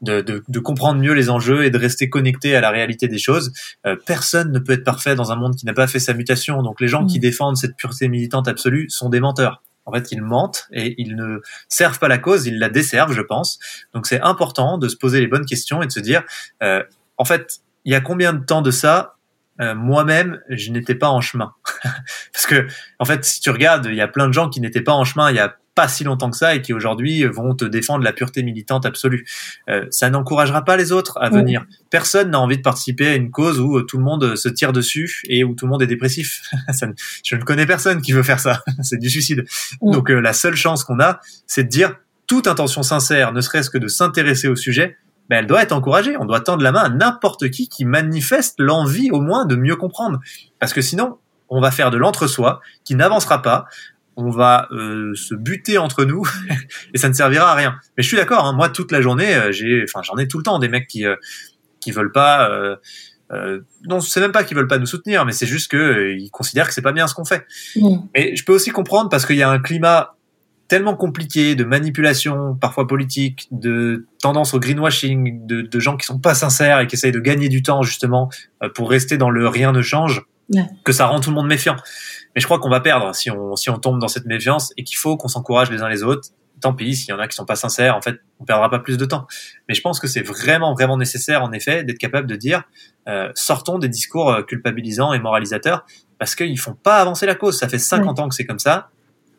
de, 0.03 0.21
de, 0.21 0.43
de, 0.49 0.59
comprendre 0.59 1.01
mieux 1.01 1.13
les 1.13 1.31
enjeux 1.31 1.65
et 1.65 1.71
de 1.71 1.79
rester 1.79 2.09
connecté 2.11 2.57
à 2.57 2.61
la 2.61 2.71
réalité 2.71 3.07
des 3.07 3.19
choses. 3.19 3.53
Euh, 3.87 3.95
personne 4.05 4.51
ne 4.51 4.59
peut 4.59 4.73
être 4.73 4.85
parfait 4.85 5.15
dans 5.15 5.31
un 5.31 5.37
monde 5.37 5.55
qui 5.55 5.65
n'a 5.65 5.75
pas 5.75 5.87
fait 5.87 6.01
sa 6.01 6.15
mutation. 6.15 6.65
Donc 6.65 6.81
les 6.81 6.89
gens 6.89 7.07
qui 7.07 7.19
mmh. 7.19 7.23
défendent 7.23 7.57
cette 7.57 7.77
pureté 7.77 8.09
militante 8.09 8.49
absolue 8.49 8.91
sont 8.91 9.11
des 9.11 9.21
menteurs. 9.21 9.63
En 9.87 9.93
fait, 9.93 10.11
ils 10.11 10.23
mentent 10.23 10.67
et 10.73 11.01
ils 11.01 11.15
ne 11.15 11.41
servent 11.69 12.01
pas 12.01 12.09
la 12.09 12.19
cause, 12.19 12.47
ils 12.47 12.59
la 12.59 12.69
desservent, 12.69 13.13
je 13.13 13.23
pense. 13.23 13.61
Donc 13.95 14.09
c'est 14.09 14.21
important 14.21 14.77
de 14.77 14.89
se 14.89 14.97
poser 14.97 15.21
les 15.21 15.29
bonnes 15.29 15.47
questions 15.47 15.83
et 15.83 15.87
de 15.87 15.93
se 15.93 16.01
dire 16.01 16.25
euh, 16.65 16.83
en 17.19 17.25
fait, 17.25 17.61
il 17.85 17.93
y 17.93 17.95
a 17.95 18.01
combien 18.01 18.33
de 18.33 18.45
temps 18.45 18.63
de 18.63 18.71
ça 18.71 19.15
euh, 19.61 19.75
moi-même, 19.75 20.41
je 20.51 20.71
n'étais 20.71 20.95
pas 20.95 21.09
en 21.09 21.21
chemin? 21.21 21.53
Parce 22.33 22.47
que, 22.47 22.67
en 23.01 23.05
fait, 23.05 23.25
si 23.25 23.41
tu 23.41 23.51
regardes, 23.51 23.87
il 23.87 23.97
y 23.97 24.01
a 24.01 24.09
plein 24.09 24.29
de 24.29 24.33
gens 24.33 24.49
qui 24.49 24.61
n'étaient 24.61 24.83
pas 24.83 24.93
en 24.93 25.05
chemin 25.05 25.31
il 25.31 25.37
y 25.37 25.41
a 25.41 25.57
pas 25.79 25.87
si 25.87 26.03
longtemps 26.03 26.29
que 26.29 26.37
ça 26.37 26.57
et 26.57 26.61
qui 26.61 26.73
aujourd'hui 26.73 27.25
vont 27.25 27.55
te 27.55 27.65
défendre 27.65 28.03
la 28.03 28.13
pureté 28.13 28.43
militante 28.43 28.85
absolue. 28.85 29.25
Euh, 29.71 29.87
ça 29.93 30.11
n'encouragera 30.11 30.65
pas 30.65 30.77
les 30.77 30.91
autres 30.91 31.17
à 31.21 31.31
venir. 31.31 31.67
Personne 31.89 32.33
n'a 32.33 32.41
envie 32.41 32.57
de 32.57 32.63
participer 32.63 33.07
à 33.07 33.15
une 33.15 33.31
cause 33.31 33.61
où 33.61 33.81
tout 33.83 33.97
le 33.97 34.03
monde 34.03 34.35
se 34.35 34.49
tire 34.49 34.73
dessus 34.73 35.23
et 35.29 35.45
où 35.45 35.55
tout 35.55 35.67
le 35.67 35.71
monde 35.71 35.83
est 35.83 35.87
dépressif. 35.87 36.43
je 37.25 37.37
ne 37.37 37.43
connais 37.43 37.65
personne 37.65 38.03
qui 38.03 38.11
veut 38.11 38.25
faire 38.25 38.41
ça. 38.41 38.65
C'est 38.83 38.99
du 38.99 39.09
suicide. 39.09 39.45
Donc 39.81 40.11
euh, 40.11 40.19
la 40.19 40.33
seule 40.33 40.57
chance 40.57 40.83
qu'on 40.83 40.99
a, 40.99 41.21
c'est 41.47 41.63
de 41.63 41.69
dire 41.69 41.95
toute 42.27 42.49
intention 42.49 42.83
sincère, 42.83 43.33
ne 43.33 43.41
serait-ce 43.41 43.71
que 43.71 43.79
de 43.79 43.87
s'intéresser 43.87 44.49
au 44.49 44.57
sujet, 44.57 44.97
ben, 45.29 45.39
elle 45.39 45.47
doit 45.47 45.63
être 45.63 45.73
encouragée. 45.73 46.17
On 46.17 46.25
doit 46.25 46.41
tendre 46.41 46.63
la 46.63 46.73
main 46.73 46.85
à 46.85 46.89
n'importe 46.89 47.51
qui 47.51 47.69
qui 47.69 47.85
manifeste 47.85 48.57
l'envie 48.59 49.11
au 49.11 49.21
moins 49.21 49.47
de 49.47 49.57
mieux 49.57 49.77
comprendre. 49.77 50.21
Parce 50.59 50.73
que 50.73 50.81
sinon, 50.81 51.19
on 51.49 51.61
va 51.61 51.71
faire 51.71 51.91
de 51.91 51.97
l'entre-soi 51.97 52.61
qui 52.85 52.95
n'avancera 52.95 53.43
pas. 53.43 53.67
On 54.17 54.31
va 54.31 54.67
euh, 54.73 55.15
se 55.15 55.35
buter 55.35 55.79
entre 55.79 56.05
nous 56.05 56.25
et 56.95 56.99
ça 56.99 57.09
ne 57.09 57.15
servira 57.15 57.53
à 57.53 57.55
rien. 57.55 57.77
Mais 57.97 58.03
je 58.03 58.09
suis 58.09 58.17
d'accord. 58.17 58.45
Hein, 58.45 58.53
moi, 58.53 58.69
toute 58.69 58.91
la 58.91 59.01
journée, 59.01 59.35
euh, 59.35 59.53
j'ai, 59.53 59.85
enfin, 59.85 60.03
j'en 60.03 60.17
ai 60.17 60.27
tout 60.27 60.39
le 60.39 60.45
temps 60.45 60.59
des 60.59 60.69
mecs 60.69 60.89
qui 60.89 61.07
euh, 61.07 61.17
qui 61.81 61.93
veulent 61.93 62.13
pas. 62.13 62.51
Euh, 62.51 62.77
euh, 63.31 63.61
non, 63.87 64.01
c'est 64.01 64.21
même 64.21 64.33
pas 64.33 64.45
qu'ils 64.45 64.57
veulent 64.57 64.69
pas 64.69 64.79
nous 64.79 64.87
soutenir, 64.87 65.25
mais 65.25 65.33
c'est 65.33 65.47
juste 65.47 65.71
que 65.71 66.15
ils 66.19 66.31
considèrent 66.31 66.67
que 66.67 66.75
c'est 66.75 66.83
pas 66.83 66.93
bien 66.93 67.07
ce 67.07 67.15
qu'on 67.15 67.25
fait. 67.25 67.47
Mmh. 67.77 67.97
Mais 68.15 68.37
je 68.37 68.45
peux 68.45 68.55
aussi 68.55 68.71
comprendre 68.71 69.11
parce 69.11 69.27
qu'il 69.27 69.37
y 69.37 69.43
a 69.43 69.51
un 69.51 69.59
climat 69.59 70.17
tellement 70.69 70.95
compliqué 70.95 71.55
de 71.55 71.65
manipulation, 71.65 72.55
parfois 72.55 72.87
politique, 72.87 73.49
de 73.51 74.07
tendance 74.21 74.53
au 74.53 74.61
greenwashing, 74.61 75.47
de, 75.47 75.63
de, 75.63 75.81
gens 75.81 75.97
qui 75.97 76.07
sont 76.07 76.19
pas 76.19 76.35
sincères 76.35 76.81
et 76.81 76.87
qui 76.87 76.95
essayent 76.95 77.13
de 77.13 77.21
gagner 77.21 77.49
du 77.49 77.63
temps 77.63 77.83
justement 77.83 78.29
euh, 78.63 78.69
pour 78.69 78.91
rester 78.91 79.17
dans 79.17 79.31
le 79.31 79.49
rien 79.49 79.73
ne 79.73 79.81
change, 79.81 80.27
que 80.85 80.93
ça 80.93 81.07
rend 81.07 81.21
tout 81.21 81.31
le 81.31 81.37
monde 81.37 81.49
méfiant. 81.49 81.77
Mais 82.35 82.41
je 82.41 82.47
crois 82.47 82.59
qu'on 82.59 82.71
va 82.71 82.81
perdre 82.81 83.15
si 83.15 83.31
on, 83.31 83.57
si 83.57 83.71
on 83.71 83.79
tombe 83.79 83.99
dans 83.99 84.09
cette 84.09 84.27
méfiance 84.27 84.73
et 84.77 84.85
qu'il 84.85 84.99
faut 84.99 85.17
qu'on 85.17 85.29
s'encourage 85.29 85.71
les 85.71 85.83
uns 85.83 85.89
les 85.89 86.03
autres. 86.03 86.29
Tant 86.61 86.75
pis, 86.75 86.97
s'il 86.97 87.11
y 87.11 87.13
en 87.13 87.21
a 87.21 87.29
qui 87.29 87.37
sont 87.37 87.45
pas 87.45 87.55
sincères, 87.55 87.97
en 87.97 88.03
fait, 88.03 88.17
on 88.41 88.45
perdra 88.45 88.69
pas 88.69 88.81
plus 88.81 88.99
de 88.99 89.05
temps. 89.05 89.27
Mais 89.69 89.75
je 89.75 89.81
pense 89.81 90.01
que 90.01 90.09
c'est 90.09 90.23
vraiment, 90.23 90.75
vraiment 90.75 90.97
nécessaire, 90.97 91.45
en 91.45 91.53
effet, 91.53 91.85
d'être 91.85 91.99
capable 91.99 92.27
de 92.27 92.35
dire, 92.35 92.65
euh, 93.09 93.31
sortons 93.37 93.79
des 93.79 93.89
discours 93.89 94.31
euh, 94.31 94.43
culpabilisants 94.43 95.13
et 95.13 95.21
moralisateurs, 95.21 95.87
parce 96.19 96.35
qu'ils 96.35 96.59
font 96.59 96.75
pas 96.75 96.97
avancer 96.97 97.27
la 97.27 97.37
cause. 97.37 97.57
Ça 97.57 97.69
fait 97.69 97.79
50 97.79 98.19
ans 98.19 98.29
que 98.29 98.35
c'est 98.35 98.45
comme 98.45 98.59
ça 98.59 98.91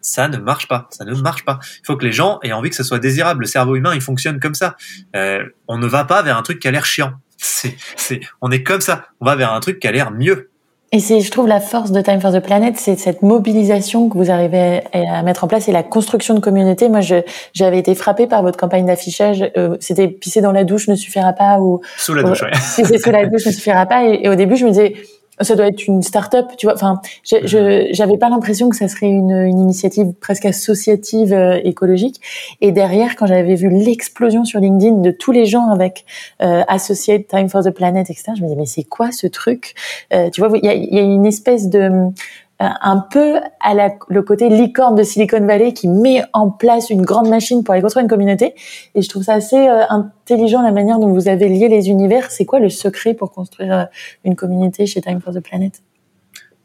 ça 0.01 0.27
ne 0.27 0.37
marche 0.37 0.67
pas. 0.67 0.87
Ça 0.91 1.05
ne 1.05 1.13
marche 1.15 1.45
pas. 1.45 1.59
Il 1.61 1.85
faut 1.85 1.97
que 1.97 2.05
les 2.05 2.11
gens 2.11 2.39
aient 2.43 2.51
envie 2.51 2.69
que 2.69 2.75
ce 2.75 2.83
soit 2.83 2.99
désirable. 2.99 3.41
Le 3.41 3.47
cerveau 3.47 3.75
humain, 3.75 3.93
il 3.95 4.01
fonctionne 4.01 4.39
comme 4.39 4.55
ça. 4.55 4.75
Euh, 5.15 5.43
on 5.67 5.77
ne 5.77 5.87
va 5.87 6.05
pas 6.05 6.21
vers 6.21 6.37
un 6.37 6.41
truc 6.41 6.59
qui 6.59 6.67
a 6.67 6.71
l'air 6.71 6.85
chiant. 6.85 7.13
C'est, 7.37 7.75
c'est, 7.95 8.19
on 8.41 8.51
est 8.51 8.63
comme 8.63 8.81
ça. 8.81 9.05
On 9.21 9.25
va 9.25 9.35
vers 9.35 9.53
un 9.53 9.59
truc 9.59 9.79
qui 9.79 9.87
a 9.87 9.91
l'air 9.91 10.11
mieux. 10.11 10.49
Et 10.91 10.99
c'est, 10.99 11.21
je 11.21 11.29
trouve, 11.29 11.47
la 11.47 11.59
force 11.59 11.91
de 11.91 12.01
Time 12.01 12.19
for 12.19 12.33
the 12.33 12.39
Planet, 12.39 12.75
c'est 12.75 12.97
cette 12.97 13.21
mobilisation 13.21 14.09
que 14.09 14.17
vous 14.17 14.31
arrivez 14.31 14.81
à 14.91 15.21
mettre 15.21 15.43
en 15.43 15.47
place 15.47 15.69
et 15.69 15.71
la 15.71 15.83
construction 15.83 16.33
de 16.33 16.39
communauté. 16.39 16.89
Moi, 16.89 17.01
je, 17.01 17.17
j'avais 17.53 17.77
été 17.77 17.93
frappée 17.93 18.25
par 18.25 18.41
votre 18.41 18.57
campagne 18.57 18.87
d'affichage. 18.87 19.51
Euh, 19.55 19.77
c'était 19.79 20.07
pisser 20.07 20.41
dans 20.41 20.51
la 20.51 20.63
douche 20.63 20.87
ne 20.87 20.95
suffira 20.95 21.33
pas 21.33 21.59
ou 21.59 21.81
sous 21.95 22.15
la 22.15 22.23
douche. 22.23 22.41
Ouais. 22.41 22.97
sous 22.97 23.11
la 23.11 23.27
douche 23.27 23.45
ne 23.45 23.51
suffira 23.51 23.85
pas. 23.85 24.05
Et, 24.05 24.21
et 24.23 24.29
au 24.29 24.35
début, 24.35 24.55
je 24.55 24.65
me 24.65 24.71
disais 24.71 24.95
ça 25.41 25.55
doit 25.55 25.67
être 25.67 25.87
une 25.87 26.01
start-up, 26.01 26.47
tu 26.57 26.65
vois. 26.65 26.75
Enfin, 26.75 27.01
je 27.23 27.87
j'avais 27.91 28.17
pas 28.17 28.29
l'impression 28.29 28.69
que 28.69 28.75
ça 28.75 28.87
serait 28.87 29.07
une, 29.07 29.31
une 29.31 29.59
initiative 29.59 30.13
presque 30.19 30.45
associative 30.45 31.33
euh, 31.33 31.59
écologique. 31.63 32.21
Et 32.61 32.71
derrière, 32.71 33.15
quand 33.15 33.25
j'avais 33.25 33.55
vu 33.55 33.69
l'explosion 33.69 34.45
sur 34.45 34.59
LinkedIn 34.59 34.97
de 34.97 35.11
tous 35.11 35.31
les 35.31 35.45
gens 35.45 35.69
avec 35.69 36.05
euh, 36.41 36.63
Associate 36.67 37.27
Time 37.27 37.49
for 37.49 37.63
the 37.63 37.71
Planet, 37.71 38.09
etc., 38.09 38.33
je 38.35 38.41
me 38.41 38.47
disais 38.47 38.59
mais 38.59 38.65
c'est 38.65 38.83
quoi 38.83 39.11
ce 39.11 39.27
truc? 39.27 39.75
Euh, 40.13 40.29
Tu 40.29 40.41
vois, 40.41 40.57
il 40.57 40.65
y 40.65 40.69
a, 40.69 40.75
y 40.75 40.99
a, 40.99 41.01
une 41.01 41.25
espèce 41.25 41.69
de 41.69 42.11
un 42.59 42.97
peu 42.97 43.35
à 43.61 43.73
la, 43.73 43.91
le 44.09 44.21
côté 44.21 44.49
licorne 44.49 44.95
de 44.95 45.03
Silicon 45.03 45.45
Valley 45.45 45.73
qui 45.73 45.87
met 45.87 46.23
en 46.33 46.49
place 46.49 46.89
une 46.89 47.03
grande 47.03 47.29
machine 47.29 47.63
pour 47.63 47.73
aller 47.73 47.81
construire 47.81 48.03
une 48.03 48.09
communauté. 48.09 48.53
Et 48.95 49.01
je 49.01 49.07
trouve 49.07 49.23
ça 49.23 49.33
assez 49.35 49.55
euh, 49.55 49.83
intelligent 49.89 50.61
la 50.61 50.73
manière 50.73 50.99
dont 50.99 51.07
vous 51.07 51.29
avez 51.29 51.47
lié 51.47 51.69
les 51.69 51.87
univers. 51.87 52.31
C'est 52.31 52.45
quoi 52.45 52.59
le 52.59 52.69
secret 52.69 53.13
pour 53.13 53.31
construire 53.31 53.73
euh, 53.73 53.83
une 54.25 54.35
communauté 54.35 54.85
chez 54.85 55.01
Time 55.01 55.21
for 55.21 55.33
the 55.33 55.39
Planet? 55.39 55.81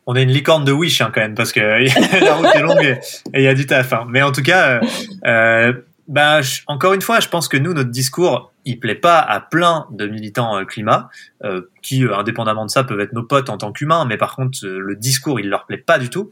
On 0.07 0.17
est 0.17 0.25
une 0.25 0.33
licorne 0.33 0.65
de 0.65 0.73
Wish 0.73 1.01
hein, 1.01 1.13
quand 1.15 1.21
même 1.21 1.35
parce 1.35 1.53
que 1.53 1.61
la 2.25 2.35
route 2.35 2.55
est 2.55 2.61
longue 2.61 2.99
et 3.33 3.39
il 3.39 3.45
y 3.45 3.49
a 3.49 3.55
du 3.55 3.67
taf. 3.67 3.93
Hein. 3.93 4.07
Mais 4.09 4.23
en 4.23 4.33
tout 4.33 4.43
cas, 4.43 4.81
euh, 5.25 5.73
bah, 6.09 6.41
encore 6.67 6.93
une 6.93 7.03
fois, 7.03 7.21
je 7.21 7.29
pense 7.29 7.47
que 7.47 7.57
nous, 7.57 7.73
notre 7.73 7.91
discours, 7.91 8.53
il 8.65 8.81
plaît 8.81 8.95
pas 8.95 9.19
à 9.19 9.41
plein 9.41 9.87
de 9.91 10.07
militants 10.07 10.57
euh, 10.57 10.65
climat 10.65 11.09
euh, 11.45 11.63
qui, 11.83 12.05
euh, 12.05 12.17
indépendamment 12.17 12.65
de 12.65 12.71
ça, 12.71 12.85
peuvent 12.85 13.01
être 13.01 13.13
nos 13.13 13.23
potes 13.23 13.51
en 13.51 13.59
tant 13.59 13.73
qu'humains, 13.73 14.05
mais 14.05 14.17
par 14.17 14.37
contre, 14.37 14.59
le 14.63 14.97
discours, 14.97 15.41
il 15.41 15.49
leur 15.49 15.67
plaît 15.67 15.79
pas 15.79 15.99
du 15.99 16.11
tout. 16.11 16.31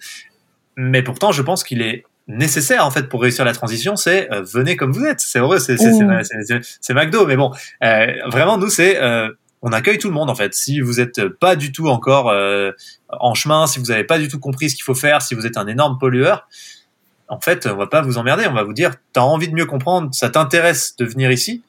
Mais 0.76 1.02
pourtant, 1.02 1.32
je 1.32 1.42
pense 1.42 1.64
qu'il 1.64 1.82
est 1.82 2.04
nécessaire 2.28 2.86
en 2.86 2.90
fait 2.90 3.08
pour 3.08 3.20
réussir 3.20 3.44
la 3.44 3.52
transition, 3.52 3.96
c'est 3.96 4.28
venez 4.30 4.76
comme 4.76 4.92
vous 4.92 5.04
êtes. 5.04 5.20
C'est 5.20 5.40
heureux, 5.40 5.58
c'est 5.58 5.76
c'est 5.76 6.94
McDo, 6.94 7.26
mais 7.26 7.36
bon, 7.36 7.50
vraiment 8.26 8.56
nous 8.56 8.70
c'est 8.70 8.98
on 9.60 9.72
accueille 9.72 9.98
tout 9.98 10.08
le 10.08 10.14
monde 10.14 10.30
en 10.30 10.34
fait. 10.34 10.54
Si 10.54 10.80
vous 10.80 11.00
êtes 11.00 11.28
pas 11.28 11.56
du 11.56 11.72
tout 11.72 11.88
encore 11.88 12.32
en 13.10 13.34
chemin, 13.34 13.66
si 13.66 13.80
vous 13.80 13.86
n'avez 13.86 14.04
pas 14.04 14.18
du 14.18 14.28
tout 14.28 14.38
compris 14.38 14.70
ce 14.70 14.76
qu'il 14.76 14.84
faut 14.84 14.94
faire, 14.94 15.20
si 15.20 15.34
vous 15.34 15.46
êtes 15.46 15.58
un 15.58 15.66
énorme 15.66 15.98
pollueur, 15.98 16.48
en 17.28 17.40
fait, 17.40 17.66
on 17.66 17.76
va 17.76 17.86
pas 17.86 18.02
vous 18.02 18.18
emmerder, 18.18 18.46
on 18.46 18.52
va 18.52 18.62
vous 18.62 18.72
dire, 18.72 18.94
t'as 19.12 19.22
envie 19.22 19.48
de 19.48 19.54
mieux 19.54 19.66
comprendre, 19.66 20.14
ça 20.14 20.30
t'intéresse 20.30 20.96
de 20.96 21.04
venir 21.04 21.30
ici, 21.30 21.62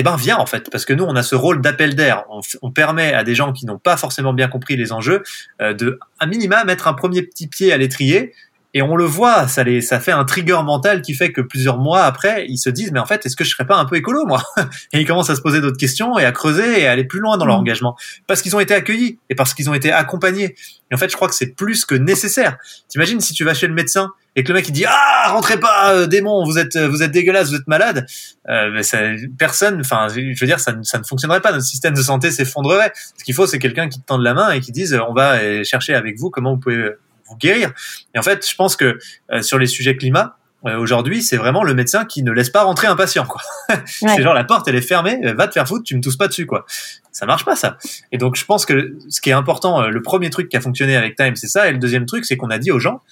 eh 0.00 0.04
ben 0.04 0.14
viens 0.14 0.36
en 0.36 0.46
fait, 0.46 0.70
parce 0.70 0.84
que 0.84 0.92
nous 0.92 1.02
on 1.02 1.16
a 1.16 1.24
ce 1.24 1.34
rôle 1.34 1.60
d'appel 1.60 1.96
d'air. 1.96 2.24
On, 2.62 2.70
permet 2.70 3.12
à 3.14 3.24
des 3.24 3.34
gens 3.34 3.52
qui 3.52 3.66
n'ont 3.66 3.80
pas 3.80 3.96
forcément 3.96 4.32
bien 4.32 4.46
compris 4.46 4.76
les 4.76 4.92
enjeux 4.92 5.24
euh, 5.60 5.74
de, 5.74 5.98
à 6.20 6.26
minima, 6.26 6.62
mettre 6.62 6.86
un 6.86 6.92
premier 6.92 7.22
petit 7.22 7.48
pied 7.48 7.72
à 7.72 7.78
l'étrier. 7.78 8.32
Et 8.74 8.82
on 8.82 8.96
le 8.96 9.04
voit, 9.04 9.48
ça, 9.48 9.64
les, 9.64 9.80
ça 9.80 9.98
fait 9.98 10.12
un 10.12 10.24
trigger 10.24 10.60
mental 10.62 11.00
qui 11.00 11.14
fait 11.14 11.32
que 11.32 11.40
plusieurs 11.40 11.78
mois 11.78 12.02
après, 12.02 12.44
ils 12.48 12.58
se 12.58 12.68
disent 12.68 12.92
mais 12.92 13.00
en 13.00 13.06
fait 13.06 13.24
est-ce 13.24 13.34
que 13.34 13.44
je 13.44 13.50
serais 13.50 13.66
pas 13.66 13.76
un 13.76 13.86
peu 13.86 13.96
écolo 13.96 14.26
moi 14.26 14.42
Et 14.92 15.00
ils 15.00 15.06
commencent 15.06 15.30
à 15.30 15.36
se 15.36 15.40
poser 15.40 15.62
d'autres 15.62 15.78
questions 15.78 16.18
et 16.18 16.24
à 16.24 16.32
creuser 16.32 16.82
et 16.82 16.86
à 16.86 16.92
aller 16.92 17.04
plus 17.04 17.20
loin 17.20 17.38
dans 17.38 17.46
leur 17.46 17.56
mmh. 17.56 17.60
engagement 17.60 17.96
parce 18.26 18.42
qu'ils 18.42 18.54
ont 18.54 18.60
été 18.60 18.74
accueillis 18.74 19.18
et 19.30 19.34
parce 19.34 19.54
qu'ils 19.54 19.70
ont 19.70 19.74
été 19.74 19.90
accompagnés. 19.90 20.54
Et 20.90 20.94
en 20.94 20.98
fait, 20.98 21.10
je 21.10 21.16
crois 21.16 21.28
que 21.28 21.34
c'est 21.34 21.54
plus 21.54 21.84
que 21.84 21.94
nécessaire. 21.94 22.58
T'imagines 22.88 23.20
si 23.20 23.32
tu 23.32 23.44
vas 23.44 23.54
chez 23.54 23.66
le 23.66 23.74
médecin 23.74 24.12
et 24.36 24.44
que 24.44 24.48
le 24.48 24.54
mec 24.54 24.68
il 24.68 24.72
dit 24.72 24.84
ah 24.86 25.30
rentrez 25.30 25.58
pas 25.58 25.94
euh, 25.94 26.06
démon 26.06 26.44
vous 26.44 26.58
êtes 26.58 26.76
vous 26.76 27.02
êtes 27.02 27.10
dégueulasse 27.10 27.48
vous 27.48 27.56
êtes 27.56 27.66
malade 27.66 28.06
euh, 28.48 28.70
mais 28.72 28.84
ça, 28.84 28.98
personne 29.36 29.80
enfin 29.80 30.06
je 30.08 30.20
veux 30.20 30.46
dire 30.46 30.60
ça, 30.60 30.74
ça 30.82 30.98
ne 30.98 31.02
fonctionnerait 31.02 31.40
pas 31.40 31.50
notre 31.50 31.64
système 31.64 31.94
de 31.94 32.02
santé 32.02 32.30
s'effondrerait 32.30 32.92
ce 33.16 33.24
qu'il 33.24 33.34
faut 33.34 33.46
c'est 33.46 33.58
quelqu'un 33.58 33.88
qui 33.88 34.00
te 34.00 34.06
tende 34.06 34.22
la 34.22 34.34
main 34.34 34.50
et 34.52 34.60
qui 34.60 34.70
dise 34.70 34.96
on 35.08 35.12
va 35.12 35.38
euh, 35.38 35.64
chercher 35.64 35.94
avec 35.94 36.18
vous 36.18 36.30
comment 36.30 36.54
vous 36.54 36.60
pouvez 36.60 36.90
vous 37.28 37.36
guérir 37.36 37.72
et 38.14 38.18
en 38.18 38.22
fait 38.22 38.48
je 38.48 38.54
pense 38.54 38.76
que 38.76 38.98
euh, 39.32 39.42
sur 39.42 39.58
les 39.58 39.66
sujets 39.66 39.96
climat 39.96 40.36
aujourd'hui, 40.64 41.22
c'est 41.22 41.36
vraiment 41.36 41.62
le 41.62 41.72
médecin 41.72 42.04
qui 42.04 42.24
ne 42.24 42.32
laisse 42.32 42.50
pas 42.50 42.64
rentrer 42.64 42.88
un 42.88 42.96
patient, 42.96 43.24
quoi. 43.24 43.40
c'est 43.86 44.20
genre 44.20 44.34
la 44.34 44.42
porte, 44.42 44.66
elle 44.66 44.74
est 44.74 44.82
fermée, 44.82 45.20
va 45.22 45.46
te 45.46 45.52
faire 45.52 45.66
foutre, 45.68 45.84
tu 45.84 45.96
me 45.96 46.00
tousses 46.00 46.16
pas 46.16 46.26
dessus, 46.26 46.46
quoi. 46.46 46.66
Ça 47.12 47.26
marche 47.26 47.44
pas, 47.44 47.54
ça. 47.54 47.78
Et 48.10 48.18
donc, 48.18 48.34
je 48.34 48.44
pense 48.44 48.66
que 48.66 48.98
ce 49.08 49.20
qui 49.20 49.30
est 49.30 49.34
important, 49.34 49.86
le 49.86 50.02
premier 50.02 50.30
truc 50.30 50.48
qui 50.48 50.56
a 50.56 50.60
fonctionné 50.60 50.96
avec 50.96 51.14
Time, 51.16 51.36
c'est 51.36 51.46
ça, 51.46 51.68
et 51.68 51.72
le 51.72 51.78
deuxième 51.78 52.06
truc, 52.06 52.24
c'est 52.24 52.36
qu'on 52.36 52.50
a 52.50 52.58
dit 52.58 52.72
aux 52.72 52.80
gens, 52.80 53.02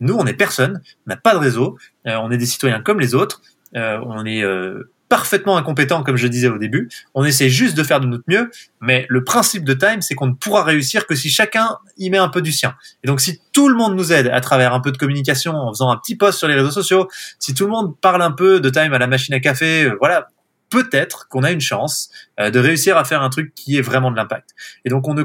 nous, 0.00 0.14
on 0.14 0.26
est 0.26 0.34
personne, 0.34 0.80
on 1.06 1.10
n'a 1.10 1.16
pas 1.16 1.34
de 1.34 1.38
réseau, 1.38 1.78
euh, 2.06 2.16
on 2.16 2.30
est 2.30 2.38
des 2.38 2.46
citoyens 2.46 2.80
comme 2.80 3.00
les 3.00 3.14
autres, 3.14 3.42
euh, 3.76 4.00
on 4.06 4.24
est 4.24 4.42
euh, 4.42 4.90
parfaitement 5.10 5.58
incompétents, 5.58 6.02
comme 6.04 6.16
je 6.16 6.28
disais 6.28 6.48
au 6.48 6.56
début. 6.56 6.88
On 7.14 7.24
essaie 7.24 7.50
juste 7.50 7.76
de 7.76 7.82
faire 7.82 8.00
de 8.00 8.06
notre 8.06 8.22
mieux, 8.28 8.50
mais 8.80 9.06
le 9.10 9.24
principe 9.24 9.64
de 9.64 9.74
Time, 9.74 10.00
c'est 10.00 10.14
qu'on 10.14 10.28
ne 10.28 10.34
pourra 10.34 10.62
réussir 10.62 11.06
que 11.06 11.16
si 11.16 11.28
chacun 11.28 11.78
y 11.98 12.08
met 12.10 12.16
un 12.16 12.28
peu 12.28 12.40
du 12.40 12.52
sien. 12.52 12.76
Et 13.02 13.08
donc, 13.08 13.20
si 13.20 13.42
tout 13.52 13.68
le 13.68 13.74
monde 13.74 13.96
nous 13.96 14.12
aide 14.12 14.28
à 14.28 14.40
travers 14.40 14.72
un 14.72 14.80
peu 14.80 14.92
de 14.92 14.96
communication, 14.96 15.52
en 15.52 15.72
faisant 15.72 15.90
un 15.90 15.96
petit 15.96 16.16
post 16.16 16.38
sur 16.38 16.46
les 16.46 16.54
réseaux 16.54 16.70
sociaux, 16.70 17.08
si 17.40 17.52
tout 17.54 17.64
le 17.64 17.72
monde 17.72 17.98
parle 18.00 18.22
un 18.22 18.30
peu 18.30 18.60
de 18.60 18.70
Time 18.70 18.94
à 18.94 18.98
la 18.98 19.08
machine 19.08 19.34
à 19.34 19.40
café, 19.40 19.90
voilà, 19.98 20.28
peut-être 20.70 21.26
qu'on 21.28 21.42
a 21.42 21.50
une 21.50 21.60
chance 21.60 22.10
de 22.38 22.58
réussir 22.60 22.96
à 22.96 23.04
faire 23.04 23.20
un 23.22 23.30
truc 23.30 23.52
qui 23.54 23.76
ait 23.76 23.82
vraiment 23.82 24.12
de 24.12 24.16
l'impact. 24.16 24.50
Et 24.84 24.90
donc, 24.90 25.08
on 25.08 25.14
ne 25.14 25.24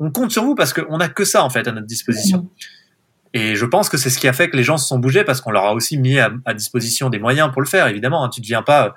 on 0.00 0.10
compte 0.10 0.30
sur 0.30 0.44
vous 0.44 0.54
parce 0.54 0.72
qu'on 0.72 0.98
n'a 0.98 1.08
que 1.08 1.24
ça 1.24 1.42
en 1.44 1.50
fait 1.50 1.66
à 1.66 1.72
notre 1.72 1.86
disposition. 1.86 2.38
Mmh. 2.38 2.48
Et 3.34 3.56
je 3.56 3.66
pense 3.66 3.88
que 3.88 3.96
c'est 3.96 4.10
ce 4.10 4.18
qui 4.18 4.26
a 4.26 4.32
fait 4.32 4.48
que 4.48 4.56
les 4.56 4.62
gens 4.62 4.78
se 4.78 4.86
sont 4.86 4.98
bougés 4.98 5.24
parce 5.24 5.40
qu'on 5.40 5.50
leur 5.50 5.64
a 5.64 5.74
aussi 5.74 5.98
mis 5.98 6.18
à, 6.18 6.30
disposition 6.54 7.10
des 7.10 7.18
moyens 7.18 7.52
pour 7.52 7.60
le 7.60 7.68
faire. 7.68 7.86
Évidemment, 7.86 8.24
hein, 8.24 8.30
tu 8.30 8.40
ne 8.40 8.42
deviens 8.42 8.62
pas 8.62 8.86
euh, 8.86 8.90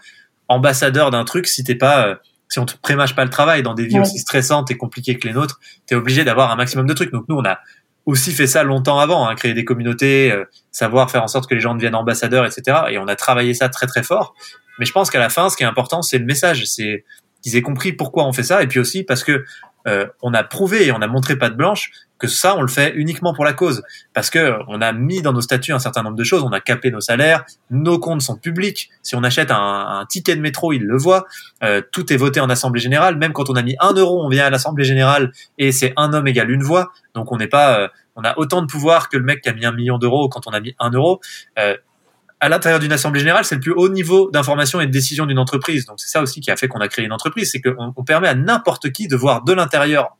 ambassadeur 0.51 1.11
d'un 1.11 1.23
truc 1.25 1.47
si 1.47 1.63
t'es 1.63 1.75
pas, 1.75 2.07
euh, 2.07 2.15
si 2.49 2.59
on 2.59 2.65
te 2.65 2.75
prémâche 2.77 3.15
pas 3.15 3.23
le 3.23 3.29
travail 3.29 3.63
dans 3.63 3.73
des 3.73 3.85
vies 3.85 3.99
aussi 3.99 4.19
stressantes 4.19 4.71
et 4.71 4.77
compliquées 4.77 5.17
que 5.17 5.27
les 5.27 5.33
nôtres. 5.33 5.59
Tu 5.87 5.93
es 5.93 5.97
obligé 5.97 6.23
d'avoir 6.23 6.51
un 6.51 6.55
maximum 6.55 6.85
de 6.85 6.93
trucs. 6.93 7.11
Donc 7.11 7.25
nous, 7.29 7.37
on 7.37 7.45
a 7.45 7.59
aussi 8.05 8.31
fait 8.31 8.47
ça 8.47 8.63
longtemps 8.63 8.99
avant, 8.99 9.27
hein, 9.27 9.35
créer 9.35 9.53
des 9.53 9.63
communautés, 9.63 10.31
euh, 10.31 10.45
savoir 10.71 11.09
faire 11.11 11.23
en 11.23 11.27
sorte 11.27 11.49
que 11.49 11.55
les 11.55 11.61
gens 11.61 11.75
deviennent 11.75 11.95
ambassadeurs, 11.95 12.45
etc. 12.45 12.79
Et 12.89 12.97
on 12.97 13.07
a 13.07 13.15
travaillé 13.15 13.53
ça 13.53 13.69
très 13.69 13.87
très 13.87 14.03
fort. 14.03 14.33
Mais 14.79 14.85
je 14.85 14.91
pense 14.91 15.09
qu'à 15.09 15.19
la 15.19 15.29
fin, 15.29 15.49
ce 15.49 15.57
qui 15.57 15.63
est 15.63 15.67
important, 15.67 16.01
c'est 16.01 16.17
le 16.17 16.25
message, 16.25 16.65
c'est 16.65 17.05
qu'ils 17.41 17.55
aient 17.55 17.61
compris 17.61 17.93
pourquoi 17.93 18.25
on 18.25 18.33
fait 18.33 18.43
ça, 18.43 18.63
et 18.63 18.67
puis 18.67 18.79
aussi 18.79 19.03
parce 19.03 19.23
que 19.23 19.43
euh, 19.87 20.05
on 20.21 20.33
a 20.33 20.43
prouvé 20.43 20.87
et 20.87 20.91
on 20.91 21.01
a 21.01 21.07
montré 21.07 21.37
pas 21.37 21.49
de 21.49 21.55
blanche 21.55 21.91
que 22.21 22.27
ça, 22.27 22.55
on 22.55 22.61
le 22.61 22.67
fait 22.67 22.93
uniquement 22.95 23.33
pour 23.33 23.43
la 23.43 23.53
cause. 23.53 23.81
Parce 24.13 24.29
que 24.29 24.59
on 24.67 24.79
a 24.79 24.93
mis 24.93 25.23
dans 25.23 25.33
nos 25.33 25.41
statuts 25.41 25.73
un 25.73 25.79
certain 25.79 26.03
nombre 26.03 26.15
de 26.15 26.23
choses, 26.23 26.43
on 26.43 26.51
a 26.51 26.61
capé 26.61 26.91
nos 26.91 27.01
salaires, 27.01 27.45
nos 27.71 27.97
comptes 27.97 28.21
sont 28.21 28.37
publics. 28.37 28.91
Si 29.01 29.15
on 29.15 29.23
achète 29.23 29.49
un, 29.49 30.05
ticket 30.07 30.35
de 30.35 30.41
métro, 30.41 30.71
ils 30.71 30.83
le 30.83 30.97
voient. 30.97 31.25
Euh, 31.63 31.81
tout 31.91 32.13
est 32.13 32.17
voté 32.17 32.39
en 32.39 32.49
assemblée 32.49 32.79
générale. 32.79 33.17
Même 33.17 33.33
quand 33.33 33.49
on 33.49 33.55
a 33.55 33.63
mis 33.63 33.75
un 33.79 33.93
euro, 33.93 34.23
on 34.23 34.29
vient 34.29 34.45
à 34.45 34.49
l'assemblée 34.51 34.85
générale 34.85 35.31
et 35.57 35.71
c'est 35.71 35.93
un 35.97 36.13
homme 36.13 36.27
égale 36.27 36.51
une 36.51 36.61
voix. 36.61 36.91
Donc 37.15 37.31
on 37.31 37.37
n'est 37.37 37.47
pas, 37.47 37.79
euh, 37.79 37.87
on 38.15 38.23
a 38.23 38.37
autant 38.37 38.61
de 38.61 38.67
pouvoir 38.67 39.09
que 39.09 39.17
le 39.17 39.23
mec 39.23 39.41
qui 39.41 39.49
a 39.49 39.53
mis 39.53 39.65
un 39.65 39.71
million 39.71 39.97
d'euros 39.97 40.29
quand 40.29 40.45
on 40.45 40.51
a 40.51 40.59
mis 40.59 40.75
un 40.77 40.91
euro 40.91 41.21
à 42.41 42.49
l'intérieur 42.49 42.79
d'une 42.79 42.91
assemblée 42.91 43.19
générale, 43.19 43.45
c'est 43.45 43.53
le 43.53 43.61
plus 43.61 43.71
haut 43.71 43.87
niveau 43.87 44.31
d'information 44.31 44.81
et 44.81 44.87
de 44.87 44.91
décision 44.91 45.27
d'une 45.27 45.37
entreprise. 45.37 45.85
Donc 45.85 45.99
c'est 45.99 46.09
ça 46.09 46.23
aussi 46.23 46.41
qui 46.41 46.49
a 46.49 46.57
fait 46.57 46.67
qu'on 46.67 46.79
a 46.79 46.87
créé 46.87 47.05
une 47.05 47.13
entreprise, 47.13 47.51
c'est 47.51 47.61
qu'on 47.61 47.93
on 47.95 48.03
permet 48.03 48.27
à 48.27 48.33
n'importe 48.33 48.91
qui 48.91 49.07
de 49.07 49.15
voir 49.15 49.43
de 49.43 49.53
l'intérieur, 49.53 50.17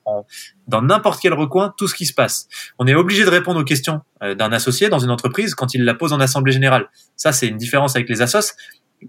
dans 0.67 0.83
n'importe 0.83 1.19
quel 1.19 1.33
recoin, 1.33 1.73
tout 1.77 1.87
ce 1.87 1.95
qui 1.95 2.05
se 2.05 2.13
passe. 2.13 2.47
On 2.77 2.85
est 2.85 2.93
obligé 2.93 3.25
de 3.25 3.29
répondre 3.29 3.59
aux 3.59 3.63
questions 3.63 4.01
euh, 4.21 4.35
d'un 4.35 4.51
associé 4.51 4.87
dans 4.87 4.99
une 4.99 5.09
entreprise 5.09 5.55
quand 5.55 5.73
il 5.73 5.83
la 5.83 5.95
pose 5.95 6.13
en 6.13 6.19
assemblée 6.19 6.51
générale. 6.51 6.89
Ça, 7.15 7.31
c'est 7.31 7.47
une 7.47 7.57
différence 7.57 7.95
avec 7.95 8.07
les 8.07 8.21
assos. 8.21 8.53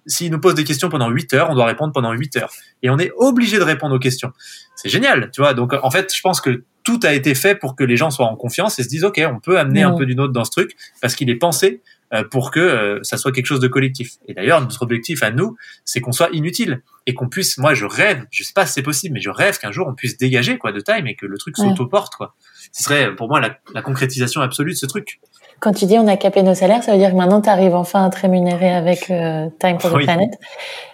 S'il 0.06 0.32
nous 0.32 0.40
pose 0.40 0.54
des 0.54 0.64
questions 0.64 0.88
pendant 0.88 1.10
8 1.10 1.34
heures, 1.34 1.50
on 1.50 1.54
doit 1.54 1.66
répondre 1.66 1.92
pendant 1.92 2.12
8 2.12 2.36
heures. 2.38 2.50
Et 2.82 2.88
on 2.88 2.98
est 2.98 3.12
obligé 3.18 3.58
de 3.58 3.62
répondre 3.62 3.94
aux 3.94 3.98
questions. 3.98 4.32
C'est 4.74 4.88
génial, 4.88 5.30
tu 5.34 5.42
vois. 5.42 5.52
Donc 5.52 5.74
en 5.74 5.90
fait, 5.90 6.10
je 6.16 6.20
pense 6.22 6.40
que 6.40 6.64
tout 6.82 6.98
a 7.02 7.12
été 7.12 7.34
fait 7.34 7.56
pour 7.56 7.76
que 7.76 7.84
les 7.84 7.98
gens 7.98 8.10
soient 8.10 8.26
en 8.26 8.36
confiance 8.36 8.78
et 8.78 8.84
se 8.84 8.88
disent, 8.88 9.04
OK, 9.04 9.20
on 9.30 9.38
peut 9.38 9.58
amener 9.58 9.82
un 9.82 9.92
peu 9.92 10.06
d'une 10.06 10.18
autre 10.18 10.32
dans 10.32 10.44
ce 10.44 10.50
truc 10.50 10.74
parce 11.02 11.14
qu'il 11.14 11.28
est 11.28 11.36
pensé 11.36 11.82
pour 12.30 12.50
que 12.50 12.60
euh, 12.60 12.98
ça 13.02 13.16
soit 13.16 13.32
quelque 13.32 13.46
chose 13.46 13.60
de 13.60 13.68
collectif. 13.68 14.12
Et 14.28 14.34
d'ailleurs, 14.34 14.60
notre 14.60 14.82
objectif 14.82 15.22
à 15.22 15.30
nous, 15.30 15.56
c'est 15.84 16.00
qu'on 16.00 16.12
soit 16.12 16.28
inutile 16.32 16.82
et 17.06 17.14
qu'on 17.14 17.28
puisse. 17.28 17.58
Moi, 17.58 17.74
je 17.74 17.86
rêve. 17.86 18.24
Je 18.30 18.44
sais 18.44 18.52
pas 18.52 18.66
si 18.66 18.74
c'est 18.74 18.82
possible, 18.82 19.14
mais 19.14 19.20
je 19.20 19.30
rêve 19.30 19.58
qu'un 19.58 19.72
jour 19.72 19.86
on 19.88 19.94
puisse 19.94 20.18
dégager 20.18 20.58
quoi 20.58 20.72
de 20.72 20.80
time 20.80 21.06
et 21.06 21.16
que 21.16 21.26
le 21.26 21.38
truc 21.38 21.56
s'autoporte 21.56 22.14
quoi. 22.14 22.34
Ce 22.72 22.82
serait 22.82 23.14
pour 23.14 23.28
moi 23.28 23.40
la, 23.40 23.56
la, 23.74 23.82
concrétisation 23.82 24.40
absolue 24.40 24.72
de 24.72 24.76
ce 24.76 24.86
truc. 24.86 25.20
Quand 25.60 25.72
tu 25.72 25.86
dis 25.86 25.98
on 25.98 26.06
a 26.06 26.16
capé 26.16 26.42
nos 26.42 26.54
salaires, 26.54 26.82
ça 26.82 26.92
veut 26.92 26.98
dire 26.98 27.10
que 27.10 27.16
maintenant 27.16 27.40
tu 27.40 27.48
arrives 27.48 27.74
enfin 27.74 28.04
à 28.04 28.10
te 28.10 28.20
rémunérer 28.20 28.72
avec 28.72 29.10
euh, 29.10 29.48
Time 29.58 29.80
for 29.80 29.92
the 29.92 30.02
Planet. 30.02 30.30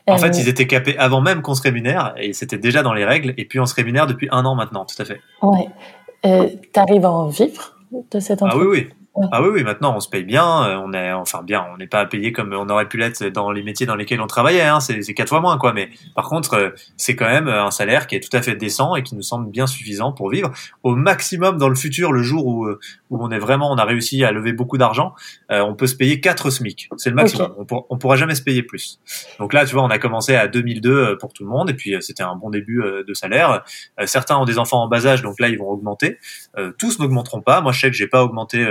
En 0.07 0.19
fait, 0.19 0.39
ils 0.39 0.49
étaient 0.49 0.67
capés 0.67 0.97
avant 0.99 1.21
même 1.21 1.43
qu'on 1.43 1.55
se 1.55 1.63
rémunère 1.63 2.15
et 2.17 2.33
c'était 2.33 2.59
déjà 2.59 2.83
dans 2.83 2.95
les 2.95 3.05
règles. 3.05 3.35
Et 3.37 3.45
puis 3.45 3.61
on 3.61 3.67
se 3.67 3.75
rémunère 3.75 4.07
depuis 4.07 4.29
un 4.31 4.45
an 4.45 4.55
maintenant, 4.55 4.85
tout 4.85 5.01
à 5.01 5.05
fait. 5.05 5.21
Ouais. 5.43 5.69
Euh, 6.27 6.49
tu 6.73 6.81
arrives 6.81 7.05
à 7.05 7.11
en 7.11 7.29
vivre 7.29 7.77
de 8.11 8.21
cette 8.21 8.43
entreprise 8.43 8.67
Ah 8.67 8.71
oui, 8.71 8.87
oui. 8.87 8.98
Ah 9.33 9.43
oui, 9.43 9.49
oui, 9.53 9.65
maintenant 9.65 9.97
on 9.97 10.01
se 10.01 10.09
paye 10.09 10.25
bien. 10.25 10.65
Euh, 10.65 10.81
on 10.83 10.93
est, 10.93 11.13
enfin 11.13 11.43
bien, 11.43 11.67
on 11.73 11.77
n'est 11.77 11.87
pas 11.87 12.05
payé 12.07 12.33
comme 12.33 12.53
on 12.53 12.69
aurait 12.69 12.89
pu 12.89 12.99
l'être 12.99 13.25
dans 13.27 13.51
les 13.51 13.63
métiers 13.63 13.87
dans 13.87 13.97
lesquels 13.97 14.21
on 14.21 14.27
travaillait. 14.27 14.63
Hein, 14.63 14.81
c'est 14.81 15.15
quatre 15.15 15.29
fois 15.29 15.41
moins, 15.41 15.59
quoi. 15.59 15.73
Mais 15.73 15.91
par 16.15 16.29
contre, 16.29 16.55
euh, 16.55 16.71
c'est 16.97 17.17
quand 17.17 17.29
même 17.29 17.49
un 17.49 17.71
salaire 17.71 18.07
qui 18.07 18.17
est 18.17 18.21
tout 18.21 18.35
à 18.37 18.43
fait 18.43 18.55
décent 18.55 18.97
et 18.97 19.03
qui 19.03 19.15
nous 19.15 19.23
semble 19.23 19.51
bien 19.51 19.67
suffisant 19.67 20.13
pour 20.13 20.31
vivre 20.31 20.51
au 20.83 20.95
maximum 20.95 21.59
dans 21.59 21.69
le 21.69 21.75
futur, 21.75 22.13
le 22.13 22.23
jour 22.23 22.47
où, 22.47 22.67
euh, 22.67 22.79
où 23.11 23.23
on 23.25 23.31
est 23.31 23.39
vraiment, 23.39 23.71
on 23.73 23.77
a 23.77 23.85
réussi 23.85 24.25
à 24.25 24.33
lever 24.33 24.53
beaucoup 24.53 24.79
d'argent, 24.79 25.15
on 25.51 25.75
peut 25.75 25.87
se 25.87 25.97
payer 25.97 26.21
4 26.21 26.51
SMIC. 26.51 26.89
C'est 26.97 27.11
le 27.11 27.17
maximum. 27.17 27.55
On, 27.59 27.85
on, 27.91 27.99
pourra 27.99 28.17
jamais 28.17 28.35
se 28.35 28.43
payer 28.43 28.63
plus. 28.63 29.01
Donc 29.39 29.53
là, 29.53 29.65
tu 29.65 29.75
vois, 29.75 29.83
on 29.83 29.91
a 29.91 29.99
commencé 29.99 30.35
à 30.35 30.49
2002 30.49 31.19
pour 31.19 31.33
tout 31.33 31.45
le 31.45 31.49
monde 31.49 31.71
et 31.71 31.75
puis 31.75 31.95
c'était 32.01 32.23
un 32.23 32.37
bon 32.37 32.51
début 32.51 32.83
de 33.07 33.15
salaire. 33.15 33.63
certains 34.05 34.37
ont 34.37 34.45
des 34.45 34.59
enfants 34.59 34.83
en 34.83 34.89
bas 34.89 35.07
âge, 35.07 35.23
donc 35.23 35.41
là 35.41 35.49
ils 35.49 35.59
vont 35.59 35.69
augmenter. 35.69 36.19
tous 36.79 36.99
n'augmenteront 36.99 37.41
pas. 37.41 37.61
Moi, 37.61 37.73
je 37.73 37.81
sais 37.81 37.91
que 37.91 37.97
j'ai 37.97 38.07
pas 38.07 38.23
augmenté 38.23 38.67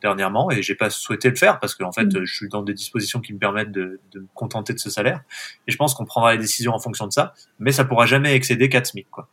dernièrement 0.00 0.50
et 0.50 0.62
j'ai 0.62 0.74
pas 0.74 0.90
souhaité 0.90 1.30
le 1.30 1.36
faire 1.36 1.60
parce 1.60 1.74
que 1.74 1.84
en 1.84 1.92
fait 1.92 2.04
mm. 2.04 2.24
je 2.24 2.34
suis 2.34 2.48
dans 2.48 2.62
des 2.62 2.74
dispositions 2.74 3.20
qui 3.20 3.32
me 3.32 3.38
permettent 3.38 3.72
de, 3.72 4.00
de 4.12 4.20
me 4.20 4.26
contenter 4.34 4.72
de 4.72 4.78
ce 4.78 4.90
salaire 4.90 5.22
et 5.66 5.72
je 5.72 5.76
pense 5.76 5.94
qu'on 5.94 6.04
prendra 6.04 6.32
les 6.32 6.38
décisions 6.38 6.72
en 6.72 6.78
fonction 6.78 7.06
de 7.06 7.12
ça 7.12 7.34
mais 7.58 7.72
ça 7.72 7.84
pourra 7.84 8.06
jamais 8.06 8.34
excéder 8.34 8.68
4 8.68 8.86
SMIC 8.86 9.10
quoi. 9.10 9.28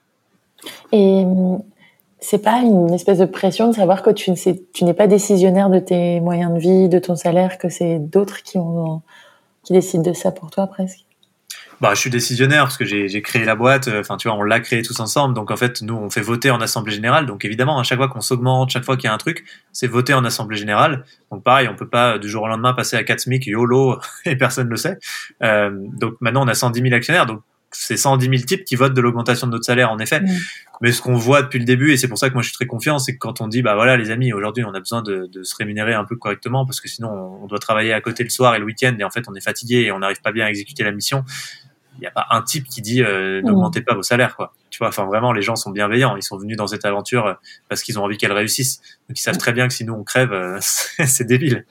Et 0.92 1.24
c'est 2.20 2.40
pas 2.40 2.62
une 2.62 2.94
espèce 2.94 3.20
de 3.20 3.26
pression 3.26 3.70
de 3.70 3.76
savoir 3.76 4.02
que 4.02 4.10
tu, 4.10 4.32
tu 4.74 4.84
n'es 4.84 4.94
pas 4.94 5.08
décisionnaire 5.08 5.70
de 5.70 5.80
tes 5.80 6.20
moyens 6.20 6.54
de 6.54 6.60
vie, 6.60 6.90
de 6.90 7.00
ton 7.00 7.16
salaire, 7.16 7.58
que 7.58 7.70
c'est 7.70 8.00
d'autres 8.00 8.44
qui, 8.44 8.58
ont, 8.58 9.02
qui 9.64 9.74
décident 9.74 10.04
de 10.04 10.14
ça 10.14 10.32
pour 10.32 10.50
toi 10.50 10.68
presque? 10.68 11.07
Bah, 11.80 11.94
je 11.94 12.00
suis 12.00 12.10
décisionnaire 12.10 12.64
parce 12.64 12.78
que 12.78 12.86
j'ai 12.86 13.22
créé 13.22 13.46
la 13.46 13.56
boîte. 13.56 13.88
Euh, 13.88 14.00
enfin, 14.00 14.18
tu 14.18 14.28
vois, 14.28 14.38
on 14.38 14.44
l'a 14.44 14.60
créé 14.60 14.82
tous 14.82 15.00
ensemble. 15.00 15.36
Donc, 15.36 15.52
en 15.52 15.58
fait, 15.58 15.82
nous, 15.82 15.96
on 15.96 16.10
fait 16.10 16.22
voter 16.22 16.50
en 16.50 16.60
assemblée 16.60 16.94
générale. 16.94 17.26
Donc, 17.26 17.46
évidemment, 17.46 17.80
à 17.80 17.84
chaque 17.84 18.00
fois 18.00 18.08
qu'on 18.08 18.22
s'augmente, 18.22 18.72
chaque 18.72 18.84
fois 18.84 18.98
qu'il 18.98 19.06
y 19.06 19.12
a 19.12 19.14
un 19.14 19.18
truc, 19.18 19.46
c'est 19.72 19.88
voter 19.88 20.14
en 20.14 20.26
assemblée 20.26 20.58
générale. 20.58 21.06
Donc, 21.32 21.44
pareil, 21.44 21.68
on 21.68 21.76
peut 21.76 21.88
pas 21.88 22.18
du 22.18 22.30
jour 22.30 22.44
au 22.44 22.48
lendemain 22.48 22.74
passer 22.74 22.98
à 22.98 23.04
4 23.04 23.20
SMIC, 23.20 23.46
YOLO, 23.46 24.00
et 24.26 24.36
personne 24.36 24.70
le 24.70 24.78
sait. 24.78 24.98
Euh, 25.44 25.70
donc, 25.74 26.16
maintenant, 26.20 26.46
on 26.46 26.48
a 26.48 26.56
110 26.56 26.82
000 26.82 26.96
actionnaires. 26.96 27.28
Donc, 27.28 27.42
c'est 27.72 27.98
110 27.98 28.26
000 28.26 28.38
types 28.44 28.64
qui 28.64 28.76
votent 28.76 28.94
de 28.94 29.02
l'augmentation 29.02 29.48
de 29.48 29.52
notre 29.52 29.66
salaire, 29.66 29.92
en 29.92 30.00
effet. 30.00 30.22
Mais 30.82 30.92
ce 30.92 31.02
qu'on 31.02 31.16
voit 31.16 31.42
depuis 31.42 31.60
le 31.60 31.66
début, 31.66 31.92
et 31.92 31.98
c'est 31.98 32.08
pour 32.08 32.18
ça 32.18 32.30
que 32.30 32.34
moi 32.34 32.44
je 32.44 32.50
suis 32.50 32.56
très 32.56 32.68
confiant, 32.68 33.00
c'est 33.00 33.14
que 33.14 33.18
quand 33.18 33.42
on 33.42 33.48
dit, 33.48 33.62
bah 33.62 33.76
voilà, 33.76 33.98
les 33.98 34.12
amis, 34.12 34.32
aujourd'hui 34.32 34.64
on 34.64 34.74
a 34.74 34.80
besoin 34.80 35.02
de, 35.02 35.28
de, 35.32 35.44
se 35.44 35.56
rémunérer 35.56 35.94
un 35.94 36.06
peu 36.06 36.16
correctement 36.16 36.66
parce 36.66 36.80
que 36.80 36.88
sinon 36.88 37.10
on 37.42 37.48
doit 37.48 37.60
travailler 37.60 37.94
à 37.94 38.02
côté 38.02 38.24
le 38.24 38.30
soir 38.30 38.54
et 38.56 38.60
le 38.60 38.66
week-end 38.66 38.96
et 39.00 39.04
en 39.04 39.10
fait 39.10 39.26
on 39.28 39.34
est 39.34 39.42
fatigué 39.42 39.78
et 39.78 39.92
on 39.92 40.00
n'arrive 40.00 40.22
pas 40.22 40.32
bien 40.32 40.46
à 40.46 40.50
exécuter 40.50 40.84
la 40.84 40.92
mission. 40.92 41.24
Il 41.98 42.02
n'y 42.02 42.08
a 42.08 42.12
pas 42.12 42.26
un 42.30 42.42
type 42.42 42.66
qui 42.66 42.82
dit 42.82 43.04
euh, 43.04 43.42
n'augmentez 43.42 43.82
pas 43.82 43.94
vos 43.94 44.04
salaires, 44.04 44.36
quoi. 44.36 44.54
Tu 44.70 44.80
vois, 44.80 44.90
enfin 44.90 45.06
vraiment, 45.06 45.34
les 45.34 45.42
gens 45.42 45.56
sont 45.56 45.72
bienveillants. 45.72 46.16
Ils 46.16 46.24
sont 46.24 46.38
venus 46.38 46.58
dans 46.58 46.68
cette 46.68 46.86
aventure 46.86 47.26
euh, 47.26 47.34
parce 47.70 47.82
qu'ils 47.82 48.00
ont 48.00 48.04
envie 48.04 48.18
qu'elle 48.18 48.34
réussisse. 48.34 48.82
Donc 49.10 49.20
ils 49.20 49.22
savent 49.22 49.38
très 49.38 49.54
bien 49.54 49.68
que 49.68 49.74
si 49.74 49.86
nous 49.86 49.94
on 49.94 50.04
crève, 50.04 50.34
euh, 50.34 50.58
c'est 50.62 51.26
débile. 51.26 51.66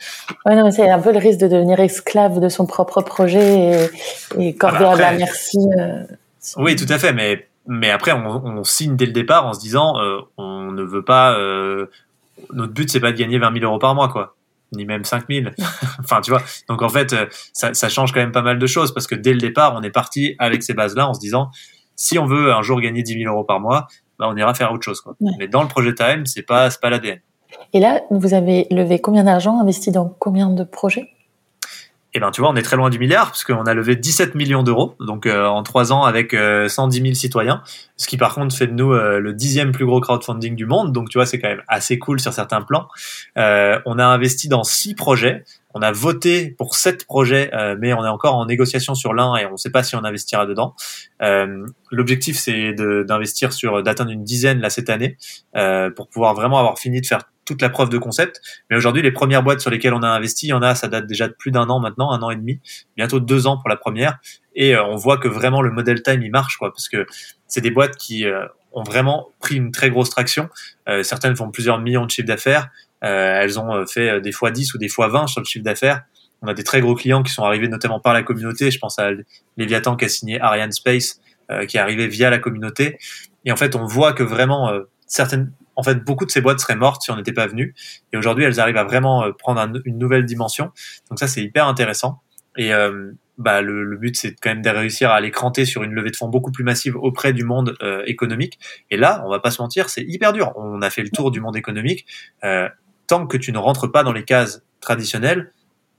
Ouais, 0.45 0.57
non, 0.57 0.70
c'est 0.70 0.91
un 0.91 1.01
peu 1.01 1.12
le 1.12 1.18
risque 1.18 1.41
de 1.41 1.49
devenir 1.49 1.79
esclave 1.81 2.41
de 2.41 2.49
son 2.49 2.66
propre 2.66 3.03
projet 3.03 3.91
et, 4.39 4.49
et 4.49 4.55
corder 4.55 4.79
ah 4.81 4.97
bah 4.97 5.09
à 5.09 5.12
la 5.12 5.18
merci. 5.18 5.59
Euh, 5.79 6.05
oui, 6.57 6.77
tout 6.77 6.91
à 6.91 6.99
fait, 6.99 7.12
mais 7.12 7.47
mais 7.66 7.91
après 7.91 8.12
on, 8.12 8.64
signe 8.64 8.97
dès 8.97 9.07
le 9.07 9.12
départ 9.12 9.47
en 9.47 9.53
se 9.53 9.61
disant 9.61 9.99
euh, 9.99 10.20
on 10.37 10.72
ne 10.72 10.83
veut 10.83 11.05
pas 11.05 11.37
euh, 11.37 11.87
notre 12.53 12.72
but 12.72 12.91
c'est 12.91 13.01
pas 13.01 13.12
de 13.12 13.16
gagner 13.16 13.39
20 13.39 13.53
000 13.55 13.64
euros 13.64 13.79
par 13.79 13.95
mois 13.95 14.09
quoi 14.09 14.36
ni 14.77 14.85
même 14.85 15.05
5 15.05 15.24
000 15.29 15.51
enfin 16.01 16.20
tu 16.20 16.31
vois. 16.31 16.43
Donc 16.68 16.83
en 16.83 16.89
fait 16.89 17.12
euh, 17.12 17.27
ça, 17.53 17.74
ça, 17.74 17.89
change 17.89 18.12
quand 18.12 18.20
même 18.20 18.33
pas 18.33 18.43
mal 18.43 18.59
de 18.59 18.66
choses 18.66 18.93
parce 18.95 19.07
que 19.07 19.14
dès 19.14 19.33
le 19.33 19.41
départ 19.41 19.74
on 19.77 19.83
est 19.83 19.91
parti 19.91 20.35
avec 20.39 20.62
ces 20.62 20.74
bases 20.74 20.95
là 20.95 21.09
en 21.09 21.14
se 21.14 21.20
disant 21.20 21.51
si 21.97 22.18
on 22.18 22.27
veut 22.27 22.53
un 22.53 22.62
jour 22.62 22.81
gagner 22.81 23.03
10 23.03 23.22
000 23.22 23.33
euros 23.33 23.45
par 23.45 23.61
mois 23.61 23.87
bah, 24.18 24.27
on 24.29 24.37
ira 24.37 24.55
faire 24.55 24.72
autre 24.72 24.85
chose 24.85 25.01
quoi. 25.01 25.14
mais 25.39 25.49
dans 25.49 25.62
le 25.62 25.68
projet 25.68 25.95
Time 25.95 26.27
c'est 26.27 26.43
pas 26.43 26.70
c'est 26.70 26.81
pas 26.81 26.91
l'ADN 26.91 27.20
et 27.72 27.81
là 27.81 28.03
vous 28.11 28.35
avez 28.35 28.66
levé 28.70 28.99
combien 29.01 29.24
d'argent 29.24 29.61
investi 29.61 29.91
dans 29.91 30.09
combien 30.18 30.51
de 30.51 30.64
projets? 30.64 31.16
Eh 32.17 32.19
ben, 32.19 32.31
tu 32.31 32.41
vois, 32.41 32.49
on 32.49 32.57
est 32.57 32.62
très 32.62 32.77
loin 32.77 32.89
du 32.89 32.99
milliard 32.99 33.31
puisqu'on 33.31 33.67
a 33.67 33.75
levé 33.75 33.95
17 33.95 34.37
millions 34.37 34.62
d'euros, 34.62 34.95
donc 35.01 35.27
euh, 35.27 35.45
en 35.45 35.62
trois 35.62 35.93
ans 35.93 36.05
avec 36.05 36.33
110 36.33 36.39
euh, 36.39 37.03
000 37.03 37.14
citoyens, 37.14 37.62
ce 37.99 38.07
qui 38.07 38.17
par 38.17 38.35
contre 38.35 38.57
fait 38.57 38.69
de 38.69 38.73
nous 38.73 38.95
euh, 38.95 39.19
le 39.21 39.35
dixième 39.35 39.71
plus 39.71 39.85
gros 39.85 40.01
crowdfunding 40.01 40.57
du 40.57 40.64
monde. 40.64 40.93
Donc 40.93 41.11
tu 41.11 41.19
vois, 41.19 41.27
c'est 41.27 41.39
quand 41.39 41.51
même 41.51 41.62
assez 41.69 41.99
cool 41.99 42.19
sur 42.19 42.33
certains 42.33 42.62
plans. 42.62 42.89
on 43.37 43.99
a 43.99 44.07
investi 44.07 44.49
dans 44.49 44.64
six 44.64 44.95
projets. 44.95 45.45
On 45.75 45.83
a 45.83 45.93
voté 45.93 46.55
pour 46.57 46.75
sept 46.75 47.05
projets, 47.05 47.51
mais 47.79 47.93
on 47.93 48.03
est 48.03 48.09
encore 48.09 48.35
en 48.37 48.47
négociation 48.47 48.95
sur 48.95 49.12
l'un 49.12 49.37
et 49.37 49.45
on 49.45 49.53
ne 49.53 49.57
sait 49.59 49.69
pas 49.69 49.83
si 49.83 49.95
on 49.95 50.05
investira 50.05 50.47
dedans. 50.47 50.75
L'objectif, 51.91 52.39
c'est 52.39 52.73
d'investir 52.73 53.53
sur 53.53 53.83
d'atteindre 53.83 54.11
une 54.11 54.25
dizaine 54.25 54.61
là 54.61 54.71
cette 54.71 54.89
année 54.89 55.19
pour 55.95 56.09
pouvoir 56.09 56.33
vraiment 56.33 56.59
avoir 56.59 56.79
fini 56.79 57.03
de 57.03 57.07
faire 57.07 57.25
toute 57.47 57.62
la 57.62 57.70
preuve 57.70 57.88
de 57.88 57.97
concept. 57.97 58.40
Mais 58.68 58.76
aujourd'hui, 58.76 59.01
les 59.01 59.12
premières 59.12 59.42
boîtes 59.42 59.61
sur 59.61 59.70
lesquelles 59.70 59.94
on 59.94 60.03
a 60.03 60.09
investi, 60.09 60.47
il 60.47 60.51
y 60.51 60.53
en 60.53 60.62
a, 60.62 60.74
ça 60.74 60.88
date 60.88 61.07
déjà 61.07 61.28
de 61.28 61.32
plus 61.32 61.51
d'un 61.51 61.68
an 61.70 61.80
maintenant, 61.80 62.11
un 62.11 62.20
an 62.20 62.30
et 62.30 62.36
demi, 62.36 62.61
bientôt 62.97 63.20
deux 63.20 63.47
ans 63.47 63.57
pour 63.57 63.70
la 63.70 63.76
première. 63.76 64.18
Et 64.55 64.74
euh, 64.74 64.84
on 64.84 64.97
voit 64.97 65.16
que 65.16 65.28
vraiment 65.28 65.62
le 65.62 65.70
model 65.70 66.03
time, 66.03 66.22
il 66.22 66.30
marche, 66.30 66.59
quoi, 66.59 66.72
parce 66.72 66.88
que 66.88 67.07
c'est 67.47 67.61
des 67.61 67.70
boîtes 67.70 67.97
qui 67.97 68.26
euh, 68.26 68.47
ont 68.72 68.82
vraiment 68.82 69.28
pris 69.40 69.57
une 69.57 69.70
très 69.70 69.88
grosse 69.88 70.11
traction. 70.11 70.49
Euh, 70.88 71.03
certaines 71.03 71.36
font 71.36 71.51
plusieurs 71.51 71.78
millions 71.78 72.05
de 72.05 72.11
chiffres 72.11 72.26
d'affaires. 72.26 72.68
elles 73.01 73.61
ont 73.61 73.86
fait 73.86 74.20
des 74.20 74.32
fois 74.32 74.51
10 74.51 74.74
ou 74.74 74.78
des 74.78 74.88
fois 74.88 75.09
20 75.09 75.28
sur 75.28 75.40
le 75.40 75.47
chiffre 75.47 75.64
d'affaires. 75.64 76.03
On 76.42 76.49
a 76.49 76.55
des 76.55 76.64
très 76.64 76.80
gros 76.80 76.94
clients 76.94 77.22
qui 77.22 77.32
sont 77.32 77.44
arrivés 77.44 77.68
notamment 77.68 78.01
par 78.01 78.12
la 78.12 78.22
communauté. 78.22 78.70
Je 78.70 78.78
pense 78.78 78.99
à 78.99 79.11
Leviathan 79.57 79.97
qui 79.97 80.05
a 80.05 80.09
signé 80.09 80.40
Ariane 80.40 80.72
Space, 80.72 81.20
qui 81.68 81.76
est 81.76 81.80
arrivé 81.80 82.09
via 82.09 82.30
la 82.30 82.38
communauté. 82.38 82.99
Et 83.44 83.53
en 83.53 83.57
fait, 83.57 83.76
on 83.76 83.86
voit 83.86 84.12
que 84.12 84.24
vraiment 84.24 84.72
certaines 85.07 85.53
en 85.77 85.83
fait, 85.83 86.03
beaucoup 86.05 86.24
de 86.24 86.31
ces 86.31 86.41
boîtes 86.41 86.59
seraient 86.59 86.77
mortes 86.77 87.03
si 87.03 87.11
on 87.11 87.16
n'était 87.16 87.33
pas 87.33 87.47
venu. 87.47 87.74
Et 88.12 88.16
aujourd'hui, 88.16 88.45
elles 88.45 88.59
arrivent 88.59 88.79
à 88.79 88.85
vraiment 88.85 89.24
euh, 89.24 89.33
prendre 89.33 89.81
une 89.85 89.99
nouvelle 89.99 90.24
dimension. 90.24 90.72
Donc 91.11 91.18
ça, 91.18 91.29
c'est 91.29 91.43
hyper 91.43 91.66
intéressant. 91.68 92.22
Et 92.57 92.72
euh, 92.72 93.12
bah, 93.37 93.61
le, 93.61 93.97
but, 93.97 94.16
c'est 94.16 94.35
quand 94.41 94.51
même 94.51 94.62
de 94.62 94.70
réussir 94.70 95.11
à 95.11 95.16
aller 95.16 95.31
cranter 95.31 95.66
sur 95.66 95.83
une 95.83 95.93
levée 95.93 96.11
de 96.11 96.16
fonds 96.16 96.29
beaucoup 96.29 96.51
plus 96.51 96.64
massive 96.64 96.97
auprès 96.97 97.35
du 97.35 97.45
monde 97.45 97.77
euh, 97.83 98.03
économique. 98.07 98.59
Et 98.91 98.97
là, 98.97 99.22
on 99.27 99.31
va 99.31 99.39
pas 99.39 99.51
se 99.51 99.61
mentir, 99.61 99.91
c'est 99.91 100.03
hyper 100.03 100.33
dur. 100.33 100.53
On 100.57 100.81
a 100.81 100.89
fait 100.89 101.03
le 101.03 101.11
tour 101.11 101.31
du 101.31 101.41
monde 101.41 101.57
économique. 101.57 102.07
tant 103.07 103.27
que 103.27 103.37
tu 103.37 103.53
ne 103.53 103.59
rentres 103.59 103.93
pas 103.93 104.03
dans 104.03 104.12
les 104.12 104.24
cases 104.24 104.62
traditionnelles, 104.81 105.53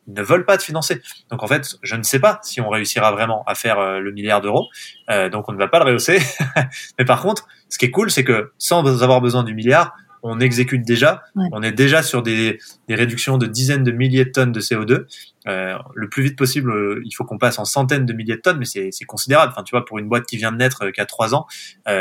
ne 0.07 0.21
veulent 0.21 0.45
pas 0.45 0.57
te 0.57 0.63
financer. 0.63 1.01
Donc 1.29 1.43
en 1.43 1.47
fait, 1.47 1.75
je 1.83 1.95
ne 1.95 2.03
sais 2.03 2.19
pas 2.19 2.39
si 2.43 2.61
on 2.61 2.69
réussira 2.69 3.11
vraiment 3.11 3.43
à 3.45 3.55
faire 3.55 3.79
euh, 3.79 3.99
le 3.99 4.11
milliard 4.11 4.41
d'euros. 4.41 4.67
Euh, 5.09 5.29
donc 5.29 5.49
on 5.49 5.53
ne 5.53 5.57
va 5.57 5.67
pas 5.67 5.79
le 5.79 5.85
rehausser. 5.85 6.19
Mais 6.99 7.05
par 7.05 7.21
contre, 7.21 7.47
ce 7.69 7.77
qui 7.77 7.85
est 7.85 7.91
cool, 7.91 8.09
c'est 8.09 8.23
que 8.23 8.51
sans 8.57 8.85
avoir 9.01 9.21
besoin 9.21 9.43
du 9.43 9.53
milliard, 9.53 9.93
on 10.23 10.39
exécute 10.39 10.85
déjà. 10.85 11.23
On 11.51 11.61
est 11.61 11.71
déjà 11.71 12.01
sur 12.01 12.23
des, 12.23 12.57
des, 12.87 12.95
réductions 12.95 13.37
de 13.37 13.45
dizaines 13.45 13.83
de 13.83 13.91
milliers 13.91 14.25
de 14.25 14.31
tonnes 14.31 14.51
de 14.51 14.59
CO2. 14.59 15.05
Euh, 15.47 15.77
le 15.93 16.09
plus 16.09 16.23
vite 16.23 16.37
possible, 16.37 16.71
euh, 16.71 17.01
il 17.05 17.11
faut 17.11 17.23
qu'on 17.23 17.37
passe 17.37 17.59
en 17.59 17.65
centaines 17.65 18.05
de 18.05 18.13
milliers 18.13 18.35
de 18.35 18.41
tonnes, 18.41 18.57
mais 18.57 18.65
c'est 18.65 19.05
considérable. 19.05 19.53
Enfin, 19.53 19.63
tu 19.63 19.71
vois, 19.71 19.85
pour 19.85 19.99
une 19.99 20.09
boîte 20.09 20.25
qui 20.25 20.35
vient 20.35 20.51
de 20.51 20.57
naître, 20.57 20.89
qui 20.89 20.99
a 20.99 21.05
trois 21.05 21.35
ans, 21.35 21.45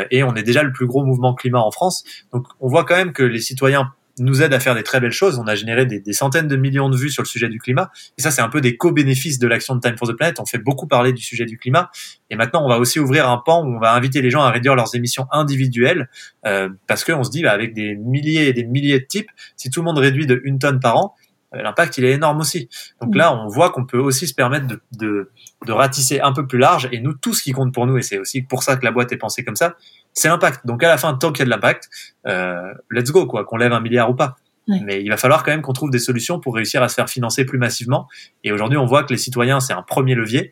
et 0.09 0.23
on 0.23 0.35
est 0.35 0.43
déjà 0.43 0.63
le 0.63 0.71
plus 0.71 0.87
gros 0.87 1.05
mouvement 1.05 1.35
climat 1.35 1.61
en 1.61 1.71
France. 1.71 2.03
Donc, 2.33 2.47
on 2.59 2.67
voit 2.67 2.83
quand 2.85 2.95
même 2.95 3.13
que 3.13 3.23
les 3.23 3.39
citoyens 3.39 3.93
nous 4.19 4.41
aide 4.41 4.53
à 4.53 4.59
faire 4.59 4.75
des 4.75 4.83
très 4.83 4.99
belles 4.99 5.11
choses. 5.11 5.37
On 5.39 5.47
a 5.47 5.55
généré 5.55 5.85
des, 5.85 6.13
centaines 6.13 6.47
de 6.47 6.55
millions 6.55 6.89
de 6.89 6.97
vues 6.97 7.09
sur 7.09 7.23
le 7.23 7.27
sujet 7.27 7.49
du 7.49 7.59
climat. 7.59 7.91
Et 8.17 8.21
ça, 8.21 8.31
c'est 8.31 8.41
un 8.41 8.49
peu 8.49 8.61
des 8.61 8.77
co-bénéfices 8.77 9.39
de 9.39 9.47
l'action 9.47 9.75
de 9.75 9.81
Time 9.81 9.97
for 9.97 10.07
the 10.07 10.13
Planet. 10.13 10.39
On 10.39 10.45
fait 10.45 10.57
beaucoup 10.57 10.87
parler 10.87 11.13
du 11.13 11.21
sujet 11.21 11.45
du 11.45 11.57
climat. 11.57 11.91
Et 12.29 12.35
maintenant, 12.35 12.65
on 12.65 12.69
va 12.69 12.79
aussi 12.79 12.99
ouvrir 12.99 13.29
un 13.29 13.37
pan 13.37 13.63
où 13.63 13.75
on 13.75 13.79
va 13.79 13.93
inviter 13.93 14.21
les 14.21 14.29
gens 14.29 14.41
à 14.41 14.51
réduire 14.51 14.75
leurs 14.75 14.95
émissions 14.95 15.27
individuelles. 15.31 16.09
Euh, 16.45 16.69
parce 16.87 17.03
qu'on 17.03 17.23
se 17.23 17.29
dit, 17.29 17.43
bah, 17.43 17.51
avec 17.51 17.73
des 17.73 17.95
milliers 17.95 18.47
et 18.47 18.53
des 18.53 18.63
milliers 18.63 18.99
de 18.99 19.05
types, 19.05 19.29
si 19.55 19.69
tout 19.69 19.81
le 19.81 19.85
monde 19.85 19.99
réduit 19.99 20.25
de 20.25 20.41
une 20.43 20.59
tonne 20.59 20.79
par 20.79 20.97
an, 20.97 21.15
l'impact 21.53 21.97
il 21.97 22.05
est 22.05 22.11
énorme 22.11 22.39
aussi. 22.41 22.69
Donc 23.01 23.15
là, 23.15 23.33
on 23.33 23.47
voit 23.47 23.71
qu'on 23.71 23.85
peut 23.85 23.99
aussi 23.99 24.27
se 24.27 24.33
permettre 24.33 24.67
de, 24.67 24.81
de, 24.97 25.31
de, 25.65 25.71
ratisser 25.71 26.19
un 26.19 26.33
peu 26.33 26.45
plus 26.45 26.59
large. 26.59 26.89
Et 26.91 26.99
nous, 26.99 27.13
tout 27.13 27.33
ce 27.33 27.41
qui 27.41 27.51
compte 27.51 27.73
pour 27.73 27.87
nous, 27.87 27.97
et 27.97 28.01
c'est 28.01 28.17
aussi 28.17 28.41
pour 28.41 28.63
ça 28.63 28.75
que 28.75 28.85
la 28.85 28.91
boîte 28.91 29.11
est 29.11 29.17
pensée 29.17 29.43
comme 29.43 29.55
ça, 29.55 29.75
c'est 30.13 30.27
l'impact. 30.27 30.65
Donc 30.65 30.83
à 30.83 30.87
la 30.87 30.97
fin, 30.97 31.13
tant 31.13 31.31
qu'il 31.31 31.39
y 31.39 31.41
a 31.43 31.45
de 31.45 31.49
l'impact, 31.49 31.89
euh, 32.27 32.73
let's 32.89 33.11
go, 33.11 33.27
quoi, 33.27 33.45
qu'on 33.45 33.57
lève 33.57 33.73
un 33.73 33.79
milliard 33.79 34.09
ou 34.09 34.15
pas. 34.15 34.35
Mais 34.67 35.01
il 35.01 35.07
va 35.09 35.15
falloir 35.15 35.43
quand 35.43 35.51
même 35.51 35.61
qu'on 35.61 35.71
trouve 35.71 35.91
des 35.91 35.99
solutions 35.99 36.41
pour 36.41 36.55
réussir 36.55 36.83
à 36.83 36.89
se 36.89 36.95
faire 36.95 37.09
financer 37.09 37.45
plus 37.45 37.57
massivement. 37.57 38.09
Et 38.43 38.51
aujourd'hui, 38.51 38.77
on 38.77 38.85
voit 38.85 39.03
que 39.03 39.13
les 39.13 39.17
citoyens, 39.17 39.61
c'est 39.61 39.71
un 39.71 39.81
premier 39.81 40.13
levier. 40.13 40.51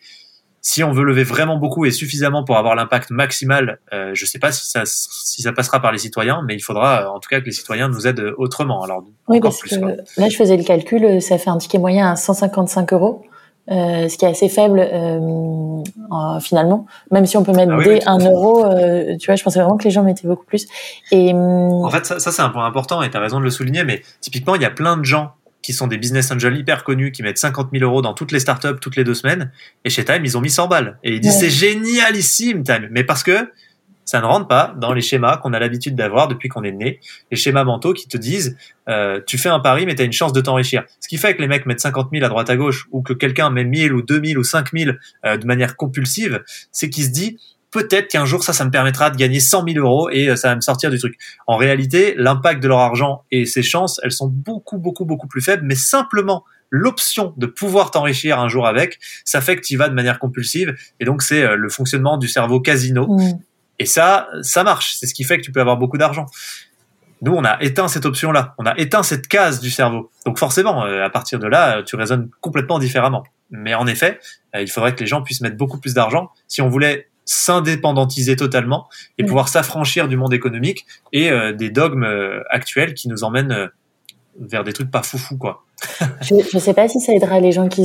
Si 0.67 0.83
on 0.83 0.91
veut 0.91 1.03
lever 1.03 1.23
vraiment 1.23 1.57
beaucoup 1.57 1.85
et 1.85 1.91
suffisamment 1.91 2.43
pour 2.43 2.57
avoir 2.57 2.73
l'impact 2.73 3.11
maximal, 3.11 3.77
euh, 3.93 4.15
je 4.15 4.23
ne 4.23 4.27
sais 4.27 4.39
pas 4.39 4.51
si 4.51 4.67
ça, 4.67 4.81
si 4.85 5.43
ça 5.43 5.53
passera 5.53 5.79
par 5.79 5.91
les 5.91 5.99
citoyens, 5.99 6.41
mais 6.47 6.55
il 6.55 6.59
faudra 6.59 7.07
en 7.13 7.19
tout 7.19 7.29
cas 7.29 7.39
que 7.39 7.45
les 7.45 7.51
citoyens 7.51 7.87
nous 7.87 8.07
aident 8.07 8.33
autrement. 8.37 8.81
Alors, 8.81 9.03
oui, 9.27 9.39
parce 9.39 9.61
que 9.61 9.75
là, 9.75 10.27
je 10.27 10.35
faisais 10.35 10.57
le 10.57 10.63
calcul, 10.63 11.21
ça 11.21 11.37
fait 11.37 11.51
un 11.51 11.59
ticket 11.59 11.77
moyen 11.77 12.11
à 12.11 12.15
155 12.15 12.93
euros. 12.93 13.23
Euh, 13.71 14.07
ce 14.09 14.17
qui 14.17 14.25
est 14.25 14.29
assez 14.29 14.47
faible 14.47 14.79
euh, 14.79 16.39
finalement. 16.39 16.85
Même 17.09 17.25
si 17.25 17.35
on 17.35 17.43
peut 17.43 17.51
mettre 17.51 17.73
ah 17.73 17.83
des 17.83 17.99
1 18.05 18.19
euro, 18.19 18.63
euh, 18.63 19.17
tu 19.17 19.25
vois, 19.25 19.35
je 19.35 19.43
pensais 19.43 19.59
vraiment 19.59 19.77
que 19.77 19.83
les 19.83 19.89
gens 19.89 20.03
mettaient 20.03 20.27
beaucoup 20.27 20.45
plus. 20.45 20.67
Et 21.11 21.33
en 21.33 21.89
fait, 21.89 22.05
ça, 22.05 22.19
ça 22.19 22.31
c'est 22.31 22.43
un 22.43 22.49
point 22.49 22.65
important 22.65 23.01
et 23.01 23.09
tu 23.09 23.17
as 23.17 23.19
raison 23.19 23.39
de 23.39 23.43
le 23.43 23.49
souligner. 23.49 23.83
Mais 23.83 24.03
typiquement, 24.21 24.55
il 24.55 24.61
y 24.61 24.65
a 24.65 24.69
plein 24.69 24.97
de 24.97 25.05
gens 25.05 25.31
qui 25.65 25.73
sont 25.73 25.87
des 25.87 25.97
business 25.97 26.29
angels 26.31 26.55
hyper 26.55 26.83
connus, 26.83 27.11
qui 27.11 27.23
mettent 27.23 27.39
50 27.39 27.69
000 27.73 27.83
euros 27.83 28.03
dans 28.03 28.13
toutes 28.13 28.31
les 28.31 28.39
startups 28.39 28.79
toutes 28.79 28.95
les 28.95 29.03
deux 29.03 29.15
semaines. 29.15 29.51
Et 29.83 29.89
chez 29.89 30.05
Time, 30.05 30.23
ils 30.23 30.37
ont 30.37 30.41
mis 30.41 30.51
100 30.51 30.67
balles. 30.67 30.99
Et 31.03 31.15
ils 31.15 31.19
disent 31.19 31.39
c'est 31.39 31.49
génialissime 31.49 32.61
Time, 32.61 32.87
mais 32.91 33.03
parce 33.03 33.23
que 33.23 33.51
ça 34.05 34.21
ne 34.21 34.25
rentre 34.27 34.47
pas 34.47 34.75
dans 34.77 34.93
les 34.93 35.01
schémas 35.01 35.37
qu'on 35.37 35.53
a 35.53 35.59
l'habitude 35.59 35.95
d'avoir 35.95 36.27
depuis 36.27 36.49
qu'on 36.49 36.63
est 36.63 36.71
né, 36.71 36.99
les 37.31 37.37
schémas 37.37 37.63
mentaux 37.63 37.93
qui 37.93 38.07
te 38.07 38.15
disent 38.15 38.55
euh, 38.87 39.19
tu 39.25 39.39
fais 39.39 39.49
un 39.49 39.59
pari 39.59 39.87
mais 39.87 39.95
tu 39.95 40.03
as 40.03 40.05
une 40.05 40.13
chance 40.13 40.33
de 40.33 40.41
t'enrichir. 40.41 40.83
Ce 40.99 41.07
qui 41.07 41.17
fait 41.17 41.35
que 41.35 41.41
les 41.41 41.47
mecs 41.47 41.65
mettent 41.65 41.79
50 41.79 42.09
000 42.13 42.23
à 42.23 42.29
droite 42.29 42.51
à 42.51 42.55
gauche 42.55 42.85
ou 42.91 43.01
que 43.01 43.13
quelqu'un 43.13 43.49
met 43.49 43.63
1000 43.63 43.91
ou 43.91 44.03
2000 44.03 44.37
ou 44.37 44.43
5000 44.43 44.99
euh, 45.25 45.37
de 45.37 45.47
manière 45.47 45.75
compulsive, 45.75 46.43
c'est 46.71 46.91
qu'il 46.91 47.05
se 47.05 47.09
dit 47.09 47.39
peut-être 47.75 48.07
qu'un 48.07 48.23
jour 48.23 48.41
ça, 48.41 48.53
ça 48.53 48.63
me 48.63 48.71
permettra 48.71 49.09
de 49.09 49.17
gagner 49.17 49.41
100 49.41 49.65
000 49.67 49.85
euros 49.85 50.09
et 50.09 50.29
euh, 50.29 50.37
ça 50.37 50.47
va 50.47 50.55
me 50.55 50.61
sortir 50.61 50.89
du 50.89 50.97
truc. 50.97 51.17
En 51.45 51.57
réalité, 51.57 52.15
l'impact 52.17 52.63
de 52.63 52.69
leur 52.69 52.79
argent 52.79 53.23
et 53.31 53.45
ses 53.45 53.63
chances, 53.63 53.99
elles 54.01 54.13
sont 54.13 54.27
beaucoup, 54.27 54.77
beaucoup, 54.77 55.03
beaucoup 55.03 55.27
plus 55.27 55.41
faibles, 55.41 55.63
mais 55.65 55.75
simplement 55.75 56.45
l'option 56.69 57.33
de 57.35 57.45
pouvoir 57.45 57.91
t'enrichir 57.91 58.39
un 58.39 58.47
jour 58.47 58.65
avec, 58.65 58.97
ça 59.25 59.41
fait 59.41 59.57
que 59.57 59.61
tu 59.61 59.73
y 59.73 59.75
vas 59.75 59.89
de 59.89 59.93
manière 59.93 60.19
compulsive. 60.19 60.73
Et 61.01 61.05
donc, 61.05 61.21
c'est 61.21 61.43
euh, 61.43 61.55
le 61.57 61.67
fonctionnement 61.67 62.17
du 62.17 62.29
cerveau 62.29 62.61
casino. 62.61 63.07
Mmh. 63.07 63.39
Et 63.79 63.85
ça, 63.85 64.29
ça 64.41 64.63
marche. 64.63 64.95
C'est 64.95 65.05
ce 65.05 65.13
qui 65.13 65.25
fait 65.25 65.37
que 65.37 65.43
tu 65.43 65.51
peux 65.51 65.59
avoir 65.59 65.75
beaucoup 65.75 65.97
d'argent. 65.97 66.25
Nous, 67.21 67.33
on 67.33 67.43
a 67.43 67.61
éteint 67.61 67.89
cette 67.89 68.05
option-là. 68.05 68.55
On 68.57 68.65
a 68.65 68.77
éteint 68.77 69.03
cette 69.03 69.27
case 69.27 69.59
du 69.59 69.69
cerveau. 69.69 70.11
Donc 70.25 70.39
forcément, 70.39 70.85
euh, 70.85 71.03
à 71.03 71.09
partir 71.09 71.39
de 71.39 71.47
là, 71.47 71.83
tu 71.83 71.97
raisonnes 71.97 72.29
complètement 72.39 72.79
différemment. 72.79 73.23
Mais 73.51 73.73
en 73.73 73.85
effet, 73.85 74.19
il 74.57 74.69
faudrait 74.69 74.95
que 74.95 75.01
les 75.01 75.07
gens 75.07 75.21
puissent 75.21 75.41
mettre 75.41 75.57
beaucoup 75.57 75.79
plus 75.79 75.93
d'argent. 75.93 76.31
Si 76.47 76.61
on 76.61 76.69
voulait 76.69 77.09
s'indépendantiser 77.25 78.35
totalement 78.35 78.87
et 79.17 79.23
mm. 79.23 79.25
pouvoir 79.25 79.49
s'affranchir 79.49 80.07
du 80.07 80.15
monde 80.15 80.33
économique 80.33 80.85
et 81.11 81.31
euh, 81.31 81.53
des 81.53 81.69
dogmes 81.69 82.03
euh, 82.03 82.41
actuels 82.49 82.93
qui 82.93 83.09
nous 83.09 83.23
emmènent 83.23 83.51
euh, 83.51 83.67
vers 84.39 84.63
des 84.63 84.73
trucs 84.73 84.91
pas 84.91 85.01
foufou 85.01 85.37
quoi. 85.37 85.63
je 86.21 86.35
ne 86.35 86.59
sais 86.59 86.73
pas 86.73 86.87
si 86.87 86.99
ça 86.99 87.13
aidera 87.13 87.39
les 87.39 87.51
gens 87.51 87.67
qui, 87.67 87.81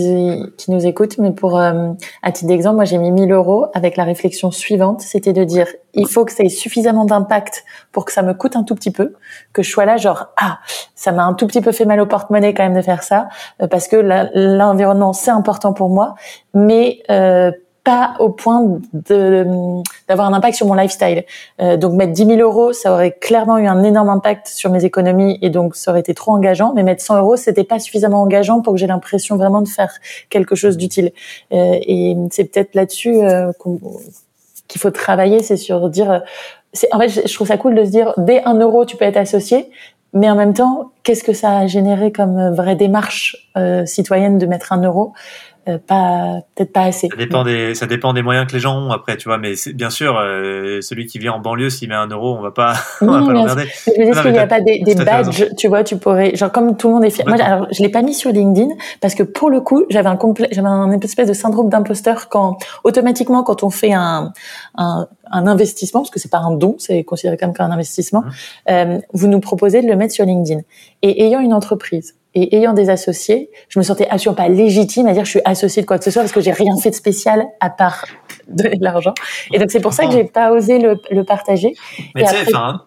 qui 0.57 0.71
nous 0.71 0.85
écoutent, 0.85 1.19
mais 1.19 1.33
pour 1.33 1.61
à 1.61 1.97
titre 2.33 2.49
d'exemple, 2.49 2.77
moi 2.77 2.85
j'ai 2.85 2.99
mis 2.99 3.13
1000 3.13 3.31
euros 3.33 3.67
avec 3.75 3.97
la 3.97 4.05
réflexion 4.05 4.51
suivante, 4.51 5.01
c'était 5.01 5.33
de 5.33 5.45
dire 5.45 5.67
il 5.95 6.09
faut 6.09 6.25
que 6.25 6.33
ça 6.33 6.43
ait 6.43 6.49
suffisamment 6.49 7.05
d'impact 7.05 7.65
pour 7.93 8.05
que 8.05 8.13
ça 8.13 8.23
me 8.23 8.33
coûte 8.33 8.57
un 8.57 8.65
tout 8.65 8.75
petit 8.75 8.91
peu, 8.91 9.15
que 9.53 9.63
je 9.63 9.71
sois 9.71 9.85
là 9.85 9.97
genre 9.97 10.29
ah 10.37 10.59
ça 10.95 11.13
m'a 11.13 11.25
un 11.25 11.35
tout 11.35 11.47
petit 11.47 11.61
peu 11.61 11.71
fait 11.73 11.85
mal 11.85 12.01
au 12.01 12.07
porte-monnaie 12.07 12.55
quand 12.55 12.65
même 12.65 12.77
de 12.77 12.83
faire 12.83 13.03
ça 13.03 13.29
parce 13.71 13.87
que 13.87 13.97
l'environnement 14.35 15.13
c'est 15.13 15.33
important 15.33 15.73
pour 15.73 15.91
moi, 15.91 16.15
mais 16.53 17.03
euh, 17.11 17.53
pas 17.85 18.15
au 18.19 18.29
point 18.29 18.81
d'avoir 18.93 20.29
un 20.29 20.33
impact 20.33 20.57
sur 20.57 20.67
mon 20.67 20.75
lifestyle. 20.75 21.25
Euh, 21.61 21.77
donc 21.77 21.95
mettre 21.95 22.13
10 22.13 22.27
000 22.27 22.41
euros, 22.41 22.73
ça 22.73 22.93
aurait 22.93 23.13
clairement 23.13 23.59
eu 23.59 23.67
un 23.67 23.83
énorme 23.83 24.11
impact 24.11 24.49
sur 24.49 24.71
mes 24.71 24.85
économies 24.85 25.39
et 25.41 25.51
donc 25.51 25.77
ça 25.77 25.91
aurait 25.91 26.01
été 26.01 26.15
trop 26.15 26.33
engageant. 26.33 26.73
Mais 26.75 26.83
mettre 26.83 27.03
100 27.03 27.19
euros, 27.19 27.37
c'était 27.37 27.65
pas 27.65 27.79
suffisamment 27.79 28.23
engageant 28.23 28.61
pour 28.61 28.75
que 28.75 28.79
j'ai 28.79 28.87
l'impression 28.87 29.37
vraiment 29.37 29.63
de 29.63 29.69
faire 29.69 29.93
quelque 30.29 30.55
chose 30.55 30.77
d'utile. 30.77 31.13
Euh, 31.53 31.79
et 31.81 32.17
c'est 32.31 32.45
peut-être 32.45 32.75
là-dessus 32.75 33.23
euh, 33.23 33.51
qu'il 34.69 34.81
faut 34.81 34.91
travailler, 34.91 35.43
c'est 35.43 35.57
sur 35.57 35.89
dire. 35.89 36.23
En 36.93 37.01
fait, 37.01 37.27
je 37.27 37.35
trouve 37.35 37.49
ça 37.49 37.57
cool 37.57 37.75
de 37.75 37.85
se 37.85 37.91
dire 37.91 38.13
dès 38.19 38.43
1 38.45 38.55
euro, 38.61 38.85
tu 38.85 38.97
peux 38.97 39.05
être 39.05 39.17
associé. 39.17 39.71
Mais 40.13 40.29
en 40.29 40.35
même 40.35 40.55
temps, 40.55 40.91
qu'est-ce 41.05 41.23
que 41.23 41.33
ça 41.33 41.57
a 41.57 41.67
généré 41.69 42.11
comme 42.11 42.53
vraie 42.53 42.75
démarche 42.75 43.49
citoyenne 43.87 44.39
de 44.39 44.47
mettre 44.47 44.73
un 44.73 44.83
euro? 44.83 45.13
Euh, 45.71 45.79
pas 45.79 46.41
peut-être 46.55 46.73
pas 46.73 46.83
assez. 46.83 47.09
Ça 47.09 47.17
dépend 47.17 47.45
des 47.45 47.75
ça 47.75 47.87
dépend 47.87 48.13
des 48.13 48.23
moyens 48.23 48.47
que 48.47 48.53
les 48.53 48.61
gens 48.61 48.79
ont 48.79 48.91
après, 48.91 49.17
tu 49.17 49.29
vois. 49.29 49.39
Mais 49.39 49.55
bien 49.75 49.91
sûr, 49.91 50.19
euh, 50.19 50.81
celui 50.81 51.07
qui 51.07 51.19
vit 51.19 51.29
en 51.29 51.39
banlieue, 51.39 51.71
s'il 51.71 51.89
met 51.89 51.95
un 51.95 52.09
euro, 52.09 52.37
on 52.37 52.43
va 52.43 52.51
pas, 52.51 52.75
on 53.01 53.07
va 53.07 53.25
pas 53.25 53.33
l'emmerder. 53.33 53.69
Je 53.87 54.01
veux 54.01 54.13
dire 54.13 54.23
qu'il 54.23 54.33
n'y 54.33 54.39
a 54.39 54.47
pas 54.47 54.61
des, 54.61 54.81
des 54.81 54.95
badges, 54.95 55.47
tu 55.57 55.69
vois. 55.69 55.85
Tu 55.85 55.97
pourrais 55.97 56.35
genre 56.37 56.53
comme 56.53 56.77
tout 56.77 56.89
le 56.89 56.95
monde 56.95 57.05
est 57.05 57.11
fier. 57.11 57.27
Moi, 57.27 57.41
alors 57.41 57.67
je 57.73 57.83
l'ai 57.83 57.89
pas 57.89 58.03
mis 58.03 58.15
sur 58.15 58.31
LinkedIn 58.31 58.75
parce 59.01 59.15
que 59.15 59.23
pour 59.23 59.51
le 59.51 59.61
coup, 59.61 59.85
j'avais 59.91 60.09
un 60.09 60.19
j'avais 60.51 60.69
un 60.69 60.91
espèce 61.01 61.29
de 61.29 61.35
syndrome 61.35 61.69
d'imposteur 61.69 62.29
quand 62.29 62.59
automatiquement 62.85 63.43
quand 63.43 63.63
on 63.63 63.71
fait 63.71 63.93
un, 63.93 64.33
un 64.77 65.09
un 65.31 65.47
investissement, 65.47 66.01
parce 66.01 66.11
que 66.11 66.19
c'est 66.19 66.31
pas 66.31 66.39
un 66.39 66.53
don, 66.53 66.77
c'est 66.79 67.05
considéré 67.05 67.37
comme 67.37 67.53
un 67.59 67.71
investissement, 67.71 68.23
mmh. 68.23 68.31
euh, 68.71 68.99
vous 69.13 69.29
nous 69.29 69.41
proposez 69.41 69.83
de 69.83 69.87
le 69.87 69.97
mettre 69.97 70.13
sur 70.13 70.25
LinkedIn. 70.25 70.61
Et 71.03 71.25
ayant 71.25 71.41
une 71.41 71.55
entreprise, 71.55 72.17
et 72.35 72.57
ayant 72.57 72.73
des 72.73 72.91
associés, 72.91 73.51
je 73.69 73.79
me 73.79 73.85
sentais 73.85 74.09
absolument 74.09 74.37
pas 74.37 74.49
légitime 74.49 75.07
à 75.09 75.13
dire 75.13 75.25
je 75.25 75.31
suis 75.31 75.41
associée 75.45 75.83
de 75.83 75.87
quoi 75.87 75.99
que 75.99 76.05
ce 76.05 76.11
soit 76.11 76.23
parce 76.23 76.33
que 76.33 76.41
j'ai 76.41 76.53
rien 76.53 76.77
fait 76.77 76.91
de 76.91 76.95
spécial 76.95 77.45
à 77.61 77.71
part 77.71 78.05
de 78.49 78.71
l'argent. 78.81 79.15
Et 79.53 79.59
donc 79.59 79.71
c'est 79.71 79.81
pour 79.81 79.93
ça 79.93 80.07
que 80.07 80.13
j'ai 80.13 80.25
pas 80.25 80.53
osé 80.53 80.79
le, 80.79 80.97
le 81.11 81.25
partager. 81.25 81.75
Mais 82.15 82.25
tu 82.25 82.31
sais, 82.31 82.55
enfin, 82.55 82.83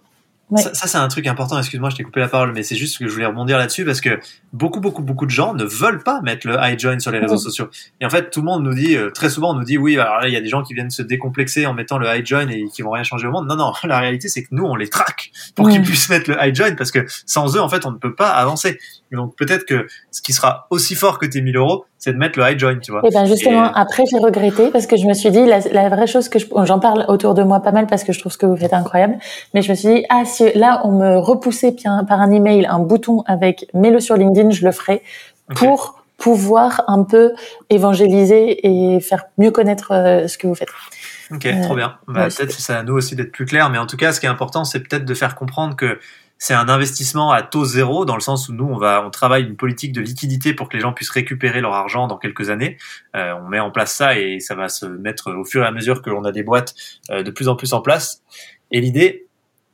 ça, 0.57 0.73
ça 0.73 0.87
c'est 0.87 0.97
un 0.97 1.07
truc 1.07 1.27
important. 1.27 1.57
Excuse-moi, 1.57 1.89
je 1.89 1.95
t'ai 1.95 2.03
coupé 2.03 2.19
la 2.19 2.27
parole, 2.27 2.53
mais 2.53 2.63
c'est 2.63 2.75
juste 2.75 2.97
que 2.97 3.07
je 3.07 3.13
voulais 3.13 3.25
rebondir 3.25 3.57
là-dessus 3.57 3.85
parce 3.85 4.01
que 4.01 4.19
beaucoup, 4.51 4.79
beaucoup, 4.79 5.01
beaucoup 5.01 5.25
de 5.25 5.31
gens 5.31 5.53
ne 5.53 5.63
veulent 5.63 6.03
pas 6.03 6.21
mettre 6.21 6.47
le 6.47 6.57
I 6.59 6.77
join 6.77 6.99
sur 6.99 7.11
les 7.11 7.19
réseaux 7.19 7.37
sociaux. 7.37 7.69
Et 8.01 8.05
en 8.05 8.09
fait, 8.09 8.29
tout 8.29 8.41
le 8.41 8.45
monde 8.45 8.63
nous 8.63 8.73
dit, 8.73 8.95
euh, 8.95 9.09
très 9.09 9.29
souvent, 9.29 9.51
on 9.51 9.55
nous 9.55 9.63
dit, 9.63 9.77
oui, 9.77 9.97
alors 9.97 10.19
là, 10.19 10.27
il 10.27 10.33
y 10.33 10.37
a 10.37 10.41
des 10.41 10.49
gens 10.49 10.63
qui 10.63 10.73
viennent 10.73 10.89
se 10.89 11.01
décomplexer 11.01 11.65
en 11.65 11.73
mettant 11.73 11.97
le 11.97 12.07
I 12.07 12.25
join 12.25 12.47
et 12.49 12.65
qui 12.73 12.81
vont 12.81 12.91
rien 12.91 13.03
changer 13.03 13.27
au 13.27 13.31
monde. 13.31 13.47
Non, 13.47 13.55
non, 13.55 13.73
la 13.83 13.99
réalité, 13.99 14.27
c'est 14.27 14.43
que 14.43 14.49
nous, 14.51 14.65
on 14.65 14.75
les 14.75 14.89
traque 14.89 15.31
pour 15.55 15.69
qu'ils 15.69 15.81
puissent 15.81 16.09
mettre 16.09 16.29
le 16.29 16.37
I 16.39 16.53
join 16.53 16.75
parce 16.75 16.91
que 16.91 17.05
sans 17.25 17.55
eux, 17.55 17.61
en 17.61 17.69
fait, 17.69 17.85
on 17.85 17.91
ne 17.91 17.97
peut 17.97 18.15
pas 18.15 18.29
avancer. 18.29 18.79
Donc 19.15 19.35
peut-être 19.35 19.65
que 19.65 19.87
ce 20.11 20.21
qui 20.21 20.33
sera 20.33 20.67
aussi 20.69 20.95
fort 20.95 21.19
que 21.19 21.25
tes 21.25 21.41
1000 21.41 21.57
euros, 21.57 21.85
c'est 21.97 22.13
de 22.13 22.17
mettre 22.17 22.39
le 22.39 22.49
high 22.49 22.59
join, 22.59 22.79
tu 22.79 22.91
vois. 22.91 23.01
Et 23.03 23.09
eh 23.09 23.13
ben 23.13 23.25
justement, 23.25 23.71
après 23.73 24.03
j'ai 24.09 24.17
regretté 24.17 24.69
parce 24.71 24.87
que 24.87 24.97
je 24.97 25.05
me 25.05 25.13
suis 25.13 25.31
dit 25.31 25.45
la, 25.45 25.59
la 25.59 25.89
vraie 25.89 26.07
chose 26.07 26.29
que 26.29 26.39
j'en 26.39 26.79
parle 26.79 27.05
autour 27.07 27.33
de 27.33 27.43
moi 27.43 27.61
pas 27.61 27.71
mal 27.71 27.87
parce 27.87 28.03
que 28.03 28.11
je 28.11 28.19
trouve 28.19 28.31
ce 28.31 28.37
que 28.37 28.45
vous 28.45 28.57
faites 28.57 28.73
incroyable, 28.73 29.17
mais 29.53 29.61
je 29.61 29.69
me 29.69 29.75
suis 29.75 29.89
dit 29.89 30.05
ah 30.09 30.23
si 30.25 30.51
là 30.53 30.81
on 30.83 30.91
me 30.91 31.17
repoussait 31.17 31.75
par 31.83 32.19
un 32.19 32.31
email 32.31 32.65
un 32.65 32.79
bouton 32.79 33.23
avec 33.25 33.67
mets-le 33.73 33.99
sur 33.99 34.15
LinkedIn, 34.15 34.49
je 34.51 34.65
le 34.65 34.71
ferai 34.71 35.01
pour 35.55 36.03
pouvoir 36.17 36.83
un 36.87 37.03
peu 37.03 37.33
évangéliser 37.69 38.65
et 38.65 38.99
faire 39.01 39.25
mieux 39.37 39.51
connaître 39.51 39.91
euh, 39.91 40.27
ce 40.27 40.37
que 40.37 40.47
vous 40.47 40.55
faites. 40.55 40.69
Ok, 41.31 41.47
trop 41.63 41.75
bien. 41.75 41.97
Bah, 42.07 42.27
peut-être 42.27 42.55
que 42.55 42.61
c'est 42.61 42.73
à 42.73 42.83
nous 42.83 42.93
aussi 42.93 43.15
d'être 43.15 43.31
plus 43.31 43.45
clair, 43.45 43.69
mais 43.69 43.77
en 43.77 43.87
tout 43.87 43.97
cas, 43.97 44.13
ce 44.13 44.19
qui 44.19 44.25
est 44.25 44.29
important, 44.29 44.63
c'est 44.63 44.79
peut-être 44.79 45.05
de 45.05 45.13
faire 45.13 45.35
comprendre 45.35 45.75
que 45.75 45.99
c'est 46.37 46.53
un 46.53 46.67
investissement 46.67 47.31
à 47.31 47.41
taux 47.41 47.63
zéro 47.63 48.05
dans 48.05 48.15
le 48.15 48.21
sens 48.21 48.49
où 48.49 48.53
nous 48.53 48.65
on 48.65 48.77
va 48.77 49.03
on 49.05 49.09
travaille 49.09 49.43
une 49.43 49.55
politique 49.55 49.93
de 49.93 50.01
liquidité 50.01 50.53
pour 50.53 50.67
que 50.67 50.75
les 50.75 50.81
gens 50.81 50.91
puissent 50.91 51.09
récupérer 51.09 51.61
leur 51.61 51.73
argent 51.73 52.07
dans 52.07 52.17
quelques 52.17 52.49
années. 52.49 52.77
Euh, 53.15 53.33
on 53.41 53.47
met 53.47 53.59
en 53.59 53.71
place 53.71 53.93
ça 53.93 54.17
et 54.19 54.39
ça 54.39 54.55
va 54.55 54.67
se 54.67 54.85
mettre 54.85 55.31
au 55.31 55.45
fur 55.45 55.63
et 55.63 55.67
à 55.67 55.71
mesure 55.71 56.01
que 56.01 56.09
l'on 56.09 56.23
a 56.25 56.31
des 56.31 56.43
boîtes 56.43 56.75
euh, 57.11 57.23
de 57.23 57.31
plus 57.31 57.47
en 57.47 57.55
plus 57.55 57.73
en 57.73 57.81
place. 57.81 58.23
Et 58.71 58.81
l'idée 58.81 59.27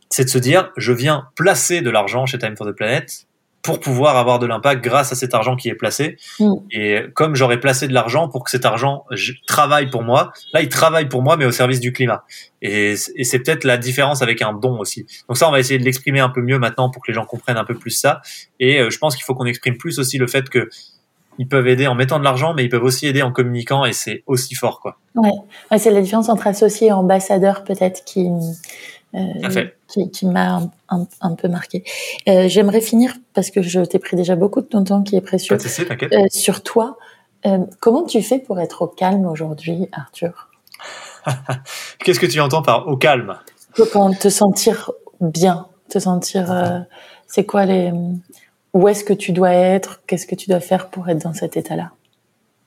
c'est 0.09 0.25
de 0.25 0.29
se 0.29 0.37
dire 0.37 0.71
je 0.77 0.93
viens 0.93 1.29
placer 1.35 1.81
de 1.81 1.89
l'argent 1.89 2.25
chez 2.25 2.37
Time 2.37 2.55
for 2.55 2.67
the 2.67 2.75
Planet 2.75 3.27
pour 3.61 3.79
pouvoir 3.79 4.17
avoir 4.17 4.39
de 4.39 4.45
l'impact 4.45 4.83
grâce 4.83 5.11
à 5.11 5.15
cet 5.15 5.33
argent 5.33 5.55
qui 5.55 5.69
est 5.69 5.75
placé. 5.75 6.17
Mm. 6.39 6.53
Et 6.71 7.01
comme 7.13 7.35
j'aurais 7.35 7.59
placé 7.59 7.87
de 7.87 7.93
l'argent 7.93 8.29
pour 8.29 8.43
que 8.43 8.51
cet 8.51 8.65
argent 8.65 9.05
travaille 9.47 9.89
pour 9.89 10.03
moi, 10.03 10.31
là, 10.53 10.61
il 10.61 10.69
travaille 10.69 11.09
pour 11.09 11.21
moi, 11.21 11.37
mais 11.37 11.45
au 11.45 11.51
service 11.51 11.79
du 11.79 11.91
climat. 11.91 12.23
Et, 12.61 12.95
et 13.15 13.23
c'est 13.23 13.39
peut-être 13.39 13.63
la 13.63 13.77
différence 13.77 14.21
avec 14.21 14.41
un 14.41 14.53
don 14.53 14.79
aussi. 14.79 15.05
Donc 15.27 15.37
ça, 15.37 15.47
on 15.47 15.51
va 15.51 15.59
essayer 15.59 15.79
de 15.79 15.85
l'exprimer 15.85 16.19
un 16.19 16.29
peu 16.29 16.41
mieux 16.41 16.59
maintenant 16.59 16.89
pour 16.89 17.01
que 17.03 17.11
les 17.11 17.15
gens 17.15 17.25
comprennent 17.25 17.57
un 17.57 17.65
peu 17.65 17.75
plus 17.75 17.91
ça. 17.91 18.21
Et 18.59 18.79
euh, 18.79 18.89
je 18.89 18.97
pense 18.97 19.15
qu'il 19.15 19.25
faut 19.25 19.35
qu'on 19.35 19.45
exprime 19.45 19.77
plus 19.77 19.99
aussi 19.99 20.17
le 20.17 20.27
fait 20.27 20.49
que 20.49 20.69
ils 21.39 21.47
peuvent 21.47 21.67
aider 21.67 21.87
en 21.87 21.95
mettant 21.95 22.19
de 22.19 22.25
l'argent, 22.25 22.53
mais 22.53 22.65
ils 22.65 22.69
peuvent 22.69 22.83
aussi 22.83 23.07
aider 23.07 23.21
en 23.21 23.31
communiquant, 23.31 23.85
et 23.85 23.93
c'est 23.93 24.23
aussi 24.27 24.55
fort, 24.55 24.81
quoi. 24.81 24.97
Ouais, 25.15 25.31
ouais 25.71 25.77
c'est 25.77 25.89
la 25.89 26.01
différence 26.01 26.27
entre 26.27 26.47
associé 26.47 26.89
et 26.89 26.91
ambassadeur, 26.91 27.63
peut-être, 27.63 28.03
qui 28.03 28.29
qui, 29.87 30.11
qui 30.11 30.25
m'a 30.25 30.61
un, 30.89 31.07
un, 31.21 31.35
peu 31.35 31.47
marqué. 31.47 31.83
Euh, 32.27 32.47
J'aimerais 32.47 32.81
finir 32.81 33.13
parce 33.33 33.49
que 33.49 33.61
je 33.61 33.81
t'ai 33.81 33.99
pris 33.99 34.15
déjà 34.15 34.35
beaucoup 34.35 34.61
de 34.61 34.67
ton 34.67 34.83
temps 34.83 35.01
qui 35.01 35.15
est 35.15 35.21
précieux. 35.21 35.55
euh, 36.13 36.27
sur 36.29 36.61
toi, 36.63 36.97
euh, 37.45 37.59
comment 37.79 38.03
tu 38.03 38.21
fais 38.21 38.39
pour 38.39 38.59
être 38.59 38.83
au 38.83 38.87
calme 38.87 39.25
aujourd'hui, 39.25 39.87
Arthur? 39.91 40.49
Qu'est-ce 41.99 42.19
que 42.19 42.25
tu 42.25 42.39
entends 42.39 42.61
par 42.61 42.87
au 42.87 42.97
calme? 42.97 43.37
Quand 43.93 44.17
te 44.17 44.29
sentir 44.29 44.91
bien, 45.21 45.67
te 45.89 45.99
sentir. 45.99 46.51
Euh, 46.51 46.79
c'est 47.27 47.45
quoi 47.45 47.65
les 47.65 47.91
Où 48.73 48.87
est-ce 48.87 49.03
que 49.03 49.13
tu 49.13 49.31
dois 49.31 49.51
être? 49.51 50.01
Qu'est-ce 50.07 50.27
que 50.27 50.35
tu 50.35 50.49
dois 50.49 50.59
faire 50.59 50.89
pour 50.89 51.09
être 51.09 51.23
dans 51.23 51.33
cet 51.33 51.57
état-là? 51.57 51.91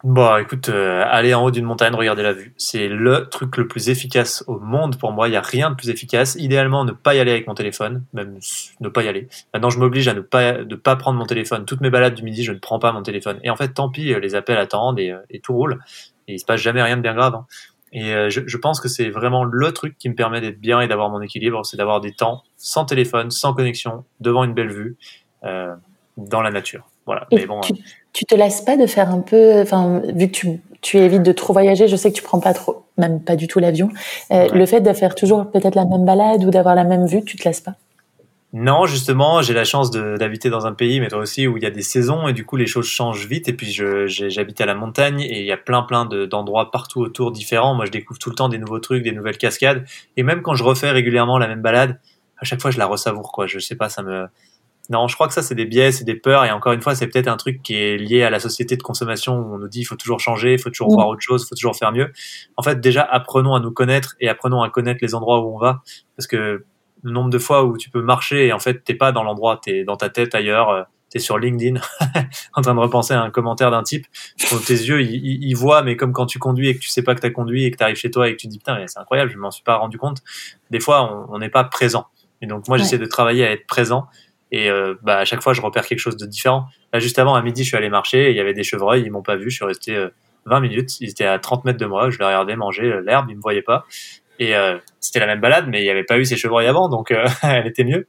Bon, 0.04 0.36
écoute, 0.36 0.68
euh, 0.68 1.04
aller 1.06 1.32
en 1.32 1.44
haut 1.44 1.52
d'une 1.52 1.64
montagne, 1.64 1.94
regarder 1.94 2.24
la 2.24 2.32
vue, 2.32 2.54
c'est 2.56 2.88
le 2.88 3.28
truc 3.28 3.56
le 3.56 3.68
plus 3.68 3.88
efficace 3.88 4.42
au 4.48 4.58
monde 4.58 4.98
pour 4.98 5.12
moi. 5.12 5.28
Il 5.28 5.32
y 5.32 5.36
a 5.36 5.40
rien 5.40 5.70
de 5.70 5.76
plus 5.76 5.90
efficace. 5.90 6.36
Idéalement, 6.40 6.84
ne 6.84 6.90
pas 6.90 7.14
y 7.14 7.20
aller 7.20 7.30
avec 7.30 7.46
mon 7.46 7.54
téléphone, 7.54 8.04
même 8.12 8.38
ne 8.80 8.88
pas 8.88 9.04
y 9.04 9.08
aller. 9.08 9.28
Maintenant, 9.54 9.70
je 9.70 9.78
m'oblige 9.78 10.08
à 10.08 10.14
ne 10.14 10.20
pas 10.20 10.64
de 10.64 10.74
pas 10.74 10.96
prendre 10.96 11.18
mon 11.18 11.26
téléphone. 11.26 11.64
Toutes 11.66 11.80
mes 11.80 11.90
balades 11.90 12.14
du 12.14 12.24
midi, 12.24 12.42
je 12.42 12.50
ne 12.50 12.58
prends 12.58 12.80
pas 12.80 12.90
mon 12.90 13.02
téléphone. 13.02 13.38
Et 13.44 13.50
en 13.50 13.56
fait, 13.56 13.68
tant 13.74 13.90
pis, 13.90 14.12
les 14.20 14.34
appels 14.34 14.58
attendent 14.58 14.98
et, 14.98 15.14
et 15.30 15.38
tout 15.38 15.54
roule. 15.54 15.78
Et 16.26 16.34
il 16.34 16.38
se 16.40 16.44
passe 16.44 16.60
jamais 16.60 16.82
rien 16.82 16.96
de 16.96 17.02
bien 17.02 17.14
grave. 17.14 17.36
Hein. 17.36 17.46
Et 17.92 18.14
euh, 18.14 18.30
je, 18.30 18.40
je, 18.46 18.56
pense 18.56 18.80
que 18.80 18.88
c'est 18.88 19.10
vraiment 19.10 19.44
le 19.44 19.72
truc 19.72 19.98
qui 19.98 20.08
me 20.08 20.14
permet 20.14 20.40
d'être 20.40 20.58
bien 20.58 20.80
et 20.80 20.88
d'avoir 20.88 21.10
mon 21.10 21.20
équilibre, 21.20 21.64
c'est 21.64 21.76
d'avoir 21.76 22.00
des 22.00 22.12
temps 22.12 22.42
sans 22.56 22.86
téléphone, 22.86 23.30
sans 23.30 23.52
connexion, 23.52 24.04
devant 24.18 24.44
une 24.44 24.54
belle 24.54 24.72
vue, 24.72 24.96
euh, 25.44 25.74
dans 26.16 26.40
la 26.40 26.50
nature. 26.50 26.88
Voilà. 27.04 27.26
Mais 27.32 27.46
bon. 27.46 27.60
Tu, 27.60 27.74
tu, 28.12 28.24
te 28.24 28.34
lasses 28.34 28.60
pas 28.60 28.76
de 28.76 28.86
faire 28.86 29.10
un 29.10 29.20
peu, 29.20 29.60
enfin, 29.60 30.02
vu 30.14 30.28
que 30.28 30.32
tu, 30.32 30.60
tu 30.80 30.98
évites 30.98 31.22
de 31.22 31.32
trop 31.32 31.52
voyager, 31.52 31.88
je 31.88 31.96
sais 31.96 32.10
que 32.10 32.16
tu 32.16 32.22
prends 32.22 32.40
pas 32.40 32.54
trop, 32.54 32.84
même 32.98 33.20
pas 33.20 33.36
du 33.36 33.46
tout 33.46 33.58
l'avion. 33.58 33.88
Euh, 34.32 34.48
Le 34.52 34.66
fait 34.66 34.80
de 34.80 34.92
faire 34.92 35.14
toujours 35.14 35.50
peut-être 35.50 35.74
la 35.74 35.84
même 35.84 36.04
balade 36.04 36.44
ou 36.44 36.50
d'avoir 36.50 36.74
la 36.74 36.84
même 36.84 37.06
vue, 37.06 37.24
tu 37.24 37.36
te 37.36 37.44
lasses 37.44 37.60
pas? 37.60 37.74
Non, 38.54 38.84
justement, 38.84 39.40
j'ai 39.40 39.54
la 39.54 39.64
chance 39.64 39.90
d'habiter 39.90 40.50
dans 40.50 40.66
un 40.66 40.74
pays, 40.74 41.00
mais 41.00 41.08
toi 41.08 41.20
aussi, 41.20 41.46
où 41.46 41.56
il 41.56 41.62
y 41.62 41.66
a 41.66 41.70
des 41.70 41.80
saisons 41.82 42.28
et 42.28 42.34
du 42.34 42.44
coup 42.44 42.56
les 42.56 42.66
choses 42.66 42.86
changent 42.86 43.26
vite. 43.26 43.48
Et 43.48 43.54
puis 43.54 43.72
j'habite 43.72 44.60
à 44.60 44.66
la 44.66 44.74
montagne 44.74 45.22
et 45.22 45.40
il 45.40 45.46
y 45.46 45.52
a 45.52 45.56
plein 45.56 45.82
plein 45.82 46.04
d'endroits 46.04 46.70
partout 46.70 47.00
autour 47.00 47.32
différents. 47.32 47.74
Moi, 47.74 47.86
je 47.86 47.90
découvre 47.90 48.18
tout 48.18 48.28
le 48.28 48.36
temps 48.36 48.50
des 48.50 48.58
nouveaux 48.58 48.78
trucs, 48.78 49.04
des 49.04 49.12
nouvelles 49.12 49.38
cascades. 49.38 49.86
Et 50.18 50.22
même 50.22 50.42
quand 50.42 50.54
je 50.54 50.64
refais 50.64 50.90
régulièrement 50.90 51.38
la 51.38 51.48
même 51.48 51.62
balade, 51.62 51.98
à 52.36 52.44
chaque 52.44 52.60
fois 52.60 52.70
je 52.70 52.78
la 52.78 52.84
ressavoure. 52.84 53.32
Quoi, 53.32 53.46
je 53.46 53.58
sais 53.58 53.76
pas, 53.76 53.88
ça 53.88 54.02
me 54.02 54.26
non, 54.90 55.06
je 55.06 55.14
crois 55.14 55.28
que 55.28 55.34
ça, 55.34 55.42
c'est 55.42 55.54
des 55.54 55.64
biais, 55.64 55.92
c'est 55.92 56.04
des 56.04 56.16
peurs. 56.16 56.44
Et 56.44 56.50
encore 56.50 56.72
une 56.72 56.82
fois, 56.82 56.94
c'est 56.94 57.06
peut-être 57.06 57.28
un 57.28 57.36
truc 57.36 57.62
qui 57.62 57.74
est 57.74 57.96
lié 57.96 58.24
à 58.24 58.30
la 58.30 58.40
société 58.40 58.76
de 58.76 58.82
consommation 58.82 59.38
où 59.38 59.54
on 59.54 59.58
nous 59.58 59.68
dit 59.68 59.80
il 59.80 59.84
faut 59.84 59.96
toujours 59.96 60.20
changer, 60.20 60.54
il 60.54 60.58
faut 60.58 60.70
toujours 60.70 60.92
voir 60.92 61.08
autre 61.08 61.20
chose, 61.22 61.44
il 61.44 61.48
faut 61.48 61.54
toujours 61.54 61.76
faire 61.76 61.92
mieux. 61.92 62.12
En 62.56 62.62
fait, 62.62 62.80
déjà, 62.80 63.02
apprenons 63.02 63.54
à 63.54 63.60
nous 63.60 63.70
connaître 63.70 64.16
et 64.20 64.28
apprenons 64.28 64.62
à 64.62 64.70
connaître 64.70 64.98
les 65.02 65.14
endroits 65.14 65.40
où 65.40 65.54
on 65.54 65.58
va. 65.58 65.82
Parce 66.16 66.26
que 66.26 66.64
le 67.02 67.10
nombre 67.10 67.30
de 67.30 67.38
fois 67.38 67.64
où 67.64 67.76
tu 67.76 67.90
peux 67.90 68.02
marcher 68.02 68.46
et 68.46 68.52
en 68.52 68.58
fait, 68.58 68.82
t'es 68.84 68.94
pas 68.94 69.12
dans 69.12 69.22
l'endroit, 69.22 69.60
t'es 69.62 69.84
dans 69.84 69.96
ta 69.96 70.08
tête 70.08 70.34
ailleurs, 70.34 70.70
euh, 70.70 70.82
t'es 71.10 71.20
sur 71.20 71.38
LinkedIn 71.38 71.80
en 72.54 72.62
train 72.62 72.74
de 72.74 72.80
repenser 72.80 73.14
à 73.14 73.22
un 73.22 73.30
commentaire 73.30 73.70
d'un 73.70 73.82
type. 73.82 74.06
tes 74.66 74.74
yeux, 74.74 75.02
ils, 75.02 75.44
ils, 75.44 75.54
voient, 75.54 75.82
mais 75.82 75.96
comme 75.96 76.12
quand 76.12 76.26
tu 76.26 76.38
conduis 76.38 76.68
et 76.68 76.74
que 76.74 76.80
tu 76.80 76.88
sais 76.88 77.02
pas 77.02 77.14
que 77.14 77.20
t'as 77.20 77.30
conduit 77.30 77.64
et 77.64 77.70
que 77.70 77.76
t'arrives 77.76 77.96
chez 77.96 78.10
toi 78.10 78.28
et 78.28 78.32
que 78.32 78.40
tu 78.40 78.46
te 78.46 78.52
dis 78.52 78.58
putain, 78.58 78.84
c'est 78.86 78.98
incroyable, 78.98 79.30
je 79.30 79.38
m'en 79.38 79.50
suis 79.50 79.64
pas 79.64 79.76
rendu 79.76 79.98
compte. 79.98 80.22
Des 80.70 80.80
fois, 80.80 81.26
on 81.30 81.38
n'est 81.38 81.50
pas 81.50 81.64
présent. 81.64 82.06
Et 82.40 82.46
donc, 82.46 82.66
moi, 82.66 82.76
j'essaie 82.76 82.98
de 82.98 83.06
travailler 83.06 83.46
à 83.46 83.52
être 83.52 83.66
présent 83.66 84.08
et 84.52 84.70
euh, 84.70 84.94
bah, 85.02 85.18
à 85.18 85.24
chaque 85.24 85.42
fois, 85.42 85.54
je 85.54 85.60
repère 85.60 85.86
quelque 85.86 85.98
chose 85.98 86.16
de 86.16 86.26
différent. 86.26 86.66
Là, 86.92 87.00
juste 87.00 87.18
avant, 87.18 87.34
à 87.34 87.42
midi, 87.42 87.64
je 87.64 87.68
suis 87.68 87.76
allé 87.76 87.88
marcher, 87.88 88.26
et 88.26 88.30
il 88.30 88.36
y 88.36 88.40
avait 88.40 88.54
des 88.54 88.62
chevreuils, 88.62 89.02
ils 89.04 89.10
m'ont 89.10 89.22
pas 89.22 89.36
vu, 89.36 89.50
je 89.50 89.56
suis 89.56 89.64
resté 89.64 89.96
euh, 89.96 90.08
20 90.46 90.60
minutes. 90.60 91.00
Ils 91.00 91.10
étaient 91.10 91.26
à 91.26 91.38
30 91.38 91.64
mètres 91.64 91.78
de 91.78 91.86
moi. 91.86 92.10
Je 92.10 92.18
les 92.18 92.24
regardais 92.24 92.56
manger 92.56 93.00
l'herbe. 93.04 93.26
Ils 93.30 93.36
me 93.36 93.40
voyaient 93.40 93.62
pas. 93.62 93.86
Et 94.38 94.54
c'était 94.98 95.20
la 95.20 95.26
même 95.26 95.40
balade, 95.40 95.66
mais 95.68 95.82
il 95.82 95.84
n'y 95.84 95.90
avait 95.90 96.02
pas 96.02 96.18
eu 96.18 96.24
ces 96.24 96.36
chevreuils 96.36 96.66
avant, 96.66 96.88
donc 96.88 97.14
elle 97.44 97.68
était 97.68 97.84
mieux. 97.84 98.08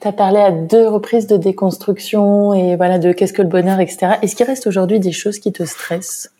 Tu 0.00 0.08
as 0.08 0.12
parlé 0.12 0.38
à 0.38 0.50
deux 0.50 0.88
reprises 0.88 1.28
de 1.28 1.36
déconstruction 1.36 2.52
et 2.54 2.74
voilà 2.74 2.98
de 2.98 3.12
qu'est-ce 3.12 3.32
que 3.32 3.42
le 3.42 3.48
bonheur, 3.48 3.78
etc. 3.78 4.14
Est-ce 4.22 4.34
qu'il 4.34 4.46
reste 4.46 4.66
aujourd'hui 4.66 4.98
des 4.98 5.12
choses 5.12 5.38
qui 5.38 5.52
te 5.52 5.64
stressent? 5.64 6.32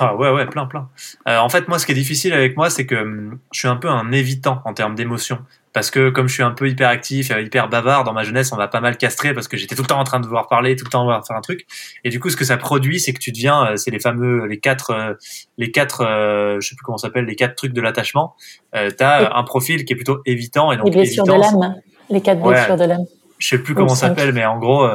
Ah 0.00 0.16
ouais 0.16 0.30
ouais 0.30 0.46
plein 0.46 0.66
plein. 0.66 0.88
Euh, 1.28 1.36
en 1.38 1.48
fait 1.48 1.68
moi 1.68 1.78
ce 1.78 1.86
qui 1.86 1.92
est 1.92 1.96
difficile 1.96 2.32
avec 2.32 2.56
moi 2.56 2.70
c'est 2.70 2.86
que 2.86 2.96
hum, 2.96 3.38
je 3.52 3.60
suis 3.60 3.68
un 3.68 3.76
peu 3.76 3.88
un 3.88 4.10
évitant 4.12 4.62
en 4.64 4.72
termes 4.72 4.94
d'émotions 4.94 5.38
parce 5.76 5.90
que 5.90 6.08
comme 6.08 6.26
je 6.26 6.32
suis 6.32 6.42
un 6.42 6.52
peu 6.52 6.70
hyperactif, 6.70 7.30
euh, 7.30 7.42
hyper 7.42 7.68
bavard 7.68 8.04
dans 8.04 8.14
ma 8.14 8.22
jeunesse, 8.22 8.50
on 8.50 8.56
m'a 8.56 8.66
pas 8.66 8.80
mal 8.80 8.96
castré 8.96 9.34
parce 9.34 9.46
que 9.46 9.58
j'étais 9.58 9.74
tout 9.74 9.82
le 9.82 9.86
temps 9.86 10.00
en 10.00 10.04
train 10.04 10.20
de 10.20 10.24
vouloir 10.24 10.48
parler, 10.48 10.74
tout 10.74 10.86
le 10.86 10.90
temps 10.90 11.02
vouloir 11.02 11.22
faire 11.26 11.36
un 11.36 11.42
truc. 11.42 11.66
Et 12.02 12.08
du 12.08 12.18
coup, 12.18 12.30
ce 12.30 12.36
que 12.36 12.46
ça 12.46 12.56
produit, 12.56 12.98
c'est 12.98 13.12
que 13.12 13.18
tu 13.18 13.30
deviens, 13.30 13.66
euh, 13.66 13.76
c'est 13.76 13.90
les 13.90 14.00
fameux, 14.00 14.46
les 14.46 14.58
quatre, 14.58 15.18
les 15.58 15.70
quatre, 15.70 15.98
je 16.02 16.66
sais 16.66 16.76
plus 16.76 16.82
comment 16.82 16.96
s'appelle, 16.96 17.26
les 17.26 17.36
quatre 17.36 17.56
trucs 17.56 17.74
de 17.74 17.82
l'attachement. 17.82 18.36
Euh, 18.74 18.90
T'as 18.90 19.36
un 19.36 19.42
profil 19.42 19.84
qui 19.84 19.92
est 19.92 19.96
plutôt 19.96 20.22
évitant 20.24 20.72
et 20.72 20.78
donc 20.78 20.86
les 20.86 20.92
blessures 20.92 21.24
de 21.24 21.32
l'âme, 21.32 21.74
les 22.08 22.22
quatre 22.22 22.40
blessures 22.40 22.78
de 22.78 22.84
l'âme. 22.84 23.04
Je 23.36 23.46
sais 23.46 23.58
plus 23.58 23.74
comment 23.74 23.90
ça 23.90 24.08
s'appelle, 24.08 24.32
mais 24.32 24.46
en 24.46 24.58
gros, 24.58 24.88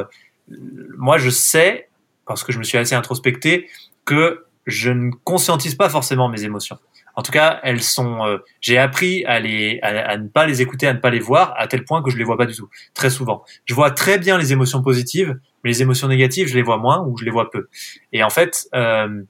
moi 0.97 1.19
je 1.19 1.29
sais 1.29 1.89
parce 2.25 2.43
que 2.43 2.51
je 2.51 2.57
me 2.57 2.63
suis 2.63 2.79
assez 2.79 2.95
introspecté 2.95 3.67
que 4.03 4.47
je 4.65 4.89
ne 4.89 5.11
conscientise 5.11 5.75
pas 5.75 5.89
forcément 5.89 6.27
mes 6.27 6.43
émotions. 6.43 6.79
En 7.15 7.21
tout 7.23 7.31
cas, 7.31 7.59
elles 7.63 7.81
sont. 7.81 8.25
Euh, 8.25 8.37
j'ai 8.61 8.77
appris 8.77 9.25
à 9.25 9.39
les, 9.39 9.79
à, 9.81 10.17
ne 10.17 10.27
pas 10.27 10.45
les 10.45 10.61
écouter, 10.61 10.87
à 10.87 10.93
ne 10.93 10.99
pas 10.99 11.09
les 11.09 11.19
voir, 11.19 11.53
à 11.57 11.67
tel 11.67 11.83
point 11.83 12.01
que 12.01 12.09
je 12.09 12.17
les 12.17 12.23
vois 12.23 12.37
pas 12.37 12.45
du 12.45 12.55
tout. 12.55 12.69
Très 12.93 13.09
souvent, 13.09 13.43
je 13.65 13.73
vois 13.73 13.91
très 13.91 14.17
bien 14.17 14.37
les 14.37 14.53
émotions 14.53 14.81
positives, 14.81 15.39
mais 15.63 15.71
les 15.71 15.81
émotions 15.81 16.07
négatives, 16.07 16.47
je 16.47 16.55
les 16.55 16.63
vois 16.63 16.77
moins 16.77 17.05
ou 17.05 17.17
je 17.17 17.25
les 17.25 17.31
vois 17.31 17.49
peu. 17.49 17.67
Et 18.13 18.23
en 18.23 18.29
fait, 18.29 18.67
euh, 18.75 19.23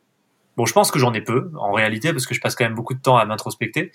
bon, 0.58 0.66
je 0.66 0.74
pense 0.74 0.91
que 0.91 0.99
j'en 0.99 1.14
ai 1.14 1.22
peu 1.22 1.52
en 1.58 1.72
réalité 1.72 2.12
parce 2.12 2.26
que 2.26 2.34
je 2.34 2.41
passe 2.41 2.56
quand 2.56 2.66
même 2.66 2.76
beaucoup 2.76 2.94
de 2.94 3.02
temps 3.02 3.18
à 3.18 3.26
m'introspecter. 3.26 3.91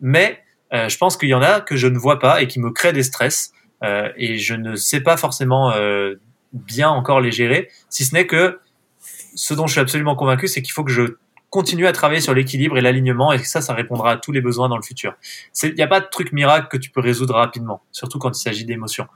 Mais 0.00 0.42
euh, 0.72 0.88
je 0.88 0.98
pense 0.98 1.16
qu'il 1.16 1.28
y 1.28 1.34
en 1.34 1.42
a 1.42 1.60
que 1.60 1.76
je 1.76 1.86
ne 1.86 1.98
vois 1.98 2.18
pas 2.18 2.42
et 2.42 2.48
qui 2.48 2.60
me 2.60 2.70
créent 2.70 2.92
des 2.92 3.02
stress 3.02 3.52
euh, 3.84 4.10
et 4.16 4.38
je 4.38 4.54
ne 4.54 4.74
sais 4.74 5.00
pas 5.00 5.16
forcément 5.16 5.72
euh, 5.72 6.14
bien 6.52 6.88
encore 6.88 7.20
les 7.20 7.30
gérer, 7.30 7.70
si 7.88 8.04
ce 8.04 8.14
n'est 8.14 8.26
que 8.26 8.58
ce 9.34 9.54
dont 9.54 9.66
je 9.66 9.72
suis 9.72 9.80
absolument 9.80 10.16
convaincu, 10.16 10.48
c'est 10.48 10.62
qu'il 10.62 10.72
faut 10.72 10.84
que 10.84 10.90
je 10.90 11.16
continue 11.50 11.86
à 11.86 11.92
travailler 11.92 12.20
sur 12.20 12.34
l'équilibre 12.34 12.76
et 12.76 12.80
l'alignement 12.80 13.32
et 13.32 13.38
ça, 13.38 13.60
ça 13.60 13.74
répondra 13.74 14.12
à 14.12 14.16
tous 14.16 14.32
les 14.32 14.40
besoins 14.40 14.68
dans 14.68 14.76
le 14.76 14.82
futur. 14.82 15.14
Il 15.62 15.74
n'y 15.74 15.82
a 15.82 15.86
pas 15.86 16.00
de 16.00 16.06
truc 16.10 16.32
miracle 16.32 16.68
que 16.70 16.76
tu 16.76 16.90
peux 16.90 17.00
résoudre 17.00 17.34
rapidement, 17.34 17.82
surtout 17.92 18.18
quand 18.18 18.36
il 18.36 18.42
s'agit 18.42 18.64
d'émotions. 18.64 19.06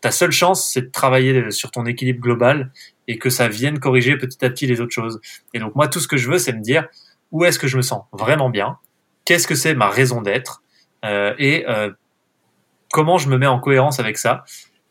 Ta 0.00 0.10
seule 0.10 0.32
chance, 0.32 0.70
c'est 0.72 0.82
de 0.82 0.90
travailler 0.90 1.50
sur 1.50 1.70
ton 1.70 1.86
équilibre 1.86 2.20
global 2.20 2.72
et 3.08 3.18
que 3.18 3.30
ça 3.30 3.48
vienne 3.48 3.78
corriger 3.78 4.16
petit 4.16 4.44
à 4.44 4.50
petit 4.50 4.66
les 4.66 4.80
autres 4.80 4.92
choses. 4.92 5.20
Et 5.54 5.58
donc 5.58 5.74
moi, 5.74 5.88
tout 5.88 6.00
ce 6.00 6.08
que 6.08 6.16
je 6.16 6.30
veux, 6.30 6.38
c'est 6.38 6.52
me 6.52 6.60
dire 6.60 6.86
où 7.32 7.44
est-ce 7.44 7.58
que 7.58 7.66
je 7.66 7.76
me 7.76 7.82
sens 7.82 8.02
vraiment 8.12 8.50
bien, 8.50 8.78
qu'est-ce 9.24 9.46
que 9.46 9.54
c'est 9.54 9.74
ma 9.74 9.88
raison 9.88 10.22
d'être? 10.22 10.62
Euh, 11.04 11.34
et 11.38 11.68
euh, 11.68 11.90
comment 12.92 13.18
je 13.18 13.28
me 13.28 13.38
mets 13.38 13.46
en 13.46 13.58
cohérence 13.58 14.00
avec 14.00 14.18
ça? 14.18 14.44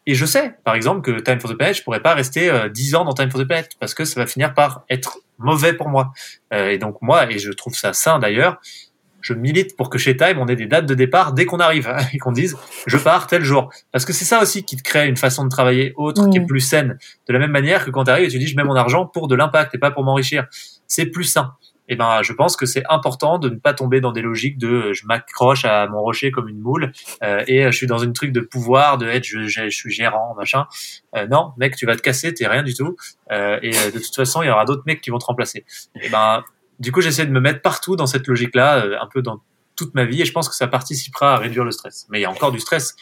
Et 0.07 0.13
je 0.13 0.25
sais, 0.25 0.55
par 0.63 0.75
exemple, 0.75 1.01
que 1.01 1.19
Time 1.19 1.39
for 1.39 1.49
the 1.49 1.55
Planet, 1.55 1.75
je 1.75 1.83
pourrais 1.83 2.01
pas 2.01 2.13
rester 2.13 2.49
euh, 2.49 2.69
10 2.69 2.95
ans 2.95 3.05
dans 3.05 3.13
Time 3.13 3.31
for 3.31 3.41
the 3.41 3.45
Planet 3.45 3.71
parce 3.79 3.93
que 3.93 4.05
ça 4.05 4.19
va 4.19 4.27
finir 4.27 4.53
par 4.53 4.83
être 4.89 5.19
mauvais 5.37 5.73
pour 5.73 5.89
moi. 5.89 6.13
Euh, 6.53 6.69
et 6.69 6.77
donc 6.77 7.01
moi, 7.01 7.31
et 7.31 7.39
je 7.39 7.51
trouve 7.51 7.75
ça 7.75 7.93
sain 7.93 8.19
d'ailleurs, 8.19 8.59
je 9.21 9.33
milite 9.33 9.75
pour 9.75 9.89
que 9.89 9.97
chez 9.97 10.15
Time, 10.15 10.37
on 10.37 10.47
ait 10.47 10.55
des 10.55 10.67
dates 10.67 10.85
de 10.85 10.93
départ 10.93 11.33
dès 11.33 11.45
qu'on 11.45 11.59
arrive 11.59 11.87
hein, 11.87 11.97
et 12.13 12.19
qu'on 12.19 12.31
dise 12.31 12.55
je 12.85 12.97
pars 12.97 13.25
tel 13.25 13.43
jour. 13.43 13.71
Parce 13.91 14.05
que 14.05 14.13
c'est 14.13 14.25
ça 14.25 14.41
aussi 14.41 14.63
qui 14.63 14.77
te 14.77 14.83
crée 14.83 15.07
une 15.07 15.17
façon 15.17 15.43
de 15.43 15.49
travailler 15.49 15.93
autre, 15.95 16.29
qui 16.29 16.37
est 16.37 16.45
plus 16.45 16.61
saine. 16.61 16.99
De 17.27 17.33
la 17.33 17.39
même 17.39 17.51
manière 17.51 17.83
que 17.83 17.89
quand 17.89 18.03
tu 18.03 18.11
arrives 18.11 18.25
et 18.25 18.31
tu 18.31 18.37
dis 18.37 18.47
je 18.47 18.55
mets 18.55 18.63
mon 18.63 18.75
argent 18.75 19.07
pour 19.07 19.27
de 19.27 19.35
l'impact 19.35 19.73
et 19.73 19.79
pas 19.79 19.89
pour 19.89 20.03
m'enrichir. 20.03 20.45
C'est 20.87 21.07
plus 21.07 21.23
sain 21.23 21.55
eh 21.87 21.95
ben, 21.95 22.21
je 22.23 22.33
pense 22.33 22.55
que 22.55 22.65
c'est 22.65 22.83
important 22.89 23.37
de 23.37 23.49
ne 23.49 23.55
pas 23.55 23.73
tomber 23.73 24.01
dans 24.01 24.11
des 24.11 24.21
logiques 24.21 24.57
de 24.57 24.67
euh, 24.67 24.93
je 24.93 25.05
m'accroche 25.05 25.65
à 25.65 25.87
mon 25.87 26.01
rocher 26.01 26.31
comme 26.31 26.49
une 26.49 26.59
moule 26.59 26.91
euh, 27.23 27.43
et 27.47 27.65
euh, 27.65 27.71
je 27.71 27.77
suis 27.77 27.87
dans 27.87 27.99
une 27.99 28.13
truc 28.13 28.31
de 28.31 28.39
pouvoir, 28.39 28.97
de 28.97 29.07
être 29.07 29.23
je, 29.23 29.47
je, 29.47 29.69
suis 29.69 29.91
gérant, 29.91 30.35
machin. 30.35 30.65
non, 31.29 31.53
mec, 31.57 31.75
tu 31.75 31.85
vas 31.85 31.95
te 31.95 32.01
casser, 32.01 32.33
t'es 32.33 32.47
rien 32.47 32.63
du 32.63 32.73
tout. 32.73 32.95
et 33.31 33.71
de 33.71 33.99
toute 33.99 34.15
façon, 34.15 34.41
il 34.41 34.47
y 34.47 34.49
aura 34.49 34.65
d'autres 34.65 34.83
mecs 34.85 35.01
qui 35.01 35.09
vont 35.09 35.19
te 35.19 35.25
remplacer. 35.25 35.59
Et 35.95 36.01
eh 36.03 36.09
ben, 36.09 36.43
du 36.79 36.91
coup, 36.91 37.01
j'essaie 37.01 37.25
de 37.25 37.31
me 37.31 37.39
mettre 37.39 37.61
partout 37.61 37.95
dans 37.95 38.07
cette 38.07 38.27
logique-là, 38.27 39.01
un 39.01 39.07
peu 39.07 39.21
dans 39.21 39.41
toute 39.75 39.93
ma 39.93 40.05
vie, 40.05 40.21
et 40.21 40.25
je 40.25 40.31
pense 40.31 40.49
que 40.49 40.55
ça 40.55 40.67
participera 40.67 41.35
à 41.35 41.37
réduire 41.37 41.63
le 41.63 41.71
stress. 41.71 42.05
Mais 42.09 42.19
il 42.19 42.21
y 42.23 42.25
a 42.25 42.31
encore 42.31 42.51
du 42.51 42.59
stress 42.59 42.95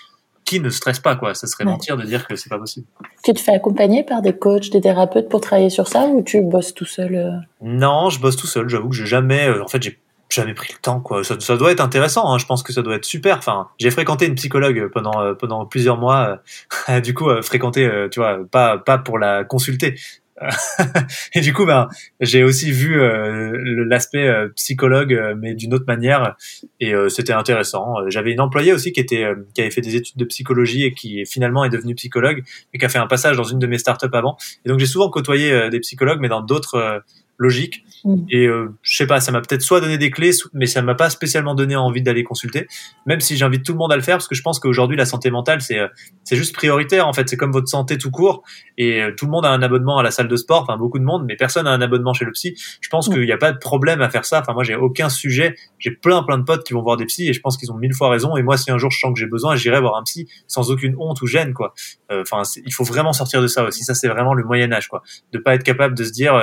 qui 0.46 0.60
ne 0.60 0.70
stresse 0.70 1.00
pas, 1.00 1.16
quoi. 1.16 1.34
Ça 1.36 1.48
serait 1.48 1.66
mentir 1.66 1.98
de 1.98 2.04
dire 2.04 2.28
que 2.28 2.36
c'est 2.36 2.50
pas 2.50 2.58
possible. 2.58 2.86
Tu 3.24 3.34
te 3.34 3.40
fais 3.40 3.54
accompagner 3.54 4.04
par 4.04 4.22
des 4.22 4.34
coachs, 4.34 4.70
des 4.70 4.82
thérapeutes 4.82 5.30
pour 5.30 5.42
travailler 5.42 5.70
sur 5.70 5.88
ça 5.88 6.08
ou 6.08 6.22
tu 6.22 6.42
bosses 6.42 6.74
tout 6.74 6.86
seul 6.86 7.16
euh 7.16 7.32
Non, 7.62 8.10
je 8.10 8.20
bosse 8.20 8.36
tout 8.36 8.48
seul. 8.48 8.70
J'avoue 8.70 8.90
que 8.90 8.96
j'ai 8.96 9.06
jamais, 9.06 9.48
euh, 9.48 9.64
en 9.64 9.68
fait, 9.68 9.82
j'ai 9.82 10.00
jamais 10.30 10.54
pris 10.54 10.74
le 10.74 10.80
temps, 10.80 11.00
quoi. 11.00 11.24
Ça, 11.24 11.40
ça 11.40 11.58
doit 11.58 11.72
être 11.72 11.82
intéressant. 11.82 12.32
Hein. 12.32 12.38
Je 12.38 12.46
pense 12.46 12.64
que 12.64 12.74
ça 12.74 12.82
doit 12.82 12.96
être 12.96 13.06
super. 13.06 13.38
Enfin, 13.38 13.70
j'ai 13.80 13.92
fréquenté 13.92 14.26
une 14.26 14.36
psychologue 14.36 14.90
pendant 14.92 15.22
euh, 15.22 15.34
pendant 15.34 15.66
plusieurs 15.66 15.98
mois. 15.98 16.40
du 17.04 17.14
coup, 17.14 17.30
fréquenté, 17.42 17.90
tu 18.12 18.20
vois, 18.20 18.40
pas 18.50 18.78
pas 18.78 18.98
pour 18.98 19.20
la 19.20 19.44
consulter, 19.44 19.96
et 21.34 21.42
du 21.42 21.54
coup, 21.54 21.66
ben, 21.66 21.88
j'ai 22.20 22.44
aussi 22.44 22.72
vu 22.72 23.00
euh, 23.00 23.86
l'aspect 23.86 24.28
euh, 24.28 24.50
psychologue, 24.56 25.14
euh, 25.14 25.36
mais 25.38 25.54
d'une 25.54 25.74
autre 25.74 25.86
manière, 25.88 26.36
et 26.80 26.94
c'était 27.10 27.34
intéressant. 27.34 27.96
J'avais 28.08 28.32
une 28.32 28.42
employée 28.42 28.74
aussi 28.74 28.92
qui 28.92 29.00
était, 29.00 29.26
qui 29.54 29.62
avait 29.62 29.72
fait 29.72 29.82
des 29.82 29.96
études 29.96 30.18
de 30.18 30.26
psychologie 30.26 30.84
et 30.84 30.94
qui 30.94 31.26
finalement 31.26 31.64
est 31.64 31.70
devenue 31.70 31.96
psychologue, 31.96 32.44
et 32.74 32.78
qui 32.78 32.86
a 32.86 32.90
fait 32.90 33.00
un 33.00 33.08
passage 33.08 33.38
dans 33.38 33.44
une 33.44 33.60
de 33.60 33.68
mes 33.68 33.78
startups 33.78 34.08
avant. 34.14 34.38
Et 34.66 34.70
donc 34.70 34.80
j'ai 34.80 34.86
souvent 34.86 35.10
côtoyé 35.10 35.70
des 35.70 35.80
psychologues, 35.80 36.20
mais 36.20 36.30
dans 36.30 36.42
d'autres 36.42 37.04
logiques. 37.38 37.84
Mm. 38.04 38.26
Et 38.30 38.48
euh, 38.48 38.76
je 38.82 38.98
sais 38.98 39.08
pas, 39.08 39.20
ça 39.20 39.32
m'a 39.32 39.42
peut-être 39.42 39.62
soit 39.62 39.82
donné 39.82 39.98
des 39.98 40.12
clés, 40.12 40.32
mais 40.54 40.66
ça 40.66 40.82
m'a 40.82 40.96
pas 40.96 41.10
spécialement 41.10 41.56
donné 41.56 41.76
envie 41.76 42.02
d'aller 42.02 42.24
consulter. 42.24 42.68
Même 43.06 43.20
si 43.20 43.38
j'invite 43.38 43.64
tout 43.64 43.74
le 43.74 43.78
monde 43.78 43.92
à 43.92 43.96
le 43.96 44.02
faire, 44.02 44.18
parce 44.18 44.28
que 44.28 44.36
je 44.36 44.42
pense 44.42 44.60
qu'aujourd'hui 44.60 44.98
la 44.98 45.06
santé 45.06 45.32
mentale 45.32 45.62
c'est 45.62 45.80
euh, 45.80 45.88
c'est 46.24 46.36
juste 46.36 46.54
prioritaire 46.54 47.08
en 47.08 47.14
fait. 47.14 47.30
C'est 47.30 47.38
comme 47.38 47.52
votre 47.52 47.68
santé 47.68 47.98
tout 47.98 48.12
court. 48.12 48.44
Et 48.78 49.02
euh, 49.02 49.14
tout 49.16 49.26
le 49.26 49.32
monde 49.32 49.46
a 49.46 49.50
un 49.50 49.62
abonnement 49.62 49.98
à 49.98 50.04
la 50.04 50.12
salle 50.12 50.28
de 50.28 50.36
sport, 50.36 50.64
enfin 50.64 50.78
beaucoup 50.78 51.00
de 51.00 51.04
monde, 51.04 51.26
mais 51.26 51.36
personne 51.36 51.68
a 51.68 51.72
un 51.72 51.82
abonnement 51.82 52.14
chez 52.14 52.26
le 52.26 52.32
psy. 52.32 52.56
Je 52.82 52.90
pense 52.90 53.10
mm. 53.10 53.14
qu'il 53.14 53.26
n'y 53.26 53.32
a 53.32 53.38
pas 53.38 53.52
de 53.52 53.58
problème 53.58 54.02
à 54.02 54.10
faire 54.10 54.26
ça. 54.26 54.42
Enfin 54.42 54.54
moi 54.54 54.64
j'ai 54.64 54.76
aucun 54.76 55.10
sujet. 55.10 55.56
J'ai 55.80 55.92
plein 55.92 56.24
plein 56.24 56.38
de 56.38 56.44
potes 56.44 56.66
qui 56.66 56.74
vont 56.74 56.82
voir 56.82 56.98
des 56.98 57.06
psys 57.06 57.30
et 57.30 57.34
je 57.34 57.42
pense 57.42 57.58
qu'ils 57.58 57.72
ont 57.72 57.78
mille 57.78 57.94
fois 57.94 58.10
raison. 58.10 58.36
Et 58.36 58.44
moi 58.44 58.58
si 58.58 58.72
un 58.72 58.78
jour 58.78 58.92
je 58.92 59.00
sens 59.00 59.14
que 59.14 59.20
j'ai 59.20 59.28
besoin, 59.28 59.56
j'irai 59.56 59.80
voir 59.80 59.96
un 59.96 60.04
psy 60.04 60.28
sans 60.48 60.72
aucune 60.72 60.96
honte 60.98 61.22
ou 61.22 61.28
gêne 61.28 61.54
quoi. 61.54 61.74
Enfin 62.12 62.44
il 62.66 62.74
faut 62.74 62.84
vraiment 62.84 63.14
sortir 63.14 63.42
de 63.42 63.48
ça 63.48 63.64
aussi. 63.64 63.84
Ça 63.84 63.94
c'est 63.94 64.08
vraiment 64.08 64.34
le 64.34 64.44
Moyen 64.44 64.72
Âge 64.72 64.88
quoi. 64.88 65.04
De 65.32 65.40
pas 65.40 65.56
être 65.56 65.64
capable 65.64 65.96
de 65.96 66.04
se 66.04 66.12
dire 66.12 66.34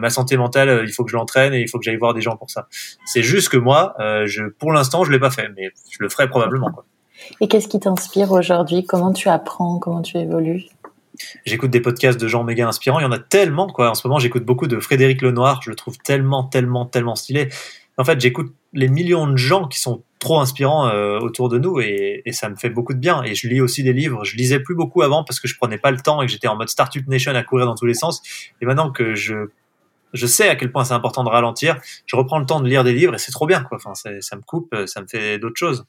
ma 0.00 0.10
santé 0.10 0.36
mentale 0.36 0.87
il 0.88 0.92
faut 0.92 1.04
que 1.04 1.10
je 1.10 1.16
l'entraîne 1.16 1.54
et 1.54 1.60
il 1.60 1.68
faut 1.68 1.78
que 1.78 1.84
j'aille 1.84 1.96
voir 1.96 2.14
des 2.14 2.22
gens 2.22 2.36
pour 2.36 2.50
ça. 2.50 2.68
C'est 3.04 3.22
juste 3.22 3.48
que 3.48 3.56
moi, 3.56 3.94
euh, 4.00 4.26
je, 4.26 4.44
pour 4.44 4.72
l'instant, 4.72 5.04
je 5.04 5.12
l'ai 5.12 5.18
pas 5.18 5.30
fait, 5.30 5.48
mais 5.56 5.70
je 5.90 5.98
le 6.00 6.08
ferai 6.08 6.28
probablement. 6.28 6.70
Quoi. 6.70 6.84
Et 7.40 7.48
qu'est-ce 7.48 7.68
qui 7.68 7.80
t'inspire 7.80 8.32
aujourd'hui? 8.32 8.84
Comment 8.84 9.12
tu 9.12 9.28
apprends? 9.28 9.78
Comment 9.78 10.02
tu 10.02 10.16
évolues? 10.18 10.64
J'écoute 11.44 11.70
des 11.70 11.80
podcasts 11.80 12.20
de 12.20 12.28
gens 12.28 12.44
méga 12.44 12.66
inspirants. 12.68 13.00
Il 13.00 13.02
y 13.02 13.06
en 13.06 13.12
a 13.12 13.18
tellement, 13.18 13.66
quoi. 13.66 13.90
En 13.90 13.94
ce 13.94 14.06
moment, 14.06 14.18
j'écoute 14.18 14.44
beaucoup 14.44 14.66
de 14.66 14.78
Frédéric 14.78 15.20
Lenoir. 15.22 15.60
Je 15.62 15.70
le 15.70 15.76
trouve 15.76 15.98
tellement, 15.98 16.44
tellement, 16.44 16.86
tellement 16.86 17.16
stylé. 17.16 17.48
En 17.96 18.04
fait, 18.04 18.20
j'écoute 18.20 18.54
les 18.72 18.88
millions 18.88 19.26
de 19.26 19.36
gens 19.36 19.66
qui 19.66 19.80
sont 19.80 20.04
trop 20.20 20.38
inspirants 20.38 20.88
euh, 20.88 21.18
autour 21.18 21.48
de 21.48 21.58
nous 21.58 21.80
et, 21.80 22.22
et, 22.24 22.32
ça 22.32 22.48
me 22.48 22.56
fait 22.56 22.70
beaucoup 22.70 22.92
de 22.92 22.98
bien. 22.98 23.22
Et 23.24 23.34
je 23.34 23.48
lis 23.48 23.60
aussi 23.60 23.82
des 23.82 23.92
livres. 23.92 24.24
Je 24.24 24.36
lisais 24.36 24.60
plus 24.60 24.76
beaucoup 24.76 25.02
avant 25.02 25.24
parce 25.24 25.40
que 25.40 25.48
je 25.48 25.56
prenais 25.56 25.78
pas 25.78 25.90
le 25.90 25.98
temps 25.98 26.22
et 26.22 26.26
que 26.26 26.32
j'étais 26.32 26.48
en 26.48 26.56
mode 26.56 26.68
Startup 26.68 27.06
Nation 27.08 27.34
à 27.34 27.42
courir 27.42 27.66
dans 27.66 27.74
tous 27.74 27.86
les 27.86 27.94
sens. 27.94 28.22
Et 28.60 28.66
maintenant 28.66 28.90
que 28.90 29.14
je 29.14 29.50
je 30.12 30.26
sais 30.26 30.48
à 30.48 30.56
quel 30.56 30.72
point 30.72 30.84
c'est 30.84 30.94
important 30.94 31.24
de 31.24 31.28
ralentir. 31.28 31.78
Je 32.06 32.16
reprends 32.16 32.38
le 32.38 32.46
temps 32.46 32.60
de 32.60 32.68
lire 32.68 32.84
des 32.84 32.92
livres 32.92 33.14
et 33.14 33.18
c'est 33.18 33.32
trop 33.32 33.46
bien, 33.46 33.62
quoi. 33.62 33.76
Enfin, 33.76 33.94
ça 33.94 34.36
me 34.36 34.42
coupe, 34.42 34.74
ça 34.86 35.00
me 35.00 35.06
fait 35.06 35.38
d'autres 35.38 35.58
choses. 35.58 35.84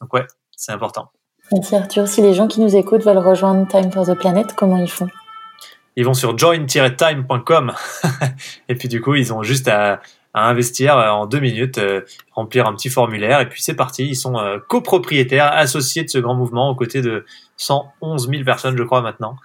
Donc 0.00 0.12
ouais, 0.14 0.26
c'est 0.56 0.72
important. 0.72 1.10
Merci 1.52 1.74
Arthur. 1.74 2.06
Si 2.06 2.22
les 2.22 2.32
gens 2.32 2.46
qui 2.46 2.60
nous 2.60 2.76
écoutent 2.76 3.02
veulent 3.02 3.18
rejoindre 3.18 3.66
Time 3.66 3.90
for 3.90 4.06
the 4.06 4.14
Planet, 4.14 4.54
comment 4.54 4.76
ils 4.76 4.90
font? 4.90 5.08
Ils 5.96 6.04
vont 6.04 6.14
sur 6.14 6.38
join-time.com 6.38 7.72
et 8.68 8.74
puis 8.76 8.88
du 8.88 9.00
coup, 9.00 9.16
ils 9.16 9.32
ont 9.32 9.42
juste 9.42 9.66
à, 9.66 10.00
investir 10.32 10.96
euh, 10.96 11.08
en 11.08 11.26
deux 11.26 11.40
minutes, 11.40 11.78
euh, 11.78 12.02
remplir 12.30 12.68
un 12.68 12.74
petit 12.74 12.88
formulaire 12.88 13.40
et 13.40 13.48
puis 13.48 13.62
c'est 13.62 13.74
parti. 13.74 14.06
Ils 14.06 14.14
sont 14.14 14.38
euh, 14.38 14.58
copropriétaires, 14.68 15.50
associés 15.52 16.04
de 16.04 16.08
ce 16.08 16.18
grand 16.18 16.36
mouvement 16.36 16.70
aux 16.70 16.76
côtés 16.76 17.02
de 17.02 17.24
111 17.56 18.28
000 18.30 18.44
personnes, 18.44 18.76
je 18.76 18.82
crois 18.84 19.02
maintenant, 19.02 19.36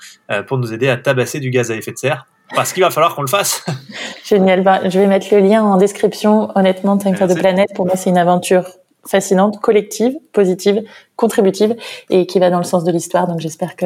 pour 0.47 0.57
nous 0.57 0.71
aider 0.71 0.87
à 0.87 0.95
tabasser 0.95 1.41
du 1.41 1.49
gaz 1.49 1.71
à 1.71 1.75
effet 1.75 1.91
de 1.91 1.97
serre 1.97 2.27
parce 2.53 2.73
qu'il 2.73 2.83
va 2.83 2.91
falloir 2.91 3.15
qu'on 3.15 3.21
le 3.21 3.27
fasse. 3.27 3.65
Génial. 4.23 4.61
Bah, 4.61 4.87
je 4.87 4.99
vais 4.99 5.07
mettre 5.07 5.27
le 5.31 5.39
lien 5.39 5.63
en 5.63 5.77
description. 5.77 6.49
Honnêtement, 6.55 6.99
for 6.99 7.27
the 7.27 7.37
Planet, 7.37 7.69
pour 7.75 7.85
moi, 7.85 7.95
c'est 7.95 8.09
une 8.09 8.17
aventure 8.17 8.65
fascinante, 9.07 9.61
collective, 9.61 10.13
positive, 10.33 10.83
contributive 11.15 11.75
et 12.09 12.25
qui 12.25 12.39
va 12.39 12.49
dans 12.49 12.57
le 12.57 12.63
sens 12.63 12.83
de 12.83 12.91
l'histoire. 12.91 13.27
Donc 13.27 13.39
j'espère 13.39 13.75
que 13.75 13.85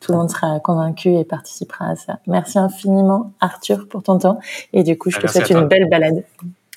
tout 0.00 0.12
le 0.12 0.18
monde 0.18 0.30
sera 0.30 0.60
convaincu 0.60 1.14
et 1.14 1.24
participera 1.24 1.90
à 1.90 1.96
ça. 1.96 2.18
Merci 2.26 2.58
infiniment 2.58 3.32
Arthur 3.40 3.88
pour 3.88 4.02
ton 4.02 4.18
temps 4.18 4.40
et 4.72 4.82
du 4.82 4.98
coup 4.98 5.10
je 5.10 5.18
te 5.18 5.26
souhaite 5.26 5.50
une 5.50 5.66
belle 5.66 5.88
balade. 5.88 6.24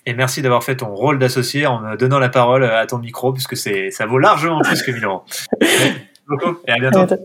Et 0.06 0.14
merci 0.14 0.42
d'avoir 0.42 0.64
fait 0.64 0.78
ton 0.78 0.94
rôle 0.94 1.20
d'associé 1.20 1.66
en 1.66 1.80
me 1.80 1.98
donnant 1.98 2.20
la 2.20 2.30
parole 2.30 2.64
à 2.64 2.86
ton 2.86 3.00
micro 3.00 3.34
puisque 3.34 3.58
ça 3.58 4.06
vaut 4.06 4.20
largement 4.20 4.62
plus 4.62 4.82
que 4.82 4.92
1000 4.92 5.06
euros. 5.06 5.24
Merci 5.62 5.94
beaucoup 6.28 6.60
et 6.68 6.72
à 6.72 6.78
bientôt. 6.78 7.16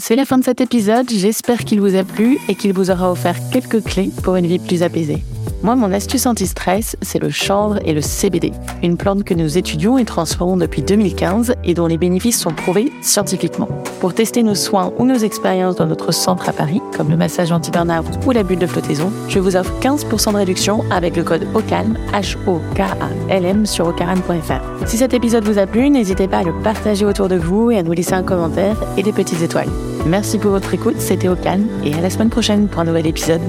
C'est 0.00 0.14
la 0.14 0.24
fin 0.24 0.38
de 0.38 0.44
cet 0.44 0.60
épisode, 0.60 1.10
j'espère 1.10 1.64
qu'il 1.64 1.80
vous 1.80 1.96
a 1.96 2.04
plu 2.04 2.38
et 2.48 2.54
qu'il 2.54 2.72
vous 2.72 2.88
aura 2.88 3.10
offert 3.10 3.36
quelques 3.50 3.82
clés 3.82 4.10
pour 4.22 4.36
une 4.36 4.46
vie 4.46 4.60
plus 4.60 4.84
apaisée. 4.84 5.24
Moi, 5.62 5.74
mon 5.74 5.92
astuce 5.92 6.24
anti-stress, 6.26 6.96
c'est 7.02 7.18
le 7.18 7.30
chanvre 7.30 7.80
et 7.84 7.92
le 7.92 8.00
CBD, 8.00 8.52
une 8.82 8.96
plante 8.96 9.24
que 9.24 9.34
nous 9.34 9.58
étudions 9.58 9.98
et 9.98 10.04
transformons 10.04 10.56
depuis 10.56 10.82
2015 10.82 11.54
et 11.64 11.74
dont 11.74 11.88
les 11.88 11.98
bénéfices 11.98 12.38
sont 12.38 12.52
prouvés 12.52 12.92
scientifiquement. 13.02 13.68
Pour 14.00 14.14
tester 14.14 14.44
nos 14.44 14.54
soins 14.54 14.92
ou 14.98 15.04
nos 15.04 15.16
expériences 15.16 15.74
dans 15.74 15.86
notre 15.86 16.12
centre 16.12 16.48
à 16.48 16.52
Paris, 16.52 16.80
comme 16.96 17.10
le 17.10 17.16
massage 17.16 17.50
anti-burnout 17.50 18.04
ou 18.24 18.30
la 18.30 18.44
bulle 18.44 18.60
de 18.60 18.68
flottaison, 18.68 19.10
je 19.28 19.40
vous 19.40 19.56
offre 19.56 19.72
15% 19.80 20.32
de 20.32 20.36
réduction 20.36 20.84
avec 20.92 21.16
le 21.16 21.24
code 21.24 21.46
OCALM, 21.54 21.98
H-O-K-A-L-M 22.12 23.66
sur 23.66 23.88
ocaran.fr. 23.88 24.86
Si 24.86 24.96
cet 24.96 25.12
épisode 25.12 25.44
vous 25.44 25.58
a 25.58 25.66
plu, 25.66 25.90
n'hésitez 25.90 26.28
pas 26.28 26.38
à 26.38 26.44
le 26.44 26.54
partager 26.62 27.04
autour 27.04 27.28
de 27.28 27.36
vous 27.36 27.72
et 27.72 27.78
à 27.78 27.82
nous 27.82 27.92
laisser 27.92 28.14
un 28.14 28.22
commentaire 28.22 28.76
et 28.96 29.02
des 29.02 29.12
petites 29.12 29.42
étoiles. 29.42 29.70
Merci 30.06 30.38
pour 30.38 30.52
votre 30.52 30.72
écoute, 30.72 31.00
c'était 31.00 31.28
Ocalm 31.28 31.66
et 31.84 31.94
à 31.94 32.00
la 32.00 32.10
semaine 32.10 32.30
prochaine 32.30 32.68
pour 32.68 32.80
un 32.80 32.84
nouvel 32.84 33.08
épisode. 33.08 33.42